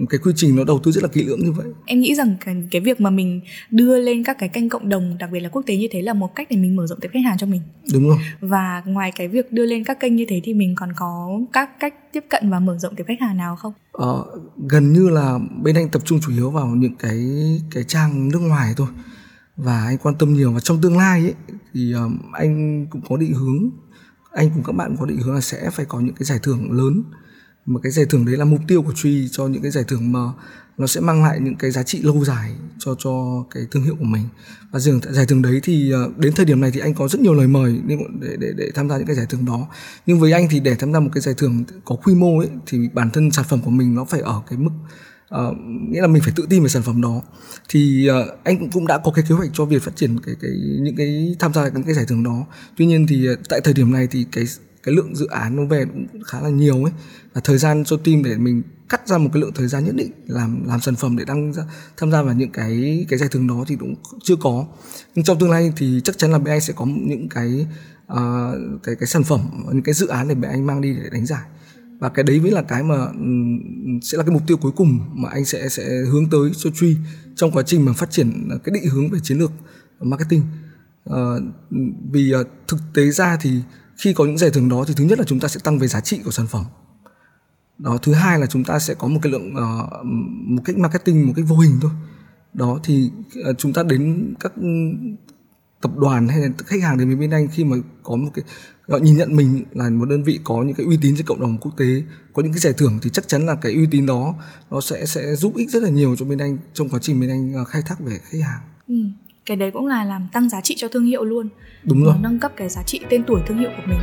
cái 0.10 0.20
quy 0.24 0.32
trình 0.36 0.56
nó 0.56 0.64
đầu 0.64 0.80
tư 0.84 0.92
rất 0.92 1.04
là 1.04 1.10
kỹ 1.10 1.24
lưỡng 1.24 1.40
như 1.40 1.52
vậy. 1.52 1.66
Em 1.86 2.00
nghĩ 2.00 2.16
rằng 2.16 2.36
cái, 2.46 2.56
cái 2.72 2.82
việc 2.82 3.02
mà 3.02 3.10
mình 3.10 3.42
đưa 3.72 4.00
lên 4.00 4.24
các 4.24 4.38
cái 4.40 4.50
kênh 4.50 4.70
cộng 4.70 4.90
đồng 4.90 5.18
đặc 5.18 5.30
biệt 5.32 5.40
là 5.40 5.50
quốc 5.50 5.62
tế 5.66 5.78
như 5.78 5.88
thế 5.92 6.02
là 6.02 6.14
một 6.14 6.36
cách 6.36 6.48
để 6.50 6.58
mình 6.58 6.76
mở 6.76 6.88
rộng 6.88 7.00
tiếp 7.00 7.10
khách 7.14 7.24
hàng 7.26 7.38
cho 7.38 7.48
mình. 7.48 7.62
Đúng 7.94 8.10
rồi. 8.10 8.18
Và 8.40 8.84
ngoài 8.86 9.12
cái 9.16 9.28
việc 9.28 9.52
đưa 9.52 9.66
lên 9.66 9.84
các 9.84 10.00
kênh 10.00 10.16
như 10.16 10.26
thế 10.30 10.42
thì 10.44 10.54
mình 10.54 10.76
còn 10.76 10.90
có 10.96 11.40
các 11.54 11.80
cách 11.80 11.94
tiếp 12.12 12.24
cận 12.30 12.50
và 12.50 12.60
mở 12.60 12.78
rộng 12.78 12.96
tiếp 12.96 13.04
khách 13.08 13.22
hàng 13.22 13.38
nào 13.38 13.56
không? 13.56 13.74
Ờ, 13.92 14.26
gần 14.68 14.94
như 14.94 15.10
là 15.10 15.40
bên 15.64 15.76
anh 15.76 15.90
tập 15.90 16.02
trung 16.06 16.20
chủ 16.22 16.32
yếu 16.32 16.52
vào 16.52 16.68
những 16.68 16.96
cái 16.96 17.20
cái 17.72 17.84
trang 17.84 18.30
nước 18.30 18.40
ngoài 18.40 18.74
thôi 18.78 18.88
và 19.64 19.86
anh 19.86 19.98
quan 19.98 20.16
tâm 20.16 20.34
nhiều. 20.34 20.52
Và 20.52 20.60
trong 20.60 20.82
tương 20.82 20.98
lai 20.98 21.22
ấy 21.22 21.34
thì 21.74 21.94
um, 21.94 22.18
anh 22.34 22.88
cũng 22.90 23.02
có 23.10 23.18
định 23.18 23.34
hướng 23.34 23.70
anh 24.32 24.50
cùng 24.54 24.64
các 24.64 24.74
bạn 24.74 24.96
có 25.00 25.06
định 25.06 25.18
hướng 25.18 25.36
là 25.36 25.42
sẽ 25.42 25.70
phải 25.70 25.86
có 25.86 26.00
những 26.00 26.16
cái 26.16 26.26
giải 26.26 26.40
thưởng 26.44 26.72
lớn. 26.72 27.04
Mà 27.66 27.80
cái 27.84 27.92
giải 27.92 28.06
thưởng 28.10 28.26
đấy 28.26 28.38
là 28.38 28.46
mục 28.46 28.60
tiêu 28.68 28.82
của 28.82 28.94
truy 28.96 29.30
cho 29.32 29.48
những 29.48 29.62
cái 29.62 29.72
giải 29.72 29.84
thưởng 29.88 30.12
mà 30.12 30.20
nó 30.78 30.88
sẽ 30.88 31.02
mang 31.02 31.24
lại 31.24 31.40
những 31.40 31.56
cái 31.56 31.72
giá 31.72 31.84
trị 31.84 32.02
lâu 32.02 32.26
dài 32.26 32.56
cho 32.80 32.96
cho 33.00 33.46
cái 33.52 33.64
thương 33.72 33.84
hiệu 33.84 33.96
của 34.00 34.06
mình. 34.06 34.24
Và 34.72 34.80
dường 34.80 35.00
giải 35.10 35.26
thưởng 35.26 35.42
đấy 35.42 35.60
thì 35.64 35.92
ờ, 35.92 36.12
đến 36.18 36.34
thời 36.36 36.46
điểm 36.46 36.62
này 36.62 36.72
thì 36.72 36.80
anh 36.80 36.94
có 36.94 37.08
rất 37.08 37.22
nhiều 37.22 37.34
lời 37.34 37.48
mời 37.48 37.82
để 37.88 38.38
để, 38.40 38.54
để 38.58 38.72
tham 38.76 38.90
gia 38.90 38.98
những 38.98 39.08
cái 39.08 39.16
giải 39.16 39.26
thưởng 39.30 39.46
đó. 39.46 39.68
Nhưng 40.06 40.20
với 40.20 40.32
anh 40.32 40.48
thì 40.50 40.60
để 40.60 40.76
tham 40.76 40.94
gia 40.94 41.00
một 41.00 41.10
cái 41.14 41.22
giải 41.22 41.36
thưởng 41.38 41.64
có 41.86 41.96
quy 41.96 42.16
mô 42.16 42.40
ấy 42.40 42.50
thì 42.68 42.90
bản 42.94 43.10
thân 43.12 43.32
sản 43.32 43.46
phẩm 43.50 43.62
của 43.62 43.72
mình 43.72 43.96
nó 43.96 44.06
phải 44.06 44.20
ở 44.20 44.42
cái 44.50 44.60
mức 44.60 44.72
uh, 45.36 45.58
nghĩa 45.90 46.02
là 46.02 46.08
mình 46.08 46.22
phải 46.22 46.34
tự 46.36 46.46
tin 46.50 46.64
về 46.64 46.70
sản 46.70 46.84
phẩm 46.84 47.02
đó. 47.02 47.22
Thì 47.70 48.10
uh, 48.10 48.44
anh 48.44 48.60
cũng 48.60 48.72
cũng 48.72 48.88
đã 48.88 48.98
có 48.98 49.12
cái 49.12 49.26
kế 49.30 49.36
hoạch 49.36 49.50
cho 49.54 49.66
việc 49.66 49.84
phát 49.84 49.96
triển 49.96 50.20
cái 50.20 50.36
cái 50.42 50.52
những 50.82 50.96
cái 50.96 51.36
tham 51.40 51.54
gia 51.54 51.70
những 51.70 51.84
cái 51.84 51.94
giải 51.94 52.06
thưởng 52.08 52.24
đó. 52.24 52.46
Tuy 52.78 52.86
nhiên 52.86 53.08
thì 53.08 53.30
uh, 53.30 53.40
tại 53.50 53.62
thời 53.64 53.74
điểm 53.74 53.92
này 53.92 54.08
thì 54.12 54.26
cái 54.32 54.44
cái 54.84 54.96
lượng 54.96 55.16
dự 55.16 55.28
án 55.28 55.56
nó 55.56 55.66
về 55.66 55.86
cũng 55.86 56.24
khá 56.24 56.42
là 56.42 56.50
nhiều 56.50 56.84
ấy. 56.84 56.94
Và 57.34 57.42
thời 57.44 57.58
gian 57.58 57.84
cho 57.86 57.98
team 57.98 58.24
để 58.24 58.38
mình 58.38 58.64
cắt 58.90 59.08
ra 59.08 59.18
một 59.18 59.30
cái 59.34 59.42
lượng 59.42 59.52
thời 59.56 59.68
gian 59.68 59.86
nhất 59.86 59.96
định 59.96 60.12
làm 60.28 60.68
làm 60.68 60.80
sản 60.80 60.96
phẩm 60.96 61.18
để 61.18 61.26
đăng 61.26 61.54
ra, 61.54 61.64
tham 61.98 62.12
gia 62.12 62.22
vào 62.22 62.34
những 62.34 62.52
cái 62.52 63.06
cái 63.10 63.20
giải 63.20 63.30
thưởng 63.32 63.48
đó 63.48 63.66
thì 63.68 63.76
cũng 63.76 63.96
chưa 64.24 64.36
có. 64.36 64.66
Nhưng 65.16 65.26
trong 65.26 65.40
tương 65.40 65.52
lai 65.52 65.74
thì 65.78 66.02
chắc 66.04 66.18
chắn 66.18 66.32
là 66.32 66.40
bên 66.40 66.54
anh 66.54 66.62
sẽ 66.62 66.74
có 66.74 66.86
những 66.86 67.30
cái 67.30 67.68
uh, 68.14 68.84
cái 68.84 68.96
cái 68.96 69.08
sản 69.08 69.24
phẩm 69.24 69.40
những 69.74 69.84
cái 69.84 69.94
dự 69.94 70.08
án 70.08 70.28
để 70.28 70.36
bên 70.36 70.52
anh 70.52 70.66
mang 70.66 70.82
đi 70.82 70.94
để 70.94 71.10
đánh 71.12 71.26
giải 71.26 71.44
và 72.00 72.10
cái 72.10 72.24
đấy 72.24 72.40
mới 72.40 72.52
là 72.52 72.62
cái 72.62 72.84
mà 72.84 72.96
ừ, 72.96 73.26
sẽ 74.02 74.18
là 74.18 74.24
cái 74.24 74.34
mục 74.34 74.42
tiêu 74.48 74.58
cuối 74.58 74.72
cùng 74.76 75.00
mà 75.14 75.30
anh 75.30 75.46
sẽ 75.46 75.70
sẽ 75.70 75.84
hướng 76.12 76.30
tới 76.30 76.52
cho 76.58 76.70
truy 76.76 76.98
trong 77.36 77.52
quá 77.52 77.64
trình 77.64 77.86
mà 77.86 77.94
phát 77.94 78.12
triển 78.12 78.50
cái 78.64 78.74
định 78.74 78.92
hướng 78.92 79.10
về 79.10 79.20
chiến 79.24 79.38
lược 79.38 79.52
marketing. 80.00 80.44
À, 81.06 81.20
vì 82.12 82.32
à, 82.32 82.40
thực 82.68 82.80
tế 82.94 83.10
ra 83.10 83.38
thì 83.42 83.62
khi 83.98 84.14
có 84.14 84.26
những 84.26 84.38
giải 84.38 84.50
thưởng 84.50 84.70
đó 84.70 84.84
thì 84.88 84.94
thứ 84.98 85.04
nhất 85.04 85.20
là 85.20 85.26
chúng 85.26 85.40
ta 85.40 85.48
sẽ 85.48 85.60
tăng 85.64 85.80
về 85.80 85.88
giá 85.88 86.00
trị 86.00 86.20
của 86.26 86.32
sản 86.32 86.48
phẩm. 86.48 86.66
Đó 87.78 87.98
thứ 88.02 88.14
hai 88.14 88.40
là 88.40 88.46
chúng 88.46 88.64
ta 88.64 88.80
sẽ 88.80 88.94
có 88.94 89.08
một 89.08 89.20
cái 89.22 89.32
lượng 89.32 89.54
uh, 89.54 90.06
một 90.46 90.62
cách 90.66 90.78
marketing 90.78 91.28
một 91.28 91.34
cách 91.36 91.46
vô 91.48 91.58
hình 91.58 91.78
thôi. 91.82 91.92
Đó 92.54 92.80
thì 92.84 93.12
uh, 93.50 93.58
chúng 93.58 93.74
ta 93.74 93.84
đến 93.84 94.34
các 94.40 94.56
ừ, 94.56 94.68
tập 95.82 95.92
đoàn 95.98 96.28
hay 96.28 96.40
là 96.40 96.50
khách 96.66 96.82
hàng 96.82 96.98
đến 96.98 97.08
với 97.08 97.18
bên 97.18 97.32
anh 97.32 97.48
khi 97.48 97.64
mà 97.64 97.78
có 98.04 98.16
một 98.16 98.30
cái 98.34 98.46
họ 98.92 98.98
nhìn 98.98 99.18
nhận 99.18 99.36
mình 99.36 99.64
là 99.74 99.90
một 99.90 100.06
đơn 100.06 100.24
vị 100.24 100.40
có 100.44 100.64
những 100.64 100.76
cái 100.76 100.86
uy 100.86 100.98
tín 101.02 101.16
trên 101.18 101.26
cộng 101.26 101.42
đồng 101.42 101.58
quốc 101.58 101.72
tế 101.78 101.86
có 102.34 102.44
những 102.44 102.52
cái 102.52 102.60
giải 102.60 102.74
thưởng 102.78 103.00
thì 103.02 103.10
chắc 103.10 103.28
chắn 103.28 103.46
là 103.46 103.56
cái 103.56 103.74
uy 103.74 103.88
tín 103.92 104.06
đó 104.06 104.36
nó 104.72 104.82
sẽ 104.82 105.06
sẽ 105.06 105.36
giúp 105.36 105.56
ích 105.56 105.70
rất 105.70 105.84
là 105.84 105.90
nhiều 105.90 106.16
cho 106.16 106.26
bên 106.26 106.38
anh 106.38 106.58
trong 106.74 106.90
quá 106.90 107.00
trình 107.02 107.20
bên 107.20 107.30
anh 107.30 107.54
ờ, 107.54 107.64
khai 107.64 107.82
thác 107.86 108.00
về 108.00 108.18
khách 108.24 108.40
hàng. 108.44 108.62
Ừ. 108.88 108.96
cái 109.46 109.58
đấy 109.58 109.72
cũng 109.74 109.88
là 109.88 110.04
làm 110.04 110.28
tăng 110.34 110.50
giá 110.50 110.62
trị 110.62 110.76
cho 110.78 110.88
thương 110.88 111.06
hiệu 111.06 111.24
luôn. 111.24 111.50
Đúng 111.84 112.04
rồi. 112.04 112.16
nâng 112.22 112.40
cấp 112.40 112.52
cái 112.56 112.70
giá 112.70 112.84
trị 112.84 113.00
tên 113.10 113.24
tuổi 113.28 113.42
thương 113.48 113.58
hiệu 113.58 113.70
của 113.78 113.84
mình. 113.86 114.00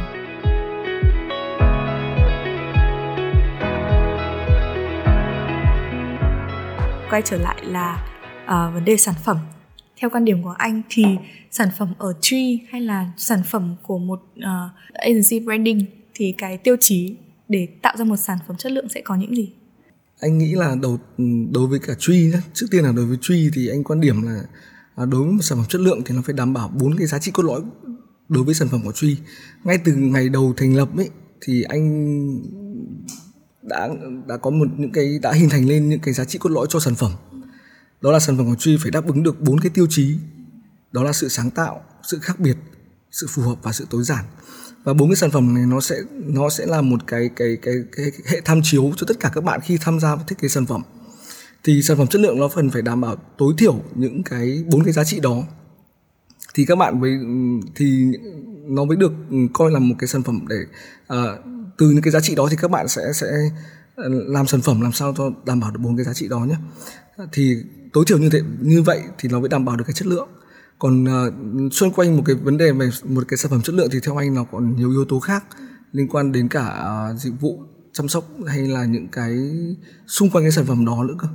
Quay 7.11 7.23
trở 7.25 7.37
lại 7.37 7.65
là 7.65 8.07
uh, 8.45 8.75
vấn 8.75 8.85
đề 8.85 8.97
sản 8.97 9.15
phẩm 9.25 9.37
theo 10.01 10.11
quan 10.11 10.25
điểm 10.25 10.43
của 10.43 10.55
anh 10.59 10.83
thì 10.89 11.05
sản 11.51 11.69
phẩm 11.79 11.95
ở 11.99 12.13
Tree 12.21 12.57
hay 12.71 12.81
là 12.81 13.13
sản 13.17 13.41
phẩm 13.51 13.77
của 13.83 13.99
một 13.99 14.23
uh, 14.39 14.45
agency 14.95 15.41
branding 15.41 15.85
thì 16.15 16.35
cái 16.39 16.59
tiêu 16.59 16.77
chí 16.81 17.17
để 17.49 17.69
tạo 17.83 17.97
ra 17.99 18.05
một 18.05 18.17
sản 18.17 18.39
phẩm 18.47 18.57
chất 18.57 18.73
lượng 18.73 18.89
sẽ 18.89 19.01
có 19.05 19.15
những 19.15 19.37
gì? 19.37 19.53
Anh 20.21 20.39
nghĩ 20.39 20.55
là 20.55 20.77
đầu 20.83 20.99
ừ, 21.19 21.25
đối 21.53 21.67
với 21.67 21.79
cả 21.79 21.95
Tree 21.99 22.17
nhé, 22.17 22.39
trước 22.53 22.67
tiên 22.71 22.85
là 22.85 22.93
đối 22.93 23.07
với 23.07 23.17
Tree 23.21 23.49
thì 23.55 23.69
anh 23.69 23.85
quan 23.85 24.01
điểm 24.01 24.23
là 24.23 24.43
à, 24.95 25.05
đối 25.05 25.23
với 25.23 25.33
một 25.33 25.43
sản 25.43 25.59
phẩm 25.59 25.67
chất 25.69 25.81
lượng 25.81 26.03
thì 26.07 26.15
nó 26.15 26.23
phải 26.25 26.35
đảm 26.35 26.53
bảo 26.53 26.69
bốn 26.69 26.97
cái 26.97 27.07
giá 27.07 27.19
trị 27.19 27.31
cốt 27.31 27.43
lõi 27.43 27.61
đối 28.29 28.45
với 28.45 28.55
sản 28.55 28.69
phẩm 28.69 28.81
của 28.85 28.93
Tree. 28.93 29.15
Ngay 29.65 29.79
từ 29.85 29.93
ngày 29.95 30.29
đầu 30.29 30.55
thành 30.57 30.75
lập 30.75 30.97
ấy 30.97 31.11
thì 31.41 31.63
anh 31.63 32.09
đã 33.63 33.89
đã 34.29 34.37
có 34.37 34.51
một 34.51 34.69
những 34.77 34.93
cái 34.93 35.19
đã 35.23 35.33
hình 35.33 35.49
thành 35.49 35.69
lên 35.69 35.89
những 35.89 36.01
cái 36.01 36.15
giá 36.15 36.25
trị 36.25 36.39
cốt 36.39 36.51
lõi 36.51 36.67
cho 36.69 36.81
sản 36.81 36.95
phẩm 36.95 37.11
đó 38.07 38.13
là 38.13 38.21
sản 38.21 38.37
phẩm 38.37 38.47
của 38.47 38.55
truy 38.55 38.77
phải 38.83 38.91
đáp 38.91 39.07
ứng 39.07 39.23
được 39.23 39.41
bốn 39.41 39.61
cái 39.61 39.71
tiêu 39.71 39.87
chí. 39.91 40.19
Đó 40.93 41.03
là 41.03 41.13
sự 41.13 41.29
sáng 41.29 41.51
tạo 41.51 41.83
sự 42.03 42.19
khác 42.19 42.41
biệt 42.41 42.57
sự 43.11 43.27
phù 43.31 43.43
hợp 43.43 43.55
và 43.63 43.73
sự 43.73 43.87
tối 43.91 44.05
giản. 44.05 44.25
Và 44.85 44.93
bốn 44.95 45.09
cái 45.09 45.17
sản 45.17 45.31
phẩm 45.31 45.55
này 45.55 45.67
nó 45.67 45.81
sẽ 45.81 45.97
nó 46.11 46.49
sẽ 46.49 46.67
là 46.67 46.81
một 46.81 47.01
cái 47.07 47.31
cái 47.37 47.59
cái, 47.63 47.75
cái, 47.97 48.11
cái 48.11 48.21
hệ 48.27 48.41
tham 48.45 48.61
chiếu 48.63 48.93
cho 48.97 49.07
tất 49.09 49.21
cả 49.21 49.31
các 49.35 49.45
bạn 49.45 49.61
khi 49.65 49.79
tham 49.81 50.01
gia 50.01 50.15
vào 50.15 50.25
thiết 50.29 50.39
kế 50.39 50.49
sản 50.49 50.67
phẩm. 50.67 50.83
Thì 51.65 51.83
sản 51.83 51.97
phẩm 51.97 52.07
chất 52.07 52.21
lượng 52.21 52.41
nó 52.41 52.49
phần 52.49 52.71
phải 52.71 52.83
đảm 52.83 53.01
bảo 53.01 53.17
tối 53.39 53.55
thiểu 53.59 53.83
những 53.95 54.23
cái 54.23 54.65
bốn 54.67 54.85
cái 54.85 54.93
giá 54.93 55.05
trị 55.05 55.21
đó. 55.21 55.43
Thì 56.55 56.65
các 56.65 56.77
bạn 56.77 57.01
với 57.01 57.13
thì 57.75 58.05
nó 58.65 58.85
mới 58.85 58.97
được 58.97 59.13
coi 59.53 59.71
là 59.71 59.79
một 59.79 59.95
cái 59.99 60.09
sản 60.09 60.23
phẩm 60.23 60.45
để 60.49 60.61
uh, 61.15 61.45
từ 61.79 61.91
những 61.91 62.03
cái 62.03 62.11
giá 62.11 62.21
trị 62.21 62.35
đó 62.35 62.49
thì 62.51 62.57
các 62.61 62.71
bạn 62.71 62.89
sẽ 62.89 63.03
sẽ 63.15 63.27
à, 63.97 64.05
làm 64.09 64.47
sản 64.47 64.61
phẩm 64.61 64.81
làm 64.81 64.93
sao 64.93 65.15
cho 65.19 65.31
đảm 65.47 65.61
bảo 65.61 65.71
được 65.71 65.81
bốn 65.83 65.97
cái 65.97 66.05
giá 66.05 66.13
trị 66.15 66.29
đó 66.29 66.39
nhé. 66.39 66.57
Thì 67.33 67.57
tối 67.97 68.05
thiểu 68.09 68.19
như 68.19 68.31
thế 68.33 68.41
như 68.61 68.83
vậy 68.83 69.01
thì 69.19 69.29
nó 69.33 69.41
mới 69.41 69.49
đảm 69.49 69.65
bảo 69.65 69.77
được 69.77 69.85
cái 69.87 69.95
chất 69.95 70.07
lượng 70.07 70.29
còn 70.79 71.05
uh, 71.05 71.73
xoay 71.73 71.93
quanh 71.97 72.17
một 72.17 72.23
cái 72.27 72.37
vấn 72.37 72.57
đề 72.57 72.73
về 72.73 72.89
một 73.05 73.25
cái 73.29 73.37
sản 73.37 73.51
phẩm 73.51 73.63
chất 73.63 73.75
lượng 73.75 73.89
thì 73.93 73.99
theo 74.07 74.17
anh 74.17 74.35
nó 74.35 74.45
còn 74.45 74.77
nhiều 74.77 74.91
yếu 74.91 75.05
tố 75.05 75.21
khác 75.21 75.45
liên 75.93 76.09
quan 76.09 76.33
đến 76.33 76.49
cả 76.49 76.85
uh, 77.13 77.21
dịch 77.21 77.33
vụ 77.41 77.63
chăm 77.93 78.09
sóc 78.09 78.25
hay 78.47 78.59
là 78.59 78.85
những 78.85 79.09
cái 79.09 79.37
xung 80.07 80.31
quanh 80.31 80.45
cái 80.45 80.51
sản 80.51 80.65
phẩm 80.67 80.85
đó 80.87 81.05
nữa 81.05 81.15
cơ 81.19 81.29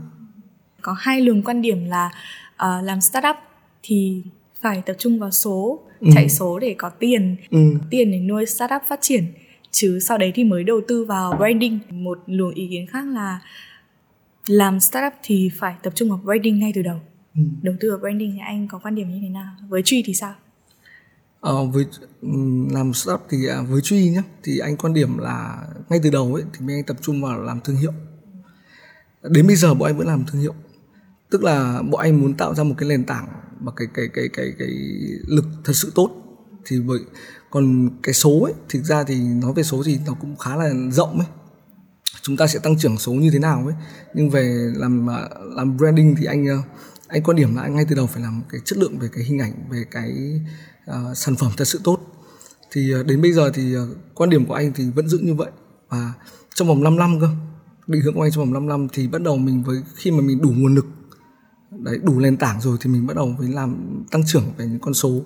có 0.81 0.95
hai 0.99 1.21
luồng 1.21 1.43
quan 1.43 1.61
điểm 1.61 1.85
là 1.85 2.09
uh, 2.53 2.83
làm 2.83 3.01
startup 3.01 3.35
thì 3.83 4.23
phải 4.61 4.81
tập 4.85 4.95
trung 4.99 5.19
vào 5.19 5.31
số 5.31 5.79
ừ. 5.99 6.07
chạy 6.13 6.29
số 6.29 6.59
để 6.59 6.75
có 6.77 6.89
tiền 6.89 7.35
ừ. 7.49 7.59
tiền 7.89 8.11
để 8.11 8.19
nuôi 8.19 8.45
startup 8.45 8.81
phát 8.89 8.99
triển 9.01 9.23
chứ 9.71 9.99
sau 9.99 10.17
đấy 10.17 10.31
thì 10.35 10.43
mới 10.43 10.63
đầu 10.63 10.81
tư 10.87 11.05
vào 11.05 11.35
branding 11.37 11.79
một 11.89 12.19
luồng 12.27 12.53
ý 12.53 12.67
kiến 12.71 12.87
khác 12.87 13.05
là 13.07 13.39
làm 14.45 14.79
startup 14.79 15.13
thì 15.23 15.49
phải 15.59 15.75
tập 15.83 15.93
trung 15.95 16.09
vào 16.09 16.17
branding 16.17 16.59
ngay 16.59 16.71
từ 16.75 16.81
đầu. 16.81 16.99
Ừ. 17.35 17.41
đầu 17.61 17.75
tư 17.79 17.89
vào 17.89 17.99
branding 17.99 18.31
thì 18.31 18.39
anh 18.45 18.67
có 18.67 18.79
quan 18.83 18.95
điểm 18.95 19.09
như 19.09 19.19
thế 19.21 19.29
nào? 19.29 19.55
Với 19.69 19.81
truy 19.85 20.03
thì 20.05 20.13
sao? 20.13 20.35
Ờ, 21.39 21.65
với 21.65 21.85
làm 22.71 22.93
startup 22.93 23.21
thì 23.29 23.47
à, 23.47 23.61
với 23.61 23.81
truy 23.81 24.09
nhé 24.09 24.21
thì 24.43 24.59
anh 24.59 24.77
quan 24.77 24.93
điểm 24.93 25.17
là 25.17 25.67
ngay 25.89 25.99
từ 26.03 26.09
đầu 26.09 26.33
ấy 26.33 26.43
thì 26.53 26.65
mình 26.65 26.75
anh 26.75 26.83
tập 26.83 26.97
trung 27.01 27.21
vào 27.21 27.41
làm 27.41 27.59
thương 27.61 27.75
hiệu. 27.75 27.93
Đến 29.23 29.47
bây 29.47 29.55
giờ 29.55 29.73
bọn 29.73 29.89
anh 29.89 29.97
vẫn 29.97 30.07
làm 30.07 30.23
thương 30.27 30.41
hiệu. 30.41 30.53
Tức 31.29 31.43
là 31.43 31.81
bọn 31.81 32.01
anh 32.01 32.21
muốn 32.21 32.33
tạo 32.33 32.55
ra 32.55 32.63
một 32.63 32.75
cái 32.77 32.89
nền 32.89 33.03
tảng 33.03 33.27
và 33.59 33.71
cái 33.75 33.87
cái 33.93 34.07
cái 34.13 34.29
cái 34.33 34.53
cái 34.59 34.69
lực 35.27 35.45
thật 35.63 35.73
sự 35.75 35.91
tốt. 35.95 36.11
Thì 36.65 36.79
bởi 36.79 36.99
còn 37.49 37.89
cái 38.03 38.13
số 38.13 38.43
ấy 38.43 38.53
thực 38.69 38.83
ra 38.83 39.03
thì 39.03 39.15
nói 39.19 39.53
về 39.55 39.63
số 39.63 39.83
thì 39.85 39.99
nó 40.05 40.13
cũng 40.13 40.35
khá 40.35 40.55
là 40.55 40.73
rộng 40.91 41.19
ấy 41.19 41.27
chúng 42.21 42.37
ta 42.37 42.47
sẽ 42.47 42.59
tăng 42.59 42.77
trưởng 42.77 42.97
số 42.97 43.11
như 43.11 43.31
thế 43.31 43.39
nào 43.39 43.65
ấy. 43.65 43.75
Nhưng 44.13 44.29
về 44.29 44.71
làm 44.75 45.09
à, 45.09 45.29
làm 45.55 45.77
branding 45.77 46.15
thì 46.15 46.25
anh 46.25 46.47
à, 46.47 46.57
anh 47.07 47.23
quan 47.23 47.37
điểm 47.37 47.55
là 47.55 47.61
anh 47.61 47.75
ngay 47.75 47.85
từ 47.89 47.95
đầu 47.95 48.07
phải 48.07 48.23
làm 48.23 48.41
cái 48.49 48.61
chất 48.65 48.77
lượng 48.77 48.99
về 48.99 49.09
cái 49.13 49.23
hình 49.23 49.39
ảnh 49.39 49.53
về 49.69 49.83
cái 49.91 50.41
uh, 50.89 51.17
sản 51.17 51.35
phẩm 51.35 51.51
thật 51.57 51.65
sự 51.65 51.81
tốt. 51.83 51.99
Thì 52.71 52.95
uh, 52.95 53.05
đến 53.05 53.21
bây 53.21 53.33
giờ 53.33 53.51
thì 53.53 53.77
uh, 53.77 53.97
quan 54.15 54.29
điểm 54.29 54.45
của 54.45 54.53
anh 54.53 54.73
thì 54.75 54.89
vẫn 54.95 55.07
giữ 55.07 55.17
như 55.17 55.33
vậy. 55.33 55.51
Và 55.89 56.13
trong 56.55 56.67
vòng 56.67 56.83
5 56.83 56.95
năm 56.95 57.19
cơ 57.21 57.27
định 57.87 58.01
hướng 58.01 58.13
của 58.13 58.21
anh 58.21 58.31
trong 58.31 58.43
vòng 58.43 58.53
5 58.53 58.67
năm 58.67 58.87
thì 58.93 59.07
bắt 59.07 59.21
đầu 59.21 59.37
mình 59.37 59.63
với 59.63 59.77
khi 59.95 60.11
mà 60.11 60.21
mình 60.21 60.41
đủ 60.41 60.49
nguồn 60.49 60.75
lực 60.75 60.85
đấy 61.71 61.99
đủ 62.03 62.19
nền 62.19 62.37
tảng 62.37 62.61
rồi 62.61 62.77
thì 62.81 62.89
mình 62.89 63.07
bắt 63.07 63.15
đầu 63.15 63.35
với 63.39 63.47
làm 63.47 64.03
tăng 64.11 64.23
trưởng 64.25 64.43
về 64.57 64.65
những 64.65 64.79
con 64.79 64.93
số. 64.93 65.21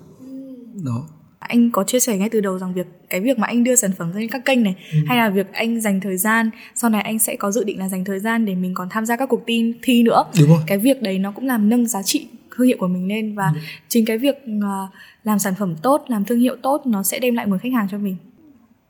Đó 0.74 1.08
anh 1.48 1.70
có 1.70 1.84
chia 1.84 2.00
sẻ 2.00 2.18
ngay 2.18 2.28
từ 2.28 2.40
đầu 2.40 2.58
rằng 2.58 2.74
việc 2.74 2.86
cái 3.08 3.20
việc 3.20 3.38
mà 3.38 3.46
anh 3.46 3.64
đưa 3.64 3.76
sản 3.76 3.90
phẩm 3.98 4.12
lên 4.16 4.28
các 4.28 4.44
kênh 4.44 4.62
này 4.62 4.76
ừ. 4.92 4.98
hay 5.06 5.18
là 5.18 5.30
việc 5.30 5.52
anh 5.52 5.80
dành 5.80 6.00
thời 6.00 6.16
gian 6.16 6.50
sau 6.74 6.90
này 6.90 7.02
anh 7.02 7.18
sẽ 7.18 7.36
có 7.36 7.52
dự 7.52 7.64
định 7.64 7.78
là 7.78 7.88
dành 7.88 8.04
thời 8.04 8.20
gian 8.20 8.44
để 8.44 8.54
mình 8.54 8.74
còn 8.74 8.88
tham 8.90 9.06
gia 9.06 9.16
các 9.16 9.28
cuộc 9.28 9.42
thi 9.46 9.74
thi 9.82 10.02
nữa 10.02 10.24
Đúng 10.40 10.48
rồi. 10.48 10.58
cái 10.66 10.78
việc 10.78 11.02
đấy 11.02 11.18
nó 11.18 11.32
cũng 11.32 11.46
làm 11.46 11.68
nâng 11.68 11.86
giá 11.86 12.02
trị 12.02 12.28
thương 12.56 12.66
hiệu 12.66 12.76
của 12.80 12.88
mình 12.88 13.08
lên 13.08 13.34
và 13.34 13.52
ừ. 13.54 13.60
chính 13.88 14.06
cái 14.06 14.18
việc 14.18 14.36
uh, 14.58 14.90
làm 15.24 15.38
sản 15.38 15.54
phẩm 15.58 15.74
tốt 15.82 16.04
làm 16.08 16.24
thương 16.24 16.38
hiệu 16.38 16.56
tốt 16.62 16.82
nó 16.86 17.02
sẽ 17.02 17.18
đem 17.18 17.34
lại 17.34 17.46
nguồn 17.46 17.58
khách 17.58 17.72
hàng 17.72 17.88
cho 17.90 17.98
mình 17.98 18.16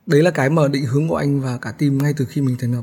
đấy 0.07 0.23
là 0.23 0.31
cái 0.31 0.51
mà 0.51 0.69
định 0.69 0.85
hướng 0.85 1.09
của 1.09 1.17
anh 1.17 1.41
và 1.41 1.59
cả 1.63 1.73
team 1.79 1.99
ngay 1.99 2.15
từ 2.17 2.25
khi 2.25 2.41
mình 2.41 2.57
thành 2.61 2.73
lập 2.73 2.83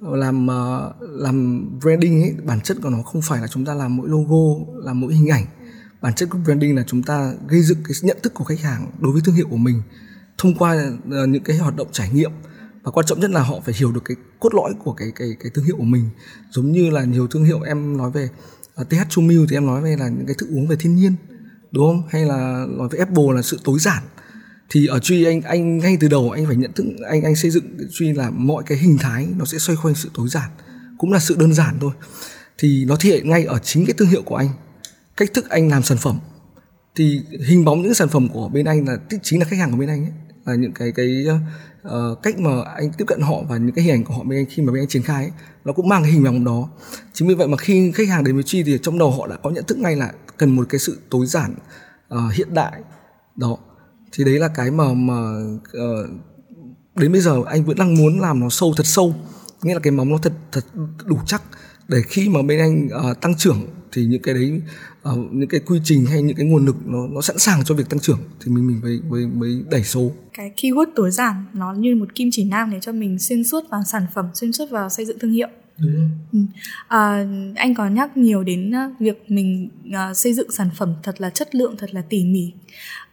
làm 0.00 0.46
uh, 0.46 0.94
làm 1.00 1.66
branding 1.80 2.22
ấy 2.22 2.34
bản 2.44 2.60
chất 2.60 2.76
của 2.82 2.90
nó 2.90 3.02
không 3.02 3.22
phải 3.22 3.40
là 3.40 3.46
chúng 3.46 3.64
ta 3.64 3.74
làm 3.74 3.96
mỗi 3.96 4.08
logo 4.08 4.64
làm 4.84 5.00
mỗi 5.00 5.14
hình 5.14 5.28
ảnh 5.28 5.44
bản 6.02 6.14
chất 6.14 6.28
của 6.30 6.38
branding 6.44 6.76
là 6.76 6.84
chúng 6.86 7.02
ta 7.02 7.32
gây 7.48 7.62
dựng 7.62 7.78
cái 7.84 7.94
nhận 8.02 8.18
thức 8.22 8.34
của 8.34 8.44
khách 8.44 8.60
hàng 8.60 8.90
đối 8.98 9.12
với 9.12 9.22
thương 9.24 9.34
hiệu 9.34 9.46
của 9.50 9.56
mình 9.56 9.82
thông 10.38 10.54
qua 10.54 10.76
ờ, 11.10 11.26
những 11.26 11.42
cái 11.42 11.58
hoạt 11.58 11.76
động 11.76 11.88
trải 11.92 12.10
nghiệm. 12.10 12.30
Và 12.82 12.90
quan 12.90 13.06
trọng 13.06 13.20
nhất 13.20 13.30
là 13.30 13.42
họ 13.42 13.60
phải 13.64 13.74
hiểu 13.78 13.92
được 13.92 14.04
cái 14.04 14.16
cốt 14.40 14.54
lõi 14.54 14.72
của 14.84 14.92
cái 14.92 15.12
cái 15.16 15.28
cái 15.40 15.50
thương 15.54 15.64
hiệu 15.64 15.76
của 15.76 15.84
mình. 15.84 16.08
Giống 16.50 16.72
như 16.72 16.90
là 16.90 17.04
nhiều 17.04 17.26
thương 17.26 17.44
hiệu 17.44 17.62
em 17.62 17.96
nói 17.96 18.10
về 18.10 18.28
uh, 18.80 18.88
TH 18.88 19.08
Chumil 19.08 19.44
thì 19.48 19.56
em 19.56 19.66
nói 19.66 19.82
về 19.82 19.96
là 19.96 20.08
những 20.08 20.26
cái 20.26 20.34
thức 20.38 20.48
uống 20.50 20.66
về 20.66 20.76
thiên 20.76 20.96
nhiên 20.96 21.14
đúng 21.70 21.86
không? 21.86 22.02
Hay 22.10 22.24
là 22.24 22.66
nói 22.68 22.88
về 22.90 22.98
Apple 22.98 23.24
là 23.34 23.42
sự 23.42 23.60
tối 23.64 23.78
giản. 23.78 24.02
Thì 24.70 24.86
ở 24.86 24.98
truy 24.98 25.24
anh 25.24 25.42
anh 25.42 25.78
ngay 25.78 25.96
từ 26.00 26.08
đầu 26.08 26.30
anh 26.30 26.46
phải 26.46 26.56
nhận 26.56 26.72
thức 26.72 26.84
anh 27.10 27.22
anh 27.22 27.36
xây 27.36 27.50
dựng 27.50 27.76
truy 27.92 28.12
là 28.12 28.30
mọi 28.30 28.62
cái 28.66 28.78
hình 28.78 28.98
thái 28.98 29.28
nó 29.36 29.44
sẽ 29.44 29.58
xoay 29.58 29.78
quanh 29.82 29.94
sự 29.94 30.10
tối 30.14 30.28
giản 30.28 30.50
cũng 30.98 31.12
là 31.12 31.18
sự 31.18 31.36
đơn 31.38 31.54
giản 31.54 31.76
thôi. 31.80 31.92
Thì 32.58 32.84
nó 32.84 32.96
thể 33.00 33.10
hiện 33.10 33.30
ngay 33.30 33.44
ở 33.44 33.58
chính 33.58 33.86
cái 33.86 33.94
thương 33.98 34.08
hiệu 34.08 34.22
của 34.22 34.36
anh 34.36 34.48
cách 35.20 35.34
thức 35.34 35.48
anh 35.48 35.68
làm 35.68 35.82
sản 35.82 35.98
phẩm. 35.98 36.18
Thì 36.94 37.22
hình 37.48 37.64
bóng 37.64 37.82
những 37.82 37.94
sản 37.94 38.08
phẩm 38.08 38.28
của 38.28 38.48
bên 38.48 38.66
anh 38.66 38.88
là 38.88 38.96
chính 39.22 39.40
là 39.40 39.44
khách 39.44 39.58
hàng 39.58 39.70
của 39.70 39.76
bên 39.76 39.88
anh 39.88 40.04
ấy 40.04 40.12
là 40.44 40.54
những 40.54 40.72
cái 40.72 40.92
cái 40.92 41.26
uh, 41.86 42.22
cách 42.22 42.38
mà 42.38 42.50
anh 42.76 42.92
tiếp 42.92 43.04
cận 43.08 43.20
họ 43.20 43.42
và 43.48 43.56
những 43.56 43.74
cái 43.74 43.84
hình 43.84 43.94
ảnh 43.94 44.04
của 44.04 44.14
họ 44.14 44.22
bên 44.24 44.38
anh 44.38 44.46
khi 44.50 44.62
mà 44.62 44.72
bên 44.72 44.82
anh 44.82 44.88
triển 44.88 45.02
khai 45.02 45.24
ấy, 45.24 45.32
nó 45.64 45.72
cũng 45.72 45.88
mang 45.88 46.02
cái 46.02 46.12
hình 46.12 46.24
bóng 46.24 46.44
đó. 46.44 46.68
Chính 47.12 47.28
vì 47.28 47.34
vậy 47.34 47.48
mà 47.48 47.56
khi 47.56 47.92
khách 47.92 48.08
hàng 48.08 48.24
đến 48.24 48.34
với 48.34 48.44
chi 48.44 48.62
thì 48.62 48.78
trong 48.82 48.98
đầu 48.98 49.10
họ 49.10 49.26
đã 49.26 49.36
có 49.42 49.50
nhận 49.50 49.64
thức 49.64 49.78
ngay 49.78 49.96
là 49.96 50.12
cần 50.36 50.56
một 50.56 50.66
cái 50.68 50.78
sự 50.78 50.98
tối 51.10 51.26
giản 51.26 51.54
uh, 52.14 52.32
hiện 52.34 52.54
đại 52.54 52.80
đó. 53.36 53.56
Thì 54.12 54.24
đấy 54.24 54.38
là 54.38 54.48
cái 54.48 54.70
mà 54.70 54.84
mà 54.94 55.14
uh, 55.60 56.10
đến 56.94 57.12
bây 57.12 57.20
giờ 57.20 57.42
anh 57.46 57.64
vẫn 57.64 57.76
đang 57.76 57.94
muốn 57.94 58.20
làm 58.20 58.40
nó 58.40 58.48
sâu 58.50 58.74
thật 58.76 58.86
sâu 58.86 59.14
nghĩa 59.62 59.74
là 59.74 59.80
cái 59.80 59.90
móng 59.90 60.10
nó 60.10 60.18
thật 60.18 60.32
thật 60.52 60.64
đủ 61.04 61.18
chắc 61.26 61.42
để 61.88 62.02
khi 62.08 62.28
mà 62.28 62.42
bên 62.42 62.58
anh 62.58 62.88
uh, 63.10 63.20
tăng 63.20 63.34
trưởng 63.36 63.66
thì 63.92 64.04
những 64.04 64.22
cái 64.22 64.34
đấy 64.34 64.62
uh, 65.08 65.32
những 65.32 65.48
cái 65.48 65.60
quy 65.60 65.80
trình 65.84 66.06
hay 66.06 66.22
những 66.22 66.36
cái 66.36 66.46
nguồn 66.46 66.66
lực 66.66 66.76
nó 66.86 67.06
nó 67.06 67.20
sẵn 67.20 67.38
sàng 67.38 67.64
cho 67.64 67.74
việc 67.74 67.88
tăng 67.88 68.00
trưởng 68.00 68.20
thì 68.44 68.52
mình 68.52 68.66
mình 68.66 68.80
mới 68.82 69.00
mới 69.08 69.26
mới 69.26 69.62
đẩy 69.70 69.84
số. 69.84 70.12
Cái 70.32 70.52
keyword 70.56 70.86
tối 70.96 71.10
giản 71.10 71.44
nó 71.52 71.72
như 71.72 71.96
một 71.96 72.14
kim 72.14 72.28
chỉ 72.32 72.44
nam 72.44 72.70
để 72.70 72.78
cho 72.80 72.92
mình 72.92 73.18
xuyên 73.18 73.44
suốt 73.44 73.64
vào 73.70 73.82
sản 73.86 74.06
phẩm 74.14 74.28
xuyên 74.34 74.52
suốt 74.52 74.70
vào 74.70 74.88
xây 74.88 75.06
dựng 75.06 75.18
thương 75.18 75.32
hiệu. 75.32 75.48
Đúng 75.78 76.10
ừ. 76.32 76.38
à, 76.88 77.26
anh 77.56 77.74
có 77.74 77.88
nhắc 77.88 78.16
nhiều 78.16 78.44
đến 78.44 78.72
việc 78.98 79.24
mình 79.28 79.68
uh, 79.88 80.16
xây 80.16 80.34
dựng 80.34 80.50
sản 80.50 80.70
phẩm 80.76 80.94
thật 81.02 81.20
là 81.20 81.30
chất 81.30 81.54
lượng 81.54 81.74
thật 81.78 81.94
là 81.94 82.02
tỉ 82.08 82.24
mỉ. 82.24 82.52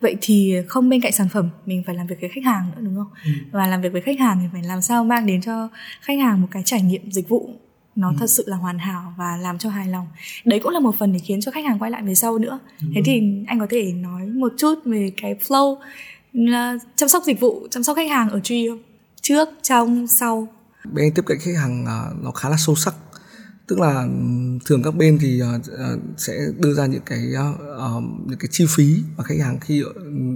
Vậy 0.02 0.16
thì 0.22 0.56
không 0.68 0.90
bên 0.90 1.02
cạnh 1.02 1.12
sản 1.12 1.28
phẩm 1.30 1.50
mình 1.66 1.84
phải 1.86 1.96
làm 1.96 2.08
việc 2.08 2.16
với 2.22 2.30
khách 2.30 2.44
hàng 2.46 2.66
nữa 2.76 2.82
đúng 2.82 2.96
không? 2.96 3.08
Ừ. 3.26 3.32
và 3.52 3.68
làm 3.68 3.82
việc 3.82 3.92
với 3.92 4.02
khách 4.02 4.20
hàng 4.20 4.40
thì 4.42 4.48
phải 4.54 4.64
làm 4.64 4.82
sao 4.82 5.04
mang 5.04 5.26
đến 5.26 5.42
cho 5.42 5.70
khách 6.02 6.20
hàng 6.20 6.42
một 6.42 6.48
cái 6.52 6.64
trải 6.66 6.82
nghiệm 6.82 7.12
dịch 7.12 7.30
vụ 7.30 7.54
nó 7.98 8.10
ừ. 8.10 8.16
thật 8.20 8.28
sự 8.30 8.44
là 8.48 8.58
hoàn 8.58 8.80
hảo 8.80 9.14
và 9.18 9.38
làm 9.38 9.58
cho 9.58 9.70
hài 9.70 9.88
lòng. 9.88 10.08
Đấy 10.46 10.60
cũng 10.64 10.72
là 10.72 10.80
một 10.80 10.96
phần 11.00 11.14
để 11.14 11.20
khiến 11.20 11.42
cho 11.42 11.52
khách 11.52 11.66
hàng 11.66 11.80
quay 11.80 11.92
lại 11.92 12.04
về 12.04 12.16
sau 12.16 12.38
nữa. 12.38 12.60
Đúng 12.82 12.92
thế 12.96 13.02
rồi. 13.02 13.04
thì 13.06 13.22
anh 13.48 13.60
có 13.60 13.68
thể 13.70 13.94
nói 13.94 14.26
một 14.26 14.54
chút 14.58 14.76
về 14.86 15.12
cái 15.22 15.36
flow 15.48 15.72
uh, 15.72 16.82
chăm 16.96 17.10
sóc 17.10 17.24
dịch 17.24 17.40
vụ 17.40 17.68
chăm 17.72 17.84
sóc 17.84 17.96
khách 17.96 18.10
hàng 18.10 18.30
ở 18.30 18.40
truy 18.40 18.68
không 18.70 18.82
trước 19.22 19.50
trong 19.64 20.08
sau? 20.08 20.48
Bên 20.94 21.06
anh 21.06 21.12
tiếp 21.12 21.22
cận 21.26 21.38
khách 21.40 21.56
hàng 21.58 21.84
uh, 21.84 22.24
nó 22.24 22.32
khá 22.32 22.50
là 22.50 22.58
sâu 22.58 22.76
sắc. 22.76 22.96
Tức 23.68 23.80
là 23.80 24.08
thường 24.66 24.84
các 24.84 24.96
bên 24.96 25.18
thì 25.22 25.42
uh, 25.42 25.66
sẽ 26.18 26.34
đưa 26.58 26.74
ra 26.74 26.86
những 26.86 27.02
cái 27.06 27.20
những 28.28 28.40
cái 28.40 28.48
chi 28.52 28.66
phí 28.70 29.04
và 29.18 29.24
khách 29.24 29.40
hàng 29.42 29.60
khi 29.60 29.84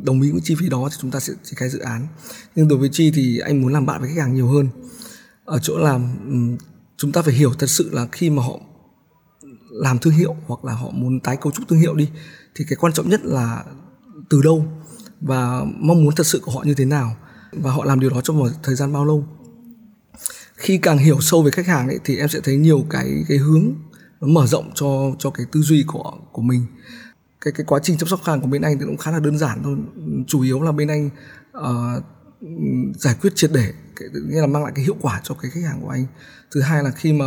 đồng 0.03 0.21
ý 0.21 0.31
với 0.31 0.41
chi 0.43 0.55
phí 0.59 0.69
đó 0.69 0.89
thì 0.91 0.97
chúng 1.01 1.11
ta 1.11 1.19
sẽ 1.19 1.33
triển 1.43 1.55
khai 1.55 1.69
dự 1.69 1.79
án. 1.79 2.07
Nhưng 2.55 2.67
đối 2.67 2.79
với 2.79 2.89
chi 2.91 3.11
thì 3.15 3.39
anh 3.39 3.61
muốn 3.61 3.73
làm 3.73 3.85
bạn 3.85 4.01
với 4.01 4.09
khách 4.09 4.21
hàng 4.21 4.33
nhiều 4.33 4.47
hơn. 4.47 4.67
Ở 5.45 5.59
chỗ 5.59 5.77
là 5.77 5.93
um, 5.93 6.57
chúng 7.01 7.11
ta 7.11 7.21
phải 7.21 7.33
hiểu 7.33 7.53
thật 7.53 7.69
sự 7.69 7.89
là 7.93 8.07
khi 8.11 8.29
mà 8.29 8.43
họ 8.43 8.59
làm 9.71 9.99
thương 9.99 10.13
hiệu 10.13 10.35
hoặc 10.47 10.65
là 10.65 10.73
họ 10.73 10.89
muốn 10.89 11.19
tái 11.19 11.37
cấu 11.37 11.51
trúc 11.51 11.67
thương 11.67 11.79
hiệu 11.79 11.95
đi 11.95 12.09
thì 12.55 12.65
cái 12.69 12.75
quan 12.75 12.93
trọng 12.93 13.09
nhất 13.09 13.21
là 13.23 13.63
từ 14.29 14.41
đâu 14.41 14.65
và 15.21 15.63
mong 15.77 16.03
muốn 16.03 16.15
thật 16.15 16.25
sự 16.25 16.39
của 16.39 16.51
họ 16.51 16.63
như 16.63 16.73
thế 16.73 16.85
nào 16.85 17.15
và 17.51 17.71
họ 17.71 17.85
làm 17.85 17.99
điều 17.99 18.09
đó 18.09 18.21
trong 18.21 18.39
một 18.39 18.47
thời 18.63 18.75
gian 18.75 18.93
bao 18.93 19.05
lâu. 19.05 19.27
Khi 20.55 20.77
càng 20.77 20.97
hiểu 20.97 21.21
sâu 21.21 21.43
về 21.43 21.51
khách 21.51 21.67
hàng 21.67 21.87
ấy 21.87 21.99
thì 22.03 22.17
em 22.17 22.29
sẽ 22.29 22.39
thấy 22.43 22.57
nhiều 22.57 22.85
cái 22.89 23.23
cái 23.27 23.37
hướng 23.37 23.73
nó 24.21 24.27
mở 24.27 24.47
rộng 24.47 24.71
cho 24.75 25.11
cho 25.19 25.29
cái 25.29 25.45
tư 25.51 25.61
duy 25.61 25.83
của 25.87 26.13
của 26.31 26.41
mình. 26.41 26.65
Cái 27.41 27.53
cái 27.57 27.65
quá 27.65 27.79
trình 27.83 27.97
chăm 27.97 28.09
sóc 28.09 28.19
khách 28.23 28.31
hàng 28.31 28.41
của 28.41 28.47
bên 28.47 28.61
anh 28.61 28.79
thì 28.79 28.85
cũng 28.85 28.97
khá 28.97 29.11
là 29.11 29.19
đơn 29.19 29.37
giản 29.37 29.61
thôi. 29.63 29.77
Chủ 30.27 30.41
yếu 30.41 30.61
là 30.61 30.71
bên 30.71 30.87
anh 30.87 31.09
uh, 31.57 32.03
giải 32.99 33.15
quyết 33.21 33.35
triệt 33.35 33.51
để 33.53 33.73
nghĩa 34.13 34.41
là 34.41 34.47
mang 34.47 34.63
lại 34.63 34.71
cái 34.75 34.85
hiệu 34.85 34.95
quả 35.01 35.21
cho 35.23 35.35
cái 35.35 35.51
khách 35.51 35.63
hàng 35.63 35.81
của 35.81 35.89
anh. 35.89 36.05
Thứ 36.51 36.61
hai 36.61 36.83
là 36.83 36.91
khi 36.91 37.13
mà 37.13 37.25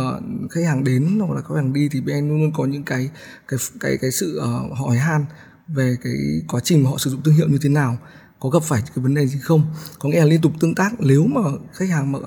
khách 0.51 0.65
hàng 0.65 0.83
đến 0.83 1.19
hoặc 1.19 1.35
là 1.35 1.41
khách 1.41 1.55
hàng 1.55 1.73
đi 1.73 1.89
thì 1.91 2.01
bên 2.01 2.15
anh 2.15 2.29
luôn 2.29 2.41
luôn 2.41 2.51
có 2.55 2.65
những 2.65 2.83
cái 2.83 3.09
cái 3.47 3.59
cái 3.79 3.97
cái 4.01 4.11
sự 4.11 4.37
ờ, 4.37 4.61
uh, 4.71 4.77
hỏi 4.77 4.97
han 4.97 5.25
về 5.67 5.95
cái 6.03 6.13
quá 6.47 6.61
trình 6.63 6.83
mà 6.83 6.89
họ 6.89 6.97
sử 6.97 7.09
dụng 7.09 7.21
thương 7.23 7.35
hiệu 7.35 7.47
như 7.47 7.57
thế 7.61 7.69
nào 7.69 7.97
có 8.39 8.49
gặp 8.49 8.63
phải 8.63 8.81
cái 8.81 9.03
vấn 9.03 9.15
đề 9.15 9.27
gì 9.27 9.39
không. 9.41 9.73
Có 9.99 10.09
nghĩa 10.09 10.19
là 10.19 10.25
liên 10.25 10.41
tục 10.41 10.51
tương 10.59 10.75
tác 10.75 10.93
nếu 10.99 11.25
mà 11.27 11.41
khách 11.73 11.89
hàng 11.89 12.11
mà 12.11 12.19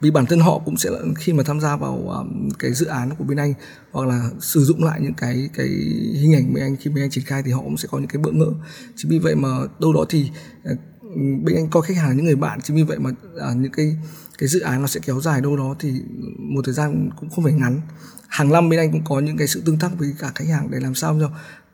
vì 0.00 0.10
bản 0.10 0.26
thân 0.26 0.40
họ 0.40 0.58
cũng 0.64 0.76
sẽ 0.76 0.90
khi 1.16 1.32
mà 1.32 1.42
tham 1.46 1.60
gia 1.60 1.76
vào 1.76 2.08
um, 2.08 2.48
cái 2.58 2.72
dự 2.72 2.86
án 2.86 3.10
của 3.18 3.24
bên 3.24 3.38
anh 3.38 3.54
hoặc 3.92 4.08
là 4.08 4.30
sử 4.40 4.64
dụng 4.64 4.84
lại 4.84 5.00
những 5.02 5.14
cái 5.14 5.48
cái 5.54 5.68
hình 6.14 6.34
ảnh 6.34 6.54
bên 6.54 6.64
anh 6.64 6.76
khi 6.76 6.90
bên 6.90 7.04
anh 7.04 7.10
triển 7.10 7.24
khai 7.24 7.42
thì 7.42 7.52
họ 7.52 7.60
cũng 7.62 7.76
sẽ 7.76 7.88
có 7.90 7.98
những 7.98 8.08
cái 8.08 8.22
bỡ 8.22 8.30
ngỡ. 8.30 8.50
Chính 8.96 9.10
vì 9.10 9.18
vậy 9.18 9.34
mà 9.34 9.48
đâu 9.80 9.92
đó 9.92 10.04
thì 10.08 10.30
uh, 10.72 10.78
bên 11.14 11.56
anh 11.56 11.68
coi 11.70 11.82
khách 11.82 11.96
hàng 11.96 12.08
là 12.08 12.14
những 12.14 12.24
người 12.24 12.36
bạn 12.36 12.60
chính 12.60 12.76
vì 12.76 12.82
vậy 12.82 12.98
mà 12.98 13.10
à, 13.40 13.52
những 13.52 13.72
cái 13.72 13.96
cái 14.38 14.48
dự 14.48 14.60
án 14.60 14.82
nó 14.82 14.86
sẽ 14.86 15.00
kéo 15.06 15.20
dài 15.20 15.40
đâu 15.40 15.56
đó 15.56 15.74
thì 15.78 15.92
một 16.38 16.62
thời 16.64 16.74
gian 16.74 17.10
cũng 17.20 17.30
không 17.30 17.44
phải 17.44 17.52
ngắn. 17.52 17.80
Hàng 18.28 18.52
năm 18.52 18.68
bên 18.68 18.80
anh 18.80 18.92
cũng 18.92 19.04
có 19.04 19.20
những 19.20 19.36
cái 19.36 19.48
sự 19.48 19.62
tương 19.66 19.78
tác 19.78 19.90
với 19.98 20.14
cả 20.18 20.32
khách 20.34 20.48
hàng 20.48 20.70
để 20.70 20.80
làm 20.80 20.94
sao 20.94 21.16
cho 21.20 21.30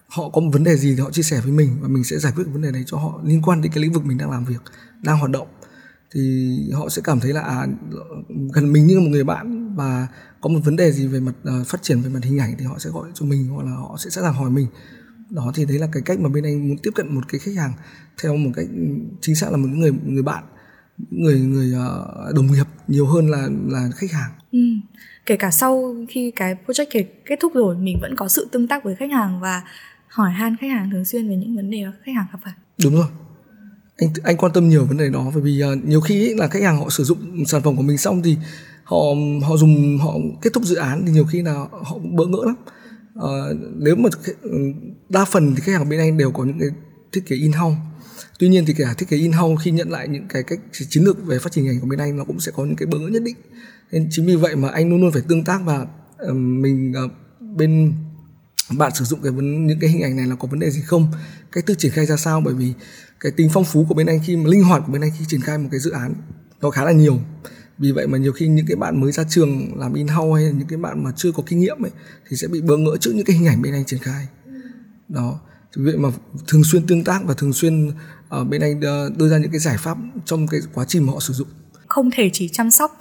họ 0.06 0.28
có 0.28 0.40
một 0.40 0.50
vấn 0.52 0.64
đề 0.64 0.76
gì 0.76 0.94
thì 0.94 1.02
họ 1.02 1.10
chia 1.10 1.22
sẻ 1.22 1.40
với 1.40 1.52
mình 1.52 1.76
và 1.80 1.88
mình 1.88 2.04
sẽ 2.04 2.18
giải 2.18 2.32
quyết 2.36 2.44
vấn 2.52 2.62
đề 2.62 2.70
đấy 2.70 2.82
cho 2.86 2.96
họ 2.96 3.20
liên 3.24 3.42
quan 3.42 3.62
đến 3.62 3.72
cái 3.72 3.82
lĩnh 3.82 3.92
vực 3.92 4.04
mình 4.04 4.18
đang 4.18 4.30
làm 4.30 4.44
việc 4.44 4.62
đang 5.02 5.18
hoạt 5.18 5.30
động. 5.30 5.48
Thì 6.14 6.56
họ 6.74 6.88
sẽ 6.88 7.02
cảm 7.04 7.20
thấy 7.20 7.32
là 7.32 7.40
à, 7.40 7.66
gần 8.52 8.72
mình 8.72 8.86
như 8.86 9.00
một 9.00 9.08
người 9.10 9.24
bạn 9.24 9.74
và 9.76 10.06
có 10.40 10.48
một 10.48 10.60
vấn 10.64 10.76
đề 10.76 10.92
gì 10.92 11.06
về 11.06 11.20
mặt 11.20 11.32
uh, 11.60 11.66
phát 11.66 11.82
triển 11.82 12.02
về 12.02 12.10
mặt 12.10 12.20
hình 12.22 12.38
ảnh 12.38 12.54
thì 12.58 12.64
họ 12.64 12.78
sẽ 12.78 12.90
gọi 12.90 13.08
cho 13.14 13.26
mình 13.26 13.48
hoặc 13.48 13.64
là 13.64 13.70
họ 13.70 13.96
sẽ 13.98 14.10
sẵn 14.10 14.24
sàng 14.24 14.34
hỏi 14.34 14.50
mình 14.50 14.66
đó 15.34 15.52
thì 15.54 15.64
đấy 15.64 15.78
là 15.78 15.88
cái 15.92 16.02
cách 16.06 16.20
mà 16.20 16.28
bên 16.28 16.44
anh 16.44 16.68
muốn 16.68 16.78
tiếp 16.82 16.90
cận 16.94 17.14
một 17.14 17.28
cái 17.28 17.38
khách 17.38 17.56
hàng 17.56 17.72
theo 18.22 18.36
một 18.36 18.50
cách 18.56 18.66
chính 19.20 19.34
xác 19.34 19.50
là 19.50 19.56
một 19.56 19.68
người 19.68 19.92
người 20.06 20.22
bạn 20.22 20.44
người 21.10 21.40
người 21.40 21.72
uh, 21.76 22.34
đồng 22.34 22.52
nghiệp 22.52 22.66
nhiều 22.88 23.06
hơn 23.06 23.30
là 23.30 23.48
là 23.66 23.90
khách 23.96 24.10
hàng. 24.10 24.30
Ừ. 24.52 24.58
kể 25.26 25.36
cả 25.36 25.50
sau 25.50 25.94
khi 26.08 26.30
cái 26.30 26.56
project 26.66 27.04
kết 27.24 27.38
thúc 27.40 27.52
rồi 27.54 27.76
mình 27.76 27.98
vẫn 28.00 28.16
có 28.16 28.28
sự 28.28 28.48
tương 28.52 28.68
tác 28.68 28.84
với 28.84 28.94
khách 28.94 29.10
hàng 29.10 29.40
và 29.40 29.62
hỏi 30.08 30.30
han 30.30 30.56
khách 30.60 30.70
hàng 30.70 30.90
thường 30.90 31.04
xuyên 31.04 31.28
về 31.28 31.36
những 31.36 31.56
vấn 31.56 31.70
đề 31.70 31.84
mà 31.84 31.92
khách 32.04 32.12
hàng 32.16 32.26
gặp 32.32 32.38
phải. 32.44 32.52
Đúng 32.84 32.94
rồi. 32.94 33.06
Anh 33.96 34.10
anh 34.24 34.36
quan 34.36 34.52
tâm 34.52 34.68
nhiều 34.68 34.84
vấn 34.84 34.96
đề 34.96 35.08
đó 35.08 35.30
bởi 35.34 35.42
vì 35.42 35.62
uh, 35.72 35.84
nhiều 35.84 36.00
khi 36.00 36.28
ấy, 36.28 36.34
là 36.36 36.48
khách 36.48 36.62
hàng 36.62 36.78
họ 36.78 36.90
sử 36.90 37.04
dụng 37.04 37.46
sản 37.46 37.62
phẩm 37.62 37.76
của 37.76 37.82
mình 37.82 37.98
xong 37.98 38.22
thì 38.22 38.36
họ 38.84 38.98
họ 39.48 39.56
dùng 39.56 39.98
họ 39.98 40.12
kết 40.42 40.50
thúc 40.52 40.64
dự 40.64 40.76
án 40.76 41.02
thì 41.06 41.12
nhiều 41.12 41.24
khi 41.24 41.42
là 41.42 41.52
họ 41.52 41.92
cũng 41.92 42.16
bỡ 42.16 42.26
ngỡ 42.26 42.44
lắm 42.44 42.54
uh, 43.18 43.24
nếu 43.76 43.96
mà 43.96 44.08
ừ, 44.42 44.72
đa 45.08 45.24
phần 45.24 45.54
thì 45.54 45.60
khách 45.60 45.72
hàng 45.72 45.88
bên 45.88 46.00
anh 46.00 46.18
đều 46.18 46.30
có 46.30 46.44
những 46.44 46.58
cái 46.60 46.68
thiết 47.12 47.26
kế 47.26 47.36
in 47.36 47.52
house 47.52 47.76
tuy 48.42 48.48
nhiên 48.48 48.64
thì 48.66 48.74
cả 48.74 48.94
thiết 48.98 49.08
kế 49.08 49.16
in 49.16 49.32
house 49.32 49.62
khi 49.64 49.70
nhận 49.70 49.90
lại 49.90 50.08
những 50.08 50.28
cái 50.28 50.42
cách 50.42 50.60
chiến 50.72 51.04
lược 51.04 51.26
về 51.26 51.38
phát 51.38 51.52
triển 51.52 51.64
ngành 51.64 51.80
của 51.80 51.86
bên 51.86 51.98
anh 51.98 52.16
nó 52.16 52.24
cũng 52.24 52.40
sẽ 52.40 52.52
có 52.54 52.64
những 52.64 52.76
cái 52.76 52.86
bỡ 52.86 52.98
nhất 52.98 53.22
định. 53.22 53.36
Nên 53.92 54.08
chính 54.10 54.26
vì 54.26 54.36
vậy 54.36 54.56
mà 54.56 54.68
anh 54.68 54.90
luôn 54.90 55.00
luôn 55.00 55.12
phải 55.12 55.22
tương 55.28 55.44
tác 55.44 55.60
và 55.64 55.86
uh, 56.28 56.34
mình 56.36 56.92
uh, 57.04 57.12
bên 57.56 57.94
bạn 58.70 58.92
sử 58.94 59.04
dụng 59.04 59.22
cái 59.22 59.32
vấn, 59.32 59.66
những 59.66 59.78
cái 59.80 59.90
hình 59.90 60.02
ảnh 60.02 60.16
này 60.16 60.26
là 60.26 60.34
có 60.34 60.48
vấn 60.48 60.60
đề 60.60 60.70
gì 60.70 60.80
không? 60.80 61.12
Cách 61.52 61.66
thức 61.66 61.78
triển 61.78 61.92
khai 61.92 62.06
ra 62.06 62.16
sao? 62.16 62.40
Bởi 62.40 62.54
vì 62.54 62.72
cái 63.20 63.32
tính 63.32 63.48
phong 63.52 63.64
phú 63.64 63.86
của 63.88 63.94
bên 63.94 64.06
anh 64.06 64.20
khi 64.26 64.36
mà 64.36 64.50
linh 64.50 64.64
hoạt 64.64 64.82
của 64.86 64.92
bên 64.92 65.02
anh 65.02 65.10
khi 65.18 65.24
triển 65.28 65.40
khai 65.40 65.58
một 65.58 65.68
cái 65.70 65.80
dự 65.80 65.90
án 65.90 66.14
nó 66.60 66.70
khá 66.70 66.84
là 66.84 66.92
nhiều 66.92 67.20
vì 67.78 67.92
vậy 67.92 68.06
mà 68.06 68.18
nhiều 68.18 68.32
khi 68.32 68.48
những 68.48 68.66
cái 68.66 68.76
bạn 68.76 69.00
mới 69.00 69.12
ra 69.12 69.24
trường 69.28 69.78
làm 69.78 69.94
in 69.94 70.08
house 70.08 70.42
hay 70.42 70.52
những 70.52 70.68
cái 70.68 70.78
bạn 70.78 71.04
mà 71.04 71.10
chưa 71.16 71.32
có 71.32 71.42
kinh 71.46 71.60
nghiệm 71.60 71.84
ấy 71.84 71.90
thì 72.28 72.36
sẽ 72.36 72.48
bị 72.48 72.60
bỡ 72.60 72.76
ngỡ 72.76 72.96
trước 73.00 73.10
những 73.14 73.24
cái 73.24 73.36
hình 73.36 73.46
ảnh 73.46 73.62
bên 73.62 73.72
anh 73.72 73.84
triển 73.84 74.00
khai. 74.00 74.26
Đó. 75.08 75.40
Vì 75.76 75.84
vậy 75.84 75.96
mà 75.96 76.08
thường 76.48 76.64
xuyên 76.64 76.86
tương 76.86 77.04
tác 77.04 77.20
và 77.24 77.34
thường 77.34 77.52
xuyên 77.52 77.90
ở 78.28 78.40
uh, 78.40 78.48
bên 78.48 78.60
anh 78.60 78.80
đưa 79.16 79.28
ra 79.28 79.38
những 79.38 79.50
cái 79.50 79.60
giải 79.60 79.76
pháp 79.78 79.98
trong 80.24 80.48
cái 80.48 80.60
quá 80.74 80.84
trình 80.88 81.06
mà 81.06 81.12
họ 81.12 81.20
sử 81.20 81.34
dụng. 81.34 81.48
Không 81.86 82.10
thể 82.10 82.30
chỉ 82.32 82.48
chăm 82.48 82.70
sóc 82.70 82.96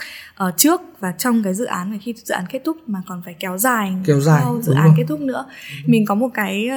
uh, 0.47 0.53
trước 0.57 0.81
và 0.99 1.11
trong 1.11 1.43
cái 1.43 1.53
dự 1.53 1.65
án 1.65 1.91
và 1.91 1.97
khi 2.01 2.13
dự 2.25 2.33
án 2.33 2.45
kết 2.51 2.61
thúc 2.65 2.77
mà 2.87 3.01
còn 3.07 3.21
phải 3.25 3.35
kéo 3.39 3.57
dài 3.57 3.93
kéo 4.05 4.21
dài 4.21 4.41
sau 4.43 4.61
dự 4.61 4.73
án 4.73 4.85
rồi. 4.85 4.93
kết 4.97 5.03
thúc 5.07 5.19
nữa. 5.19 5.45
Mình 5.85 6.05
có 6.05 6.15
một 6.15 6.29
cái 6.33 6.69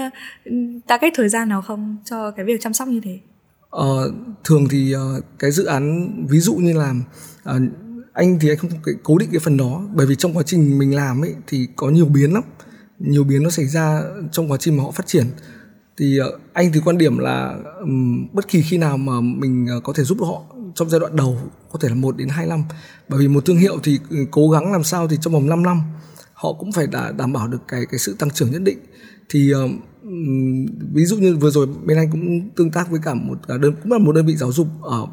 uh, 0.47 0.53
target 0.87 1.13
thời 1.17 1.29
gian 1.29 1.49
nào 1.49 1.63
không 1.63 1.97
cho 2.05 2.31
cái 2.31 2.45
việc 2.45 2.61
chăm 2.61 2.73
sóc 2.73 2.89
như 2.89 3.01
thế? 3.05 3.19
Uh, 3.77 4.15
thường 4.45 4.69
thì 4.71 4.95
cái 5.39 5.51
dự 5.51 5.65
án 5.65 6.11
ví 6.29 6.39
dụ 6.39 6.55
như 6.55 6.73
là 6.73 6.95
anh 8.15 8.39
thì 8.41 8.49
anh 8.49 8.59
không 8.59 8.71
cái 8.85 8.95
cố 9.03 9.19
định 9.19 9.29
cái 9.33 9.41
phần 9.41 9.57
đó 9.57 9.83
bởi 9.95 10.07
vì 10.07 10.17
trong 10.17 10.37
quá 10.37 10.43
trình 10.47 10.79
mình 10.79 10.95
làm 10.95 11.25
ấy 11.25 11.35
thì 11.47 11.69
có 11.77 11.91
nhiều 11.91 12.07
biến 12.07 12.33
lắm. 12.33 12.43
Nhiều 12.99 13.25
biến 13.25 13.43
nó 13.43 13.51
xảy 13.51 13.67
ra 13.67 14.03
trong 14.33 14.51
quá 14.51 14.57
trình 14.61 14.77
mà 14.77 14.83
họ 14.83 14.91
phát 14.91 15.07
triển. 15.07 15.27
Thì 15.97 16.19
ờ, 16.19 16.39
anh 16.53 16.73
thì 16.73 16.81
quan 16.85 16.99
điểm 16.99 17.19
là 17.19 17.59
um, 17.81 18.27
bất 18.33 18.49
kỳ 18.49 18.63
khi 18.63 18.79
nào 18.79 18.97
mà 18.97 19.21
mình 19.21 19.67
ờ, 19.71 19.81
có 19.81 19.93
thể 19.93 20.05
giúp 20.05 20.19
họ 20.21 20.43
trong 20.75 20.91
giai 20.91 21.01
đoạn 21.01 21.17
đầu 21.17 21.39
có 21.73 21.79
thể 21.79 21.89
là 21.89 21.95
1 21.95 22.17
đến 22.17 22.29
2 22.29 22.47
năm. 22.47 22.65
Bởi 23.09 23.21
vì 23.21 23.29
một 23.29 23.45
thương 23.47 23.57
hiệu 23.57 23.79
thì 23.83 23.99
ừ, 24.11 24.17
cố 24.31 24.51
gắng 24.51 24.73
làm 24.73 24.85
sao 24.85 25.09
thì 25.09 25.17
trong 25.21 25.33
vòng 25.33 25.49
5 25.49 25.63
năm 25.63 25.81
họ 26.35 26.53
cũng 26.53 26.73
phải 26.73 26.87
đã 26.87 27.13
đảm 27.13 27.33
bảo 27.33 27.49
được 27.49 27.63
cái 27.69 27.87
cái 27.91 27.99
sự 27.99 28.17
tăng 28.19 28.31
trưởng 28.31 28.51
nhất 28.51 28.63
định. 28.63 28.79
Thì 29.29 29.51
um, 29.51 29.81
ví 30.93 31.05
dụ 31.05 31.17
như 31.17 31.37
vừa 31.37 31.51
rồi 31.51 31.67
bên 31.85 31.99
anh 31.99 32.11
cũng 32.11 32.51
tương 32.57 32.71
tác 32.71 32.91
với 32.91 33.01
cả 33.03 33.15
một 33.15 33.39
à, 33.49 33.57
đơn 33.59 33.75
cũng 33.83 33.93
là 33.93 33.99
một 33.99 34.13
đơn 34.13 34.27
vị 34.27 34.37
giáo 34.37 34.53
dục 34.53 34.67
ở 34.83 35.07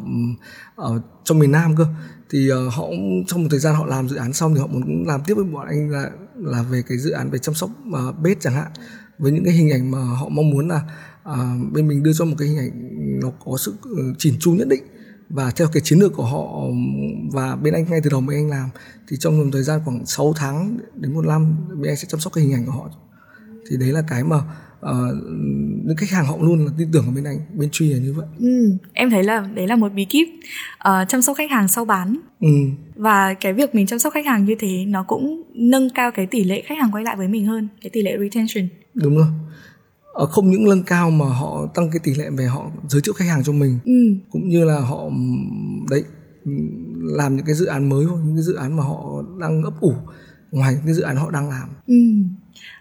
ở 0.76 1.02
trong 1.24 1.40
miền 1.40 1.52
Nam 1.52 1.76
cơ 1.78 1.86
thì 2.32 2.52
uh, 2.52 2.74
họ 2.74 2.88
cũng, 2.88 3.26
trong 3.28 3.42
một 3.42 3.48
thời 3.52 3.60
gian 3.60 3.76
họ 3.76 3.86
làm 3.86 4.10
dự 4.10 4.16
án 4.16 4.34
xong 4.34 4.56
thì 4.56 4.62
họ 4.62 4.68
muốn 4.68 5.04
làm 5.08 5.22
tiếp 5.26 5.34
với 5.34 5.44
bọn 5.44 5.68
anh 5.68 5.90
là 5.90 6.10
là 6.36 6.64
về 6.64 6.84
cái 6.88 6.98
dự 6.98 7.12
án 7.12 7.30
về 7.30 7.40
chăm 7.40 7.56
sóc 7.56 7.70
uh, 7.90 8.20
bếp 8.20 8.38
chẳng 8.40 8.54
hạn. 8.54 8.72
Với 9.18 9.32
những 9.32 9.44
cái 9.44 9.54
hình 9.54 9.72
ảnh 9.72 9.92
mà 9.92 10.00
họ 10.00 10.30
mong 10.30 10.50
muốn 10.50 10.68
là 10.68 10.82
uh, 11.30 11.72
bên 11.72 11.88
mình 11.88 12.04
đưa 12.04 12.14
cho 12.14 12.26
một 12.26 12.36
cái 12.38 12.48
hình 12.48 12.58
ảnh 12.58 12.72
nó 13.22 13.32
có 13.46 13.58
sự 13.58 13.74
ừ, 13.84 14.14
chỉn 14.18 14.34
chu 14.40 14.54
nhất 14.54 14.68
định. 14.68 14.84
Và 15.30 15.52
theo 15.52 15.68
cái 15.74 15.82
chiến 15.82 16.00
lược 16.00 16.14
của 16.14 16.26
họ 16.26 16.68
và 17.32 17.56
bên 17.56 17.74
anh 17.74 17.86
ngay 17.90 18.02
từ 18.04 18.10
đầu 18.10 18.22
bên 18.22 18.38
anh 18.38 18.50
làm 18.50 18.70
thì 19.08 19.18
trong 19.20 19.38
một 19.38 19.46
thời 19.54 19.64
gian 19.64 19.82
khoảng 19.86 20.06
6 20.06 20.34
tháng 20.36 20.78
đến 20.96 21.14
một 21.14 21.26
năm 21.26 21.56
bên 21.70 21.92
anh 21.92 21.98
sẽ 21.98 22.06
chăm 22.08 22.20
sóc 22.20 22.34
cái 22.34 22.44
hình 22.44 22.54
ảnh 22.54 22.66
của 22.66 22.72
họ. 22.72 22.90
Thì 23.70 23.78
đấy 23.78 23.92
là 23.92 24.04
cái 24.08 24.24
mà 24.24 24.42
uh, 24.86 25.16
những 25.86 25.96
khách 25.98 26.10
hàng 26.10 26.26
họ 26.26 26.38
luôn 26.42 26.66
là 26.66 26.72
tin 26.78 26.88
tưởng 26.94 27.06
ở 27.06 27.12
bên 27.12 27.24
anh 27.24 27.38
bên 27.54 27.70
truy 27.72 27.94
là 27.94 28.00
như 28.00 28.14
vậy. 28.14 28.26
Ừ, 28.40 28.78
em 28.94 29.10
thấy 29.10 29.24
là 29.24 29.50
đấy 29.56 29.68
là 29.68 29.76
một 29.76 29.94
bí 29.94 30.06
kíp 30.06 30.28
uh, 30.90 31.10
chăm 31.10 31.22
sóc 31.22 31.38
khách 31.38 31.52
hàng 31.52 31.68
sau 31.68 31.86
bán. 31.86 32.18
Ừ. 32.40 32.48
và 32.96 33.34
cái 33.34 33.54
việc 33.54 33.76
mình 33.76 33.88
chăm 33.88 34.00
sóc 34.00 34.14
khách 34.14 34.26
hàng 34.26 34.46
như 34.46 34.56
thế 34.60 34.86
nó 34.88 35.04
cũng 35.04 35.44
nâng 35.54 35.90
cao 35.90 36.12
cái 36.12 36.26
tỷ 36.26 36.44
lệ 36.44 36.64
khách 36.66 36.78
hàng 36.78 36.92
quay 36.92 37.04
lại 37.04 37.16
với 37.16 37.28
mình 37.28 37.46
hơn 37.46 37.68
cái 37.82 37.90
tỷ 37.90 38.02
lệ 38.02 38.18
retention. 38.20 38.70
Đúng 38.94 39.18
rồi. 39.18 39.28
Ờ, 40.14 40.26
không 40.26 40.50
những 40.50 40.70
nâng 40.70 40.84
cao 40.84 41.12
mà 41.12 41.26
họ 41.26 41.68
tăng 41.76 41.90
cái 41.92 42.00
tỷ 42.04 42.14
lệ 42.14 42.30
về 42.38 42.46
họ 42.46 42.72
giới 42.88 43.02
thiệu 43.02 43.14
khách 43.14 43.28
hàng 43.28 43.44
cho 43.44 43.54
mình. 43.54 43.80
Ừ. 43.86 44.16
cũng 44.32 44.50
như 44.50 44.66
là 44.66 44.80
họ 44.80 45.10
đấy 45.90 46.04
làm 47.02 47.36
những 47.36 47.46
cái 47.46 47.56
dự 47.56 47.66
án 47.66 47.90
mới 47.90 48.06
hoặc 48.06 48.20
những 48.26 48.36
cái 48.36 48.44
dự 48.44 48.54
án 48.54 48.78
mà 48.78 48.84
họ 48.84 49.24
đang 49.40 49.64
ấp 49.64 49.82
ủ 49.82 49.94
ngoài 50.52 50.74
những 50.74 50.86
cái 50.86 50.94
dự 50.94 51.02
án 51.02 51.16
họ 51.16 51.32
đang 51.32 51.50
làm. 51.50 51.70
Ừ 51.88 51.96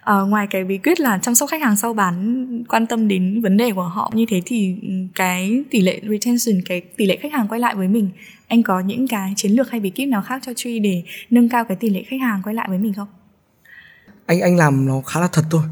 À, 0.01 0.15
ngoài 0.21 0.47
cái 0.51 0.65
bí 0.65 0.79
quyết 0.79 1.01
là 1.01 1.19
chăm 1.19 1.35
sóc 1.35 1.51
khách 1.51 1.63
hàng 1.63 1.77
sau 1.77 1.95
bán 1.95 2.65
quan 2.69 2.87
tâm 2.87 3.09
đến 3.09 3.43
vấn 3.43 3.57
đề 3.57 3.73
của 3.73 3.83
họ 3.83 4.11
như 4.15 4.25
thế 4.29 4.43
thì 4.45 4.77
ừ, 4.83 4.89
cái 5.15 5.63
tỷ 5.71 5.81
lệ 5.81 6.01
retention 6.03 6.63
cái 6.67 6.81
tỷ 6.81 7.07
lệ 7.07 7.19
khách 7.23 7.33
hàng 7.33 7.49
quay 7.49 7.61
lại 7.61 7.75
với 7.75 7.89
mình 7.89 8.11
anh 8.51 8.63
có 8.63 8.81
những 8.81 9.09
cái 9.09 9.33
chiến 9.37 9.53
lược 9.53 9.71
hay 9.71 9.81
bí 9.81 9.91
kíp 9.91 10.09
nào 10.09 10.23
khác 10.23 10.43
cho 10.47 10.53
truy 10.57 10.79
để 10.79 11.03
nâng 11.31 11.49
cao 11.49 11.65
cái 11.65 11.77
tỷ 11.77 11.91
lệ 11.91 12.03
khách 12.09 12.21
hàng 12.21 12.43
quay 12.45 12.55
lại 12.55 12.67
với 12.69 12.79
mình 12.79 12.95
không? 12.95 13.09
Anh 14.27 14.41
anh 14.41 14.57
làm 14.57 14.87
nó 14.87 15.01
khá 15.01 15.21
là 15.21 15.29
thật 15.33 15.45
thôi. 15.51 15.63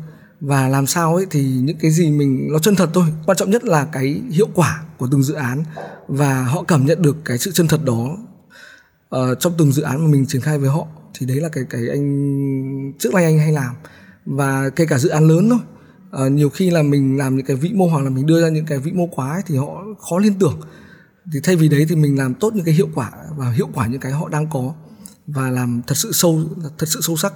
Và 0.40 0.68
làm 0.68 0.86
sao 0.86 1.14
ấy 1.14 1.26
thì 1.30 1.42
những 1.42 1.76
cái 1.80 1.90
gì 1.90 2.10
mình 2.10 2.48
nó 2.52 2.58
chân 2.58 2.76
thật 2.76 2.90
thôi. 2.94 3.04
Quan 3.26 3.36
trọng 3.36 3.50
nhất 3.50 3.64
là 3.64 3.86
cái 3.92 4.20
hiệu 4.32 4.48
quả 4.54 4.82
của 4.98 5.08
từng 5.10 5.22
dự 5.22 5.34
án 5.34 5.62
và 6.08 6.42
họ 6.42 6.62
cảm 6.62 6.86
nhận 6.86 7.02
được 7.02 7.16
cái 7.24 7.38
sự 7.38 7.52
chân 7.52 7.68
thật 7.68 7.84
đó 7.84 8.16
uh, 9.16 9.40
trong 9.40 9.52
từng 9.58 9.72
dự 9.72 9.82
án 9.82 10.04
mà 10.04 10.10
mình 10.10 10.26
triển 10.26 10.42
khai 10.42 10.58
với 10.58 10.70
họ. 10.70 10.86
Thì 11.18 11.26
đấy 11.26 11.36
là 11.40 11.48
cái 11.48 11.64
cái 11.70 11.80
anh 11.90 12.92
trước 12.98 13.14
nay 13.14 13.24
anh 13.24 13.38
hay 13.38 13.52
làm 13.52 13.74
và 14.28 14.70
kể 14.76 14.86
cả 14.86 14.98
dự 14.98 15.08
án 15.08 15.28
lớn 15.28 15.50
thôi. 15.50 15.58
À, 16.12 16.28
nhiều 16.28 16.50
khi 16.50 16.70
là 16.70 16.82
mình 16.82 17.18
làm 17.18 17.36
những 17.36 17.46
cái 17.46 17.56
vĩ 17.56 17.72
mô 17.74 17.86
hoặc 17.86 18.04
là 18.04 18.10
mình 18.10 18.26
đưa 18.26 18.42
ra 18.42 18.48
những 18.48 18.66
cái 18.66 18.78
vĩ 18.78 18.92
mô 18.92 19.06
quá 19.06 19.30
ấy, 19.30 19.42
thì 19.46 19.56
họ 19.56 19.84
khó 19.98 20.18
liên 20.18 20.32
tưởng. 20.40 20.60
Thì 21.32 21.40
thay 21.42 21.56
vì 21.56 21.68
đấy 21.68 21.86
thì 21.88 21.96
mình 21.96 22.18
làm 22.18 22.34
tốt 22.34 22.54
những 22.54 22.64
cái 22.64 22.74
hiệu 22.74 22.88
quả 22.94 23.12
và 23.36 23.50
hiệu 23.50 23.68
quả 23.74 23.86
những 23.86 24.00
cái 24.00 24.12
họ 24.12 24.28
đang 24.28 24.46
có 24.50 24.74
và 25.26 25.50
làm 25.50 25.82
thật 25.86 25.94
sự 25.94 26.12
sâu 26.12 26.40
thật 26.78 26.86
sự 26.88 27.00
sâu 27.00 27.16
sắc 27.16 27.32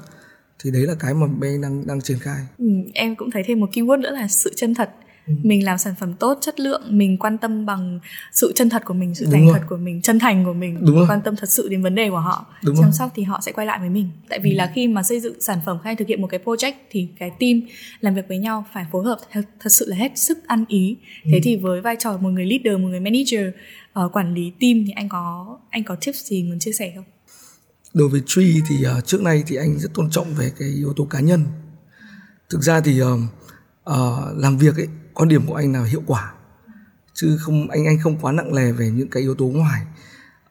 thì 0.62 0.70
đấy 0.70 0.82
là 0.82 0.94
cái 0.94 1.14
mà 1.14 1.26
bên 1.26 1.60
đang 1.60 1.86
đang 1.86 2.00
triển 2.00 2.18
khai. 2.18 2.46
Ừ, 2.58 2.66
em 2.94 3.16
cũng 3.16 3.30
thấy 3.30 3.42
thêm 3.46 3.60
một 3.60 3.70
keyword 3.72 4.00
nữa 4.00 4.10
là 4.10 4.28
sự 4.28 4.52
chân 4.56 4.74
thật 4.74 4.90
ừ. 5.26 5.34
mình 5.42 5.64
làm 5.64 5.78
sản 5.78 5.94
phẩm 6.00 6.14
tốt 6.14 6.38
chất 6.40 6.60
lượng 6.60 6.82
mình 6.88 7.16
quan 7.18 7.38
tâm 7.38 7.66
bằng 7.66 8.00
sự 8.32 8.52
chân 8.54 8.68
thật 8.68 8.82
của 8.84 8.94
mình 8.94 9.14
sự 9.14 9.26
thành 9.26 9.48
thật 9.52 9.60
của 9.68 9.76
mình 9.76 10.02
chân 10.02 10.18
thành 10.18 10.44
của 10.44 10.52
mình 10.52 10.78
Đúng 10.80 11.06
quan 11.08 11.20
tâm 11.24 11.36
thật 11.36 11.50
sự 11.50 11.68
đến 11.68 11.82
vấn 11.82 11.94
đề 11.94 12.10
của 12.10 12.20
họ. 12.20 12.46
Đúng 12.64 12.76
chăm 12.80 12.92
sóc 12.92 13.12
thì 13.14 13.22
họ 13.22 13.40
sẽ 13.42 13.52
quay 13.52 13.66
lại 13.66 13.78
với 13.80 13.88
mình. 13.88 14.08
Tại 14.28 14.38
vì 14.38 14.50
ừ. 14.50 14.56
là 14.56 14.72
khi 14.74 14.88
mà 14.88 15.02
xây 15.02 15.20
dựng 15.20 15.40
sản 15.40 15.58
phẩm 15.66 15.78
hay 15.84 15.96
thực 15.96 16.08
hiện 16.08 16.20
một 16.20 16.28
cái 16.30 16.40
project 16.44 16.72
thì 16.90 17.08
cái 17.18 17.30
team 17.40 17.60
làm 18.00 18.14
việc 18.14 18.28
với 18.28 18.38
nhau 18.38 18.64
phải 18.72 18.86
phối 18.92 19.04
hợp 19.04 19.18
thật, 19.32 19.42
thật 19.60 19.70
sự 19.72 19.86
là 19.88 19.96
hết 19.96 20.12
sức 20.14 20.38
ăn 20.46 20.64
ý. 20.68 20.96
Thế 21.24 21.32
ừ. 21.32 21.40
thì 21.42 21.56
với 21.56 21.80
vai 21.80 21.96
trò 21.98 22.16
một 22.16 22.30
người 22.30 22.46
leader 22.46 22.80
một 22.80 22.88
người 22.88 23.00
manager 23.00 23.46
uh, 24.04 24.12
quản 24.12 24.34
lý 24.34 24.52
team 24.60 24.84
thì 24.86 24.92
anh 24.94 25.08
có 25.08 25.58
anh 25.70 25.84
có 25.84 25.96
tips 26.06 26.24
gì 26.24 26.42
muốn 26.42 26.58
chia 26.58 26.72
sẻ 26.72 26.92
không? 26.96 27.04
Đối 27.94 28.08
với 28.08 28.20
Tree 28.26 28.52
thì 28.68 28.76
uh, 28.98 29.06
trước 29.06 29.22
nay 29.22 29.42
thì 29.46 29.56
anh 29.56 29.78
rất 29.78 29.94
tôn 29.94 30.10
trọng 30.10 30.34
về 30.34 30.50
cái 30.58 30.68
yếu 30.68 30.92
tố 30.96 31.04
cá 31.04 31.20
nhân. 31.20 31.44
Thực 32.50 32.62
ra 32.62 32.80
thì 32.80 33.02
uh, 33.02 33.06
uh, 33.90 33.96
làm 34.36 34.58
việc 34.58 34.76
ấy 34.76 34.88
quan 35.14 35.28
điểm 35.28 35.46
của 35.46 35.54
anh 35.54 35.72
là 35.72 35.84
hiệu 35.84 36.02
quả 36.06 36.32
chứ 37.14 37.38
không 37.40 37.70
anh 37.70 37.86
anh 37.86 37.98
không 37.98 38.18
quá 38.20 38.32
nặng 38.32 38.52
lề 38.52 38.72
về 38.72 38.90
những 38.90 39.08
cái 39.08 39.22
yếu 39.22 39.34
tố 39.34 39.46
ngoài. 39.46 39.82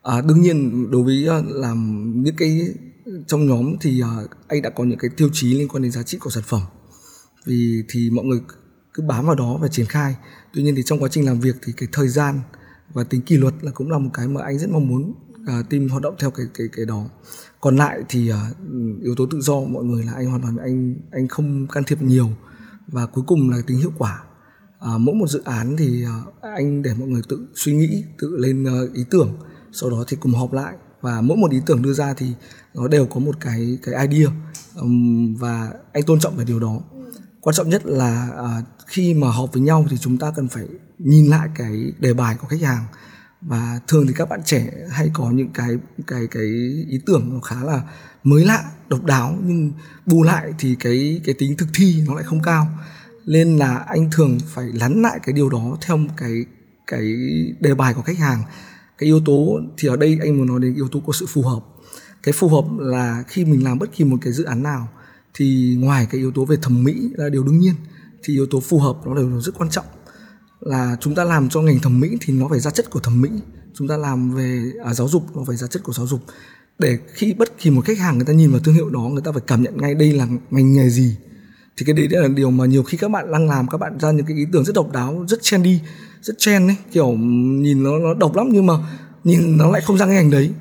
À, 0.04 0.22
đương 0.22 0.42
nhiên 0.42 0.92
đối 0.92 1.04
với 1.04 1.28
à, 1.28 1.42
làm 1.46 2.12
những 2.24 2.36
cái 2.36 2.74
trong 3.28 3.48
nhóm 3.48 3.76
thì 3.82 4.02
uh, 4.04 4.30
anh 4.48 4.62
đã 4.62 4.70
có 4.70 4.84
những 4.84 5.00
cái 5.00 5.10
tiêu 5.18 5.30
chí 5.34 5.54
liên 5.54 5.68
quan 5.68 5.84
đến 5.84 5.92
giá 5.92 6.04
trị 6.04 6.18
của 6.18 6.30
sản 6.30 6.44
phẩm. 6.48 6.62
Vì 7.46 7.84
thì 7.90 8.10
mọi 8.10 8.26
người 8.26 8.40
cứ 8.94 9.04
bám 9.04 9.26
vào 9.26 9.36
đó 9.36 9.58
và 9.62 9.68
triển 9.68 9.86
khai. 9.86 10.16
Tuy 10.54 10.64
nhiên 10.64 10.76
thì 10.76 10.84
trong 10.86 11.00
quá 11.00 11.10
trình 11.12 11.26
làm 11.26 11.40
việc 11.40 11.56
thì 11.64 11.74
cái 11.78 11.90
thời 11.92 12.08
gian 12.08 12.40
và 12.94 13.04
tính 13.04 13.22
kỷ 13.22 13.38
luật 13.38 13.54
là 13.62 13.72
cũng 13.72 13.92
là 13.92 13.98
một 13.98 14.10
cái 14.14 14.28
mà 14.28 14.42
anh 14.44 14.60
rất 14.60 14.70
mong 14.70 14.88
muốn 14.88 15.14
uh, 15.42 15.70
team 15.70 15.90
hoạt 15.90 16.02
động 16.02 16.16
theo 16.20 16.32
cái 16.32 16.46
cái 16.54 16.68
cái 16.76 16.86
đó. 16.86 17.06
Còn 17.62 17.76
lại 17.76 18.02
thì 18.10 18.32
uh, 18.32 18.38
yếu 19.04 19.16
tố 19.16 19.26
tự 19.26 19.42
do 19.42 19.60
mọi 19.60 19.84
người 19.84 20.04
là 20.04 20.14
anh 20.14 20.26
hoàn 20.26 20.42
toàn 20.42 20.58
anh 20.58 20.96
anh 21.12 21.28
không 21.28 21.68
can 21.68 21.84
thiệp 21.84 22.02
nhiều. 22.02 22.30
Và 22.88 23.06
cuối 23.06 23.24
cùng 23.28 23.50
là 23.50 23.58
tính 23.68 23.78
hiệu 23.78 23.94
quả 23.98 24.24
à, 24.82 24.98
mỗi 25.00 25.16
một 25.16 25.28
dự 25.28 25.42
án 25.46 25.76
thì 25.78 26.04
ờ, 26.04 26.50
anh 26.56 26.82
để 26.82 26.94
mọi 26.94 27.08
người 27.08 27.22
tự 27.30 27.48
suy 27.56 27.74
nghĩ 27.74 28.04
tự 28.20 28.38
lên 28.38 28.64
ờ, 28.64 28.90
ý 28.94 29.06
tưởng 29.10 29.38
sau 29.72 29.90
đó 29.90 30.04
thì 30.08 30.18
cùng 30.20 30.34
họp 30.34 30.54
lại. 30.54 30.74
Và 31.02 31.22
mỗi 31.22 31.38
một 31.38 31.52
ý 31.52 31.62
tưởng 31.66 31.82
đưa 31.82 31.94
ra 31.94 32.14
thì 32.14 32.28
nó 32.74 32.88
đều 32.88 33.06
có 33.06 33.20
một 33.20 33.36
cái 33.40 33.78
cái 33.84 34.08
idea 34.08 34.32
um, 34.76 35.36
và 35.36 35.74
anh 35.94 36.04
tôn 36.04 36.20
trọng 36.20 36.36
về 36.36 36.46
điều 36.46 36.60
đó. 36.60 36.80
Quan 37.42 37.56
trọng 37.56 37.70
nhất 37.70 37.86
là 37.86 38.30
khi 38.88 39.14
mà 39.14 39.32
họp 39.32 39.54
với 39.54 39.62
nhau 39.62 39.86
thì 39.90 39.98
chúng 39.98 40.18
ta 40.18 40.32
cần 40.36 40.48
phải 40.48 40.68
nhìn 41.00 41.26
lại 41.26 41.50
cái 41.56 41.92
đề 42.00 42.14
bài 42.14 42.36
của 42.42 42.48
khách 42.48 42.62
hàng. 42.62 42.86
Và 43.42 43.80
thường 43.88 44.08
thì 44.08 44.14
các 44.14 44.30
bạn 44.30 44.40
trẻ 44.46 44.72
hay 44.90 45.12
có 45.14 45.32
những 45.32 45.50
cái 45.54 45.78
cái 46.08 46.28
cái 46.32 46.44
ý 46.90 47.00
tưởng 47.06 47.34
nó 47.34 47.40
khá 47.40 47.64
là 47.64 47.82
mới 48.24 48.46
lạ 48.46 48.72
độc 48.90 49.04
đáo 49.06 49.38
nhưng 49.46 49.72
bù 50.06 50.24
lại 50.24 50.54
thì 50.60 50.76
cái 50.80 51.22
cái 51.26 51.36
tính 51.40 51.58
thực 51.58 51.68
thi 51.74 52.04
nó 52.08 52.16
lại 52.16 52.24
không 52.24 52.42
cao 52.42 52.68
nên 53.26 53.58
là 53.58 53.78
anh 53.78 54.10
thường 54.12 54.38
phải 54.48 54.66
lắn 54.74 55.02
lại 55.02 55.20
cái 55.24 55.34
điều 55.34 55.50
đó 55.50 55.78
theo 55.82 56.00
cái 56.18 56.46
cái 56.88 57.16
đề 57.60 57.76
bài 57.76 57.94
của 57.94 58.02
khách 58.02 58.18
hàng. 58.18 58.44
Cái 58.98 59.08
yếu 59.08 59.22
tố 59.26 59.60
thì 59.78 59.88
ở 59.88 59.96
đây 59.96 60.18
anh 60.22 60.38
muốn 60.38 60.48
nói 60.48 60.60
đến 60.60 60.76
yếu 60.76 60.88
tố 60.88 61.00
của 61.00 61.14
sự 61.14 61.26
phù 61.26 61.42
hợp. 61.42 61.60
Cái 62.24 62.34
phù 62.34 62.48
hợp 62.48 62.66
là 62.80 63.24
khi 63.28 63.46
mình 63.46 63.64
làm 63.64 63.80
bất 63.80 63.90
kỳ 63.96 64.04
một 64.04 64.18
cái 64.22 64.34
dự 64.34 64.44
án 64.44 64.64
nào 64.64 64.88
thì 65.34 65.76
ngoài 65.80 66.08
cái 66.12 66.22
yếu 66.22 66.32
tố 66.32 66.46
về 66.46 66.58
thẩm 66.62 66.84
mỹ 66.84 67.10
là 67.14 67.30
điều 67.30 67.44
đương 67.44 67.60
nhiên 67.60 67.74
thì 68.24 68.34
yếu 68.34 68.46
tố 68.46 68.60
phù 68.60 68.80
hợp 68.80 68.98
nó 69.06 69.16
đều 69.16 69.42
rất 69.42 69.52
quan 69.58 69.70
trọng. 69.70 69.86
Là 70.60 70.98
chúng 71.00 71.16
ta 71.16 71.24
làm 71.24 71.50
cho 71.50 71.62
ngành 71.62 71.80
thẩm 71.80 72.00
mỹ 72.00 72.18
thì 72.22 72.34
nó 72.34 72.48
phải 72.48 72.60
ra 72.60 72.72
chất 72.72 72.90
của 72.90 73.00
thẩm 73.00 73.22
mỹ. 73.22 73.30
Chúng 73.74 73.88
ta 73.88 73.98
làm 73.98 74.32
về 74.32 74.72
à, 74.86 74.94
giáo 74.94 75.08
dục 75.08 75.36
nó 75.36 75.44
phải 75.48 75.56
ra 75.56 75.68
chất 75.68 75.84
của 75.84 75.94
giáo 75.94 76.08
dục. 76.08 76.20
Để 76.80 76.98
khi 77.14 77.34
bất 77.34 77.58
kỳ 77.58 77.70
một 77.70 77.86
khách 77.86 77.98
hàng 77.98 78.18
người 78.18 78.26
ta 78.26 78.34
nhìn 78.34 78.52
vào 78.52 78.60
thương 78.60 78.76
hiệu 78.76 78.90
đó 78.90 79.00
người 79.00 79.22
ta 79.22 79.32
phải 79.32 79.42
cảm 79.48 79.62
nhận 79.62 79.78
ngay 79.78 79.96
đây 79.96 80.14
là 80.14 80.28
ngành 80.52 80.74
nghề 80.74 80.90
gì 80.90 81.16
thì 81.78 81.86
cái 81.86 81.94
đấy 81.94 82.08
là 82.22 82.28
điều 82.28 82.52
mà 82.52 82.66
nhiều 82.66 82.84
khi 82.84 82.98
các 82.98 83.12
bạn 83.12 83.32
đang 83.32 83.50
làm, 83.50 83.68
các 83.68 83.78
bạn 83.78 84.00
ra 84.00 84.12
những 84.12 84.26
cái 84.26 84.38
ý 84.38 84.46
tưởng 84.52 84.66
rất 84.66 84.76
độc 84.76 84.92
đáo, 84.92 85.26
rất 85.28 85.42
trendy 85.42 85.80
rất 86.22 86.34
trend 86.38 86.70
ấy. 86.70 86.76
Kiểu, 86.92 87.12
nhìn 87.12 87.84
nó 87.84 87.98
nó 87.98 88.14
độc 88.14 88.36
lắm 88.36 88.50
nhưng 88.52 88.66
mà 88.66 88.74
nhìn 89.24 89.58
nó 89.58 89.72
lại 89.72 89.82
không 89.82 89.98
ra 89.98 90.06
cái 90.06 90.16
ngành 90.16 90.30
đấy. 90.30 90.52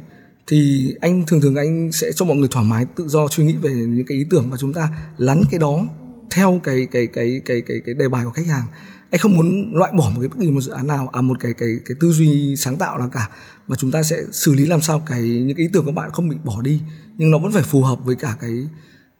Thì 0.46 0.92
anh, 1.00 1.24
thường 1.26 1.40
thường 1.40 1.56
anh 1.56 1.92
sẽ 1.92 2.12
cho 2.12 2.24
mọi 2.24 2.36
người 2.36 2.48
thoải 2.50 2.64
mái, 2.64 2.86
tự 2.96 3.08
do 3.08 3.28
suy 3.30 3.44
nghĩ 3.44 3.56
về 3.62 3.70
những 3.70 4.06
cái 4.06 4.18
ý 4.18 4.24
tưởng 4.30 4.50
và 4.50 4.56
chúng 4.56 4.72
ta 4.72 4.88
lắn 5.18 5.42
cái 5.50 5.58
đó 5.58 5.86
theo 6.30 6.61
cái 6.64 6.86
cái 6.90 7.06
cái 7.06 7.40
cái 7.44 7.62
cái 7.66 7.80
cái 7.86 7.94
đề 7.94 8.08
bài 8.08 8.24
của 8.24 8.30
khách 8.30 8.46
hàng. 8.46 8.64
Anh 9.11 9.18
không 9.18 9.36
muốn 9.36 9.74
loại 9.74 9.92
bỏ 9.92 10.11
một 10.14 10.20
cái 10.20 10.28
bất 10.28 10.36
kỳ 10.40 10.50
một 10.50 10.61
dự 10.61 10.72
án 10.72 10.86
nào 10.86 11.08
à 11.12 11.20
một 11.20 11.40
cái 11.40 11.52
cái 11.52 11.68
cái 11.84 11.96
tư 12.00 12.12
duy 12.12 12.56
sáng 12.56 12.76
tạo 12.76 12.98
nào 12.98 13.08
cả. 13.12 13.28
Mà 13.68 13.76
chúng 13.76 13.90
ta 13.90 14.02
sẽ 14.02 14.16
xử 14.32 14.54
lý 14.54 14.66
làm 14.66 14.80
sao 14.80 15.02
cái, 15.06 15.22
những 15.22 15.56
cái 15.56 15.66
ý 15.66 15.70
tưởng 15.72 15.84
của 15.84 15.92
bạn 15.92 16.11
không 16.12 16.28
bị 16.28 16.36
bỏ 16.44 16.62
đi, 16.62 16.80
nhưng 17.18 17.30
nó 17.30 17.38
vẫn 17.38 17.52
phải 17.52 17.62
phù 17.62 17.82
hợp 17.82 18.04
với 18.04 18.16
cả 18.16 18.36
cái 18.40 18.68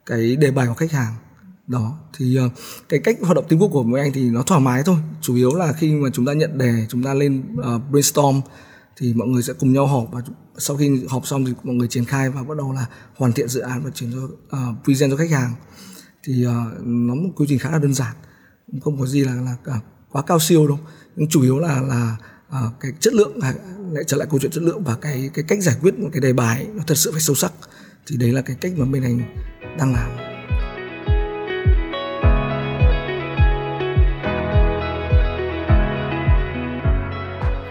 cái 0.05 0.35
đề 0.35 0.51
bài 0.51 0.67
của 0.67 0.73
khách 0.73 0.91
hàng 0.91 1.13
đó 1.71 1.97
thì 2.17 2.39
uh, 2.45 2.51
cái 2.89 2.99
cách 2.99 3.17
hoạt 3.21 3.35
động 3.35 3.45
teamwork 3.49 3.69
của 3.69 3.83
mỗi 3.83 3.99
anh 3.99 4.11
thì 4.13 4.29
nó 4.29 4.43
thoải 4.43 4.61
mái 4.61 4.83
thôi. 4.85 4.97
Chủ 5.21 5.35
yếu 5.35 5.55
là 5.55 5.73
khi 5.73 5.91
mà 5.91 6.09
chúng 6.13 6.25
ta 6.25 6.33
nhận 6.33 6.57
đề 6.57 6.85
chúng 6.89 7.03
ta 7.03 7.13
lên 7.13 7.43
uh, 7.59 7.81
brainstorm 7.91 8.41
thì 8.97 9.13
mọi 9.13 9.27
người 9.27 9.43
sẽ 9.43 9.53
cùng 9.53 9.73
nhau 9.73 9.87
họp 9.87 10.07
và 10.11 10.21
sau 10.57 10.77
khi 10.77 11.05
họp 11.09 11.27
xong 11.27 11.45
thì 11.45 11.53
mọi 11.63 11.75
người 11.75 11.87
triển 11.87 12.05
khai 12.05 12.29
và 12.29 12.43
bắt 12.43 12.57
đầu 12.57 12.73
là 12.73 12.85
hoàn 13.15 13.33
thiện 13.33 13.47
dự 13.47 13.59
án 13.59 13.83
và 13.83 13.89
chuyển 13.89 14.11
cho 14.11 14.23
uh, 14.57 14.83
present 14.83 15.11
cho 15.11 15.17
khách 15.17 15.31
hàng. 15.31 15.53
Thì 16.23 16.45
uh, 16.45 16.51
nó 16.85 17.15
một 17.15 17.29
quy 17.35 17.45
trình 17.49 17.59
khá 17.59 17.71
là 17.71 17.79
đơn 17.79 17.93
giản 17.93 18.15
không 18.81 18.99
có 18.99 19.05
gì 19.05 19.23
là 19.23 19.33
là 19.33 19.55
cả 19.63 19.79
quá 20.11 20.21
cao 20.21 20.39
siêu 20.39 20.67
đâu. 20.67 20.79
Nhưng 21.15 21.29
chủ 21.29 21.41
yếu 21.41 21.59
là 21.59 21.81
là 21.81 22.17
uh, 22.49 22.79
cái 22.79 22.91
chất 22.99 23.13
lượng 23.13 23.39
lại 23.91 24.03
trở 24.07 24.17
lại 24.17 24.27
câu 24.31 24.39
chuyện 24.39 24.51
chất 24.51 24.63
lượng 24.63 24.83
và 24.83 24.95
cái 24.95 25.29
cái 25.33 25.45
cách 25.47 25.61
giải 25.61 25.75
quyết 25.81 25.99
một 25.99 26.09
cái 26.11 26.21
đề 26.21 26.33
bài 26.33 26.67
nó 26.73 26.83
thật 26.87 26.95
sự 26.97 27.11
phải 27.11 27.21
sâu 27.21 27.35
sắc. 27.35 27.53
Thì 28.07 28.17
đấy 28.17 28.31
là 28.31 28.41
cái 28.41 28.55
cách 28.61 28.71
mà 28.77 28.85
bên 28.85 29.03
anh 29.03 29.21
đang 29.77 29.93
làm. 29.93 30.20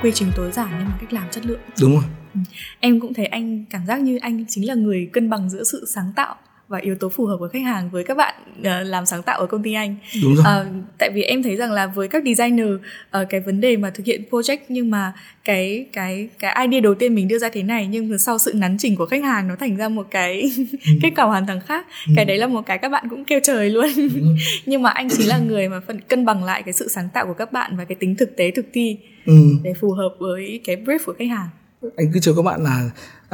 Quy 0.02 0.12
trình 0.14 0.28
tối 0.36 0.50
giản 0.52 0.68
nhưng 0.78 0.88
mà 0.88 0.96
cách 1.00 1.12
làm 1.12 1.30
chất 1.30 1.46
lượng 1.46 1.60
đúng 1.80 1.92
rồi 1.92 2.04
ừ. 2.34 2.40
em 2.80 3.00
cũng 3.00 3.14
thấy 3.14 3.26
anh 3.26 3.64
cảm 3.70 3.86
giác 3.86 4.00
như 4.00 4.18
anh 4.22 4.44
chính 4.48 4.68
là 4.68 4.74
người 4.74 5.10
cân 5.12 5.30
bằng 5.30 5.50
giữa 5.50 5.64
sự 5.64 5.84
sáng 5.94 6.12
tạo 6.16 6.36
và 6.70 6.78
yếu 6.78 6.94
tố 6.94 7.08
phù 7.08 7.26
hợp 7.26 7.36
của 7.38 7.48
khách 7.52 7.62
hàng 7.62 7.90
với 7.90 8.04
các 8.04 8.16
bạn 8.16 8.34
uh, 8.60 8.66
làm 8.86 9.06
sáng 9.06 9.22
tạo 9.22 9.40
ở 9.40 9.46
công 9.46 9.62
ty 9.62 9.72
anh. 9.72 9.96
Đúng 10.22 10.34
rồi. 10.34 10.44
Uh, 10.60 10.66
tại 10.98 11.10
vì 11.14 11.22
em 11.22 11.42
thấy 11.42 11.56
rằng 11.56 11.72
là 11.72 11.86
với 11.86 12.08
các 12.08 12.22
designer 12.24 12.66
uh, 12.66 13.28
cái 13.30 13.40
vấn 13.40 13.60
đề 13.60 13.76
mà 13.76 13.90
thực 13.90 14.06
hiện 14.06 14.22
project 14.30 14.58
nhưng 14.68 14.90
mà 14.90 15.12
cái 15.44 15.86
cái 15.92 16.28
cái 16.38 16.66
idea 16.66 16.80
đầu 16.80 16.94
tiên 16.94 17.14
mình 17.14 17.28
đưa 17.28 17.38
ra 17.38 17.48
thế 17.52 17.62
này 17.62 17.86
nhưng 17.86 18.10
mà 18.10 18.18
sau 18.18 18.38
sự 18.38 18.52
nắn 18.54 18.76
chỉnh 18.78 18.96
của 18.96 19.06
khách 19.06 19.24
hàng 19.24 19.48
nó 19.48 19.56
thành 19.56 19.76
ra 19.76 19.88
một 19.88 20.06
cái 20.10 20.52
ừ. 20.56 20.92
kết 21.02 21.10
quả 21.16 21.24
hoàn 21.24 21.46
toàn 21.46 21.60
khác. 21.60 21.86
Ừ. 22.06 22.12
Cái 22.16 22.24
đấy 22.24 22.38
là 22.38 22.46
một 22.46 22.62
cái 22.66 22.78
các 22.78 22.88
bạn 22.88 23.08
cũng 23.10 23.24
kêu 23.24 23.40
trời 23.42 23.70
luôn. 23.70 23.86
nhưng 24.66 24.82
mà 24.82 24.90
anh 24.90 25.08
chính 25.10 25.28
là 25.28 25.38
người 25.38 25.68
mà 25.68 25.80
phần 25.86 26.00
cân 26.00 26.24
bằng 26.24 26.44
lại 26.44 26.62
cái 26.62 26.72
sự 26.72 26.88
sáng 26.88 27.08
tạo 27.14 27.26
của 27.26 27.34
các 27.34 27.52
bạn 27.52 27.76
và 27.76 27.84
cái 27.84 27.96
tính 28.00 28.16
thực 28.16 28.36
tế 28.36 28.50
thực 28.50 28.66
thi 28.72 28.96
ừ. 29.30 29.56
để 29.62 29.72
phù 29.80 29.92
hợp 29.92 30.14
với 30.20 30.60
cái 30.64 30.76
brief 30.76 30.98
của 31.06 31.14
khách 31.18 31.28
hàng. 31.30 31.48
Anh 31.96 32.12
cứ 32.12 32.20
chờ 32.20 32.32
các 32.36 32.42
bạn 32.42 32.64
là 32.64 32.90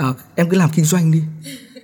uh, 0.08 0.16
em 0.34 0.48
cứ 0.50 0.56
làm 0.56 0.70
kinh 0.74 0.84
doanh 0.84 1.10
đi. 1.10 1.22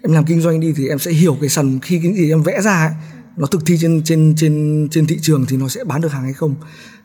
Em 0.03 0.13
làm 0.13 0.25
kinh 0.25 0.41
doanh 0.41 0.61
đi 0.61 0.73
thì 0.77 0.89
em 0.89 0.99
sẽ 0.99 1.11
hiểu 1.11 1.37
cái 1.41 1.49
sản 1.49 1.79
khi 1.83 2.01
cái 2.03 2.13
gì 2.15 2.31
em 2.31 2.43
vẽ 2.43 2.61
ra 2.61 2.73
ấy, 2.73 2.93
nó 3.37 3.47
thực 3.47 3.67
thi 3.67 3.77
trên 3.81 4.03
trên 4.05 4.35
trên 4.37 4.89
trên 4.91 5.07
thị 5.07 5.19
trường 5.23 5.47
thì 5.49 5.57
nó 5.57 5.69
sẽ 5.69 5.85
bán 5.85 6.01
được 6.01 6.13
hàng 6.13 6.23
hay 6.23 6.33
không. 6.33 6.55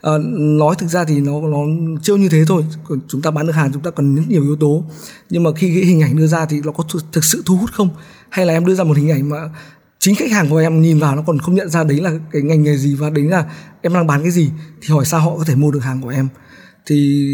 À, 0.02 0.12
nói 0.60 0.76
thực 0.80 0.88
ra 0.88 1.04
thì 1.06 1.20
nó 1.20 1.42
nó 1.42 1.58
chưa 2.02 2.16
như 2.16 2.30
thế 2.30 2.46
thôi 2.48 2.64
còn 2.84 3.00
chúng 3.08 3.22
ta 3.22 3.32
bán 3.32 3.48
được 3.48 3.54
hàng 3.54 3.74
chúng 3.74 3.84
ta 3.84 3.92
cần 3.92 4.16
rất 4.16 4.24
nhiều 4.28 4.42
yếu 4.44 4.56
tố. 4.56 4.84
Nhưng 5.30 5.44
mà 5.44 5.50
khi 5.56 5.74
cái 5.76 5.84
hình 5.86 6.02
ảnh 6.02 6.18
đưa 6.18 6.28
ra 6.28 6.46
thì 6.46 6.62
nó 6.66 6.72
có 6.72 6.84
thực, 6.94 7.06
thực 7.12 7.26
sự 7.26 7.44
thu 7.46 7.56
hút 7.58 7.72
không? 7.74 7.90
Hay 8.30 8.46
là 8.46 8.54
em 8.54 8.66
đưa 8.66 8.76
ra 8.76 8.84
một 8.84 8.98
hình 8.98 9.12
ảnh 9.12 9.30
mà 9.30 9.38
chính 10.00 10.16
khách 10.16 10.32
hàng 10.32 10.50
của 10.50 10.58
em 10.58 10.82
nhìn 10.82 11.00
vào 11.00 11.16
nó 11.16 11.24
còn 11.28 11.40
không 11.40 11.56
nhận 11.56 11.70
ra 11.70 11.84
đấy 11.84 12.00
là 12.02 12.12
cái 12.32 12.42
ngành 12.42 12.64
nghề 12.64 12.78
gì 12.78 12.96
và 12.96 13.10
đấy 13.10 13.24
là 13.24 13.46
em 13.82 13.94
đang 13.94 14.08
bán 14.08 14.22
cái 14.22 14.32
gì 14.32 14.50
thì 14.82 14.88
hỏi 14.90 15.06
sao 15.06 15.20
họ 15.20 15.38
có 15.38 15.44
thể 15.44 15.56
mua 15.56 15.72
được 15.72 15.80
hàng 15.80 16.02
của 16.02 16.10
em 16.10 16.28
thì 16.88 17.28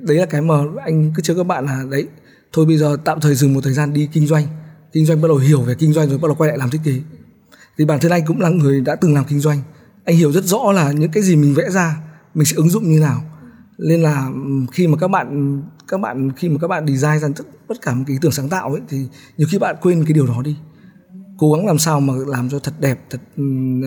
đấy 0.00 0.16
là 0.16 0.26
cái 0.26 0.42
mà 0.42 0.54
anh 0.84 1.12
cứ 1.14 1.22
chứa 1.22 1.34
các 1.34 1.46
bạn 1.46 1.64
là 1.64 1.84
đấy 1.90 2.06
thôi 2.52 2.66
bây 2.66 2.78
giờ 2.78 2.96
tạm 3.04 3.20
thời 3.20 3.34
dừng 3.34 3.54
một 3.54 3.60
thời 3.64 3.72
gian 3.72 3.92
đi 3.92 4.08
kinh 4.12 4.26
doanh. 4.26 4.46
Kinh 4.92 5.06
doanh 5.06 5.22
bắt 5.22 5.28
đầu 5.28 5.36
hiểu 5.36 5.62
về 5.62 5.74
kinh 5.78 5.92
doanh 5.92 6.08
rồi 6.08 6.18
bắt 6.18 6.28
đầu 6.28 6.34
quay 6.34 6.48
lại 6.48 6.58
làm 6.58 6.70
thiết 6.70 6.80
kế. 6.84 7.00
Thì 7.78 7.84
bản 7.84 8.00
thân 8.00 8.12
anh 8.12 8.22
cũng 8.26 8.40
là 8.40 8.48
người 8.48 8.80
đã 8.80 8.96
từng 8.96 9.14
làm 9.14 9.24
kinh 9.28 9.40
doanh. 9.40 9.60
Anh 10.04 10.16
hiểu 10.16 10.32
rất 10.32 10.44
rõ 10.44 10.72
là 10.72 10.92
những 10.92 11.10
cái 11.10 11.22
gì 11.22 11.36
mình 11.36 11.54
vẽ 11.54 11.70
ra 11.70 11.96
mình 12.34 12.44
sẽ 12.44 12.56
ứng 12.56 12.70
dụng 12.70 12.90
như 12.90 13.00
nào. 13.00 13.22
Nên 13.78 14.02
là 14.02 14.30
khi 14.72 14.86
mà 14.86 14.96
các 14.96 15.08
bạn 15.08 15.60
các 15.88 16.00
bạn 16.00 16.32
khi 16.36 16.48
mà 16.48 16.58
các 16.60 16.68
bạn 16.68 16.86
design 16.86 17.20
ra 17.20 17.28
tất, 17.36 17.44
tất 17.68 17.82
cả 17.82 17.94
một 17.94 18.04
cái 18.06 18.14
ý 18.14 18.18
tưởng 18.22 18.32
sáng 18.32 18.48
tạo 18.48 18.72
ấy 18.72 18.80
thì 18.88 18.98
nhiều 19.36 19.48
khi 19.50 19.58
bạn 19.58 19.76
quên 19.82 20.04
cái 20.04 20.12
điều 20.12 20.26
đó 20.26 20.42
đi. 20.44 20.56
Cố 21.38 21.52
gắng 21.52 21.66
làm 21.66 21.78
sao 21.78 22.00
mà 22.00 22.14
làm 22.26 22.48
cho 22.48 22.58
thật 22.58 22.74
đẹp 22.80 23.04
thật 23.10 23.20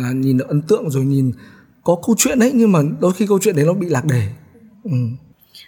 à, 0.04 0.12
nhìn 0.16 0.38
nó 0.38 0.46
ấn 0.48 0.62
tượng 0.62 0.90
rồi 0.90 1.06
nhìn 1.06 1.32
có 1.84 1.98
câu 2.06 2.16
chuyện 2.18 2.40
đấy 2.40 2.52
nhưng 2.56 2.72
mà 2.72 2.80
đôi 3.00 3.14
khi 3.14 3.28
câu 3.28 3.40
chuyện 3.42 3.56
đấy 3.56 3.66
nó 3.66 3.74
bị 3.74 3.90
lạc 3.90 4.06
đề 4.06 4.30
ừ. 4.84 4.92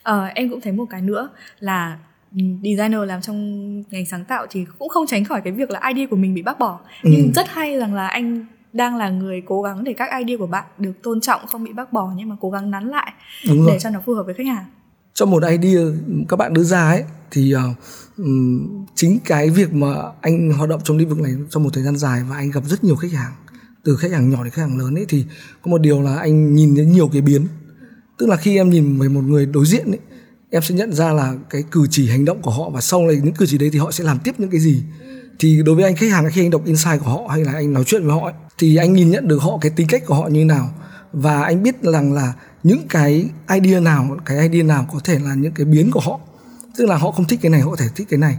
ờ, 0.04 0.26
em 0.26 0.50
cũng 0.50 0.62
thấy 0.62 0.74
một 0.74 0.86
cái 0.90 1.02
nữa 1.02 1.30
là 1.60 1.98
designer 2.64 3.00
làm 3.08 3.22
trong 3.22 3.82
ngành 3.92 4.06
sáng 4.06 4.26
tạo 4.26 4.46
thì 4.50 4.66
cũng 4.80 4.90
không 4.90 5.08
tránh 5.08 5.26
khỏi 5.26 5.42
cái 5.44 5.54
việc 5.54 5.72
là 5.72 5.82
idea 5.88 6.08
của 6.10 6.16
mình 6.16 6.34
bị 6.34 6.42
bác 6.42 6.60
bỏ 6.60 6.80
ừ. 7.04 7.10
nhưng 7.14 7.32
rất 7.36 7.50
hay 7.50 7.78
rằng 7.78 7.94
là 7.94 8.08
anh 8.08 8.46
đang 8.74 8.96
là 8.96 9.10
người 9.10 9.42
cố 9.46 9.62
gắng 9.62 9.84
để 9.84 9.94
các 9.94 10.10
idea 10.20 10.38
của 10.38 10.48
bạn 10.48 10.66
được 10.78 10.94
tôn 11.04 11.22
trọng 11.22 11.48
không 11.48 11.64
bị 11.64 11.74
bác 11.74 11.94
bỏ 11.94 12.12
nhưng 12.16 12.30
mà 12.30 12.36
cố 12.42 12.50
gắng 12.50 12.72
nắn 12.72 12.88
lại 12.88 13.14
Đúng 13.48 13.58
để 13.58 13.72
rồi. 13.72 13.80
cho 13.80 13.90
nó 13.90 14.02
phù 14.06 14.14
hợp 14.14 14.24
với 14.24 14.34
khách 14.34 14.48
hàng 14.48 14.66
trong 15.14 15.32
một 15.32 15.44
idea 15.44 15.82
các 16.30 16.38
bạn 16.38 16.54
đưa 16.54 16.64
ra 16.64 16.90
ấy 16.90 17.04
thì 17.32 17.54
uh, 17.56 17.62
chính 18.96 19.20
cái 19.26 19.50
việc 19.50 19.74
mà 19.74 19.88
anh 20.22 20.52
hoạt 20.52 20.70
động 20.70 20.82
trong 20.84 20.98
lĩnh 20.98 21.10
vực 21.10 21.20
này 21.20 21.32
trong 21.50 21.64
một 21.64 21.70
thời 21.74 21.84
gian 21.84 21.96
dài 21.98 22.22
và 22.30 22.36
anh 22.36 22.52
gặp 22.52 22.64
rất 22.66 22.84
nhiều 22.84 22.96
khách 22.96 23.12
hàng 23.12 23.32
từ 23.84 23.96
khách 23.96 24.12
hàng 24.12 24.30
nhỏ 24.30 24.44
đến 24.44 24.52
khách 24.52 24.62
hàng 24.62 24.78
lớn 24.78 24.96
ấy 24.96 25.06
thì 25.10 25.26
có 25.62 25.72
một 25.72 25.82
điều 25.82 26.02
là 26.02 26.16
anh 26.16 26.56
nhìn 26.56 26.76
thấy 26.76 26.86
nhiều 26.86 27.10
cái 27.14 27.22
biến 27.22 27.48
tức 28.18 28.30
là 28.30 28.36
khi 28.36 28.58
em 28.58 28.70
nhìn 28.70 29.00
về 29.00 29.08
một 29.08 29.22
người 29.22 29.46
đối 29.46 29.66
diện 29.66 29.92
ấy 29.92 30.00
em 30.54 30.62
sẽ 30.62 30.76
nhận 30.76 30.94
ra 30.94 31.14
là 31.14 31.34
cái 31.50 31.64
cử 31.72 31.88
chỉ 31.90 32.10
hành 32.10 32.26
động 32.26 32.42
của 32.42 32.52
họ 32.52 32.70
và 32.70 32.82
sau 32.82 33.08
này 33.08 33.20
những 33.24 33.34
cử 33.34 33.46
chỉ 33.46 33.58
đấy 33.58 33.70
thì 33.74 33.80
họ 33.80 33.92
sẽ 33.92 34.04
làm 34.04 34.20
tiếp 34.24 34.36
những 34.38 34.50
cái 34.50 34.60
gì. 34.60 34.84
Thì 35.40 35.62
đối 35.66 35.76
với 35.76 35.84
anh 35.84 35.96
khách 35.96 36.12
hàng 36.12 36.30
khi 36.32 36.42
anh 36.42 36.50
đọc 36.50 36.62
insight 36.66 37.00
của 37.00 37.12
họ 37.12 37.28
hay 37.30 37.46
là 37.46 37.54
anh 37.54 37.74
nói 37.74 37.84
chuyện 37.84 38.04
với 38.04 38.14
họ 38.14 38.26
ấy, 38.26 38.34
thì 38.58 38.76
anh 38.76 38.94
nhìn 38.94 39.10
nhận 39.10 39.28
được 39.28 39.42
họ 39.42 39.58
cái 39.62 39.72
tính 39.76 39.88
cách 39.88 40.04
của 40.06 40.16
họ 40.16 40.28
như 40.28 40.46
nào. 40.46 40.70
Và 41.14 41.44
anh 41.44 41.64
biết 41.64 41.76
rằng 41.82 42.14
là 42.14 42.34
những 42.64 42.88
cái 42.90 43.30
idea 43.54 43.80
nào 43.80 44.18
cái 44.26 44.50
idea 44.50 44.64
nào 44.64 44.88
có 44.94 45.00
thể 45.04 45.20
là 45.20 45.36
những 45.36 45.54
cái 45.54 45.66
biến 45.66 45.92
của 45.92 46.00
họ. 46.00 46.20
Tức 46.78 46.86
là 46.86 46.98
họ 46.98 47.12
không 47.12 47.26
thích 47.26 47.40
cái 47.42 47.50
này 47.50 47.62
họ 47.62 47.70
có 47.70 47.76
thể 47.76 47.88
thích 47.96 48.08
cái 48.10 48.20
này. 48.20 48.38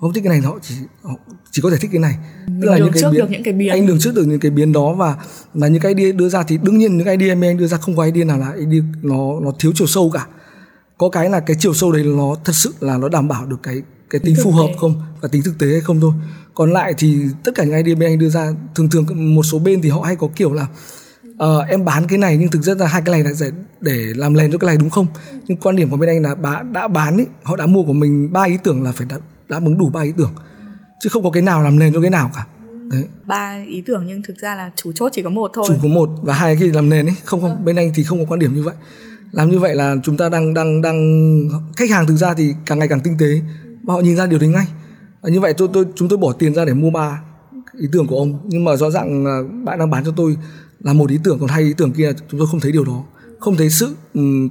Không 0.00 0.12
thích 0.12 0.24
cái 0.24 0.30
này 0.30 0.40
họ 0.40 0.58
chỉ 0.62 0.74
họ 1.02 1.14
chỉ 1.54 1.62
có 1.62 1.70
thể 1.70 1.76
thích 1.76 1.90
cái 1.92 2.00
này. 2.00 2.16
Tức 2.46 2.70
là 2.70 2.78
những 2.78 2.92
cái 2.92 3.02
biến, 3.10 3.20
được 3.20 3.30
những 3.30 3.42
cái 3.42 3.54
biến. 3.54 3.68
Anh 3.68 3.86
đường 3.86 3.98
trước 3.98 4.14
được 4.14 4.26
những 4.26 4.40
cái 4.40 4.50
biến 4.50 4.72
đó 4.72 4.94
và 4.94 5.16
là 5.54 5.68
những 5.68 5.82
cái 5.82 5.94
idea 5.94 6.12
đưa 6.12 6.28
ra 6.28 6.42
thì 6.42 6.58
đương 6.62 6.78
nhiên 6.78 6.96
những 6.96 7.06
cái 7.06 7.16
idea 7.16 7.34
mà 7.34 7.46
anh 7.46 7.56
đưa 7.56 7.66
ra 7.66 7.76
không 7.76 7.96
có 7.96 8.04
idea 8.04 8.24
nào 8.24 8.38
là 8.38 8.52
idea 8.52 8.80
nó 9.02 9.40
nó 9.40 9.52
thiếu 9.58 9.72
chiều 9.74 9.86
sâu 9.86 10.10
cả. 10.14 10.26
Có 10.98 11.08
cái 11.08 11.30
là 11.30 11.40
cái 11.40 11.56
chiều 11.60 11.74
sâu 11.74 11.92
đấy 11.92 12.04
nó 12.04 12.36
thật 12.44 12.52
sự 12.52 12.74
là 12.80 12.98
nó 12.98 13.08
đảm 13.08 13.28
bảo 13.28 13.46
được 13.46 13.62
cái 13.62 13.82
cái 14.10 14.20
tính 14.24 14.36
phù 14.42 14.50
hợp 14.50 14.68
không? 14.78 15.02
Và 15.20 15.28
tính 15.28 15.42
thực 15.44 15.58
tế 15.58 15.66
hay 15.66 15.80
không 15.80 16.00
thôi. 16.00 16.12
Còn 16.54 16.72
lại 16.72 16.94
thì 16.98 17.18
tất 17.44 17.52
cả 17.54 17.64
những 17.64 17.76
idea 17.76 17.94
bên 17.94 18.10
anh 18.10 18.18
đưa 18.18 18.28
ra 18.28 18.52
thường 18.74 18.90
thường 18.90 19.34
một 19.34 19.42
số 19.42 19.58
bên 19.58 19.82
thì 19.82 19.88
họ 19.88 20.00
hay 20.00 20.16
có 20.16 20.28
kiểu 20.36 20.52
là 20.52 20.66
uh, 21.30 21.68
em 21.68 21.84
bán 21.84 22.06
cái 22.06 22.18
này 22.18 22.36
nhưng 22.36 22.50
thực 22.50 22.60
chất 22.64 22.78
là 22.78 22.86
hai 22.86 23.02
cái 23.04 23.12
này 23.12 23.24
là 23.24 23.30
để, 23.40 23.50
để 23.80 24.12
làm 24.16 24.34
lèn 24.34 24.52
cho 24.52 24.58
cái 24.58 24.66
này 24.66 24.76
đúng 24.76 24.90
không? 24.90 25.06
Nhưng 25.48 25.58
quan 25.58 25.76
điểm 25.76 25.90
của 25.90 25.96
bên 25.96 26.08
anh 26.08 26.22
là 26.22 26.34
bán 26.34 26.72
đã 26.72 26.88
bán 26.88 27.16
ấy 27.16 27.26
họ 27.42 27.56
đã 27.56 27.66
mua 27.66 27.82
của 27.82 27.92
mình 27.92 28.32
ba 28.32 28.44
ý 28.44 28.56
tưởng 28.64 28.82
là 28.82 28.92
phải 28.92 29.06
đã 29.10 29.18
đã 29.48 29.60
ứng 29.64 29.78
đủ 29.78 29.90
ba 29.90 30.00
ý 30.00 30.12
tưởng 30.16 30.30
chứ 31.00 31.08
không 31.08 31.22
có 31.22 31.30
cái 31.30 31.42
nào 31.42 31.62
làm 31.62 31.78
nền 31.78 31.92
cho 31.92 32.00
cái 32.00 32.10
nào 32.10 32.30
cả. 32.34 32.46
Đấy. 32.90 33.04
Ba 33.26 33.64
ý 33.68 33.82
tưởng 33.86 34.04
nhưng 34.06 34.22
thực 34.22 34.38
ra 34.38 34.54
là 34.54 34.70
chủ 34.76 34.92
chốt 34.92 35.12
chỉ 35.12 35.22
có 35.22 35.30
một 35.30 35.50
thôi. 35.54 35.64
Chủ 35.68 35.74
có 35.82 35.88
một 35.88 36.10
và 36.22 36.34
hai 36.34 36.56
cái 36.60 36.68
làm 36.68 36.88
nền 36.88 37.06
ấy 37.06 37.14
không 37.24 37.40
không 37.40 37.64
bên 37.64 37.76
anh 37.76 37.92
thì 37.94 38.02
không 38.02 38.18
có 38.18 38.24
quan 38.28 38.40
điểm 38.40 38.54
như 38.54 38.62
vậy. 38.62 38.74
Làm 39.32 39.50
như 39.50 39.58
vậy 39.58 39.74
là 39.74 39.94
chúng 40.02 40.16
ta 40.16 40.28
đang 40.28 40.54
đang 40.54 40.82
đang 40.82 40.98
khách 41.76 41.90
hàng 41.90 42.06
thực 42.06 42.16
ra 42.16 42.34
thì 42.34 42.54
càng 42.66 42.78
ngày 42.78 42.88
càng 42.88 43.00
tinh 43.00 43.16
tế 43.18 43.40
và 43.82 43.94
họ 43.94 44.00
nhìn 44.00 44.16
ra 44.16 44.26
điều 44.26 44.38
đấy 44.38 44.48
ngay. 44.48 44.66
Và 45.22 45.30
như 45.30 45.40
vậy 45.40 45.54
tôi 45.54 45.68
tôi 45.72 45.84
chúng 45.94 46.08
tôi 46.08 46.18
bỏ 46.18 46.32
tiền 46.32 46.54
ra 46.54 46.64
để 46.64 46.74
mua 46.74 46.90
ba 46.90 47.22
ý 47.78 47.86
tưởng 47.92 48.06
của 48.06 48.18
ông. 48.18 48.40
Nhưng 48.44 48.64
mà 48.64 48.76
rõ 48.76 48.90
ràng 48.90 49.24
bạn 49.64 49.78
đang 49.78 49.90
bán 49.90 50.04
cho 50.04 50.12
tôi 50.16 50.36
là 50.80 50.92
một 50.92 51.10
ý 51.10 51.18
tưởng 51.24 51.38
còn 51.38 51.48
hai 51.48 51.62
ý 51.62 51.74
tưởng 51.76 51.92
kia 51.92 52.12
chúng 52.30 52.40
tôi 52.40 52.48
không 52.50 52.60
thấy 52.60 52.72
điều 52.72 52.84
đó. 52.84 53.04
Không 53.40 53.56
thấy 53.56 53.70
sự 53.70 53.94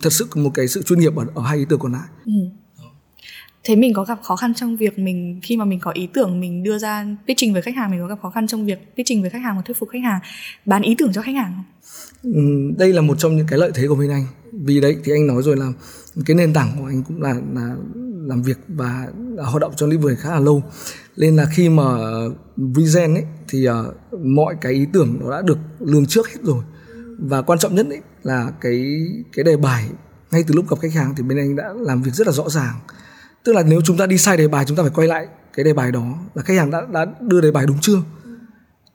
thật 0.01 0.13
sự 0.13 0.27
một 0.35 0.51
cái 0.53 0.67
sự 0.67 0.83
chuyên 0.83 0.99
nghiệp 0.99 1.15
ở, 1.15 1.25
ở 1.35 1.41
hai 1.41 1.57
ý 1.57 1.65
tưởng 1.69 1.79
còn 1.79 1.91
lại. 1.91 2.07
Ừ 2.25 2.31
thế 3.64 3.76
mình 3.76 3.93
có 3.93 4.03
gặp 4.03 4.20
khó 4.24 4.36
khăn 4.36 4.53
trong 4.53 4.78
việc 4.78 4.99
mình 4.99 5.39
khi 5.43 5.57
mà 5.57 5.66
mình 5.66 5.80
có 5.80 5.91
ý 5.91 6.07
tưởng 6.14 6.39
mình 6.39 6.64
đưa 6.64 6.78
ra 6.78 7.05
pitching 7.28 7.53
với 7.53 7.61
khách 7.61 7.76
hàng 7.76 7.91
mình 7.91 7.99
có 7.99 8.07
gặp 8.07 8.20
khó 8.22 8.30
khăn 8.30 8.47
trong 8.47 8.66
việc 8.66 8.95
pitching 8.97 9.22
với 9.22 9.30
khách 9.30 9.41
hàng 9.41 9.55
và 9.55 9.61
thuyết 9.61 9.78
phục 9.80 9.89
khách 9.89 10.03
hàng? 10.03 10.20
Bán 10.66 10.82
ý 10.82 10.95
tưởng 10.97 11.14
cho 11.14 11.22
khách 11.22 11.36
hàng 11.36 11.53
không? 11.55 11.66
Ừ, 12.34 12.74
đây 12.78 12.93
là 12.93 13.01
một 13.01 13.16
trong 13.20 13.36
những 13.36 13.47
cái 13.49 13.59
lợi 13.59 13.72
thế 13.76 13.88
của 13.88 13.95
bên 13.95 14.09
anh. 14.09 14.26
Vì 14.51 14.82
đấy 14.82 14.97
thì 15.03 15.11
anh 15.11 15.28
nói 15.28 15.43
rồi 15.43 15.57
là 15.57 15.72
cái 16.26 16.36
nền 16.36 16.53
tảng 16.53 16.70
của 16.80 16.86
anh 16.86 17.03
cũng 17.03 17.22
là 17.22 17.34
là 17.53 17.76
làm 18.28 18.41
việc 18.41 18.57
và 18.68 19.07
hoạt 19.38 19.61
động 19.61 19.74
trong 19.76 19.89
lĩnh 19.89 20.01
vực 20.01 20.20
khá 20.20 20.30
là 20.30 20.39
lâu. 20.39 20.64
Nên 21.18 21.36
là 21.36 21.45
khi 21.53 21.70
mà 21.70 21.84
Vizen 22.57 23.16
ấy 23.16 23.24
thì 23.49 23.68
uh, 23.70 23.76
mọi 24.20 24.55
cái 24.61 24.74
ý 24.74 24.86
tưởng 24.93 25.18
nó 25.22 25.32
đã 25.32 25.41
được 25.41 25.57
lường 25.80 26.05
trước 26.05 26.30
hết 26.30 26.39
rồi. 26.43 26.64
Và 27.20 27.41
quan 27.41 27.59
trọng 27.59 27.76
nhất 27.76 27.86
ấy 27.89 28.01
là 28.24 28.51
cái 28.61 29.05
cái 29.34 29.43
đề 29.43 29.57
bài 29.57 29.89
ngay 30.32 30.43
từ 30.47 30.53
lúc 30.55 30.70
gặp 30.70 30.80
khách 30.82 30.93
hàng 30.93 31.14
thì 31.18 31.24
bên 31.24 31.38
anh 31.38 31.55
đã 31.55 31.74
làm 31.76 32.01
việc 32.01 32.11
rất 32.14 32.28
là 32.28 32.34
rõ 32.34 32.49
ràng 32.49 32.74
tức 33.43 33.53
là 33.53 33.63
nếu 33.63 33.81
chúng 33.81 33.97
ta 33.97 34.05
đi 34.05 34.17
sai 34.17 34.37
đề 34.37 34.47
bài 34.47 34.65
chúng 34.67 34.77
ta 34.77 34.83
phải 34.83 34.91
quay 34.95 35.07
lại 35.07 35.27
cái 35.53 35.63
đề 35.63 35.73
bài 35.73 35.91
đó 35.91 36.13
là 36.33 36.43
khách 36.43 36.57
hàng 36.57 36.71
đã 36.71 36.81
đã 36.91 37.05
đưa 37.19 37.41
đề 37.41 37.51
bài 37.51 37.65
đúng 37.67 37.77
chưa? 37.81 37.97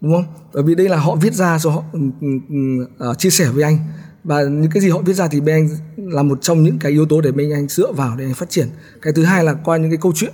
Đúng 0.01 0.13
không? 0.13 0.25
Bởi 0.55 0.63
vì 0.63 0.75
đây 0.75 0.89
là 0.89 0.97
họ 0.97 1.15
viết 1.15 1.35
ra 1.35 1.59
cho 1.59 1.71
họ 1.71 1.83
uh, 3.11 3.19
chia 3.19 3.31
sẻ 3.31 3.49
với 3.49 3.63
anh. 3.63 3.79
Và 4.25 4.43
những 4.43 4.71
cái 4.71 4.83
gì 4.83 4.91
họ 4.91 4.99
viết 4.99 5.13
ra 5.13 5.29
thì 5.29 5.41
bên 5.41 5.57
anh 5.57 5.69
là 5.97 6.23
một 6.23 6.39
trong 6.43 6.63
những 6.63 6.79
cái 6.79 6.93
yếu 6.93 7.07
tố 7.07 7.21
để 7.21 7.33
bên 7.33 7.53
anh 7.53 7.69
dựa 7.69 7.93
vào 7.93 8.17
để 8.17 8.25
anh 8.25 8.35
phát 8.35 8.51
triển. 8.51 8.69
Cái 9.03 9.13
thứ 9.13 9.25
hai 9.25 9.45
là 9.45 9.55
qua 9.55 9.77
những 9.77 9.91
cái 9.91 9.99
câu 10.03 10.13
chuyện. 10.15 10.33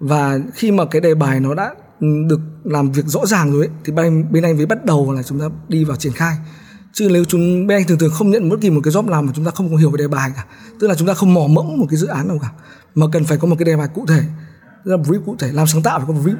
Và 0.00 0.38
khi 0.54 0.70
mà 0.70 0.84
cái 0.84 1.00
đề 1.00 1.14
bài 1.14 1.40
nó 1.40 1.54
đã 1.54 1.74
được 2.00 2.40
làm 2.64 2.92
việc 2.92 3.06
rõ 3.06 3.26
ràng 3.26 3.52
rồi 3.52 3.66
ấy, 3.66 3.70
thì 3.84 3.92
bên 3.92 4.06
anh, 4.06 4.32
bên 4.32 4.42
anh 4.42 4.56
mới 4.56 4.66
bắt 4.66 4.84
đầu 4.84 5.12
là 5.12 5.22
chúng 5.22 5.40
ta 5.40 5.46
đi 5.68 5.84
vào 5.84 5.96
triển 5.96 6.12
khai. 6.12 6.34
Chứ 6.92 7.08
nếu 7.12 7.24
chúng 7.24 7.66
bên 7.66 7.78
anh 7.78 7.86
thường 7.86 7.98
thường 7.98 8.10
không 8.12 8.30
nhận 8.30 8.48
bất 8.48 8.56
kỳ 8.60 8.70
một 8.70 8.80
cái 8.84 8.92
job 8.92 9.10
nào 9.10 9.22
mà 9.22 9.32
chúng 9.34 9.44
ta 9.44 9.50
không 9.50 9.70
có 9.70 9.76
hiểu 9.76 9.90
về 9.90 9.96
đề 9.98 10.08
bài 10.08 10.30
cả. 10.36 10.44
Tức 10.80 10.88
là 10.88 10.94
chúng 10.94 11.08
ta 11.08 11.14
không 11.14 11.34
mò 11.34 11.46
mẫm 11.46 11.66
một 11.78 11.86
cái 11.90 11.96
dự 11.96 12.06
án 12.06 12.28
nào 12.28 12.38
cả 12.42 12.50
mà 12.94 13.06
cần 13.12 13.24
phải 13.24 13.38
có 13.38 13.48
một 13.48 13.56
cái 13.58 13.64
đề 13.64 13.76
bài 13.76 13.88
cụ 13.94 14.06
thể. 14.06 14.22
Là 14.84 14.96
brief 14.96 15.24
cụ 15.24 15.36
thể 15.38 15.52
làm 15.52 15.66
sáng 15.66 15.82
tạo 15.82 15.98
phải 15.98 16.06
có 16.06 16.12
một 16.12 16.20
brief 16.24 16.36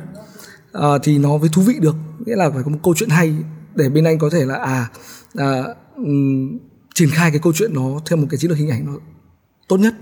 à, 0.73 0.99
thì 1.03 1.19
nó 1.19 1.39
mới 1.39 1.49
thú 1.53 1.63
vị 1.63 1.75
được. 1.81 1.97
Nghĩa 2.27 2.37
là 2.37 2.51
phải 2.51 2.63
có 2.63 2.71
một 2.71 2.79
câu 2.83 2.95
chuyện 2.97 3.09
hay 3.09 3.35
để 3.75 3.89
bên 3.89 4.05
anh 4.05 4.19
có 4.19 4.31
thể 4.33 4.45
là 4.45 4.55
à, 4.55 4.89
à 5.35 5.63
um, 5.97 6.59
triển 6.95 7.09
khai 7.11 7.31
cái 7.31 7.41
câu 7.43 7.53
chuyện 7.53 7.75
nó 7.75 8.01
theo 8.07 8.17
một 8.17 8.27
cái 8.31 8.39
chiến 8.39 8.51
lược 8.51 8.59
hình 8.59 8.71
ảnh 8.71 8.87
nó 8.87 8.93
tốt 9.69 9.77
nhất. 9.77 9.95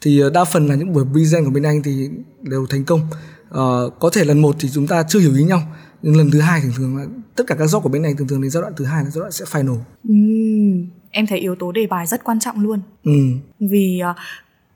Thì 0.00 0.20
ờ, 0.20 0.30
đa 0.30 0.44
phần 0.44 0.66
là 0.66 0.74
những 0.74 0.92
buổi 0.92 1.04
present 1.12 1.44
của 1.44 1.50
bên 1.50 1.62
anh 1.62 1.82
thì 1.82 2.08
đều 2.42 2.66
thành 2.66 2.84
công. 2.84 3.00
Uh, 3.50 3.92
có 4.00 4.10
thể 4.12 4.24
lần 4.24 4.42
một 4.42 4.56
thì 4.58 4.68
chúng 4.72 4.86
ta 4.86 5.02
chưa 5.08 5.20
hiểu 5.20 5.34
ý 5.34 5.42
nhau 5.42 5.62
nhưng 6.02 6.16
lần 6.16 6.30
thứ 6.30 6.40
hai 6.40 6.60
thường 6.60 6.72
thường 6.76 6.96
là 6.96 7.06
tất 7.36 7.44
cả 7.46 7.54
các 7.54 7.64
job 7.64 7.80
của 7.80 7.88
bên 7.88 8.02
anh 8.02 8.16
thường 8.16 8.28
thường 8.28 8.42
đến 8.42 8.50
giai 8.50 8.60
đoạn 8.60 8.72
thứ 8.76 8.84
hai 8.84 9.04
là 9.04 9.10
giai 9.10 9.20
đoạn 9.20 9.32
sẽ 9.32 9.44
final. 9.44 9.78
Ừ, 10.08 10.14
em 11.10 11.26
thấy 11.26 11.38
yếu 11.38 11.54
tố 11.54 11.72
đề 11.72 11.86
bài 11.86 12.06
rất 12.06 12.24
quan 12.24 12.40
trọng 12.40 12.60
luôn. 12.60 12.80
Ừ. 13.04 13.12
vì 13.60 14.00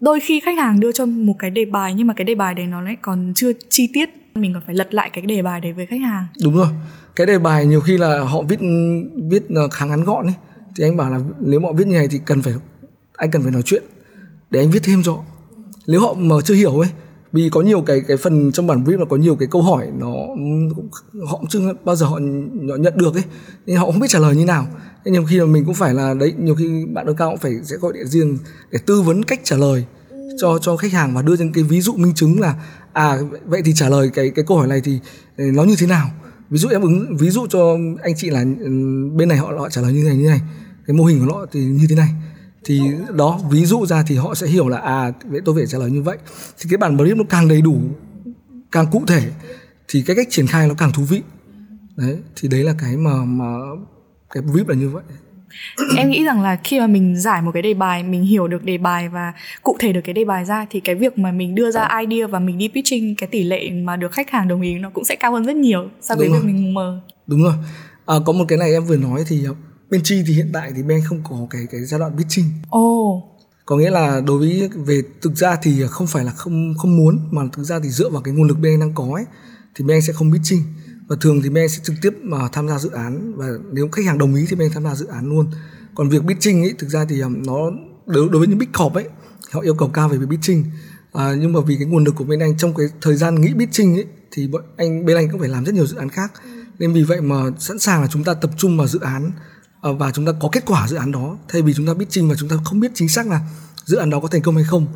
đôi 0.01 0.20
khi 0.20 0.40
khách 0.40 0.59
hàng 0.59 0.80
đưa 0.80 0.92
cho 0.92 1.07
một 1.07 1.34
cái 1.38 1.51
đề 1.51 1.64
bài 1.64 1.94
nhưng 1.94 2.07
mà 2.07 2.14
cái 2.14 2.24
đề 2.24 2.34
bài 2.34 2.55
đấy 2.55 2.66
nó 2.66 2.80
lại 2.80 2.97
còn 3.03 3.32
chưa 3.34 3.53
chi 3.68 3.90
tiết. 3.92 4.09
Mình 4.34 4.55
còn 4.55 4.62
phải 4.66 4.74
lật 4.74 4.94
lại 4.94 5.11
cái 5.12 5.26
đề 5.26 5.42
bài 5.42 5.61
đấy 5.61 5.72
với 5.72 5.86
khách 5.86 6.01
hàng. 6.01 6.26
Đúng 6.42 6.57
rồi. 6.57 6.68
Cái 7.16 7.26
đề 7.26 7.38
bài 7.38 7.66
nhiều 7.66 7.80
khi 7.80 7.99
là 7.99 8.20
họ 8.20 8.42
viết 8.42 8.61
viết 9.30 9.42
khá 9.70 9.86
ngắn 9.86 10.05
gọn 10.05 10.26
ấy. 10.26 10.34
Thì 10.76 10.84
anh 10.84 10.97
bảo 10.97 11.11
là 11.11 11.20
nếu 11.40 11.61
họ 11.61 11.72
viết 11.72 11.86
như 11.86 11.94
này 11.94 12.09
thì 12.11 12.20
cần 12.24 12.42
phải, 12.42 12.55
anh 13.16 13.30
cần 13.30 13.42
phải 13.42 13.53
nói 13.53 13.62
chuyện 13.62 13.82
để 14.51 14.61
anh 14.61 14.70
viết 14.70 14.80
thêm 14.84 15.03
cho 15.03 15.18
nếu 15.86 16.01
họ 16.01 16.14
mà 16.14 16.36
chưa 16.44 16.55
hiểu 16.55 16.78
ấy, 16.78 16.88
vì 17.32 17.49
có 17.53 17.61
nhiều 17.61 17.80
cái 17.80 18.01
cái 18.09 18.16
phần 18.16 18.53
trong 18.53 18.66
bản 18.66 18.84
brief 18.84 18.99
là 18.99 19.05
có 19.05 19.16
nhiều 19.16 19.36
cái 19.36 19.49
câu 19.51 19.62
hỏi 19.62 19.86
nó 19.99 20.11
họ 21.26 21.36
cũng 21.38 21.49
chưa 21.49 21.61
bao 21.84 21.97
giờ 21.97 22.07
họ 22.07 22.18
nhận 22.78 22.92
được 22.97 23.14
ấy, 23.14 23.24
nên 23.66 23.76
họ 23.76 23.86
không 23.86 24.01
biết 24.01 24.07
trả 24.11 24.18
lời 24.18 24.36
như 24.36 24.44
nào 24.44 24.66
thế 25.07 25.12
nhiều 25.12 25.24
khi 25.24 25.36
là 25.36 25.44
mình 25.44 25.64
cũng 25.64 25.74
phải 25.74 25.94
là, 25.94 26.14
đấy, 26.14 26.34
nhiều 26.38 26.54
khi 26.54 26.84
bạn 26.92 27.07
đối 27.07 27.14
cao 27.14 27.30
cũng 27.30 27.38
phải 27.38 27.54
sẽ 27.62 27.76
gọi 27.76 27.92
điện 27.92 28.07
riêng 28.07 28.38
để 28.70 28.78
tư 28.86 29.02
vấn 29.02 29.22
cách 29.22 29.40
trả 29.44 29.57
lời 29.57 29.84
cho 30.40 30.59
cho 30.59 30.76
khách 30.76 30.92
hàng 30.92 31.14
và 31.14 31.22
đưa 31.22 31.36
những 31.36 31.52
cái 31.52 31.64
ví 31.64 31.80
dụ 31.80 31.92
minh 31.92 32.14
chứng 32.14 32.40
là 32.40 32.54
à 32.92 33.18
vậy 33.46 33.62
thì 33.64 33.72
trả 33.74 33.88
lời 33.88 34.11
cái 34.14 34.30
cái 34.30 34.44
câu 34.48 34.59
hỏi 34.59 34.68
này 34.68 34.80
thì 34.80 34.98
ừ, 35.36 35.44
nó 35.54 35.64
như 35.64 35.74
thế 35.78 35.86
nào? 35.86 36.11
Ví 36.50 36.59
dụ 36.59 36.68
em 36.68 36.82
ứng, 36.82 37.16
ví 37.16 37.30
dụ 37.30 37.46
cho 37.46 37.76
anh 38.02 38.14
chị 38.16 38.30
là 38.30 38.44
ừ, 38.61 38.70
bên 39.14 39.28
này 39.28 39.38
họ 39.38 39.52
họ 39.59 39.68
trả 39.68 39.80
lời 39.80 39.92
như 39.92 40.04
này 40.04 40.16
như 40.16 40.28
này, 40.28 40.40
cái 40.86 40.96
mô 40.96 41.04
hình 41.04 41.20
của 41.20 41.26
nó 41.26 41.46
thì 41.52 41.64
như 41.64 41.86
thế 41.88 41.96
này. 41.96 42.09
Thì 42.64 42.80
đó, 43.14 43.40
ví 43.50 43.64
dụ 43.64 43.86
ra 43.86 44.04
thì 44.07 44.16
họ 44.16 44.34
sẽ 44.34 44.46
hiểu 44.46 44.68
là 44.68 44.78
à 44.78 45.12
vậy 45.24 45.40
tôi 45.44 45.54
phải 45.54 45.66
trả 45.66 45.78
lời 45.78 45.90
như 45.90 46.02
vậy. 46.02 46.18
Thì 46.59 46.70
cái 46.70 46.78
bản 46.78 46.96
brief 46.96 47.16
nó 47.16 47.24
càng 47.28 47.48
đầy 47.48 47.61
đủ, 47.61 47.80
càng 48.72 48.86
cụ 48.92 49.02
thể 49.07 49.30
thì 49.88 50.02
cái 50.02 50.16
cách 50.16 50.28
triển 50.30 50.46
khai 50.46 50.68
nó 50.68 50.74
càng 50.78 50.92
thú 50.92 51.02
vị. 51.02 51.22
Đấy, 51.96 52.18
thì 52.36 52.48
đấy 52.48 52.64
là 52.64 52.74
cái 52.78 52.96
mà 52.96 53.24
mà 53.24 53.44
cái 54.31 54.43
brief 54.43 54.68
là 54.68 54.74
như 54.74 54.89
vậy. 54.89 55.03
Em 55.97 56.11
nghĩ 56.11 56.24
rằng 56.24 56.43
là 56.43 56.57
khi 56.64 56.81
mà 56.81 56.87
mình 56.87 57.20
giải 57.20 57.43
một 57.43 57.51
cái 57.55 57.62
đề 57.62 57.74
bài 57.74 58.03
mình 58.03 58.22
hiểu 58.22 58.49
được 58.49 58.64
đề 58.64 58.79
bài 58.79 59.09
và 59.09 59.33
cụ 59.62 59.77
thể 59.81 59.93
được 59.93 60.01
cái 60.05 60.12
đề 60.12 60.24
bài 60.24 60.45
ra 60.45 60.66
thì 60.70 60.81
cái 60.81 60.95
việc 60.95 61.18
mà 61.18 61.33
mình 61.33 61.55
đưa 61.55 61.70
ra 61.70 61.89
idea 62.01 62.27
và 62.27 62.39
mình 62.39 62.59
đi 62.59 62.68
pitching 62.68 63.14
cái 63.16 63.29
tỷ 63.29 63.43
lệ 63.43 63.70
mà 63.70 63.97
được 63.97 64.12
khách 64.12 64.31
hàng 64.31 64.49
đồng 64.49 64.61
ý 64.61 64.74
nó 64.74 64.91
cũng 64.91 65.05
sẽ 65.05 65.16
cao 65.16 65.33
hơn 65.33 65.45
rất 65.45 65.57
nhiều 65.57 65.89
so 66.01 66.14
với 66.14 66.29
việc 66.29 66.45
mình 66.45 66.74
mờ 66.74 67.01
đúng 67.27 67.43
rồi. 67.43 67.55
À, 68.07 68.14
có 68.27 68.33
một 68.33 68.45
cái 68.49 68.59
này 68.59 68.72
em 68.72 68.85
vừa 68.85 68.97
nói 68.97 69.24
thì 69.29 69.47
bên 69.91 70.01
chi 70.05 70.22
thì 70.27 70.35
hiện 70.35 70.51
tại 70.53 70.72
thì 70.77 70.83
bên 70.83 71.01
không 71.05 71.22
có 71.31 71.37
cái 71.51 71.62
cái 71.70 71.81
giai 71.81 72.01
đoạn 72.01 72.12
pitching. 72.18 72.45
Ồ. 72.70 72.81
Oh. 72.81 73.37
có 73.66 73.77
nghĩa 73.77 73.91
là 73.91 74.20
đối 74.27 74.39
với 74.39 74.70
về 74.74 75.03
thực 75.22 75.37
ra 75.37 75.57
thì 75.62 75.83
không 75.91 76.07
phải 76.07 76.24
là 76.24 76.33
không 76.33 76.74
không 76.79 76.97
muốn 76.97 77.29
mà 77.31 77.43
thực 77.53 77.62
ra 77.62 77.79
thì 77.83 77.89
dựa 77.89 78.09
vào 78.09 78.22
cái 78.22 78.35
nguồn 78.35 78.49
lực 78.49 78.59
bên 78.59 78.81
đang 78.81 78.95
có 78.95 79.05
ấy 79.14 79.24
thì 79.74 79.85
bên 79.85 80.03
sẽ 80.03 80.12
không 80.12 80.33
pitching 80.33 80.62
và 81.09 81.16
thường 81.20 81.42
thì 81.42 81.48
bên 81.48 81.68
sẽ 81.68 81.80
trực 81.82 81.96
tiếp 82.02 82.14
mà 82.22 82.48
tham 82.52 82.68
gia 82.68 82.78
dự 82.78 82.90
án. 82.90 83.32
Và 83.36 83.46
nếu 83.72 83.88
khách 83.92 84.07
hàng 84.07 84.18
đồng 84.18 84.34
ý 84.34 84.46
thì 84.48 84.57
bên 84.57 84.70
tham 84.74 84.84
gia 84.84 84.94
dự 84.94 85.07
án 85.07 85.28
luôn. 85.28 85.50
Còn 85.94 86.09
việc 86.09 86.22
pitching 86.28 86.62
ấy 86.62 86.74
thực 86.78 86.88
ra 86.90 87.04
thì 87.09 87.22
nó 87.46 87.70
đối, 88.07 88.28
đối 88.28 88.38
với 88.38 88.48
những 88.48 88.59
big 88.59 88.72
corp 88.72 88.94
ấy 88.94 89.04
họ 89.52 89.61
yêu 89.61 89.74
cầu 89.74 89.88
cao 89.88 90.09
về 90.09 90.18
việc 90.18 90.26
pitching. 90.30 90.64
À, 91.12 91.34
nhưng 91.40 91.52
mà 91.52 91.61
vì 91.66 91.76
cái 91.76 91.86
nguồn 91.86 92.04
lực 92.04 92.14
của 92.16 92.24
bên 92.24 92.40
anh 92.40 92.59
trong 92.59 92.74
cái 92.74 92.86
thời 93.00 93.16
gian 93.16 93.40
nghĩ 93.40 93.52
pitching 93.59 93.94
ấy 93.94 94.07
thì 94.30 94.48
bọn 94.48 94.62
anh 94.76 95.07
bên 95.07 95.16
anh 95.16 95.28
cũng 95.30 95.40
phải 95.40 95.48
làm 95.48 95.64
rất 95.64 95.74
nhiều 95.74 95.86
dự 95.86 95.96
án 95.96 96.09
khác. 96.09 96.32
Nên 96.78 96.92
vì 96.92 97.02
vậy 97.02 97.20
mà 97.20 97.36
sẵn 97.59 97.78
sàng 97.78 98.02
là 98.02 98.09
chúng 98.11 98.24
ta 98.24 98.34
tập 98.34 98.50
trung 98.57 98.78
vào 98.78 98.86
dự 98.86 98.98
án 99.00 99.30
và 99.80 100.11
chúng 100.11 100.26
ta 100.26 100.32
có 100.40 100.48
kết 100.52 100.64
quả 100.66 100.88
dự 100.88 100.96
án 100.96 101.12
đó. 101.12 101.38
Thay 101.48 101.62
vì 101.62 101.74
chúng 101.74 101.86
ta 101.86 101.94
pitching 101.94 102.28
và 102.28 102.34
chúng 102.38 102.48
ta 102.48 102.57
không 102.64 102.80
biết 102.80 102.90
chính 102.94 103.09
xác 103.09 103.26
là 103.26 103.40
dự 103.84 103.96
án 103.96 104.11
đó 104.11 104.20
có 104.20 104.28
thành 104.28 104.42
công 104.42 104.54
hay 104.54 104.64
không 104.64 104.86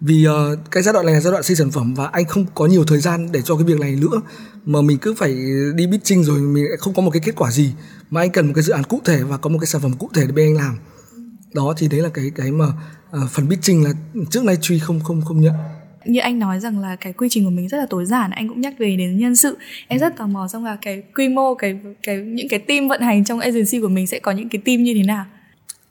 vì 0.00 0.26
uh, 0.28 0.58
cái 0.70 0.82
giai 0.82 0.92
đoạn 0.92 1.06
này 1.06 1.14
là 1.14 1.20
giai 1.20 1.32
đoạn 1.32 1.42
xây 1.42 1.56
sản 1.56 1.70
phẩm 1.70 1.94
và 1.94 2.06
anh 2.06 2.24
không 2.24 2.46
có 2.54 2.66
nhiều 2.66 2.84
thời 2.84 2.98
gian 2.98 3.28
để 3.32 3.42
cho 3.42 3.56
cái 3.56 3.64
việc 3.64 3.80
này 3.80 3.96
nữa. 3.96 4.20
Mà 4.64 4.80
mình 4.80 4.98
cứ 4.98 5.14
phải 5.14 5.36
đi 5.74 5.86
pitching 5.86 6.24
rồi 6.24 6.40
mình 6.40 6.64
không 6.78 6.94
có 6.94 7.02
một 7.02 7.10
cái 7.10 7.22
kết 7.24 7.34
quả 7.36 7.50
gì. 7.50 7.72
Mà 8.10 8.20
anh 8.20 8.30
cần 8.30 8.46
một 8.46 8.52
cái 8.54 8.62
dự 8.62 8.72
án 8.72 8.84
cụ 8.84 9.00
thể 9.04 9.22
và 9.22 9.36
có 9.36 9.50
một 9.50 9.58
cái 9.58 9.66
sản 9.66 9.82
phẩm 9.82 9.92
cụ 9.98 10.10
thể 10.14 10.26
để 10.26 10.32
bên 10.32 10.46
anh 10.46 10.56
làm. 10.56 10.78
Đó 11.54 11.74
thì 11.76 11.88
đấy 11.88 12.00
là 12.00 12.08
cái 12.08 12.30
cái 12.34 12.52
mà 12.52 12.66
uh, 12.66 13.30
phần 13.30 13.48
pitching 13.50 13.84
là 13.84 13.92
trước 14.30 14.44
nay 14.44 14.56
truy 14.60 14.78
không 14.78 15.00
không 15.00 15.22
không 15.24 15.40
nhận. 15.40 15.54
Như 16.04 16.20
anh 16.20 16.38
nói 16.38 16.60
rằng 16.60 16.78
là 16.78 16.96
cái 16.96 17.12
quy 17.12 17.28
trình 17.30 17.44
của 17.44 17.50
mình 17.50 17.68
rất 17.68 17.78
là 17.78 17.86
tối 17.90 18.06
giản 18.06 18.30
anh 18.30 18.48
cũng 18.48 18.60
nhắc 18.60 18.74
về 18.78 18.96
đến 18.96 19.18
nhân 19.18 19.36
sự. 19.36 19.56
Em 19.88 20.00
rất 20.00 20.16
tò 20.16 20.26
mò 20.26 20.48
xong 20.48 20.64
là 20.64 20.78
cái 20.82 21.02
quy 21.14 21.28
mô 21.28 21.54
cái 21.54 21.80
cái 22.02 22.16
những 22.16 22.48
cái 22.48 22.58
team 22.58 22.88
vận 22.88 23.00
hành 23.00 23.24
trong 23.24 23.40
agency 23.40 23.80
của 23.80 23.88
mình 23.88 24.06
sẽ 24.06 24.18
có 24.18 24.32
những 24.32 24.48
cái 24.48 24.62
team 24.64 24.82
như 24.82 24.94
thế 24.94 25.02
nào. 25.02 25.24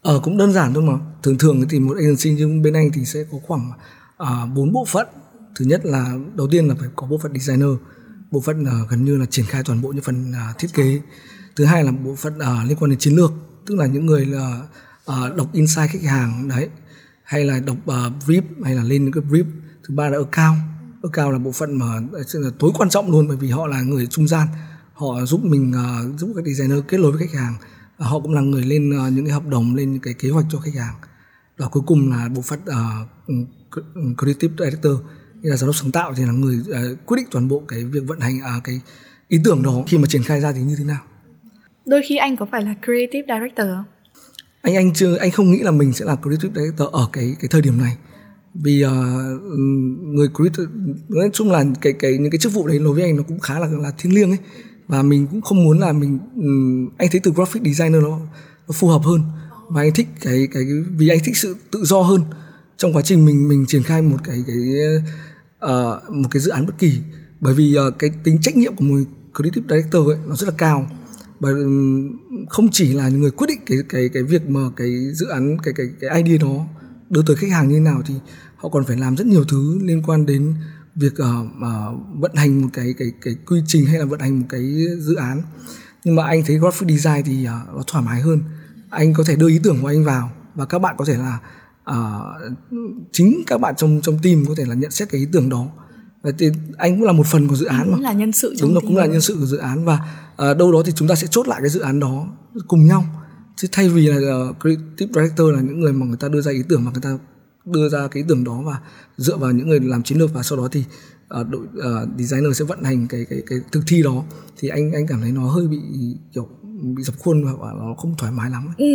Ờ 0.01 0.19
cũng 0.23 0.37
đơn 0.37 0.53
giản 0.53 0.73
thôi 0.73 0.83
mà. 0.83 0.93
Thường 1.23 1.37
thường 1.37 1.63
thì 1.69 1.79
một 1.79 1.95
agency 1.97 2.29
như 2.29 2.61
bên 2.63 2.73
anh 2.73 2.89
thì 2.93 3.05
sẽ 3.05 3.19
có 3.31 3.37
khoảng 3.47 3.71
Ờ, 4.17 4.45
bốn 4.55 4.71
bộ 4.71 4.85
phận. 4.85 5.07
Thứ 5.55 5.65
nhất 5.65 5.81
là 5.85 6.13
đầu 6.35 6.47
tiên 6.51 6.67
là 6.67 6.75
phải 6.79 6.89
có 6.95 7.07
bộ 7.07 7.17
phận 7.17 7.33
designer. 7.39 7.69
Bộ 8.31 8.41
phận 8.41 8.63
uh, 8.63 8.89
gần 8.89 9.05
như 9.05 9.17
là 9.17 9.25
triển 9.25 9.45
khai 9.45 9.63
toàn 9.65 9.81
bộ 9.81 9.89
những 9.89 10.03
phần 10.03 10.31
uh, 10.31 10.57
thiết 10.57 10.67
kế. 10.73 11.01
Thứ 11.55 11.65
hai 11.65 11.83
là 11.83 11.91
bộ 11.91 12.15
phận 12.15 12.33
uh, 12.37 12.67
liên 12.67 12.77
quan 12.79 12.89
đến 12.89 12.99
chiến 12.99 13.15
lược 13.15 13.31
tức 13.65 13.75
là 13.75 13.85
những 13.85 14.05
người 14.05 14.25
là 14.25 14.61
uh, 15.11 15.35
đọc 15.37 15.47
insight 15.53 15.89
khách 15.89 16.03
hàng 16.03 16.47
đấy. 16.47 16.69
Hay 17.23 17.45
là 17.45 17.59
đọc 17.59 17.77
uh, 17.77 18.23
brief 18.25 18.41
hay 18.63 18.75
là 18.75 18.83
lên 18.83 19.03
những 19.03 19.13
cái 19.13 19.23
brief. 19.23 19.45
Thứ 19.87 19.95
ba 19.95 20.09
là 20.09 20.17
ở 20.17 20.23
cao 20.31 20.55
ở 21.03 21.09
cao 21.13 21.31
là 21.31 21.39
bộ 21.39 21.51
phận 21.51 21.79
mà 21.79 21.85
là 22.33 22.49
tối 22.59 22.71
quan 22.77 22.89
trọng 22.89 23.11
luôn 23.11 23.27
bởi 23.27 23.37
vì 23.37 23.49
họ 23.49 23.67
là 23.67 23.81
người 23.81 24.07
trung 24.07 24.27
gian. 24.27 24.47
Họ 24.93 25.25
giúp 25.25 25.43
mình 25.43 25.71
uh, 25.71 26.19
giúp 26.19 26.33
các 26.35 26.45
designer 26.45 26.79
kết 26.87 26.99
nối 26.99 27.11
với 27.11 27.27
khách 27.27 27.39
hàng. 27.39 27.55
Uh, 27.55 28.07
họ 28.07 28.19
cũng 28.19 28.33
là 28.33 28.41
người 28.41 28.63
lên 28.63 28.89
uh, 28.89 29.13
những 29.13 29.25
cái 29.25 29.33
hợp 29.33 29.47
đồng 29.47 29.75
lên 29.75 29.91
những 29.91 30.01
cái 30.01 30.13
kế 30.13 30.29
hoạch 30.29 30.45
cho 30.49 30.59
khách 30.59 30.75
hàng. 30.75 30.95
Và 31.57 31.67
cuối 31.67 31.83
cùng 31.87 32.11
là 32.11 32.29
bộ 32.35 32.41
phận 32.41 32.59
uh, 32.61 33.27
creative 34.17 34.53
director 34.59 34.93
như 35.41 35.49
là 35.49 35.57
giám 35.57 35.67
đốc 35.67 35.75
sáng 35.75 35.91
tạo 35.91 36.13
thì 36.17 36.23
là 36.25 36.31
người 36.31 36.59
uh, 36.59 37.05
quyết 37.05 37.17
định 37.17 37.27
toàn 37.31 37.47
bộ 37.47 37.63
cái 37.67 37.83
việc 37.83 38.03
vận 38.07 38.19
hành 38.19 38.37
uh, 38.57 38.63
cái 38.63 38.81
ý 39.27 39.39
tưởng 39.43 39.63
đó 39.63 39.83
khi 39.87 39.97
mà 39.97 40.07
triển 40.07 40.23
khai 40.23 40.41
ra 40.41 40.51
thì 40.51 40.61
như 40.61 40.75
thế 40.77 40.83
nào? 40.83 41.01
Đôi 41.85 42.01
khi 42.07 42.17
anh 42.17 42.37
có 42.37 42.47
phải 42.51 42.63
là 42.63 42.75
creative 42.85 43.35
director 43.35 43.67
không? 43.67 43.85
Anh 44.61 44.75
anh 44.75 44.93
chưa 44.93 45.17
anh 45.17 45.31
không 45.31 45.51
nghĩ 45.51 45.59
là 45.59 45.71
mình 45.71 45.93
sẽ 45.93 46.05
là 46.05 46.15
creative 46.15 46.53
director 46.55 46.89
ở 46.91 47.09
cái 47.13 47.35
cái 47.39 47.47
thời 47.51 47.61
điểm 47.61 47.77
này. 47.77 47.97
Vì 48.53 48.85
uh, 48.85 48.91
người 50.01 50.27
creative 50.35 50.71
nói 51.09 51.29
chung 51.33 51.51
là 51.51 51.65
cái 51.81 51.93
cái 51.93 52.17
những 52.17 52.31
cái 52.31 52.39
chức 52.39 52.53
vụ 52.53 52.67
đấy 52.67 52.79
đối 52.79 52.93
với 52.93 53.03
anh 53.03 53.17
nó 53.17 53.23
cũng 53.27 53.39
khá 53.39 53.59
là 53.59 53.67
là 53.67 53.91
thiêng 53.97 54.13
liêng 54.13 54.31
ấy. 54.31 54.39
Và 54.87 55.03
mình 55.03 55.27
cũng 55.31 55.41
không 55.41 55.63
muốn 55.63 55.79
là 55.79 55.93
mình 55.93 56.19
um, 56.35 56.89
anh 56.97 57.09
thấy 57.11 57.21
từ 57.23 57.31
graphic 57.31 57.63
designer 57.63 58.03
nó 58.03 58.19
nó 58.67 58.73
phù 58.73 58.87
hợp 58.87 59.01
hơn. 59.03 59.21
Và 59.69 59.81
anh 59.81 59.93
thích 59.93 60.07
cái 60.21 60.47
cái 60.51 60.63
vì 60.97 61.07
anh 61.07 61.19
thích 61.23 61.37
sự 61.37 61.55
tự 61.71 61.83
do 61.83 62.01
hơn 62.01 62.21
trong 62.77 62.93
quá 62.93 63.01
trình 63.01 63.25
mình 63.25 63.47
mình 63.47 63.65
triển 63.67 63.83
khai 63.83 64.01
một 64.01 64.17
cái 64.23 64.43
cái 64.47 64.57
uh, 65.65 66.09
một 66.09 66.29
cái 66.31 66.41
dự 66.41 66.51
án 66.51 66.65
bất 66.65 66.73
kỳ 66.79 66.99
bởi 67.39 67.53
vì 67.53 67.77
uh, 67.87 67.99
cái 67.99 68.09
tính 68.23 68.41
trách 68.41 68.57
nhiệm 68.57 68.75
của 68.75 68.85
một 68.85 68.97
creative 69.35 69.65
director 69.69 70.07
ấy 70.07 70.17
nó 70.27 70.35
rất 70.35 70.47
là 70.49 70.53
cao. 70.57 70.91
Bởi 71.39 71.53
ừ, 71.53 71.69
không 72.49 72.67
chỉ 72.71 72.93
là 72.93 73.09
người 73.09 73.31
quyết 73.31 73.47
định 73.47 73.59
cái 73.65 73.77
cái 73.89 74.09
cái 74.13 74.23
việc 74.23 74.49
mà 74.49 74.59
cái 74.75 74.89
dự 75.13 75.27
án 75.27 75.57
cái 75.63 75.73
cái 75.77 75.85
cái 75.99 76.23
idea 76.23 76.37
đó 76.37 76.65
đưa 77.09 77.21
tới 77.27 77.35
khách 77.35 77.51
hàng 77.51 77.67
như 77.67 77.75
thế 77.75 77.79
nào 77.79 78.01
thì 78.07 78.13
họ 78.55 78.69
còn 78.69 78.85
phải 78.85 78.97
làm 78.97 79.17
rất 79.17 79.27
nhiều 79.27 79.43
thứ 79.43 79.79
liên 79.83 80.03
quan 80.03 80.25
đến 80.25 80.53
việc 80.95 81.13
uh, 81.13 81.45
uh, 81.45 82.19
vận 82.19 82.35
hành 82.35 82.61
một 82.61 82.67
cái 82.73 82.93
cái 82.97 83.11
cái 83.21 83.35
quy 83.45 83.61
trình 83.67 83.85
hay 83.85 83.99
là 83.99 84.05
vận 84.05 84.19
hành 84.19 84.39
một 84.39 84.45
cái 84.49 84.85
dự 84.99 85.15
án. 85.15 85.41
Nhưng 86.03 86.15
mà 86.15 86.23
anh 86.23 86.43
thấy 86.45 86.57
graphic 86.57 86.89
design 86.89 87.23
thì 87.25 87.43
uh, 87.43 87.75
nó 87.75 87.83
thoải 87.87 88.05
mái 88.05 88.21
hơn. 88.21 88.41
Anh 88.89 89.13
có 89.13 89.23
thể 89.23 89.35
đưa 89.35 89.49
ý 89.49 89.59
tưởng 89.63 89.81
của 89.81 89.87
anh 89.87 90.03
vào 90.03 90.31
và 90.55 90.65
các 90.65 90.79
bạn 90.79 90.95
có 90.97 91.05
thể 91.05 91.17
là 91.17 91.39
uh, 91.91 92.57
chính 93.11 93.43
các 93.47 93.61
bạn 93.61 93.75
trong 93.77 93.99
trong 94.03 94.19
team 94.23 94.45
có 94.47 94.53
thể 94.57 94.65
là 94.65 94.75
nhận 94.75 94.91
xét 94.91 95.09
cái 95.09 95.21
ý 95.21 95.27
tưởng 95.31 95.49
đó 95.49 95.67
và 96.23 96.31
thì 96.37 96.51
anh 96.77 96.95
cũng 96.95 97.03
là 97.03 97.11
một 97.11 97.25
phần 97.25 97.47
của 97.47 97.55
dự 97.55 97.65
án 97.65 97.83
cũng 97.83 97.91
mà. 97.91 97.99
là 97.99 98.13
nhân 98.13 98.31
sự 98.31 98.55
đúng 98.61 98.75
là 98.75 98.79
cũng 98.81 98.97
là 98.97 99.05
nhân 99.05 99.21
sự 99.21 99.35
của 99.39 99.45
dự 99.45 99.57
án 99.57 99.85
và 99.85 99.99
uh, 100.33 100.57
đâu 100.57 100.71
đó 100.71 100.81
thì 100.85 100.91
chúng 100.95 101.07
ta 101.07 101.15
sẽ 101.15 101.27
chốt 101.31 101.47
lại 101.47 101.59
cái 101.61 101.69
dự 101.69 101.79
án 101.79 101.99
đó 101.99 102.27
cùng 102.67 102.85
nhau 102.85 103.05
chứ 103.55 103.67
thay 103.71 103.89
vì 103.89 104.07
là 104.07 104.15
uh, 104.15 104.55
creative 104.61 105.11
director 105.13 105.53
là 105.53 105.61
những 105.61 105.79
người 105.79 105.93
mà 105.93 106.05
người 106.05 106.17
ta 106.17 106.27
đưa 106.27 106.41
ra 106.41 106.51
ý 106.51 106.63
tưởng 106.69 106.85
mà 106.85 106.91
người 106.91 107.01
ta 107.01 107.17
đưa 107.65 107.89
ra 107.89 108.07
cái 108.07 108.23
ý 108.23 108.25
tưởng 108.29 108.43
đó 108.43 108.61
và 108.65 108.79
dựa 109.17 109.37
vào 109.37 109.51
những 109.51 109.69
người 109.69 109.79
làm 109.79 110.03
chiến 110.03 110.17
lược 110.17 110.33
và 110.33 110.43
sau 110.43 110.57
đó 110.57 110.67
thì 110.71 110.83
uh, 111.41 111.47
đội 111.49 111.61
uh, 111.61 112.09
designer 112.17 112.57
sẽ 112.57 112.65
vận 112.65 112.83
hành 112.83 113.07
cái 113.07 113.25
cái 113.29 113.41
cái 113.47 113.59
thực 113.71 113.83
thi 113.87 114.03
đó 114.03 114.23
thì 114.57 114.67
anh 114.67 114.91
anh 114.91 115.07
cảm 115.07 115.21
thấy 115.21 115.31
nó 115.31 115.49
hơi 115.49 115.67
bị 115.67 115.79
kiểu 116.33 116.47
bị 116.95 117.03
dập 117.03 117.15
khuôn 117.19 117.43
và 117.43 117.73
nó 117.73 117.95
không 117.97 118.15
thoải 118.17 118.31
mái 118.31 118.49
lắm. 118.49 118.67
Ừ. 118.77 118.85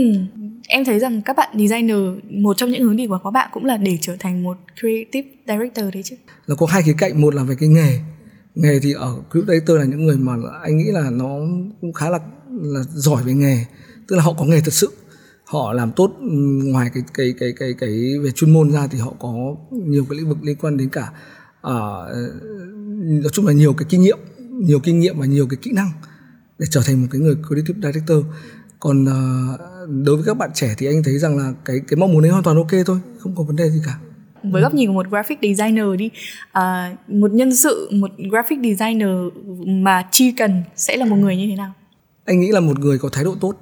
Em 0.68 0.84
thấy 0.84 0.98
rằng 0.98 1.22
các 1.22 1.36
bạn 1.36 1.48
designer 1.58 1.96
một 2.30 2.56
trong 2.56 2.70
những 2.70 2.82
hướng 2.82 2.96
đi 2.96 3.06
của 3.06 3.20
các 3.24 3.30
bạn 3.30 3.50
cũng 3.52 3.64
là 3.64 3.76
để 3.76 3.98
trở 4.00 4.16
thành 4.18 4.42
một 4.42 4.58
creative 4.80 5.28
director 5.48 5.94
đấy 5.94 6.02
chứ. 6.02 6.16
Nó 6.48 6.54
có 6.54 6.66
hai 6.66 6.82
khía 6.82 6.94
cạnh, 6.98 7.20
một 7.20 7.34
là 7.34 7.42
về 7.42 7.54
cái 7.60 7.68
nghề. 7.68 8.00
Nghề 8.54 8.80
thì 8.82 8.92
ở 8.92 9.16
creative 9.30 9.54
director 9.54 9.78
là 9.78 9.84
những 9.84 10.06
người 10.06 10.16
mà 10.16 10.32
anh 10.62 10.78
nghĩ 10.78 10.90
là 10.92 11.10
nó 11.10 11.38
cũng 11.80 11.92
khá 11.92 12.10
là 12.10 12.18
là 12.50 12.80
giỏi 12.94 13.22
về 13.22 13.34
nghề, 13.34 13.64
tức 14.08 14.16
là 14.16 14.22
họ 14.22 14.32
có 14.32 14.44
nghề 14.44 14.60
thật 14.60 14.72
sự 14.72 14.90
họ 15.44 15.72
làm 15.72 15.92
tốt 15.92 16.16
ngoài 16.64 16.90
cái 16.94 17.02
cái 17.14 17.34
cái 17.38 17.52
cái 17.58 17.74
cái 17.78 18.18
về 18.22 18.30
chuyên 18.30 18.52
môn 18.52 18.72
ra 18.72 18.86
thì 18.86 18.98
họ 18.98 19.14
có 19.18 19.56
nhiều 19.70 20.06
cái 20.10 20.18
lĩnh 20.18 20.28
vực 20.28 20.38
liên 20.42 20.56
quan 20.60 20.76
đến 20.76 20.88
cả 20.88 21.12
uh, 21.58 21.72
nói 23.02 23.30
chung 23.32 23.46
là 23.46 23.52
nhiều 23.52 23.72
cái 23.72 23.86
kinh 23.88 24.02
nghiệm 24.02 24.18
nhiều 24.50 24.80
kinh 24.80 25.00
nghiệm 25.00 25.18
và 25.18 25.26
nhiều 25.26 25.46
cái 25.46 25.56
kỹ 25.62 25.72
năng 25.74 25.90
để 26.58 26.66
trở 26.70 26.80
thành 26.86 27.02
một 27.02 27.08
cái 27.10 27.20
người 27.20 27.34
creative 27.48 27.80
director 27.82 28.24
còn 28.82 29.04
uh, 29.04 29.60
đối 30.04 30.16
với 30.16 30.24
các 30.26 30.36
bạn 30.36 30.50
trẻ 30.54 30.74
thì 30.78 30.86
anh 30.86 31.02
thấy 31.02 31.18
rằng 31.18 31.36
là 31.38 31.52
cái 31.64 31.80
cái 31.88 31.96
mong 31.96 32.12
muốn 32.12 32.24
ấy 32.24 32.30
hoàn 32.30 32.42
toàn 32.42 32.56
ok 32.56 32.70
thôi 32.86 32.98
không 33.18 33.36
có 33.36 33.42
vấn 33.42 33.56
đề 33.56 33.70
gì 33.70 33.80
cả. 33.86 33.98
Với 34.42 34.62
góc 34.62 34.74
nhìn 34.74 34.88
của 34.88 34.94
một 34.94 35.08
graphic 35.10 35.38
designer 35.42 35.86
đi 35.98 36.10
uh, 36.58 37.10
một 37.10 37.32
nhân 37.32 37.56
sự 37.56 37.88
một 37.92 38.10
graphic 38.30 38.58
designer 38.62 39.08
mà 39.66 40.02
chi 40.12 40.32
cần 40.32 40.62
sẽ 40.76 40.96
là 40.96 41.04
một 41.04 41.16
người 41.16 41.36
như 41.36 41.46
thế 41.50 41.56
nào? 41.56 41.72
Anh 42.24 42.40
nghĩ 42.40 42.48
là 42.52 42.60
một 42.60 42.78
người 42.78 42.98
có 42.98 43.08
thái 43.08 43.24
độ 43.24 43.34
tốt. 43.40 43.54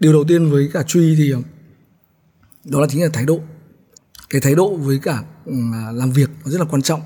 Điều 0.00 0.12
đầu 0.12 0.24
tiên 0.28 0.50
với 0.50 0.70
cả 0.72 0.82
truy 0.82 1.14
thì 1.18 1.32
đó 2.64 2.80
là 2.80 2.86
chính 2.90 3.02
là 3.02 3.08
thái 3.12 3.24
độ. 3.24 3.40
Cái 4.30 4.40
thái 4.40 4.54
độ 4.54 4.76
với 4.76 4.98
cả 5.02 5.22
ừ, 5.44 5.54
làm 5.92 6.12
việc 6.12 6.30
nó 6.44 6.50
rất 6.50 6.60
là 6.60 6.66
quan 6.70 6.82
trọng. 6.82 7.00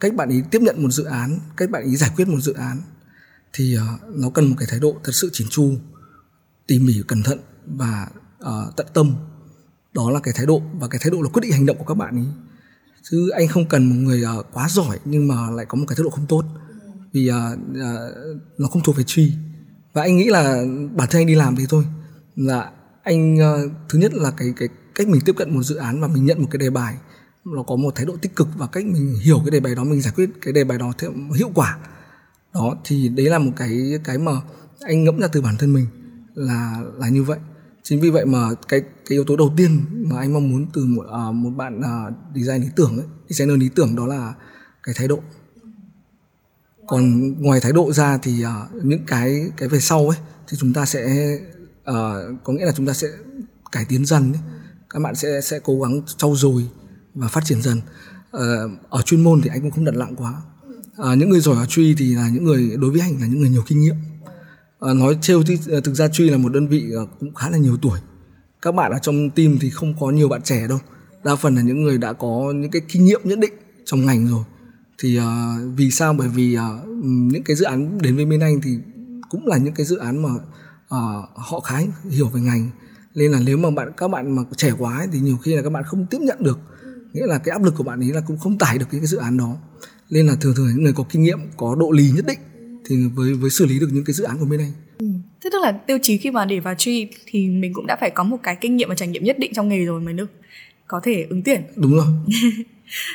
Cách 0.00 0.14
bạn 0.14 0.28
ấy 0.28 0.42
tiếp 0.50 0.62
nhận 0.62 0.82
một 0.82 0.90
dự 0.90 1.04
án 1.04 1.38
cách 1.56 1.70
bạn 1.70 1.82
ấy 1.82 1.96
giải 1.96 2.10
quyết 2.16 2.28
một 2.28 2.40
dự 2.40 2.52
án 2.52 2.82
thì 3.52 3.74
ờ, 3.74 3.86
nó 4.14 4.30
cần 4.30 4.50
một 4.50 4.56
cái 4.58 4.68
thái 4.70 4.80
độ 4.80 4.96
thật 5.04 5.12
sự 5.14 5.30
chỉn 5.32 5.46
chu 5.50 5.72
tỉ 6.66 6.78
mỉ 6.78 7.02
cẩn 7.08 7.22
thận 7.22 7.38
và 7.66 8.08
uh, 8.40 8.76
tận 8.76 8.86
tâm. 8.94 9.14
Đó 9.94 10.10
là 10.10 10.20
cái 10.20 10.34
thái 10.36 10.46
độ 10.46 10.62
và 10.80 10.88
cái 10.88 11.00
thái 11.02 11.10
độ 11.10 11.22
là 11.22 11.28
quyết 11.28 11.40
định 11.40 11.52
hành 11.52 11.66
động 11.66 11.78
của 11.78 11.84
các 11.84 11.94
bạn 11.94 12.16
ấy 12.16 12.26
chứ 13.10 13.28
anh 13.28 13.48
không 13.48 13.68
cần 13.68 13.86
một 13.88 13.96
người 13.96 14.22
uh, 14.38 14.46
quá 14.52 14.68
giỏi 14.68 14.98
nhưng 15.04 15.28
mà 15.28 15.50
lại 15.50 15.66
có 15.68 15.78
một 15.78 15.84
cái 15.88 15.96
thái 15.96 16.04
độ 16.04 16.10
không 16.10 16.26
tốt. 16.26 16.44
Vì 17.12 17.30
uh, 17.30 17.34
uh, 17.70 18.40
nó 18.58 18.68
không 18.68 18.82
thuộc 18.82 18.96
về 18.96 19.04
truy 19.06 19.32
và 19.92 20.02
anh 20.02 20.16
nghĩ 20.16 20.30
là 20.30 20.64
bản 20.94 21.08
thân 21.10 21.20
anh 21.20 21.26
đi 21.26 21.34
làm 21.34 21.56
thì 21.56 21.66
thôi. 21.68 21.84
Là 22.36 22.70
anh 23.02 23.34
uh, 23.34 23.72
thứ 23.88 23.98
nhất 23.98 24.14
là 24.14 24.30
cái 24.30 24.52
cái 24.56 24.68
cách 24.94 25.08
mình 25.08 25.20
tiếp 25.24 25.34
cận 25.36 25.54
một 25.54 25.62
dự 25.62 25.76
án 25.76 26.00
và 26.00 26.08
mình 26.08 26.24
nhận 26.24 26.42
một 26.42 26.48
cái 26.50 26.58
đề 26.58 26.70
bài. 26.70 26.94
Nó 27.44 27.62
có 27.62 27.76
một 27.76 27.94
thái 27.94 28.06
độ 28.06 28.16
tích 28.16 28.36
cực 28.36 28.48
và 28.56 28.66
cách 28.66 28.86
mình 28.86 29.14
hiểu 29.22 29.38
cái 29.44 29.50
đề 29.50 29.60
bài 29.60 29.74
đó 29.74 29.84
mình 29.84 30.00
giải 30.00 30.12
quyết 30.16 30.30
cái 30.42 30.52
đề 30.52 30.64
bài 30.64 30.78
đó 30.78 30.92
theo 30.98 31.12
hiệu 31.34 31.50
quả. 31.54 31.78
Đó 32.54 32.76
thì 32.84 33.08
đấy 33.08 33.26
là 33.26 33.38
một 33.38 33.52
cái 33.56 33.98
cái 34.04 34.18
mà 34.18 34.32
anh 34.80 35.04
ngẫm 35.04 35.18
ra 35.18 35.28
từ 35.32 35.40
bản 35.40 35.56
thân 35.58 35.72
mình 35.72 35.86
là 36.36 36.82
là 36.96 37.08
như 37.08 37.22
vậy. 37.22 37.38
Chính 37.82 38.00
vì 38.00 38.10
vậy 38.10 38.26
mà 38.26 38.48
cái 38.68 38.80
cái 38.80 39.08
yếu 39.08 39.24
tố 39.24 39.36
đầu 39.36 39.54
tiên 39.56 39.84
mà 39.90 40.18
anh 40.18 40.32
mong 40.32 40.50
muốn 40.50 40.66
từ 40.72 40.84
một 40.84 41.04
uh, 41.28 41.34
một 41.34 41.50
bạn 41.50 41.78
uh, 41.78 42.14
design 42.34 42.62
lý 42.62 42.68
tưởng 42.76 42.98
ấy 42.98 43.06
designer 43.28 43.58
lý 43.58 43.68
tưởng 43.68 43.96
đó 43.96 44.06
là 44.06 44.34
cái 44.82 44.94
thái 44.98 45.08
độ. 45.08 45.20
Còn 46.86 47.32
ngoài 47.42 47.60
thái 47.60 47.72
độ 47.72 47.92
ra 47.92 48.18
thì 48.18 48.44
uh, 48.44 48.84
những 48.84 49.04
cái 49.06 49.50
cái 49.56 49.68
về 49.68 49.80
sau 49.80 50.08
ấy 50.08 50.18
thì 50.48 50.56
chúng 50.60 50.72
ta 50.72 50.86
sẽ 50.86 51.34
uh, 51.90 51.94
có 52.44 52.52
nghĩa 52.52 52.64
là 52.64 52.72
chúng 52.76 52.86
ta 52.86 52.92
sẽ 52.92 53.08
cải 53.72 53.84
tiến 53.84 54.06
dần 54.06 54.32
ấy. 54.32 54.42
các 54.90 55.00
bạn 55.00 55.14
sẽ 55.14 55.40
sẽ 55.40 55.60
cố 55.64 55.80
gắng 55.80 56.02
trau 56.16 56.34
dồi 56.36 56.68
và 57.14 57.28
phát 57.28 57.44
triển 57.44 57.62
dần. 57.62 57.80
Uh, 58.36 58.42
ở 58.90 59.02
chuyên 59.02 59.24
môn 59.24 59.40
thì 59.42 59.50
anh 59.52 59.60
cũng 59.60 59.70
không 59.70 59.84
đặt 59.84 59.94
nặng 59.94 60.16
quá. 60.16 60.42
Uh, 61.02 61.18
những 61.18 61.28
người 61.30 61.40
giỏi 61.40 61.56
ở 61.56 61.66
truy 61.66 61.94
thì 61.98 62.14
là 62.14 62.28
những 62.28 62.44
người 62.44 62.76
đối 62.80 62.90
với 62.90 63.00
anh 63.00 63.20
là 63.20 63.26
những 63.26 63.40
người 63.40 63.50
nhiều 63.50 63.62
kinh 63.66 63.80
nghiệm 63.80 63.94
à, 64.80 64.94
nói 64.94 65.18
trêu 65.20 65.42
thì 65.42 65.58
ờ, 65.68 65.80
thực 65.80 65.94
ra 65.94 66.08
truy 66.08 66.30
là 66.30 66.36
một 66.36 66.52
đơn 66.52 66.68
vị 66.68 66.84
ờ, 66.94 67.06
cũng 67.20 67.34
khá 67.34 67.50
là 67.50 67.58
nhiều 67.58 67.76
tuổi. 67.82 67.98
Các 68.62 68.72
bạn 68.72 68.92
ở 68.92 68.98
trong 68.98 69.30
team 69.30 69.58
thì 69.60 69.70
không 69.70 69.94
có 70.00 70.10
nhiều 70.10 70.28
bạn 70.28 70.42
trẻ 70.42 70.68
đâu. 70.68 70.78
Đa 71.24 71.36
phần 71.36 71.54
là 71.54 71.62
những 71.62 71.82
người 71.82 71.98
đã 71.98 72.12
có 72.12 72.52
những 72.56 72.70
cái 72.70 72.82
kinh 72.88 73.04
nghiệm 73.04 73.20
nhất 73.24 73.38
định 73.38 73.52
trong 73.84 74.06
ngành 74.06 74.26
rồi. 74.26 74.44
Thì 74.98 75.18
uh, 75.18 75.24
vì 75.76 75.90
sao? 75.90 76.12
Bởi 76.12 76.28
vì 76.28 76.56
uh, 76.56 76.88
những 77.06 77.42
cái 77.42 77.56
dự 77.56 77.64
án 77.64 77.98
đến 78.02 78.16
với 78.16 78.24
bên 78.24 78.40
anh 78.40 78.60
thì 78.60 78.78
cũng 79.30 79.46
là 79.46 79.56
những 79.56 79.74
cái 79.74 79.86
dự 79.86 79.96
án 79.96 80.22
mà 80.22 80.28
uh, 80.28 81.28
họ 81.34 81.60
khá 81.60 81.80
hiểu 82.10 82.28
về 82.28 82.40
ngành. 82.40 82.70
Nên 83.14 83.32
là 83.32 83.40
nếu 83.44 83.56
mà 83.56 83.70
bạn 83.70 83.92
các 83.96 84.08
bạn 84.08 84.36
mà 84.36 84.42
trẻ 84.56 84.72
quá 84.78 84.98
ấy, 84.98 85.08
thì 85.12 85.20
nhiều 85.20 85.36
khi 85.36 85.56
là 85.56 85.62
các 85.62 85.70
bạn 85.70 85.84
không 85.86 86.06
tiếp 86.10 86.18
nhận 86.20 86.38
được. 86.40 86.58
Nghĩa 87.12 87.26
là 87.26 87.38
cái 87.38 87.52
áp 87.52 87.62
lực 87.62 87.74
của 87.76 87.84
bạn 87.84 88.00
ấy 88.00 88.12
là 88.12 88.20
cũng 88.20 88.38
không 88.38 88.58
tải 88.58 88.78
được 88.78 88.86
cái, 88.90 89.00
cái 89.00 89.06
dự 89.06 89.16
án 89.16 89.36
đó. 89.36 89.56
Nên 90.10 90.26
là 90.26 90.36
thường 90.40 90.54
thường 90.56 90.66
những 90.66 90.82
người 90.82 90.92
có 90.92 91.04
kinh 91.10 91.22
nghiệm 91.22 91.38
có 91.56 91.74
độ 91.74 91.90
lì 91.90 92.10
nhất 92.10 92.24
định 92.26 92.38
thì 92.88 92.96
với 93.14 93.34
với 93.34 93.50
xử 93.50 93.66
lý 93.66 93.78
được 93.80 93.88
những 93.92 94.04
cái 94.04 94.14
dự 94.14 94.24
án 94.24 94.38
của 94.38 94.44
bên 94.44 94.60
anh? 94.60 94.72
Ừ. 94.98 95.06
thế 95.40 95.50
tức 95.52 95.62
là 95.62 95.72
tiêu 95.72 95.98
chí 96.02 96.18
khi 96.18 96.30
mà 96.30 96.44
để 96.44 96.60
vào 96.60 96.74
truy 96.74 97.08
thì 97.26 97.48
mình 97.48 97.72
cũng 97.74 97.86
đã 97.86 97.96
phải 98.00 98.10
có 98.10 98.24
một 98.24 98.36
cái 98.42 98.56
kinh 98.60 98.76
nghiệm 98.76 98.88
và 98.88 98.94
trải 98.94 99.08
nghiệm 99.08 99.24
nhất 99.24 99.38
định 99.38 99.52
trong 99.54 99.68
nghề 99.68 99.84
rồi 99.84 100.00
mới 100.00 100.14
được 100.14 100.30
có 100.86 101.00
thể 101.02 101.26
ứng 101.30 101.42
tuyển. 101.42 101.62
Đúng 101.76 101.96
rồi. 101.96 102.06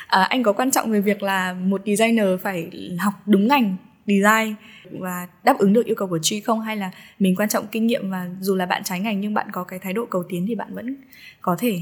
À, 0.08 0.24
anh 0.24 0.44
có 0.44 0.54
quan 0.54 0.72
trọng 0.72 0.92
về 0.92 1.02
việc 1.02 1.24
là 1.24 1.54
một 1.54 1.82
designer 1.86 2.28
phải 2.44 2.70
học 3.00 3.14
đúng 3.26 3.48
ngành 3.48 3.78
design 4.08 4.56
và 5.00 5.28
đáp 5.44 5.58
ứng 5.60 5.74
được 5.74 5.86
yêu 5.86 5.96
cầu 5.96 6.08
của 6.08 6.20
truy 6.22 6.40
không? 6.40 6.62
Hay 6.62 6.78
là 6.78 6.92
mình 7.20 7.36
quan 7.36 7.50
trọng 7.50 7.68
kinh 7.72 7.88
nghiệm 7.88 8.12
và 8.12 8.30
dù 8.42 8.56
là 8.56 8.66
bạn 8.66 8.84
trái 8.84 9.00
ngành 9.00 9.22
nhưng 9.22 9.34
bạn 9.34 9.48
có 9.52 9.64
cái 9.64 9.80
thái 9.80 9.94
độ 9.94 10.06
cầu 10.06 10.24
tiến 10.30 10.46
thì 10.48 10.56
bạn 10.56 10.76
vẫn 10.76 10.96
có 11.42 11.56
thể 11.60 11.80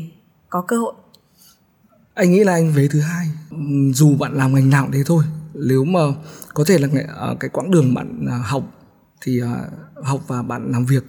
có 0.50 0.62
cơ 0.62 0.78
hội? 0.78 0.94
Anh 2.14 2.32
nghĩ 2.32 2.44
là 2.44 2.54
anh 2.54 2.72
vế 2.74 2.88
thứ 2.88 3.02
hai. 3.02 3.26
Dù 3.94 4.18
bạn 4.18 4.34
làm 4.34 4.54
ngành 4.54 4.70
nào 4.70 4.90
thế 4.94 5.00
thôi 5.06 5.24
nếu 5.54 5.84
mà 5.84 6.00
có 6.54 6.64
thể 6.64 6.78
là 6.78 6.88
cái 6.94 7.04
à, 7.04 7.48
quãng 7.54 7.72
đường 7.72 7.94
bạn 7.94 8.26
à, 8.30 8.38
học 8.46 8.64
thì 9.22 9.42
à, 9.42 9.66
học 10.04 10.22
và 10.28 10.42
bạn 10.42 10.72
làm 10.72 10.86
việc 10.86 11.04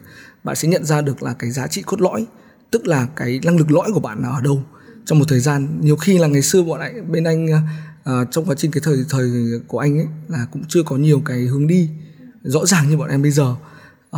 bạn 0.45 0.57
sẽ 0.57 0.68
nhận 0.68 0.84
ra 0.84 1.01
được 1.01 1.22
là 1.22 1.34
cái 1.38 1.51
giá 1.51 1.66
trị 1.66 1.82
cốt 1.82 2.01
lõi 2.01 2.26
tức 2.70 2.86
là 2.86 3.07
cái 3.16 3.41
năng 3.45 3.57
lực 3.57 3.70
lõi 3.70 3.91
của 3.95 4.01
bạn 4.01 4.22
là 4.22 4.28
ở 4.28 4.41
đâu. 4.41 4.62
Trong 5.05 5.18
một 5.18 5.24
thời 5.28 5.41
gian 5.41 5.80
nhiều 5.80 5.97
khi 5.97 6.18
là 6.18 6.26
ngày 6.26 6.43
xưa 6.43 6.62
bọn 6.62 6.80
anh 6.80 7.12
bên 7.12 7.24
anh 7.24 7.47
uh, 7.47 8.30
trong 8.30 8.45
quá 8.45 8.55
trình 8.59 8.70
cái 8.70 8.80
thời 8.84 9.05
thời 9.09 9.30
của 9.66 9.78
anh 9.78 9.99
ấy 9.99 10.07
là 10.28 10.47
cũng 10.53 10.62
chưa 10.68 10.82
có 10.82 10.97
nhiều 10.97 11.22
cái 11.24 11.38
hướng 11.41 11.66
đi 11.66 11.91
rõ 12.43 12.66
ràng 12.66 12.88
như 12.88 12.97
bọn 12.97 13.11
em 13.11 13.22
bây 13.22 13.30
giờ. 13.30 13.55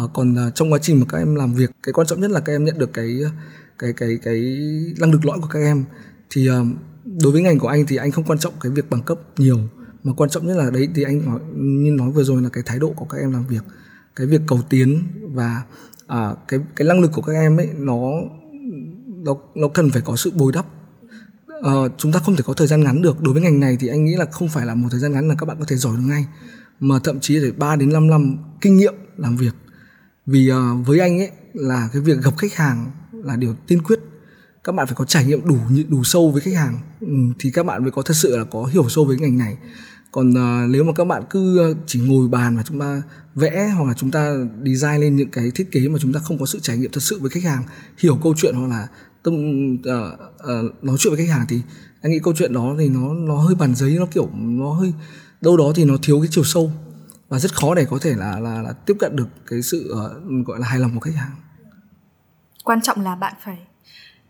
Uh, 0.04 0.10
còn 0.14 0.48
uh, 0.48 0.54
trong 0.54 0.72
quá 0.72 0.78
trình 0.82 1.00
mà 1.00 1.06
các 1.08 1.18
em 1.18 1.34
làm 1.34 1.54
việc 1.54 1.70
cái 1.82 1.92
quan 1.92 2.06
trọng 2.06 2.20
nhất 2.20 2.30
là 2.30 2.40
các 2.40 2.52
em 2.52 2.64
nhận 2.64 2.78
được 2.78 2.92
cái 2.92 3.20
cái 3.78 3.92
cái 3.92 4.18
cái 4.22 4.58
năng 5.00 5.12
lực 5.12 5.26
lõi 5.26 5.38
của 5.40 5.48
các 5.50 5.58
em. 5.58 5.84
Thì 6.30 6.50
uh, 6.50 6.66
đối 7.04 7.32
với 7.32 7.42
ngành 7.42 7.58
của 7.58 7.68
anh 7.68 7.86
thì 7.86 7.96
anh 7.96 8.10
không 8.10 8.24
quan 8.24 8.38
trọng 8.38 8.52
cái 8.60 8.72
việc 8.72 8.90
bằng 8.90 9.02
cấp 9.02 9.18
nhiều 9.36 9.58
mà 10.04 10.12
quan 10.16 10.30
trọng 10.30 10.46
nhất 10.46 10.56
là 10.56 10.70
đấy 10.70 10.88
thì 10.94 11.02
anh 11.02 11.26
nói 11.26 11.40
như 11.56 11.90
nói 11.90 12.10
vừa 12.10 12.24
rồi 12.24 12.42
là 12.42 12.48
cái 12.48 12.62
thái 12.66 12.78
độ 12.78 12.92
của 12.96 13.04
các 13.04 13.18
em 13.18 13.32
làm 13.32 13.46
việc 13.46 13.62
cái 14.16 14.26
việc 14.26 14.40
cầu 14.46 14.60
tiến 14.68 15.02
và 15.22 15.62
à, 16.06 16.34
cái 16.48 16.60
cái 16.76 16.88
năng 16.88 17.00
lực 17.00 17.10
của 17.14 17.22
các 17.22 17.32
em 17.32 17.56
ấy 17.56 17.68
nó 17.76 18.00
nó 19.24 19.36
nó 19.54 19.68
cần 19.68 19.90
phải 19.90 20.02
có 20.02 20.16
sự 20.16 20.30
bồi 20.30 20.52
đắp. 20.52 20.66
À, 21.62 21.72
chúng 21.98 22.12
ta 22.12 22.18
không 22.18 22.36
thể 22.36 22.42
có 22.46 22.54
thời 22.54 22.66
gian 22.66 22.84
ngắn 22.84 23.02
được. 23.02 23.20
Đối 23.20 23.34
với 23.34 23.42
ngành 23.42 23.60
này 23.60 23.76
thì 23.80 23.88
anh 23.88 24.04
nghĩ 24.04 24.14
là 24.16 24.24
không 24.24 24.48
phải 24.48 24.66
là 24.66 24.74
một 24.74 24.88
thời 24.90 25.00
gian 25.00 25.12
ngắn 25.12 25.28
là 25.28 25.34
các 25.38 25.46
bạn 25.46 25.56
có 25.60 25.64
thể 25.68 25.76
giỏi 25.76 25.96
được 25.96 26.02
ngay 26.06 26.26
mà 26.80 26.98
thậm 27.04 27.20
chí 27.20 27.40
phải 27.40 27.52
3 27.52 27.76
đến 27.76 27.92
5 27.92 28.10
năm 28.10 28.36
kinh 28.60 28.76
nghiệm 28.76 28.94
làm 29.16 29.36
việc. 29.36 29.54
Vì 30.26 30.48
à, 30.48 30.72
với 30.86 30.98
anh 30.98 31.18
ấy 31.18 31.30
là 31.52 31.88
cái 31.92 32.02
việc 32.02 32.18
gặp 32.22 32.38
khách 32.38 32.54
hàng 32.54 32.90
là 33.12 33.36
điều 33.36 33.54
tiên 33.66 33.82
quyết. 33.82 34.00
Các 34.64 34.74
bạn 34.74 34.86
phải 34.86 34.96
có 34.96 35.04
trải 35.04 35.24
nghiệm 35.24 35.48
đủ 35.48 35.58
đủ 35.88 36.04
sâu 36.04 36.30
với 36.30 36.40
khách 36.40 36.54
hàng 36.54 36.78
ừ, 37.00 37.06
thì 37.38 37.50
các 37.50 37.66
bạn 37.66 37.82
mới 37.82 37.90
có 37.90 38.02
thật 38.02 38.14
sự 38.14 38.36
là 38.36 38.44
có 38.44 38.64
hiểu 38.64 38.88
sâu 38.88 39.04
với 39.04 39.16
ngành 39.18 39.38
này 39.38 39.56
còn 40.12 40.30
uh, 40.30 40.70
nếu 40.70 40.84
mà 40.84 40.92
các 40.92 41.04
bạn 41.04 41.22
cứ 41.30 41.58
à, 41.58 41.78
chỉ 41.86 42.00
ngồi 42.00 42.28
bàn 42.28 42.56
và 42.56 42.62
chúng 42.62 42.80
ta 42.80 43.02
vẽ 43.34 43.72
hoặc 43.76 43.84
là 43.84 43.94
chúng 43.94 44.10
ta 44.10 44.34
design 44.64 45.00
lên 45.00 45.16
những 45.16 45.30
cái 45.30 45.50
thiết 45.54 45.72
kế 45.72 45.88
mà 45.88 45.98
chúng 45.98 46.12
ta 46.12 46.20
không 46.20 46.38
có 46.38 46.46
sự 46.46 46.58
trải 46.62 46.78
nghiệm 46.78 46.90
thật 46.92 47.02
sự 47.02 47.18
với 47.20 47.30
khách 47.30 47.42
hàng 47.42 47.62
hiểu 47.98 48.18
câu 48.22 48.34
chuyện 48.36 48.54
hoặc 48.54 48.66
là 48.66 48.88
tâm 49.22 49.34
uh, 49.74 49.80
uh, 50.36 50.84
nói 50.84 50.96
chuyện 50.98 51.14
với 51.14 51.26
khách 51.26 51.32
hàng 51.32 51.46
thì 51.48 51.60
anh 52.02 52.12
nghĩ 52.12 52.18
câu 52.22 52.34
chuyện 52.36 52.52
đó 52.52 52.74
thì 52.78 52.88
nó 52.88 53.14
nó 53.14 53.36
hơi 53.36 53.54
bàn 53.54 53.74
giấy 53.74 53.96
nó 53.98 54.06
kiểu 54.06 54.30
nó 54.34 54.72
hơi 54.72 54.92
đâu 55.40 55.56
đó 55.56 55.72
thì 55.74 55.84
nó 55.84 55.94
thiếu 56.02 56.20
cái 56.20 56.28
chiều 56.30 56.44
sâu 56.44 56.72
và 57.28 57.38
rất 57.38 57.54
khó 57.54 57.74
để 57.74 57.84
có 57.84 57.98
thể 58.02 58.14
là 58.14 58.40
là, 58.40 58.62
là 58.62 58.72
tiếp 58.72 58.96
cận 58.98 59.16
được 59.16 59.28
cái 59.46 59.62
sự 59.62 59.94
uh, 59.94 60.46
gọi 60.46 60.60
là 60.60 60.66
hài 60.66 60.78
lòng 60.78 60.94
của 60.94 61.00
khách 61.00 61.14
hàng. 61.14 61.36
Quan 62.64 62.82
trọng 62.82 63.00
là 63.00 63.16
bạn 63.16 63.34
phải 63.44 63.58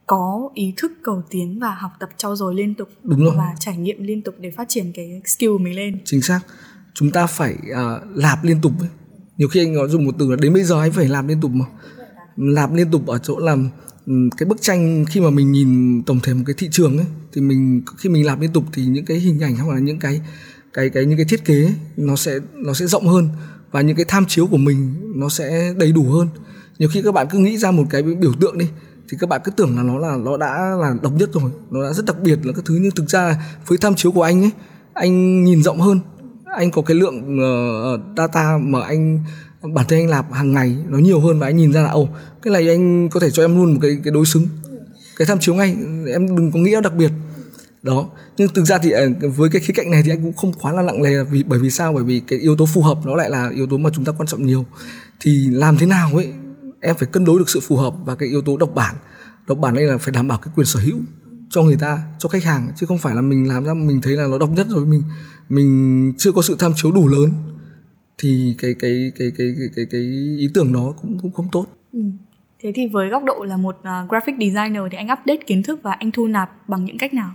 có 0.06 0.50
ý 0.54 0.74
thức 0.76 0.92
cầu 1.02 1.22
tiến 1.30 1.58
và 1.60 1.74
học 1.74 1.90
tập 2.00 2.08
trau 2.16 2.36
dồi 2.36 2.54
liên 2.54 2.74
tục 2.74 2.88
Đúng 3.02 3.24
rồi. 3.24 3.34
và 3.36 3.54
trải 3.60 3.76
nghiệm 3.76 4.02
liên 4.02 4.22
tục 4.22 4.34
để 4.38 4.50
phát 4.50 4.68
triển 4.68 4.92
cái 4.94 5.22
skill 5.24 5.48
của 5.48 5.58
mình 5.58 5.76
lên 5.76 5.98
chính 6.04 6.22
xác 6.22 6.40
chúng 6.94 7.10
ta 7.10 7.26
phải 7.26 7.54
uh, 7.54 8.16
lạp 8.16 8.44
liên 8.44 8.60
tục 8.62 8.72
ấy. 8.80 8.88
nhiều 9.38 9.48
khi 9.48 9.60
anh 9.60 9.74
có 9.74 9.88
dùng 9.88 10.04
một 10.04 10.14
từ 10.18 10.30
là 10.30 10.36
đến 10.36 10.52
bây 10.52 10.64
giờ 10.64 10.80
anh 10.80 10.92
phải 10.92 11.08
làm 11.08 11.28
liên 11.28 11.40
tục 11.40 11.50
mà 11.50 11.64
lạp 12.36 12.72
liên 12.72 12.90
tục 12.90 13.06
ở 13.06 13.18
chỗ 13.18 13.38
làm 13.38 13.68
cái 14.06 14.46
bức 14.48 14.62
tranh 14.62 15.04
khi 15.08 15.20
mà 15.20 15.30
mình 15.30 15.52
nhìn 15.52 16.02
tổng 16.06 16.20
thể 16.22 16.34
một 16.34 16.42
cái 16.46 16.54
thị 16.58 16.68
trường 16.72 16.96
ấy 16.96 17.06
thì 17.32 17.40
mình 17.40 17.82
khi 17.98 18.08
mình 18.08 18.26
làm 18.26 18.40
liên 18.40 18.52
tục 18.52 18.64
thì 18.72 18.86
những 18.86 19.04
cái 19.04 19.16
hình 19.16 19.40
ảnh 19.40 19.56
hoặc 19.56 19.74
là 19.74 19.80
những 19.80 19.98
cái 19.98 20.20
cái 20.72 20.90
cái 20.90 21.04
những 21.04 21.18
cái 21.18 21.26
thiết 21.28 21.44
kế 21.44 21.54
ấy, 21.54 21.74
nó 21.96 22.16
sẽ 22.16 22.38
nó 22.52 22.74
sẽ 22.74 22.86
rộng 22.86 23.06
hơn 23.06 23.28
và 23.70 23.80
những 23.80 23.96
cái 23.96 24.04
tham 24.08 24.24
chiếu 24.28 24.46
của 24.46 24.56
mình 24.56 24.94
nó 25.14 25.28
sẽ 25.28 25.74
đầy 25.78 25.92
đủ 25.92 26.04
hơn 26.04 26.28
nhiều 26.78 26.88
khi 26.92 27.02
các 27.02 27.14
bạn 27.14 27.26
cứ 27.30 27.38
nghĩ 27.38 27.58
ra 27.58 27.70
một 27.70 27.84
cái 27.90 28.02
biểu 28.02 28.32
tượng 28.40 28.58
đi 28.58 28.68
thì 29.12 29.18
các 29.20 29.28
bạn 29.28 29.40
cứ 29.44 29.50
tưởng 29.50 29.76
là 29.76 29.82
nó 29.82 29.98
là 29.98 30.16
nó 30.16 30.36
đã 30.36 30.76
là 30.80 30.94
độc 31.02 31.12
nhất 31.12 31.30
rồi. 31.32 31.50
Nó 31.70 31.82
đã 31.82 31.92
rất 31.92 32.06
đặc 32.06 32.16
biệt 32.22 32.38
là 32.46 32.52
các 32.52 32.64
thứ. 32.64 32.78
Nhưng 32.82 32.90
thực 32.90 33.08
ra 33.10 33.36
với 33.66 33.78
tham 33.78 33.94
chiếu 33.94 34.12
của 34.12 34.22
anh 34.22 34.42
ấy 34.42 34.50
anh 34.92 35.44
nhìn 35.44 35.62
rộng 35.62 35.80
hơn. 35.80 36.00
Anh 36.56 36.70
có 36.70 36.82
cái 36.82 36.96
lượng 36.96 37.38
uh, 37.38 38.00
data 38.16 38.58
mà 38.58 38.80
anh 38.82 39.24
bản 39.74 39.86
thân 39.88 39.98
anh 39.98 40.08
làm 40.08 40.32
hàng 40.32 40.52
ngày 40.52 40.76
nó 40.88 40.98
nhiều 40.98 41.20
hơn 41.20 41.38
và 41.38 41.46
anh 41.46 41.56
nhìn 41.56 41.72
ra 41.72 41.82
là 41.82 41.90
ồ 41.90 42.08
cái 42.42 42.52
này 42.52 42.68
anh 42.68 43.08
có 43.08 43.20
thể 43.20 43.30
cho 43.30 43.44
em 43.44 43.56
luôn 43.56 43.72
một 43.72 43.78
cái 43.82 43.98
cái 44.04 44.12
đối 44.12 44.26
xứng. 44.26 44.46
Cái 45.16 45.26
tham 45.26 45.38
chiếu 45.38 45.54
ngay 45.54 45.76
em 46.06 46.36
đừng 46.36 46.52
có 46.52 46.58
nghĩ 46.58 46.74
đặc 46.82 46.94
biệt. 46.94 47.10
Đó. 47.82 48.10
Nhưng 48.36 48.48
thực 48.54 48.64
ra 48.64 48.78
thì 48.78 48.90
ờ, 48.90 49.08
với 49.36 49.50
cái 49.50 49.62
khía 49.62 49.74
cạnh 49.74 49.90
này 49.90 50.02
thì 50.04 50.10
anh 50.10 50.22
cũng 50.22 50.32
không 50.32 50.52
quá 50.52 50.72
là 50.72 50.82
nặng 50.82 51.02
nề 51.02 51.24
vì 51.24 51.42
bởi 51.42 51.58
vì 51.58 51.70
sao? 51.70 51.92
Bởi 51.92 52.04
vì 52.04 52.20
cái 52.20 52.38
yếu 52.38 52.56
tố 52.56 52.66
phù 52.66 52.82
hợp 52.82 52.98
nó 53.04 53.16
lại 53.16 53.30
là 53.30 53.50
yếu 53.54 53.66
tố 53.66 53.76
mà 53.76 53.90
chúng 53.94 54.04
ta 54.04 54.12
quan 54.12 54.26
trọng 54.26 54.46
nhiều. 54.46 54.64
Thì 55.20 55.48
làm 55.50 55.76
thế 55.76 55.86
nào 55.86 56.10
ấy 56.14 56.32
em 56.82 56.96
phải 56.96 57.08
cân 57.12 57.24
đối 57.24 57.38
được 57.38 57.50
sự 57.50 57.60
phù 57.60 57.76
hợp 57.76 57.94
và 58.04 58.14
cái 58.14 58.28
yếu 58.28 58.42
tố 58.42 58.56
độc 58.56 58.74
bản. 58.74 58.94
Độc 59.46 59.58
bản 59.58 59.74
đây 59.74 59.84
là 59.84 59.98
phải 59.98 60.12
đảm 60.12 60.28
bảo 60.28 60.38
cái 60.38 60.52
quyền 60.56 60.66
sở 60.66 60.80
hữu 60.80 60.98
cho 61.50 61.62
người 61.62 61.76
ta 61.80 61.98
cho 62.18 62.28
khách 62.28 62.44
hàng 62.44 62.68
chứ 62.76 62.86
không 62.86 62.98
phải 62.98 63.14
là 63.14 63.22
mình 63.22 63.48
làm 63.48 63.64
ra 63.64 63.74
mình 63.74 64.00
thấy 64.02 64.16
là 64.16 64.26
nó 64.26 64.38
độc 64.38 64.50
nhất 64.50 64.66
rồi 64.70 64.86
mình 64.86 65.02
mình 65.48 66.12
chưa 66.18 66.32
có 66.32 66.42
sự 66.42 66.56
tham 66.58 66.72
chiếu 66.76 66.92
đủ 66.92 67.08
lớn 67.08 67.30
thì 68.18 68.54
cái 68.58 68.74
cái 68.78 69.12
cái 69.18 69.32
cái 69.38 69.54
cái 69.58 69.68
cái, 69.76 69.86
cái 69.90 70.00
ý 70.38 70.48
tưởng 70.54 70.72
đó 70.72 70.94
cũng 71.02 71.18
cũng 71.22 71.32
không 71.32 71.48
tốt. 71.52 71.66
Ừ. 71.92 72.00
thế 72.62 72.72
thì 72.74 72.88
với 72.88 73.08
góc 73.08 73.24
độ 73.24 73.44
là 73.44 73.56
một 73.56 73.76
uh, 73.78 74.10
graphic 74.10 74.34
designer 74.38 74.82
thì 74.90 74.96
anh 74.96 75.06
update 75.06 75.44
kiến 75.46 75.62
thức 75.62 75.80
và 75.82 75.92
anh 75.92 76.10
thu 76.10 76.26
nạp 76.26 76.68
bằng 76.68 76.84
những 76.84 76.98
cách 76.98 77.14
nào? 77.14 77.30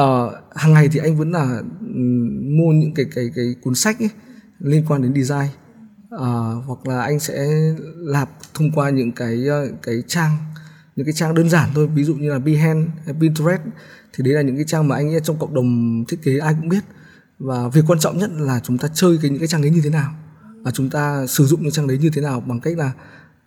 Uh, 0.00 0.32
hàng 0.54 0.72
ngày 0.72 0.88
thì 0.92 1.00
anh 1.00 1.16
vẫn 1.16 1.32
là 1.32 1.62
um, 1.80 2.56
mua 2.56 2.72
những 2.72 2.94
cái 2.94 3.06
cái 3.14 3.30
cái 3.34 3.44
cuốn 3.62 3.74
sách 3.74 4.00
ấy, 4.00 4.10
liên 4.58 4.84
quan 4.88 5.02
đến 5.02 5.14
design 5.14 5.48
uh, 6.14 6.64
hoặc 6.66 6.86
là 6.88 7.02
anh 7.02 7.20
sẽ 7.20 7.46
lạp 7.96 8.30
thông 8.54 8.72
qua 8.72 8.90
những 8.90 9.12
cái 9.12 9.46
ờ, 9.48 9.68
cái 9.82 10.02
trang 10.06 10.36
những 10.96 11.06
cái 11.06 11.12
trang 11.12 11.34
đơn 11.34 11.50
giản 11.50 11.70
thôi 11.74 11.86
ví 11.86 12.04
dụ 12.04 12.14
như 12.14 12.30
là 12.30 12.38
Behance 12.38 12.90
hay 13.04 13.14
Pinterest. 13.20 13.62
Thì 14.12 14.24
đấy 14.24 14.34
là 14.34 14.42
những 14.42 14.56
cái 14.56 14.64
trang 14.64 14.88
mà 14.88 14.96
anh 14.96 15.08
nghĩ 15.08 15.18
trong 15.22 15.38
cộng 15.38 15.54
đồng 15.54 16.04
thiết 16.08 16.16
kế 16.22 16.38
ai 16.38 16.54
cũng 16.60 16.68
biết. 16.68 16.84
Và 17.38 17.68
việc 17.68 17.82
quan 17.86 17.98
trọng 17.98 18.18
nhất 18.18 18.30
là 18.38 18.60
chúng 18.64 18.78
ta 18.78 18.88
chơi 18.94 19.18
cái 19.22 19.30
những 19.30 19.38
cái 19.38 19.48
trang 19.48 19.62
đấy 19.62 19.70
như 19.70 19.80
thế 19.84 19.90
nào. 19.90 20.14
Và 20.62 20.70
chúng 20.70 20.90
ta 20.90 21.26
sử 21.26 21.46
dụng 21.46 21.62
những 21.62 21.72
trang 21.72 21.86
đấy 21.86 21.98
như 21.98 22.10
thế 22.10 22.22
nào 22.22 22.40
bằng 22.40 22.60
cách 22.60 22.74
là 22.78 22.92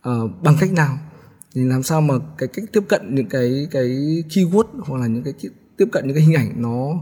uh, 0.09 0.31
bằng 0.41 0.57
cách 0.59 0.73
nào. 0.73 0.97
Thì 1.55 1.63
làm 1.63 1.83
sao 1.83 2.01
mà 2.01 2.13
cái 2.37 2.49
cách 2.53 2.65
tiếp 2.73 2.83
cận 2.89 3.15
những 3.15 3.29
cái 3.29 3.67
cái 3.71 3.87
keyword 4.29 4.67
hoặc 4.79 5.01
là 5.01 5.07
những 5.07 5.23
cái 5.23 5.33
tiếp 5.77 5.85
cận 5.91 6.07
những 6.07 6.15
cái 6.15 6.23
hình 6.23 6.35
ảnh 6.35 6.61
nó 6.61 6.93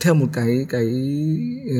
theo 0.00 0.14
một 0.14 0.26
cái 0.32 0.66
cái 0.68 0.84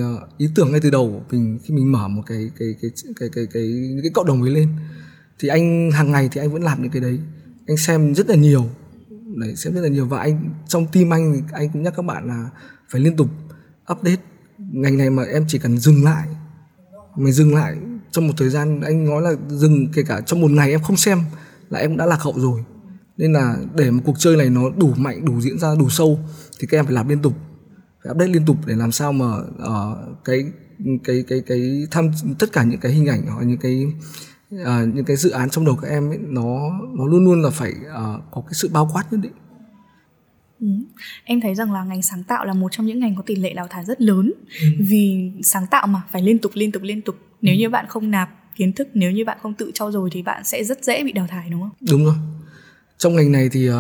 ờ, 0.01 0.29
ý 0.39 0.49
tưởng 0.55 0.71
ngay 0.71 0.81
từ 0.81 0.91
đầu 0.91 1.23
mình 1.31 1.59
khi 1.63 1.75
mình 1.75 1.93
mở 1.93 2.09
một 2.09 2.23
cái 2.27 2.51
cái 2.59 2.75
cái 2.83 2.91
cái 3.05 3.13
cái 3.21 3.29
cái, 3.35 3.47
cái 3.53 3.63
những 3.63 4.03
cái 4.03 4.11
cộng 4.15 4.27
đồng 4.27 4.43
ấy 4.43 4.51
lên. 4.51 4.69
Thì 5.39 5.49
anh 5.49 5.91
hàng 5.91 6.13
ngày 6.13 6.29
thì 6.33 6.41
anh 6.41 6.53
vẫn 6.53 6.63
làm 6.63 6.83
những 6.83 6.91
cái 6.91 7.03
đấy. 7.03 7.19
Anh 7.67 7.77
xem 7.77 8.15
rất 8.15 8.29
là 8.29 8.35
nhiều. 8.35 8.67
Đấy 9.37 9.57
xem 9.57 9.75
rất 9.75 9.81
là 9.81 9.89
nhiều. 9.89 10.07
Và 10.07 10.19
anh 10.19 10.51
trong 10.69 10.87
team 10.87 11.13
anh 11.13 11.43
anh 11.53 11.69
cũng 11.73 11.83
nhắc 11.83 11.93
các 11.97 12.05
bạn 12.05 12.29
là 12.29 12.51
phải 12.89 13.01
liên 13.01 13.17
tục 13.17 13.29
update. 13.93 14.23
Ngành 14.59 14.99
này 14.99 15.11
mà 15.11 15.23
em 15.23 15.45
chỉ 15.49 15.59
cần 15.59 15.79
dừng 15.79 16.05
lại 16.05 16.29
mình 17.17 17.33
dừng 17.33 17.55
lại 17.55 17.77
trong 18.11 18.27
một 18.27 18.33
thời 18.37 18.49
gian 18.49 18.81
anh 18.81 19.05
nói 19.05 19.23
là 19.23 19.33
dừng 19.49 19.89
kể 19.93 20.03
cả 20.03 20.21
trong 20.21 20.41
một 20.41 20.51
ngày 20.51 20.71
em 20.71 20.83
không 20.83 20.97
xem 20.97 21.19
là 21.71 21.79
em 21.79 21.97
đã 21.97 22.07
lạc 22.07 22.21
hậu 22.21 22.35
rồi. 22.37 22.65
Nên 23.17 23.33
là 23.33 23.57
để 23.75 23.91
một 23.91 24.03
cuộc 24.05 24.19
chơi 24.19 24.37
này 24.37 24.51
nó 24.51 24.63
đủ 24.77 24.93
mạnh 24.97 25.25
đủ 25.25 25.41
diễn 25.41 25.59
ra 25.59 25.75
đủ 25.79 25.91
sâu 25.91 26.19
thì 26.59 26.67
các 26.67 26.79
em 26.79 26.85
phải 26.85 26.95
làm 26.95 27.09
liên 27.09 27.23
tục 27.23 27.33
phải 28.05 28.13
update 28.13 28.31
liên 28.33 28.45
tục 28.47 28.57
để 28.67 28.75
làm 28.77 28.93
sao 28.93 29.13
mà 29.13 29.27
uh, 29.37 30.25
cái 30.25 30.45
cái 31.05 31.25
cái 31.29 31.43
cái 31.47 31.87
tham 31.91 32.11
tất 32.39 32.53
cả 32.53 32.65
những 32.65 32.81
cái 32.81 32.93
hình 32.93 33.07
ảnh 33.07 33.27
hoặc 33.27 33.43
những 33.43 33.59
cái 33.59 33.87
uh, 34.55 34.95
những 34.95 35.05
cái 35.05 35.17
dự 35.17 35.31
án 35.31 35.51
trong 35.51 35.65
đầu 35.65 35.77
các 35.77 35.89
em 35.89 36.11
ấy 36.11 36.19
nó 36.21 36.71
nó 36.99 37.07
luôn 37.07 37.25
luôn 37.25 37.43
là 37.43 37.51
phải 37.51 37.73
uh, 37.73 38.23
có 38.31 38.41
cái 38.41 38.53
sự 38.53 38.69
bao 38.73 38.91
quát 38.93 39.05
nhất 39.11 39.21
định 39.23 39.33
Ừ. 40.61 40.67
Em 41.25 41.41
thấy 41.41 41.55
rằng 41.55 41.73
là 41.73 41.85
ngành 41.85 42.03
sáng 42.03 42.25
tạo 42.25 42.45
là 42.45 42.53
một 42.53 42.73
trong 42.73 42.87
những 42.87 43.01
ngành 43.01 43.17
có 43.17 43.23
tỷ 43.27 43.37
lệ 43.37 43.53
đào 43.53 43.67
thải 43.71 43.85
rất 43.85 44.01
lớn 44.01 44.33
ừ. 44.61 44.67
vì 44.79 45.33
sáng 45.43 45.67
tạo 45.71 45.87
mà 45.87 46.03
phải 46.13 46.23
liên 46.23 46.39
tục 46.39 46.53
liên 46.55 46.73
tục 46.73 46.83
liên 46.83 47.03
tục 47.03 47.17
nếu 47.43 47.55
ừ. 47.55 47.59
như 47.59 47.69
bạn 47.69 47.87
không 47.89 48.11
nạp 48.11 48.31
kiến 48.57 48.73
thức 48.73 48.89
nếu 48.95 49.11
như 49.11 49.25
bạn 49.25 49.39
không 49.43 49.55
tự 49.55 49.71
trau 49.75 49.93
dồi 49.93 50.11
thì 50.13 50.23
bạn 50.23 50.45
sẽ 50.45 50.65
rất 50.65 50.85
dễ 50.85 51.05
bị 51.05 51.13
đào 51.13 51.27
thải 51.27 51.51
đúng 51.51 51.61
không? 51.61 51.71
Đúng 51.91 52.05
rồi. 52.05 52.15
Trong 53.01 53.17
ngành 53.17 53.33
này 53.33 53.49
thì 53.49 53.71
uh, 53.71 53.75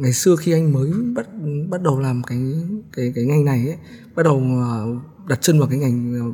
ngày 0.00 0.12
xưa 0.12 0.36
khi 0.36 0.52
anh 0.52 0.72
mới 0.72 0.90
bắt 1.14 1.26
bắt 1.68 1.82
đầu 1.82 1.98
làm 1.98 2.22
cái 2.22 2.38
cái 2.92 3.12
cái 3.14 3.24
ngành 3.24 3.44
này 3.44 3.66
ấy, 3.66 3.76
bắt 4.14 4.22
đầu 4.22 4.36
uh, 4.36 5.28
đặt 5.28 5.38
chân 5.42 5.58
vào 5.58 5.68
cái 5.68 5.78
ngành 5.78 6.30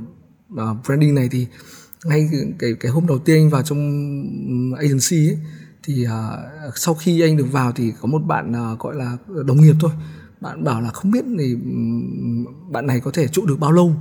uh, 0.55 0.87
branding 0.87 1.15
này 1.15 1.29
thì 1.33 1.47
ngay 2.05 2.29
cái 2.59 2.75
cái 2.81 2.93
hôm 2.93 3.07
đầu 3.07 3.19
tiên 3.19 3.37
anh 3.37 3.51
vào 3.51 3.63
trong 3.63 3.81
agency 4.79 5.29
ấy 5.29 5.39
thì 5.83 6.07
uh, 6.07 6.77
sau 6.77 6.95
khi 6.95 7.21
anh 7.21 7.37
được 7.37 7.53
vào 7.53 7.73
thì 7.73 7.93
có 8.01 8.09
một 8.09 8.19
bạn 8.19 8.73
uh, 8.73 8.79
gọi 8.79 8.95
là 8.97 9.17
đồng 9.47 9.61
nghiệp 9.61 9.75
thôi. 9.81 9.91
Bạn 10.41 10.65
bảo 10.65 10.81
là 10.81 10.91
không 10.91 11.11
biết 11.11 11.25
thì 11.39 11.57
bạn 12.71 12.87
này 12.87 13.01
có 13.01 13.11
thể 13.11 13.29
trụ 13.29 13.47
được 13.47 13.61
bao 13.61 13.73
lâu? 13.73 13.95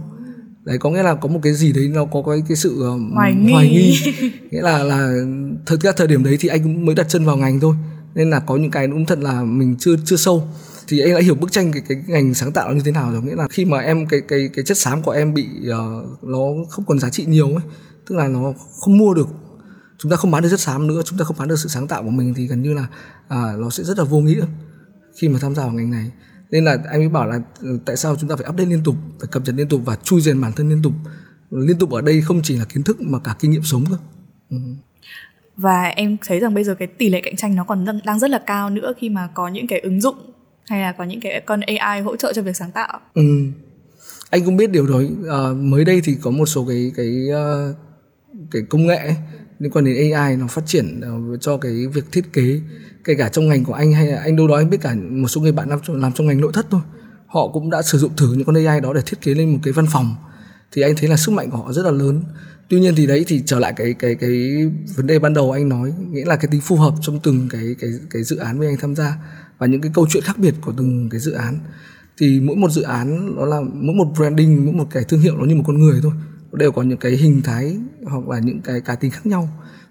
Đấy 0.64 0.78
có 0.78 0.90
nghĩa 0.90 1.04
là 1.04 1.16
có 1.16 1.30
một 1.30 1.40
cái 1.44 1.54
gì 1.54 1.74
đấy 1.74 1.88
nó 1.88 2.06
có 2.06 2.24
cái 2.26 2.44
cái 2.48 2.58
sự 2.58 2.84
hoài 3.14 3.34
nghi, 3.34 3.52
hoài 3.52 3.70
nghi. 3.70 4.14
nghĩa 4.52 4.62
là 4.62 4.84
là 4.84 5.14
thời 5.66 5.78
cái 5.78 5.94
thời 5.98 6.08
điểm 6.08 6.24
đấy 6.24 6.38
thì 6.40 6.50
anh 6.50 6.86
mới 6.86 6.96
đặt 6.96 7.10
chân 7.10 7.26
vào 7.26 7.38
ngành 7.38 7.60
thôi 7.60 7.76
nên 8.16 8.30
là 8.30 8.40
có 8.40 8.58
những 8.58 8.72
cái 8.72 8.88
cũng 8.88 9.06
thật 9.06 9.20
là 9.20 9.44
mình 9.44 9.76
chưa 9.80 9.96
chưa 10.06 10.16
sâu. 10.16 10.48
Thì 10.88 11.00
anh 11.00 11.14
đã 11.14 11.22
hiểu 11.22 11.36
bức 11.36 11.52
tranh 11.52 11.72
cái 11.72 11.82
cái 11.90 12.04
ngành 12.08 12.34
sáng 12.34 12.52
tạo 12.52 12.74
như 12.74 12.82
thế 12.86 12.92
nào 12.92 13.12
rồi. 13.12 13.22
Nghĩa 13.22 13.36
là 13.36 13.48
khi 13.50 13.66
mà 13.66 13.80
em 13.80 14.08
cái 14.08 14.22
cái 14.28 14.50
cái 14.54 14.66
chất 14.66 14.78
xám 14.78 15.02
của 15.02 15.12
em 15.12 15.34
bị 15.34 15.48
uh, 15.62 16.24
nó 16.24 16.40
không 16.70 16.86
còn 16.86 17.00
giá 17.00 17.10
trị 17.10 17.26
nhiều 17.26 17.48
ấy 17.48 17.64
tức 18.10 18.16
là 18.16 18.28
nó 18.28 18.54
không 18.80 18.98
mua 18.98 19.14
được 19.14 19.28
chúng 19.98 20.12
ta 20.12 20.18
không 20.18 20.32
bán 20.32 20.44
được 20.44 20.50
chất 20.50 20.60
xám 20.60 20.88
nữa 20.88 21.02
chúng 21.06 21.20
ta 21.20 21.26
không 21.26 21.38
bán 21.40 21.48
được 21.48 21.60
sự 21.60 21.70
sáng 21.70 21.88
tạo 21.88 22.04
của 22.04 22.10
mình 22.10 22.34
thì 22.34 22.48
gần 22.48 22.62
như 22.62 22.74
là 22.74 22.88
à, 23.28 23.54
nó 23.58 23.70
sẽ 23.70 23.84
rất 23.84 23.98
là 23.98 24.04
vô 24.04 24.20
nghĩa 24.20 24.46
khi 25.18 25.30
mà 25.30 25.40
tham 25.40 25.56
gia 25.56 25.64
vào 25.64 25.74
ngành 25.74 25.92
này. 25.92 26.12
Nên 26.52 26.66
là 26.66 26.78
anh 26.90 27.00
mới 27.00 27.10
bảo 27.10 27.28
là 27.28 27.42
ừ, 27.60 27.80
tại 27.86 27.98
sao 27.98 28.16
chúng 28.16 28.30
ta 28.30 28.36
phải 28.36 28.50
update 28.50 28.70
liên 28.70 28.84
tục 28.84 28.96
phải 29.20 29.28
cập 29.32 29.44
nhật 29.46 29.56
liên 29.56 29.68
tục 29.68 29.82
và 29.86 29.96
chui 29.96 30.22
rèn 30.22 30.42
bản 30.42 30.52
thân 30.54 30.70
liên 30.70 30.82
tục. 30.82 30.94
Liên 31.52 31.78
tục 31.78 31.92
ở 31.92 32.02
đây 32.02 32.22
không 32.22 32.42
chỉ 32.44 32.58
là 32.58 32.66
kiến 32.66 32.84
thức 32.84 33.02
mà 33.02 33.20
cả 33.20 33.36
kinh 33.40 33.52
nghiệm 33.52 33.64
sống 33.64 33.86
cơ. 33.90 33.98
Ừ 34.50 34.58
và 35.62 35.84
em 35.84 36.18
thấy 36.26 36.40
rằng 36.40 36.54
bây 36.54 36.64
giờ 36.64 36.76
cái 36.76 36.88
tỷ 36.88 37.10
lệ 37.10 37.22
cạnh 37.22 37.36
tranh 37.36 37.56
nó 37.56 37.64
còn 37.64 37.86
đang 38.06 38.20
rất 38.20 38.30
là 38.30 38.40
cao 38.40 38.70
nữa 38.70 38.94
khi 38.98 39.10
mà 39.10 39.30
có 39.34 39.48
những 39.48 39.68
cái 39.68 39.80
ứng 39.80 40.02
dụng 40.02 40.16
hay 40.66 40.82
là 40.82 40.92
có 40.92 41.04
những 41.04 41.22
cái 41.22 41.42
con 41.46 41.62
AI 41.62 42.02
hỗ 42.02 42.16
trợ 42.16 42.34
cho 42.34 42.42
việc 42.42 42.56
sáng 42.56 42.72
tạo. 42.72 43.00
Ừ. 43.14 43.22
anh 44.30 44.46
cũng 44.46 44.58
biết 44.58 44.72
điều 44.72 44.88
đó. 44.88 45.02
À, 45.32 45.54
mới 45.54 45.86
đây 45.86 46.02
thì 46.04 46.18
có 46.22 46.32
một 46.32 46.46
số 46.46 46.66
cái 46.70 46.92
cái 46.96 47.30
ờ, 47.34 47.74
cái 48.52 48.62
công 48.70 48.88
nghệ 48.88 48.96
ấy, 48.96 49.16
liên 49.60 49.72
quan 49.72 49.86
đến 49.86 50.14
AI 50.14 50.36
nó 50.36 50.48
phát 50.48 50.66
triển 50.66 51.02
ờ, 51.02 51.38
cho 51.42 51.58
cái 51.58 51.72
việc 51.94 52.06
thiết 52.12 52.34
kế 52.34 52.62
kể 53.04 53.16
cả 53.16 53.30
trong 53.30 53.48
ngành 53.48 53.66
của 53.66 53.74
anh 53.74 53.94
hay 53.94 54.08
là 54.08 54.22
anh 54.22 54.36
đâu 54.36 54.48
đó 54.48 54.56
anh 54.56 54.70
biết 54.70 54.82
cả 54.82 54.96
một 55.10 55.28
số 55.28 55.42
người 55.42 55.52
bạn 55.52 55.70
làm 55.70 55.80
trong, 55.84 56.02
làm 56.02 56.12
trong 56.14 56.28
ngành 56.28 56.42
nội 56.42 56.52
thất 56.54 56.66
thôi. 56.70 56.82
Họ 57.28 57.48
cũng 57.48 57.70
đã 57.70 57.82
sử 57.82 57.98
dụng 57.98 58.12
thử 58.18 58.34
những 58.34 58.46
con 58.46 58.66
AI 58.66 58.82
đó 58.82 58.94
để 58.94 59.02
thiết 59.06 59.22
kế 59.22 59.34
lên 59.34 59.50
một 59.50 59.60
cái 59.64 59.74
văn 59.74 59.86
phòng 59.92 60.16
thì 60.72 60.82
anh 60.82 60.96
thấy 60.98 61.10
là 61.10 61.18
sức 61.18 61.32
mạnh 61.32 61.52
của 61.52 61.58
họ 61.58 61.74
rất 61.74 61.86
là 61.86 61.92
lớn. 61.92 62.24
Tuy 62.70 62.80
nhiên 62.80 62.96
thì 62.96 63.08
đấy, 63.08 63.26
thì 63.28 63.44
trở 63.46 63.60
lại 63.60 63.74
cái 63.76 63.94
cái 63.94 64.16
cái 64.16 64.32
vấn 64.96 65.08
đề 65.08 65.20
ban 65.20 65.34
đầu 65.34 65.52
anh 65.52 65.70
nói, 65.70 65.94
nghĩa 66.12 66.26
là 66.26 66.36
cái 66.36 66.48
tính 66.52 66.62
phù 66.62 66.76
hợp 66.76 66.94
trong 67.02 67.20
từng 67.20 67.48
cái 67.52 67.76
cái 67.80 67.90
cái 68.10 68.24
dự 68.24 68.38
án 68.38 68.60
với 68.60 68.68
anh 68.68 68.78
tham 68.82 68.96
gia 68.96 69.18
và 69.58 69.68
những 69.68 69.82
cái 69.82 69.92
câu 69.94 70.08
chuyện 70.10 70.24
khác 70.24 70.38
biệt 70.38 70.54
của 70.62 70.74
từng 70.78 71.10
cái 71.10 71.20
dự 71.20 71.32
án. 71.32 71.60
Thì 72.18 72.40
mỗi 72.40 72.56
một 72.56 72.72
dự 72.72 72.82
án 72.82 73.36
nó 73.36 73.46
là 73.46 73.62
mỗi 73.62 73.96
một 73.96 74.08
branding, 74.16 74.66
mỗi 74.66 74.74
một 74.74 74.88
cái 74.92 75.04
thương 75.04 75.20
hiệu 75.20 75.38
nó 75.38 75.46
như 75.46 75.56
một 75.56 75.64
con 75.68 75.80
người 75.80 76.00
thôi. 76.04 76.12
Đều 76.54 76.72
có 76.72 76.82
những 76.82 76.98
cái 76.98 77.12
hình 77.12 77.42
thái 77.42 77.78
hoặc 78.06 78.28
là 78.28 78.40
những 78.40 78.62
cái 78.62 78.82
cá 78.82 78.96
tính 78.96 79.12
khác 79.12 79.26
nhau. 79.26 79.50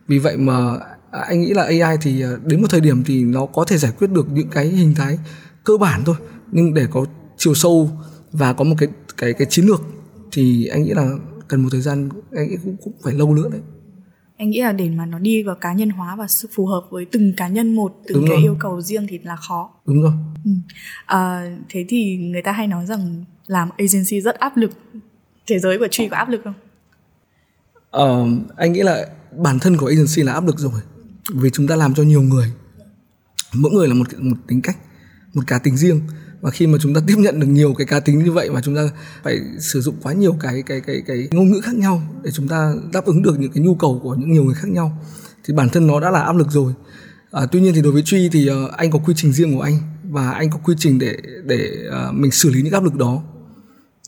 Vì 0.08 0.18
vậy 0.18 0.36
mà 0.36 0.76
à, 1.10 1.20
anh 1.20 1.40
nghĩ 1.40 1.54
là 1.54 1.62
AI 1.62 1.96
thì 2.02 2.22
à, 2.22 2.30
đến 2.44 2.60
một 2.60 2.66
thời 2.70 2.80
điểm 2.80 3.04
thì 3.04 3.24
nó 3.24 3.46
có 3.46 3.64
thể 3.64 3.78
giải 3.78 3.92
quyết 3.98 4.10
được 4.10 4.30
những 4.30 4.48
cái 4.48 4.66
hình 4.66 4.94
thái 4.94 5.18
cơ 5.64 5.76
bản 5.76 6.02
thôi. 6.04 6.16
Nhưng 6.52 6.74
để 6.74 6.86
có 6.90 7.06
chiều 7.36 7.54
sâu 7.54 7.90
và 8.32 8.52
có 8.52 8.64
một 8.64 8.76
cái 8.78 8.88
cái 9.16 9.32
cái 9.32 9.46
chiến 9.50 9.66
lược 9.66 9.82
thì 10.32 10.66
anh 10.66 10.82
nghĩ 10.82 10.90
là 10.90 11.10
cần 11.48 11.62
một 11.62 11.68
thời 11.72 11.80
gian 11.80 12.08
anh 12.32 12.48
nghĩ 12.48 12.56
cũng 12.64 12.76
cũng 12.84 12.92
phải 13.04 13.14
lâu 13.14 13.34
nữa 13.34 13.48
đấy. 13.52 13.60
Anh 14.36 14.50
nghĩ 14.50 14.60
là 14.60 14.72
để 14.72 14.90
mà 14.90 15.06
nó 15.06 15.18
đi 15.18 15.42
vào 15.42 15.56
cá 15.56 15.72
nhân 15.72 15.90
hóa 15.90 16.16
và 16.16 16.26
sự 16.28 16.48
phù 16.54 16.66
hợp 16.66 16.86
với 16.90 17.04
từng 17.12 17.32
cá 17.36 17.48
nhân 17.48 17.74
một 17.74 17.94
từng 18.06 18.18
Đúng 18.18 18.28
cái 18.28 18.36
rồi. 18.36 18.42
yêu 18.42 18.56
cầu 18.60 18.80
riêng 18.80 19.06
thì 19.08 19.18
là 19.18 19.36
khó. 19.36 19.70
Đúng 19.86 20.02
rồi. 20.02 20.12
Ừ. 20.44 20.50
à, 21.06 21.52
thế 21.68 21.84
thì 21.88 22.16
người 22.16 22.42
ta 22.42 22.52
hay 22.52 22.66
nói 22.66 22.86
rằng 22.86 23.24
làm 23.46 23.68
agency 23.78 24.20
rất 24.20 24.34
áp 24.38 24.56
lực. 24.56 24.70
Thế 25.46 25.58
giới 25.58 25.78
của 25.78 25.88
truy 25.90 26.08
có 26.08 26.16
áp 26.16 26.28
lực 26.28 26.40
không? 26.44 26.54
Ờ, 27.90 28.26
anh 28.56 28.72
nghĩ 28.72 28.82
là 28.82 29.06
bản 29.38 29.58
thân 29.58 29.76
của 29.76 29.86
agency 29.86 30.22
là 30.22 30.32
áp 30.32 30.46
lực 30.46 30.58
rồi 30.58 30.80
vì 31.34 31.50
chúng 31.50 31.66
ta 31.66 31.76
làm 31.76 31.94
cho 31.94 32.02
nhiều 32.02 32.22
người. 32.22 32.52
Mỗi 33.54 33.72
người 33.72 33.88
là 33.88 33.94
một 33.94 34.06
một 34.18 34.36
tính 34.46 34.62
cách 34.62 34.76
một 35.34 35.42
cá 35.46 35.58
tính 35.58 35.76
riêng 35.76 36.00
và 36.40 36.50
khi 36.50 36.66
mà 36.66 36.78
chúng 36.80 36.94
ta 36.94 37.00
tiếp 37.06 37.14
nhận 37.18 37.40
được 37.40 37.46
nhiều 37.46 37.74
cái 37.74 37.86
cá 37.86 38.00
tính 38.00 38.24
như 38.24 38.32
vậy 38.32 38.50
và 38.50 38.60
chúng 38.62 38.76
ta 38.76 38.82
phải 39.22 39.40
sử 39.60 39.80
dụng 39.80 39.94
quá 40.02 40.12
nhiều 40.12 40.36
cái 40.40 40.62
cái 40.66 40.80
cái 40.80 41.02
cái 41.06 41.28
ngôn 41.30 41.50
ngữ 41.50 41.60
khác 41.60 41.74
nhau 41.74 42.02
để 42.22 42.30
chúng 42.30 42.48
ta 42.48 42.74
đáp 42.92 43.04
ứng 43.04 43.22
được 43.22 43.38
những 43.38 43.52
cái 43.52 43.64
nhu 43.64 43.74
cầu 43.74 44.00
của 44.02 44.14
những 44.14 44.32
nhiều 44.32 44.44
người 44.44 44.54
khác 44.54 44.68
nhau 44.68 44.98
thì 45.44 45.54
bản 45.54 45.68
thân 45.68 45.86
nó 45.86 46.00
đã 46.00 46.10
là 46.10 46.22
áp 46.22 46.36
lực 46.36 46.50
rồi. 46.50 46.72
À, 47.30 47.46
tuy 47.52 47.60
nhiên 47.60 47.74
thì 47.74 47.82
đối 47.82 47.92
với 47.92 48.02
truy 48.02 48.28
thì 48.28 48.50
uh, 48.50 48.72
anh 48.72 48.90
có 48.90 48.98
quy 48.98 49.14
trình 49.16 49.32
riêng 49.32 49.54
của 49.54 49.60
anh 49.60 49.78
và 50.10 50.30
anh 50.30 50.50
có 50.50 50.58
quy 50.64 50.74
trình 50.78 50.98
để 50.98 51.16
để 51.44 51.70
uh, 51.88 52.14
mình 52.14 52.30
xử 52.30 52.50
lý 52.50 52.62
những 52.62 52.72
áp 52.72 52.84
lực 52.84 52.94
đó. 52.94 53.22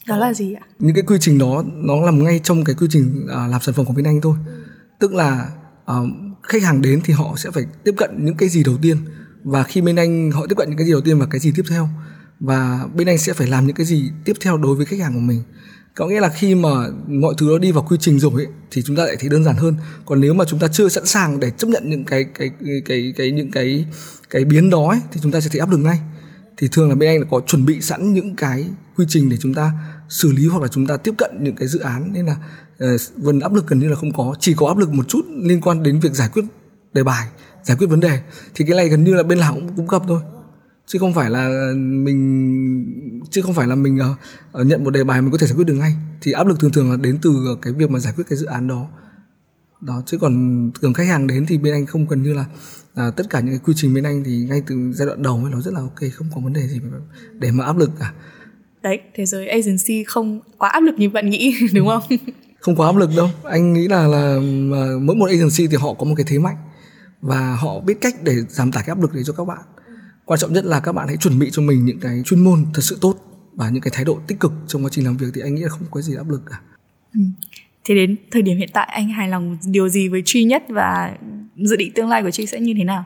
Đó 0.08 0.16
là 0.16 0.34
gì 0.34 0.54
ạ? 0.54 0.62
Những 0.78 0.94
cái 0.94 1.02
quy 1.02 1.16
trình 1.20 1.38
đó 1.38 1.64
nó 1.74 1.94
nằm 2.06 2.24
ngay 2.24 2.40
trong 2.44 2.64
cái 2.64 2.74
quy 2.74 2.86
trình 2.90 3.24
uh, 3.24 3.50
làm 3.50 3.60
sản 3.60 3.74
phẩm 3.74 3.86
của 3.86 3.92
bên 3.92 4.04
anh 4.04 4.20
thôi. 4.20 4.36
Tức 4.98 5.14
là 5.14 5.50
uh, 5.90 5.94
khách 6.42 6.62
hàng 6.62 6.82
đến 6.82 7.00
thì 7.04 7.14
họ 7.14 7.34
sẽ 7.36 7.50
phải 7.50 7.64
tiếp 7.84 7.94
cận 7.96 8.24
những 8.24 8.36
cái 8.36 8.48
gì 8.48 8.64
đầu 8.64 8.76
tiên. 8.82 8.96
Và 9.44 9.62
khi 9.62 9.80
bên 9.80 9.96
anh 9.96 10.30
họ 10.30 10.46
tiếp 10.46 10.54
cận 10.58 10.68
những 10.68 10.78
cái 10.78 10.86
gì 10.86 10.92
đầu 10.92 11.00
tiên 11.00 11.18
và 11.18 11.26
cái 11.26 11.40
gì 11.40 11.52
tiếp 11.56 11.64
theo 11.70 11.88
và 12.40 12.86
bên 12.94 13.08
anh 13.08 13.18
sẽ 13.18 13.32
phải 13.32 13.46
làm 13.46 13.66
những 13.66 13.76
cái 13.76 13.86
gì 13.86 14.10
tiếp 14.24 14.32
theo 14.40 14.56
đối 14.56 14.76
với 14.76 14.86
khách 14.86 15.00
hàng 15.00 15.14
của 15.14 15.20
mình? 15.20 15.42
Có 15.94 16.08
nghĩa 16.08 16.20
là 16.20 16.28
khi 16.28 16.54
mà 16.54 16.68
mọi 17.06 17.34
thứ 17.38 17.46
nó 17.46 17.58
đi 17.58 17.72
vào 17.72 17.86
quy 17.88 17.96
trình 18.00 18.18
rồi 18.18 18.32
ấy, 18.34 18.46
thì 18.70 18.82
chúng 18.82 18.96
ta 18.96 19.04
lại 19.04 19.16
thấy 19.20 19.28
đơn 19.28 19.44
giản 19.44 19.56
hơn. 19.56 19.74
Còn 20.06 20.20
nếu 20.20 20.34
mà 20.34 20.44
chúng 20.44 20.58
ta 20.58 20.68
chưa 20.68 20.88
sẵn 20.88 21.06
sàng 21.06 21.40
để 21.40 21.50
chấp 21.50 21.68
nhận 21.68 21.90
những 21.90 22.04
cái 22.04 22.24
cái 22.24 22.50
cái 22.66 22.82
cái, 22.84 23.12
cái 23.16 23.30
những 23.30 23.50
cái 23.50 23.86
cái 24.30 24.44
biến 24.44 24.70
đó 24.70 24.88
ấy, 24.88 25.00
thì 25.12 25.20
chúng 25.22 25.32
ta 25.32 25.40
sẽ 25.40 25.48
thấy 25.52 25.60
áp 25.60 25.70
lực 25.70 25.78
ngay. 25.78 26.00
Thì 26.56 26.68
thường 26.72 26.88
là 26.88 26.94
bên 26.94 27.08
anh 27.08 27.18
là 27.18 27.26
có 27.30 27.40
chuẩn 27.46 27.66
bị 27.66 27.80
sẵn 27.80 28.14
những 28.14 28.36
cái 28.36 28.66
quy 28.96 29.04
trình 29.08 29.28
để 29.28 29.36
chúng 29.36 29.54
ta 29.54 29.72
xử 30.08 30.32
lý 30.32 30.46
hoặc 30.46 30.62
là 30.62 30.68
chúng 30.68 30.86
ta 30.86 30.96
tiếp 30.96 31.14
cận 31.18 31.30
những 31.40 31.56
cái 31.56 31.68
dự 31.68 31.78
án. 31.78 32.12
Nên 32.12 32.26
là 32.26 32.36
uh, 33.26 33.42
áp 33.42 33.54
lực 33.54 33.66
gần 33.66 33.78
như 33.78 33.88
là 33.88 33.96
không 33.96 34.12
có. 34.12 34.34
Chỉ 34.40 34.54
có 34.54 34.68
áp 34.68 34.78
lực 34.78 34.92
một 34.92 35.08
chút 35.08 35.26
liên 35.42 35.60
quan 35.60 35.82
đến 35.82 36.00
việc 36.00 36.12
giải 36.12 36.28
quyết 36.32 36.44
đề 36.92 37.02
bài 37.02 37.28
giải 37.62 37.76
quyết 37.76 37.86
vấn 37.86 38.00
đề. 38.00 38.20
Thì 38.54 38.64
cái 38.68 38.76
này 38.76 38.88
gần 38.88 39.04
như 39.04 39.14
là 39.14 39.22
bên 39.22 39.38
nào 39.38 39.54
cũng 39.54 39.76
cũng 39.76 39.88
gặp 39.88 40.02
thôi 40.08 40.20
chứ 40.90 40.98
không 40.98 41.14
phải 41.14 41.30
là 41.30 41.72
mình 41.76 43.22
chứ 43.30 43.42
không 43.42 43.54
phải 43.54 43.66
là 43.66 43.74
mình 43.74 43.98
uh, 44.60 44.66
nhận 44.66 44.84
một 44.84 44.90
đề 44.90 45.04
bài 45.04 45.22
mình 45.22 45.32
có 45.32 45.38
thể 45.38 45.46
giải 45.46 45.56
quyết 45.56 45.66
được 45.66 45.74
ngay. 45.74 45.94
Thì 46.20 46.32
áp 46.32 46.46
lực 46.46 46.60
thường 46.60 46.72
thường 46.72 46.90
là 46.90 46.96
đến 46.96 47.18
từ 47.22 47.56
cái 47.62 47.72
việc 47.72 47.90
mà 47.90 47.98
giải 47.98 48.12
quyết 48.16 48.24
cái 48.28 48.38
dự 48.38 48.46
án 48.46 48.68
đó. 48.68 48.88
Đó 49.80 50.02
chứ 50.06 50.18
còn 50.18 50.70
thường 50.80 50.94
khách 50.94 51.06
hàng 51.06 51.26
đến 51.26 51.46
thì 51.48 51.58
bên 51.58 51.74
anh 51.74 51.86
không 51.86 52.06
cần 52.06 52.22
như 52.22 52.34
là 52.34 52.44
à, 52.94 53.10
tất 53.16 53.30
cả 53.30 53.40
những 53.40 53.50
cái 53.50 53.60
quy 53.64 53.72
trình 53.76 53.94
bên 53.94 54.04
anh 54.04 54.24
thì 54.24 54.46
ngay 54.48 54.62
từ 54.66 54.92
giai 54.92 55.06
đoạn 55.06 55.22
đầu 55.22 55.36
ấy 55.44 55.52
nó 55.52 55.60
rất 55.60 55.74
là 55.74 55.80
ok 55.80 56.12
không 56.14 56.26
có 56.34 56.40
vấn 56.40 56.52
đề 56.52 56.68
gì 56.68 56.80
để 57.32 57.50
mà 57.50 57.64
áp 57.64 57.76
lực 57.76 57.90
cả. 57.98 58.12
Đấy 58.82 59.00
thế 59.14 59.26
giới 59.26 59.48
agency 59.48 60.04
không 60.04 60.40
quá 60.58 60.68
áp 60.68 60.80
lực 60.80 60.94
như 60.98 61.10
bạn 61.10 61.30
nghĩ 61.30 61.54
đúng 61.74 61.88
không? 61.88 62.02
Không 62.60 62.76
quá 62.76 62.86
áp 62.86 62.96
lực 62.96 63.10
đâu. 63.16 63.30
Anh 63.44 63.72
nghĩ 63.72 63.88
là 63.88 64.06
là 64.06 64.38
mỗi 65.00 65.16
một 65.16 65.26
agency 65.26 65.66
thì 65.66 65.76
họ 65.76 65.94
có 65.94 66.04
một 66.04 66.14
cái 66.16 66.26
thế 66.28 66.38
mạnh 66.38 66.56
và 67.20 67.56
họ 67.56 67.80
biết 67.80 68.00
cách 68.00 68.14
để 68.22 68.34
giảm 68.48 68.72
tải 68.72 68.82
cái 68.86 68.94
áp 68.96 69.02
lực 69.02 69.14
đấy 69.14 69.22
cho 69.26 69.32
các 69.32 69.44
bạn 69.44 69.58
quan 70.30 70.40
trọng 70.40 70.52
nhất 70.52 70.64
là 70.64 70.80
các 70.80 70.92
bạn 70.92 71.08
hãy 71.08 71.16
chuẩn 71.16 71.38
bị 71.38 71.50
cho 71.52 71.62
mình 71.62 71.84
những 71.84 72.00
cái 72.00 72.22
chuyên 72.24 72.40
môn 72.40 72.66
thật 72.74 72.82
sự 72.82 72.98
tốt 73.00 73.14
và 73.54 73.70
những 73.70 73.82
cái 73.82 73.90
thái 73.94 74.04
độ 74.04 74.18
tích 74.26 74.40
cực 74.40 74.52
trong 74.66 74.84
quá 74.84 74.90
trình 74.92 75.04
làm 75.04 75.16
việc 75.16 75.26
thì 75.34 75.40
anh 75.40 75.54
nghĩ 75.54 75.62
là 75.62 75.68
không 75.68 75.86
có 75.90 76.00
gì 76.00 76.16
áp 76.16 76.30
lực 76.30 76.42
cả. 76.50 76.60
Ừ. 77.14 77.20
thế 77.84 77.94
đến 77.94 78.16
thời 78.30 78.42
điểm 78.42 78.58
hiện 78.58 78.68
tại 78.72 78.88
anh 78.92 79.08
hài 79.08 79.28
lòng 79.28 79.58
điều 79.66 79.88
gì 79.88 80.08
với 80.08 80.22
truy 80.24 80.44
nhất 80.44 80.62
và 80.68 81.16
dự 81.56 81.76
định 81.76 81.92
tương 81.94 82.08
lai 82.08 82.22
của 82.22 82.30
truy 82.30 82.46
sẽ 82.46 82.60
như 82.60 82.74
thế 82.78 82.84
nào? 82.84 83.04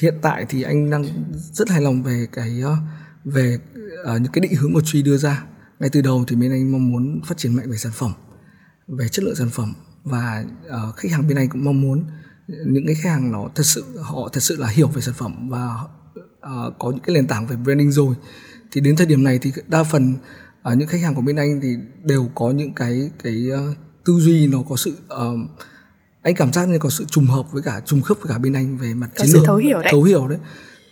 Hiện 0.00 0.14
tại 0.22 0.46
thì 0.48 0.62
anh 0.62 0.90
đang 0.90 1.04
rất 1.52 1.68
hài 1.68 1.80
lòng 1.80 2.02
về 2.02 2.26
cái 2.32 2.60
ờ, 2.64 2.76
về 3.24 3.58
uh, 4.14 4.20
những 4.20 4.32
cái 4.32 4.40
định 4.40 4.54
hướng 4.54 4.72
của 4.72 4.82
truy 4.82 5.02
đưa 5.02 5.16
ra. 5.16 5.44
Ngay 5.80 5.90
từ 5.92 6.00
đầu 6.00 6.24
thì 6.28 6.36
bên 6.36 6.50
anh 6.50 6.72
mong 6.72 6.92
muốn 6.92 7.20
phát 7.26 7.38
triển 7.38 7.56
mạnh 7.56 7.70
về 7.70 7.76
sản 7.76 7.92
phẩm 7.94 8.12
về 8.88 9.08
chất 9.08 9.24
lượng 9.24 9.36
sản 9.36 9.50
phẩm 9.50 9.74
và 10.04 10.44
uh, 10.66 10.96
khách 10.96 11.12
hàng 11.12 11.28
bên 11.28 11.36
anh 11.36 11.48
cũng 11.48 11.64
mong 11.64 11.80
muốn 11.80 12.04
những 12.66 12.86
cái 12.86 12.94
khách 12.94 13.10
hàng 13.10 13.32
nó 13.32 13.48
thật 13.54 13.66
sự 13.66 13.84
họ 14.02 14.28
thật 14.32 14.42
sự 14.42 14.56
là 14.56 14.68
hiểu 14.68 14.88
về 14.88 15.00
sản 15.00 15.14
phẩm 15.18 15.48
và 15.48 15.76
uh, 16.46 16.74
có 16.78 16.90
những 16.90 17.00
cái 17.00 17.14
nền 17.14 17.26
tảng 17.26 17.46
về 17.46 17.56
branding 17.56 17.92
rồi. 17.92 18.14
Thì 18.72 18.80
đến 18.80 18.96
thời 18.96 19.06
điểm 19.06 19.24
này 19.24 19.38
thì 19.38 19.52
đa 19.68 19.82
phần 19.82 20.14
uh, 20.72 20.78
những 20.78 20.88
khách 20.88 21.00
hàng 21.00 21.14
của 21.14 21.22
bên 21.22 21.36
anh 21.36 21.60
thì 21.62 21.76
đều 22.04 22.30
có 22.34 22.50
những 22.50 22.74
cái 22.74 23.10
cái 23.22 23.46
uh, 23.52 23.76
tư 24.04 24.12
duy 24.20 24.46
nó 24.46 24.58
có 24.68 24.76
sự 24.76 24.90
uh, 25.14 25.50
anh 26.22 26.34
cảm 26.34 26.52
giác 26.52 26.68
như 26.68 26.78
có 26.78 26.90
sự 26.90 27.04
trùng 27.04 27.26
hợp 27.26 27.52
với 27.52 27.62
cả 27.62 27.80
trùng 27.86 28.02
khớp 28.02 28.16
với 28.20 28.32
cả 28.32 28.38
bên 28.38 28.52
anh 28.52 28.78
về 28.78 28.94
mặt 28.94 29.10
có 29.16 29.24
chiến 29.24 29.34
lược. 29.34 29.42
thấu 29.46 29.56
hiểu 29.56 29.78
đấy. 29.80 29.88
Thấu 29.90 30.02
hiểu 30.02 30.28
đấy. 30.28 30.38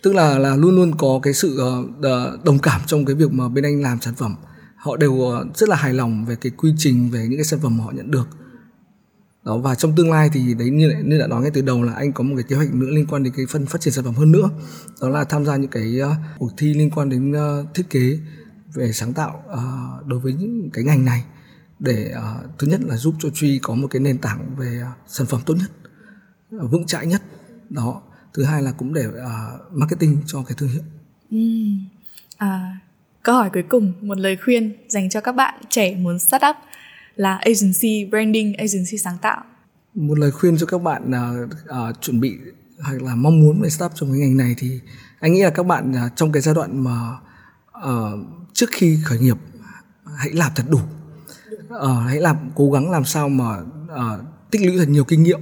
Tức 0.03 0.13
là 0.13 0.39
là 0.39 0.55
luôn 0.55 0.75
luôn 0.75 0.97
có 0.97 1.19
cái 1.23 1.33
sự 1.33 1.59
uh, 1.61 2.45
đồng 2.45 2.59
cảm 2.59 2.81
trong 2.85 3.05
cái 3.05 3.15
việc 3.15 3.31
mà 3.31 3.49
bên 3.49 3.63
anh 3.63 3.81
làm 3.81 4.01
sản 4.01 4.13
phẩm. 4.15 4.35
Họ 4.75 4.97
đều 4.97 5.11
uh, 5.11 5.57
rất 5.57 5.69
là 5.69 5.75
hài 5.75 5.93
lòng 5.93 6.25
về 6.25 6.35
cái 6.35 6.51
quy 6.57 6.73
trình 6.77 7.09
về 7.09 7.27
những 7.27 7.37
cái 7.37 7.45
sản 7.45 7.59
phẩm 7.59 7.77
mà 7.77 7.83
họ 7.83 7.91
nhận 7.91 8.11
được 8.11 8.27
đó 9.45 9.57
và 9.57 9.75
trong 9.75 9.95
tương 9.95 10.11
lai 10.11 10.29
thì 10.33 10.53
đấy 10.53 10.69
như 10.69 10.93
như 11.03 11.19
đã 11.19 11.27
nói 11.27 11.41
ngay 11.41 11.51
từ 11.53 11.61
đầu 11.61 11.83
là 11.83 11.93
anh 11.93 12.13
có 12.13 12.23
một 12.23 12.35
cái 12.35 12.43
kế 12.49 12.55
hoạch 12.55 12.73
nữa 12.73 12.89
liên 12.89 13.07
quan 13.07 13.23
đến 13.23 13.33
cái 13.37 13.45
phần 13.49 13.65
phát 13.65 13.81
triển 13.81 13.93
sản 13.93 14.05
phẩm 14.05 14.13
hơn 14.13 14.31
nữa 14.31 14.49
đó 15.01 15.09
là 15.09 15.23
tham 15.23 15.45
gia 15.45 15.55
những 15.55 15.71
cái 15.71 15.99
uh, 16.01 16.11
cuộc 16.37 16.51
thi 16.57 16.73
liên 16.73 16.89
quan 16.89 17.09
đến 17.09 17.31
uh, 17.31 17.75
thiết 17.75 17.89
kế 17.89 18.19
về 18.73 18.91
sáng 18.91 19.13
tạo 19.13 19.43
uh, 19.47 20.07
đối 20.07 20.19
với 20.19 20.33
những 20.33 20.69
cái 20.73 20.83
ngành 20.83 21.05
này 21.05 21.23
để 21.79 22.13
uh, 22.17 22.59
thứ 22.59 22.67
nhất 22.67 22.79
là 22.83 22.97
giúp 22.97 23.15
cho 23.19 23.29
truy 23.29 23.59
có 23.63 23.75
một 23.75 23.87
cái 23.91 23.99
nền 23.99 24.17
tảng 24.17 24.55
về 24.57 24.81
uh, 24.81 24.97
sản 25.07 25.27
phẩm 25.27 25.41
tốt 25.45 25.55
nhất 25.59 25.71
uh, 26.55 26.71
vững 26.71 26.85
chãi 26.85 27.05
nhất 27.05 27.21
đó 27.69 28.01
thứ 28.33 28.43
hai 28.43 28.61
là 28.61 28.71
cũng 28.71 28.93
để 28.93 29.05
uh, 29.07 29.73
marketing 29.73 30.17
cho 30.25 30.43
cái 30.47 30.55
thương 30.57 30.69
hiệu 30.69 30.83
ừ. 31.31 31.37
à, 32.37 32.77
câu 33.23 33.35
hỏi 33.35 33.49
cuối 33.53 33.63
cùng 33.69 33.93
một 34.01 34.17
lời 34.17 34.37
khuyên 34.43 34.73
dành 34.89 35.09
cho 35.09 35.21
các 35.21 35.31
bạn 35.31 35.61
trẻ 35.69 35.95
muốn 35.95 36.19
start 36.19 36.43
up 36.49 36.55
là 37.19 37.35
agency 37.35 38.05
branding 38.09 38.53
agency 38.53 38.97
sáng 38.97 39.17
tạo. 39.21 39.43
Một 39.95 40.19
lời 40.19 40.31
khuyên 40.31 40.57
cho 40.57 40.65
các 40.65 40.81
bạn 40.81 41.11
uh, 41.11 41.49
uh, 41.51 42.01
chuẩn 42.01 42.19
bị 42.19 42.37
hoặc 42.79 43.01
là 43.01 43.15
mong 43.15 43.39
muốn 43.39 43.61
về 43.61 43.69
startup 43.69 43.95
trong 43.95 44.11
cái 44.11 44.19
ngành 44.19 44.37
này 44.37 44.55
thì 44.57 44.79
anh 45.19 45.33
nghĩ 45.33 45.41
là 45.41 45.49
các 45.49 45.65
bạn 45.65 45.91
uh, 45.91 46.15
trong 46.15 46.31
cái 46.31 46.41
giai 46.41 46.55
đoạn 46.55 46.83
mà 46.83 47.11
uh, 47.77 48.19
trước 48.53 48.69
khi 48.71 48.99
khởi 49.03 49.19
nghiệp 49.19 49.37
hãy 50.17 50.31
làm 50.33 50.51
thật 50.55 50.63
đủ. 50.69 50.79
Uh, 51.75 52.07
hãy 52.07 52.21
làm 52.21 52.37
cố 52.55 52.71
gắng 52.71 52.91
làm 52.91 53.05
sao 53.05 53.29
mà 53.29 53.57
uh, 53.83 54.19
tích 54.51 54.61
lũy 54.61 54.77
thật 54.77 54.89
nhiều 54.89 55.03
kinh 55.03 55.23
nghiệm 55.23 55.39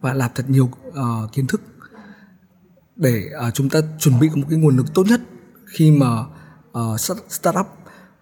và 0.00 0.12
làm 0.12 0.30
thật 0.34 0.50
nhiều 0.50 0.70
uh, 0.88 1.32
kiến 1.32 1.46
thức 1.46 1.62
để 2.96 3.24
uh, 3.48 3.54
chúng 3.54 3.68
ta 3.68 3.80
chuẩn 3.98 4.20
bị 4.20 4.28
một 4.34 4.46
cái 4.50 4.58
nguồn 4.58 4.76
lực 4.76 4.94
tốt 4.94 5.06
nhất 5.08 5.20
khi 5.66 5.90
mà 5.90 6.20
uh, 6.78 7.00
start 7.28 7.56
up 7.60 7.66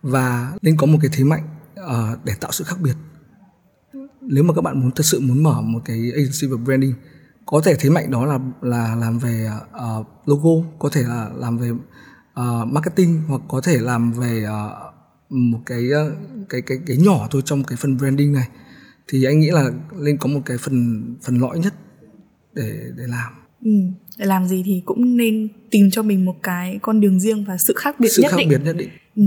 và 0.02 0.52
nên 0.62 0.76
có 0.76 0.86
một 0.86 0.98
cái 1.02 1.10
thế 1.14 1.24
mạnh 1.24 1.48
uh, 1.90 2.24
để 2.24 2.32
tạo 2.40 2.52
sự 2.52 2.64
khác 2.64 2.76
biệt. 2.82 2.94
Nếu 4.20 4.44
mà 4.44 4.54
các 4.54 4.62
bạn 4.62 4.80
muốn 4.80 4.90
thật 4.90 5.04
sự 5.06 5.20
muốn 5.20 5.42
mở 5.42 5.60
một 5.60 5.80
cái 5.84 5.98
agency 6.14 6.46
về 6.46 6.56
branding 6.64 6.94
có 7.46 7.60
thể 7.64 7.74
thế 7.80 7.90
mạnh 7.90 8.10
đó 8.10 8.26
là 8.26 8.38
là 8.62 8.96
làm 8.96 9.18
về 9.18 9.48
uh, 10.00 10.06
logo 10.26 10.68
có 10.78 10.88
thể 10.92 11.02
là 11.02 11.30
làm 11.36 11.58
về 11.58 11.70
uh, 11.70 12.68
marketing 12.72 13.22
hoặc 13.28 13.42
có 13.48 13.60
thể 13.60 13.78
làm 13.78 14.12
về 14.12 14.44
uh, 14.44 14.94
một 15.28 15.60
cái 15.66 15.82
cái 16.48 16.62
cái 16.62 16.78
cái 16.86 16.96
nhỏ 16.96 17.28
thôi 17.30 17.42
trong 17.44 17.64
cái 17.64 17.76
phần 17.76 17.96
branding 17.96 18.32
này. 18.32 18.48
Thì 19.08 19.24
anh 19.24 19.40
nghĩ 19.40 19.50
là 19.50 19.70
nên 20.00 20.18
có 20.18 20.28
một 20.28 20.40
cái 20.46 20.58
phần 20.58 21.04
phần 21.22 21.38
lõi 21.38 21.58
nhất 21.58 21.74
để 22.54 22.90
để 22.96 23.04
làm. 23.06 23.32
Ừ, 23.64 23.70
để 24.18 24.26
làm 24.26 24.46
gì 24.46 24.62
thì 24.66 24.82
cũng 24.84 25.16
nên 25.16 25.48
tìm 25.70 25.90
cho 25.90 26.02
mình 26.02 26.24
một 26.24 26.36
cái 26.42 26.78
con 26.82 27.00
đường 27.00 27.20
riêng 27.20 27.44
và 27.44 27.58
sự 27.58 27.74
khác 27.76 28.00
biệt 28.00 28.08
sự 28.08 28.22
nhất 28.22 28.30
khác 28.30 28.36
định. 28.38 28.48
biệt 28.48 28.60
nhất 28.64 28.76
định. 28.76 28.90
Ừ. 29.16 29.22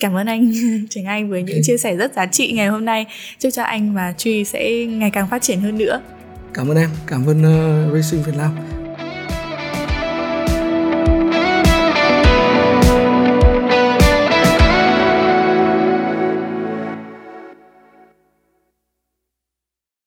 Cảm 0.00 0.16
ơn 0.16 0.26
anh 0.26 0.52
Trường 0.90 1.04
Anh 1.04 1.30
với 1.30 1.42
những 1.42 1.60
chia 1.62 1.78
sẻ 1.78 1.96
rất 1.96 2.14
giá 2.14 2.26
trị 2.26 2.52
ngày 2.52 2.66
hôm 2.66 2.84
nay. 2.84 3.06
Chúc 3.38 3.52
cho 3.52 3.62
anh 3.62 3.94
và 3.94 4.14
Truy 4.18 4.44
sẽ 4.44 4.84
ngày 4.84 5.10
càng 5.10 5.28
phát 5.28 5.42
triển 5.42 5.60
hơn 5.60 5.78
nữa. 5.78 6.00
Cảm 6.54 6.68
ơn 6.68 6.76
em, 6.76 6.90
cảm 7.06 7.26
ơn 7.26 7.38
uh, 7.38 7.94
Racing 7.94 8.22
Việt 8.22 8.36
Nam 8.36 8.50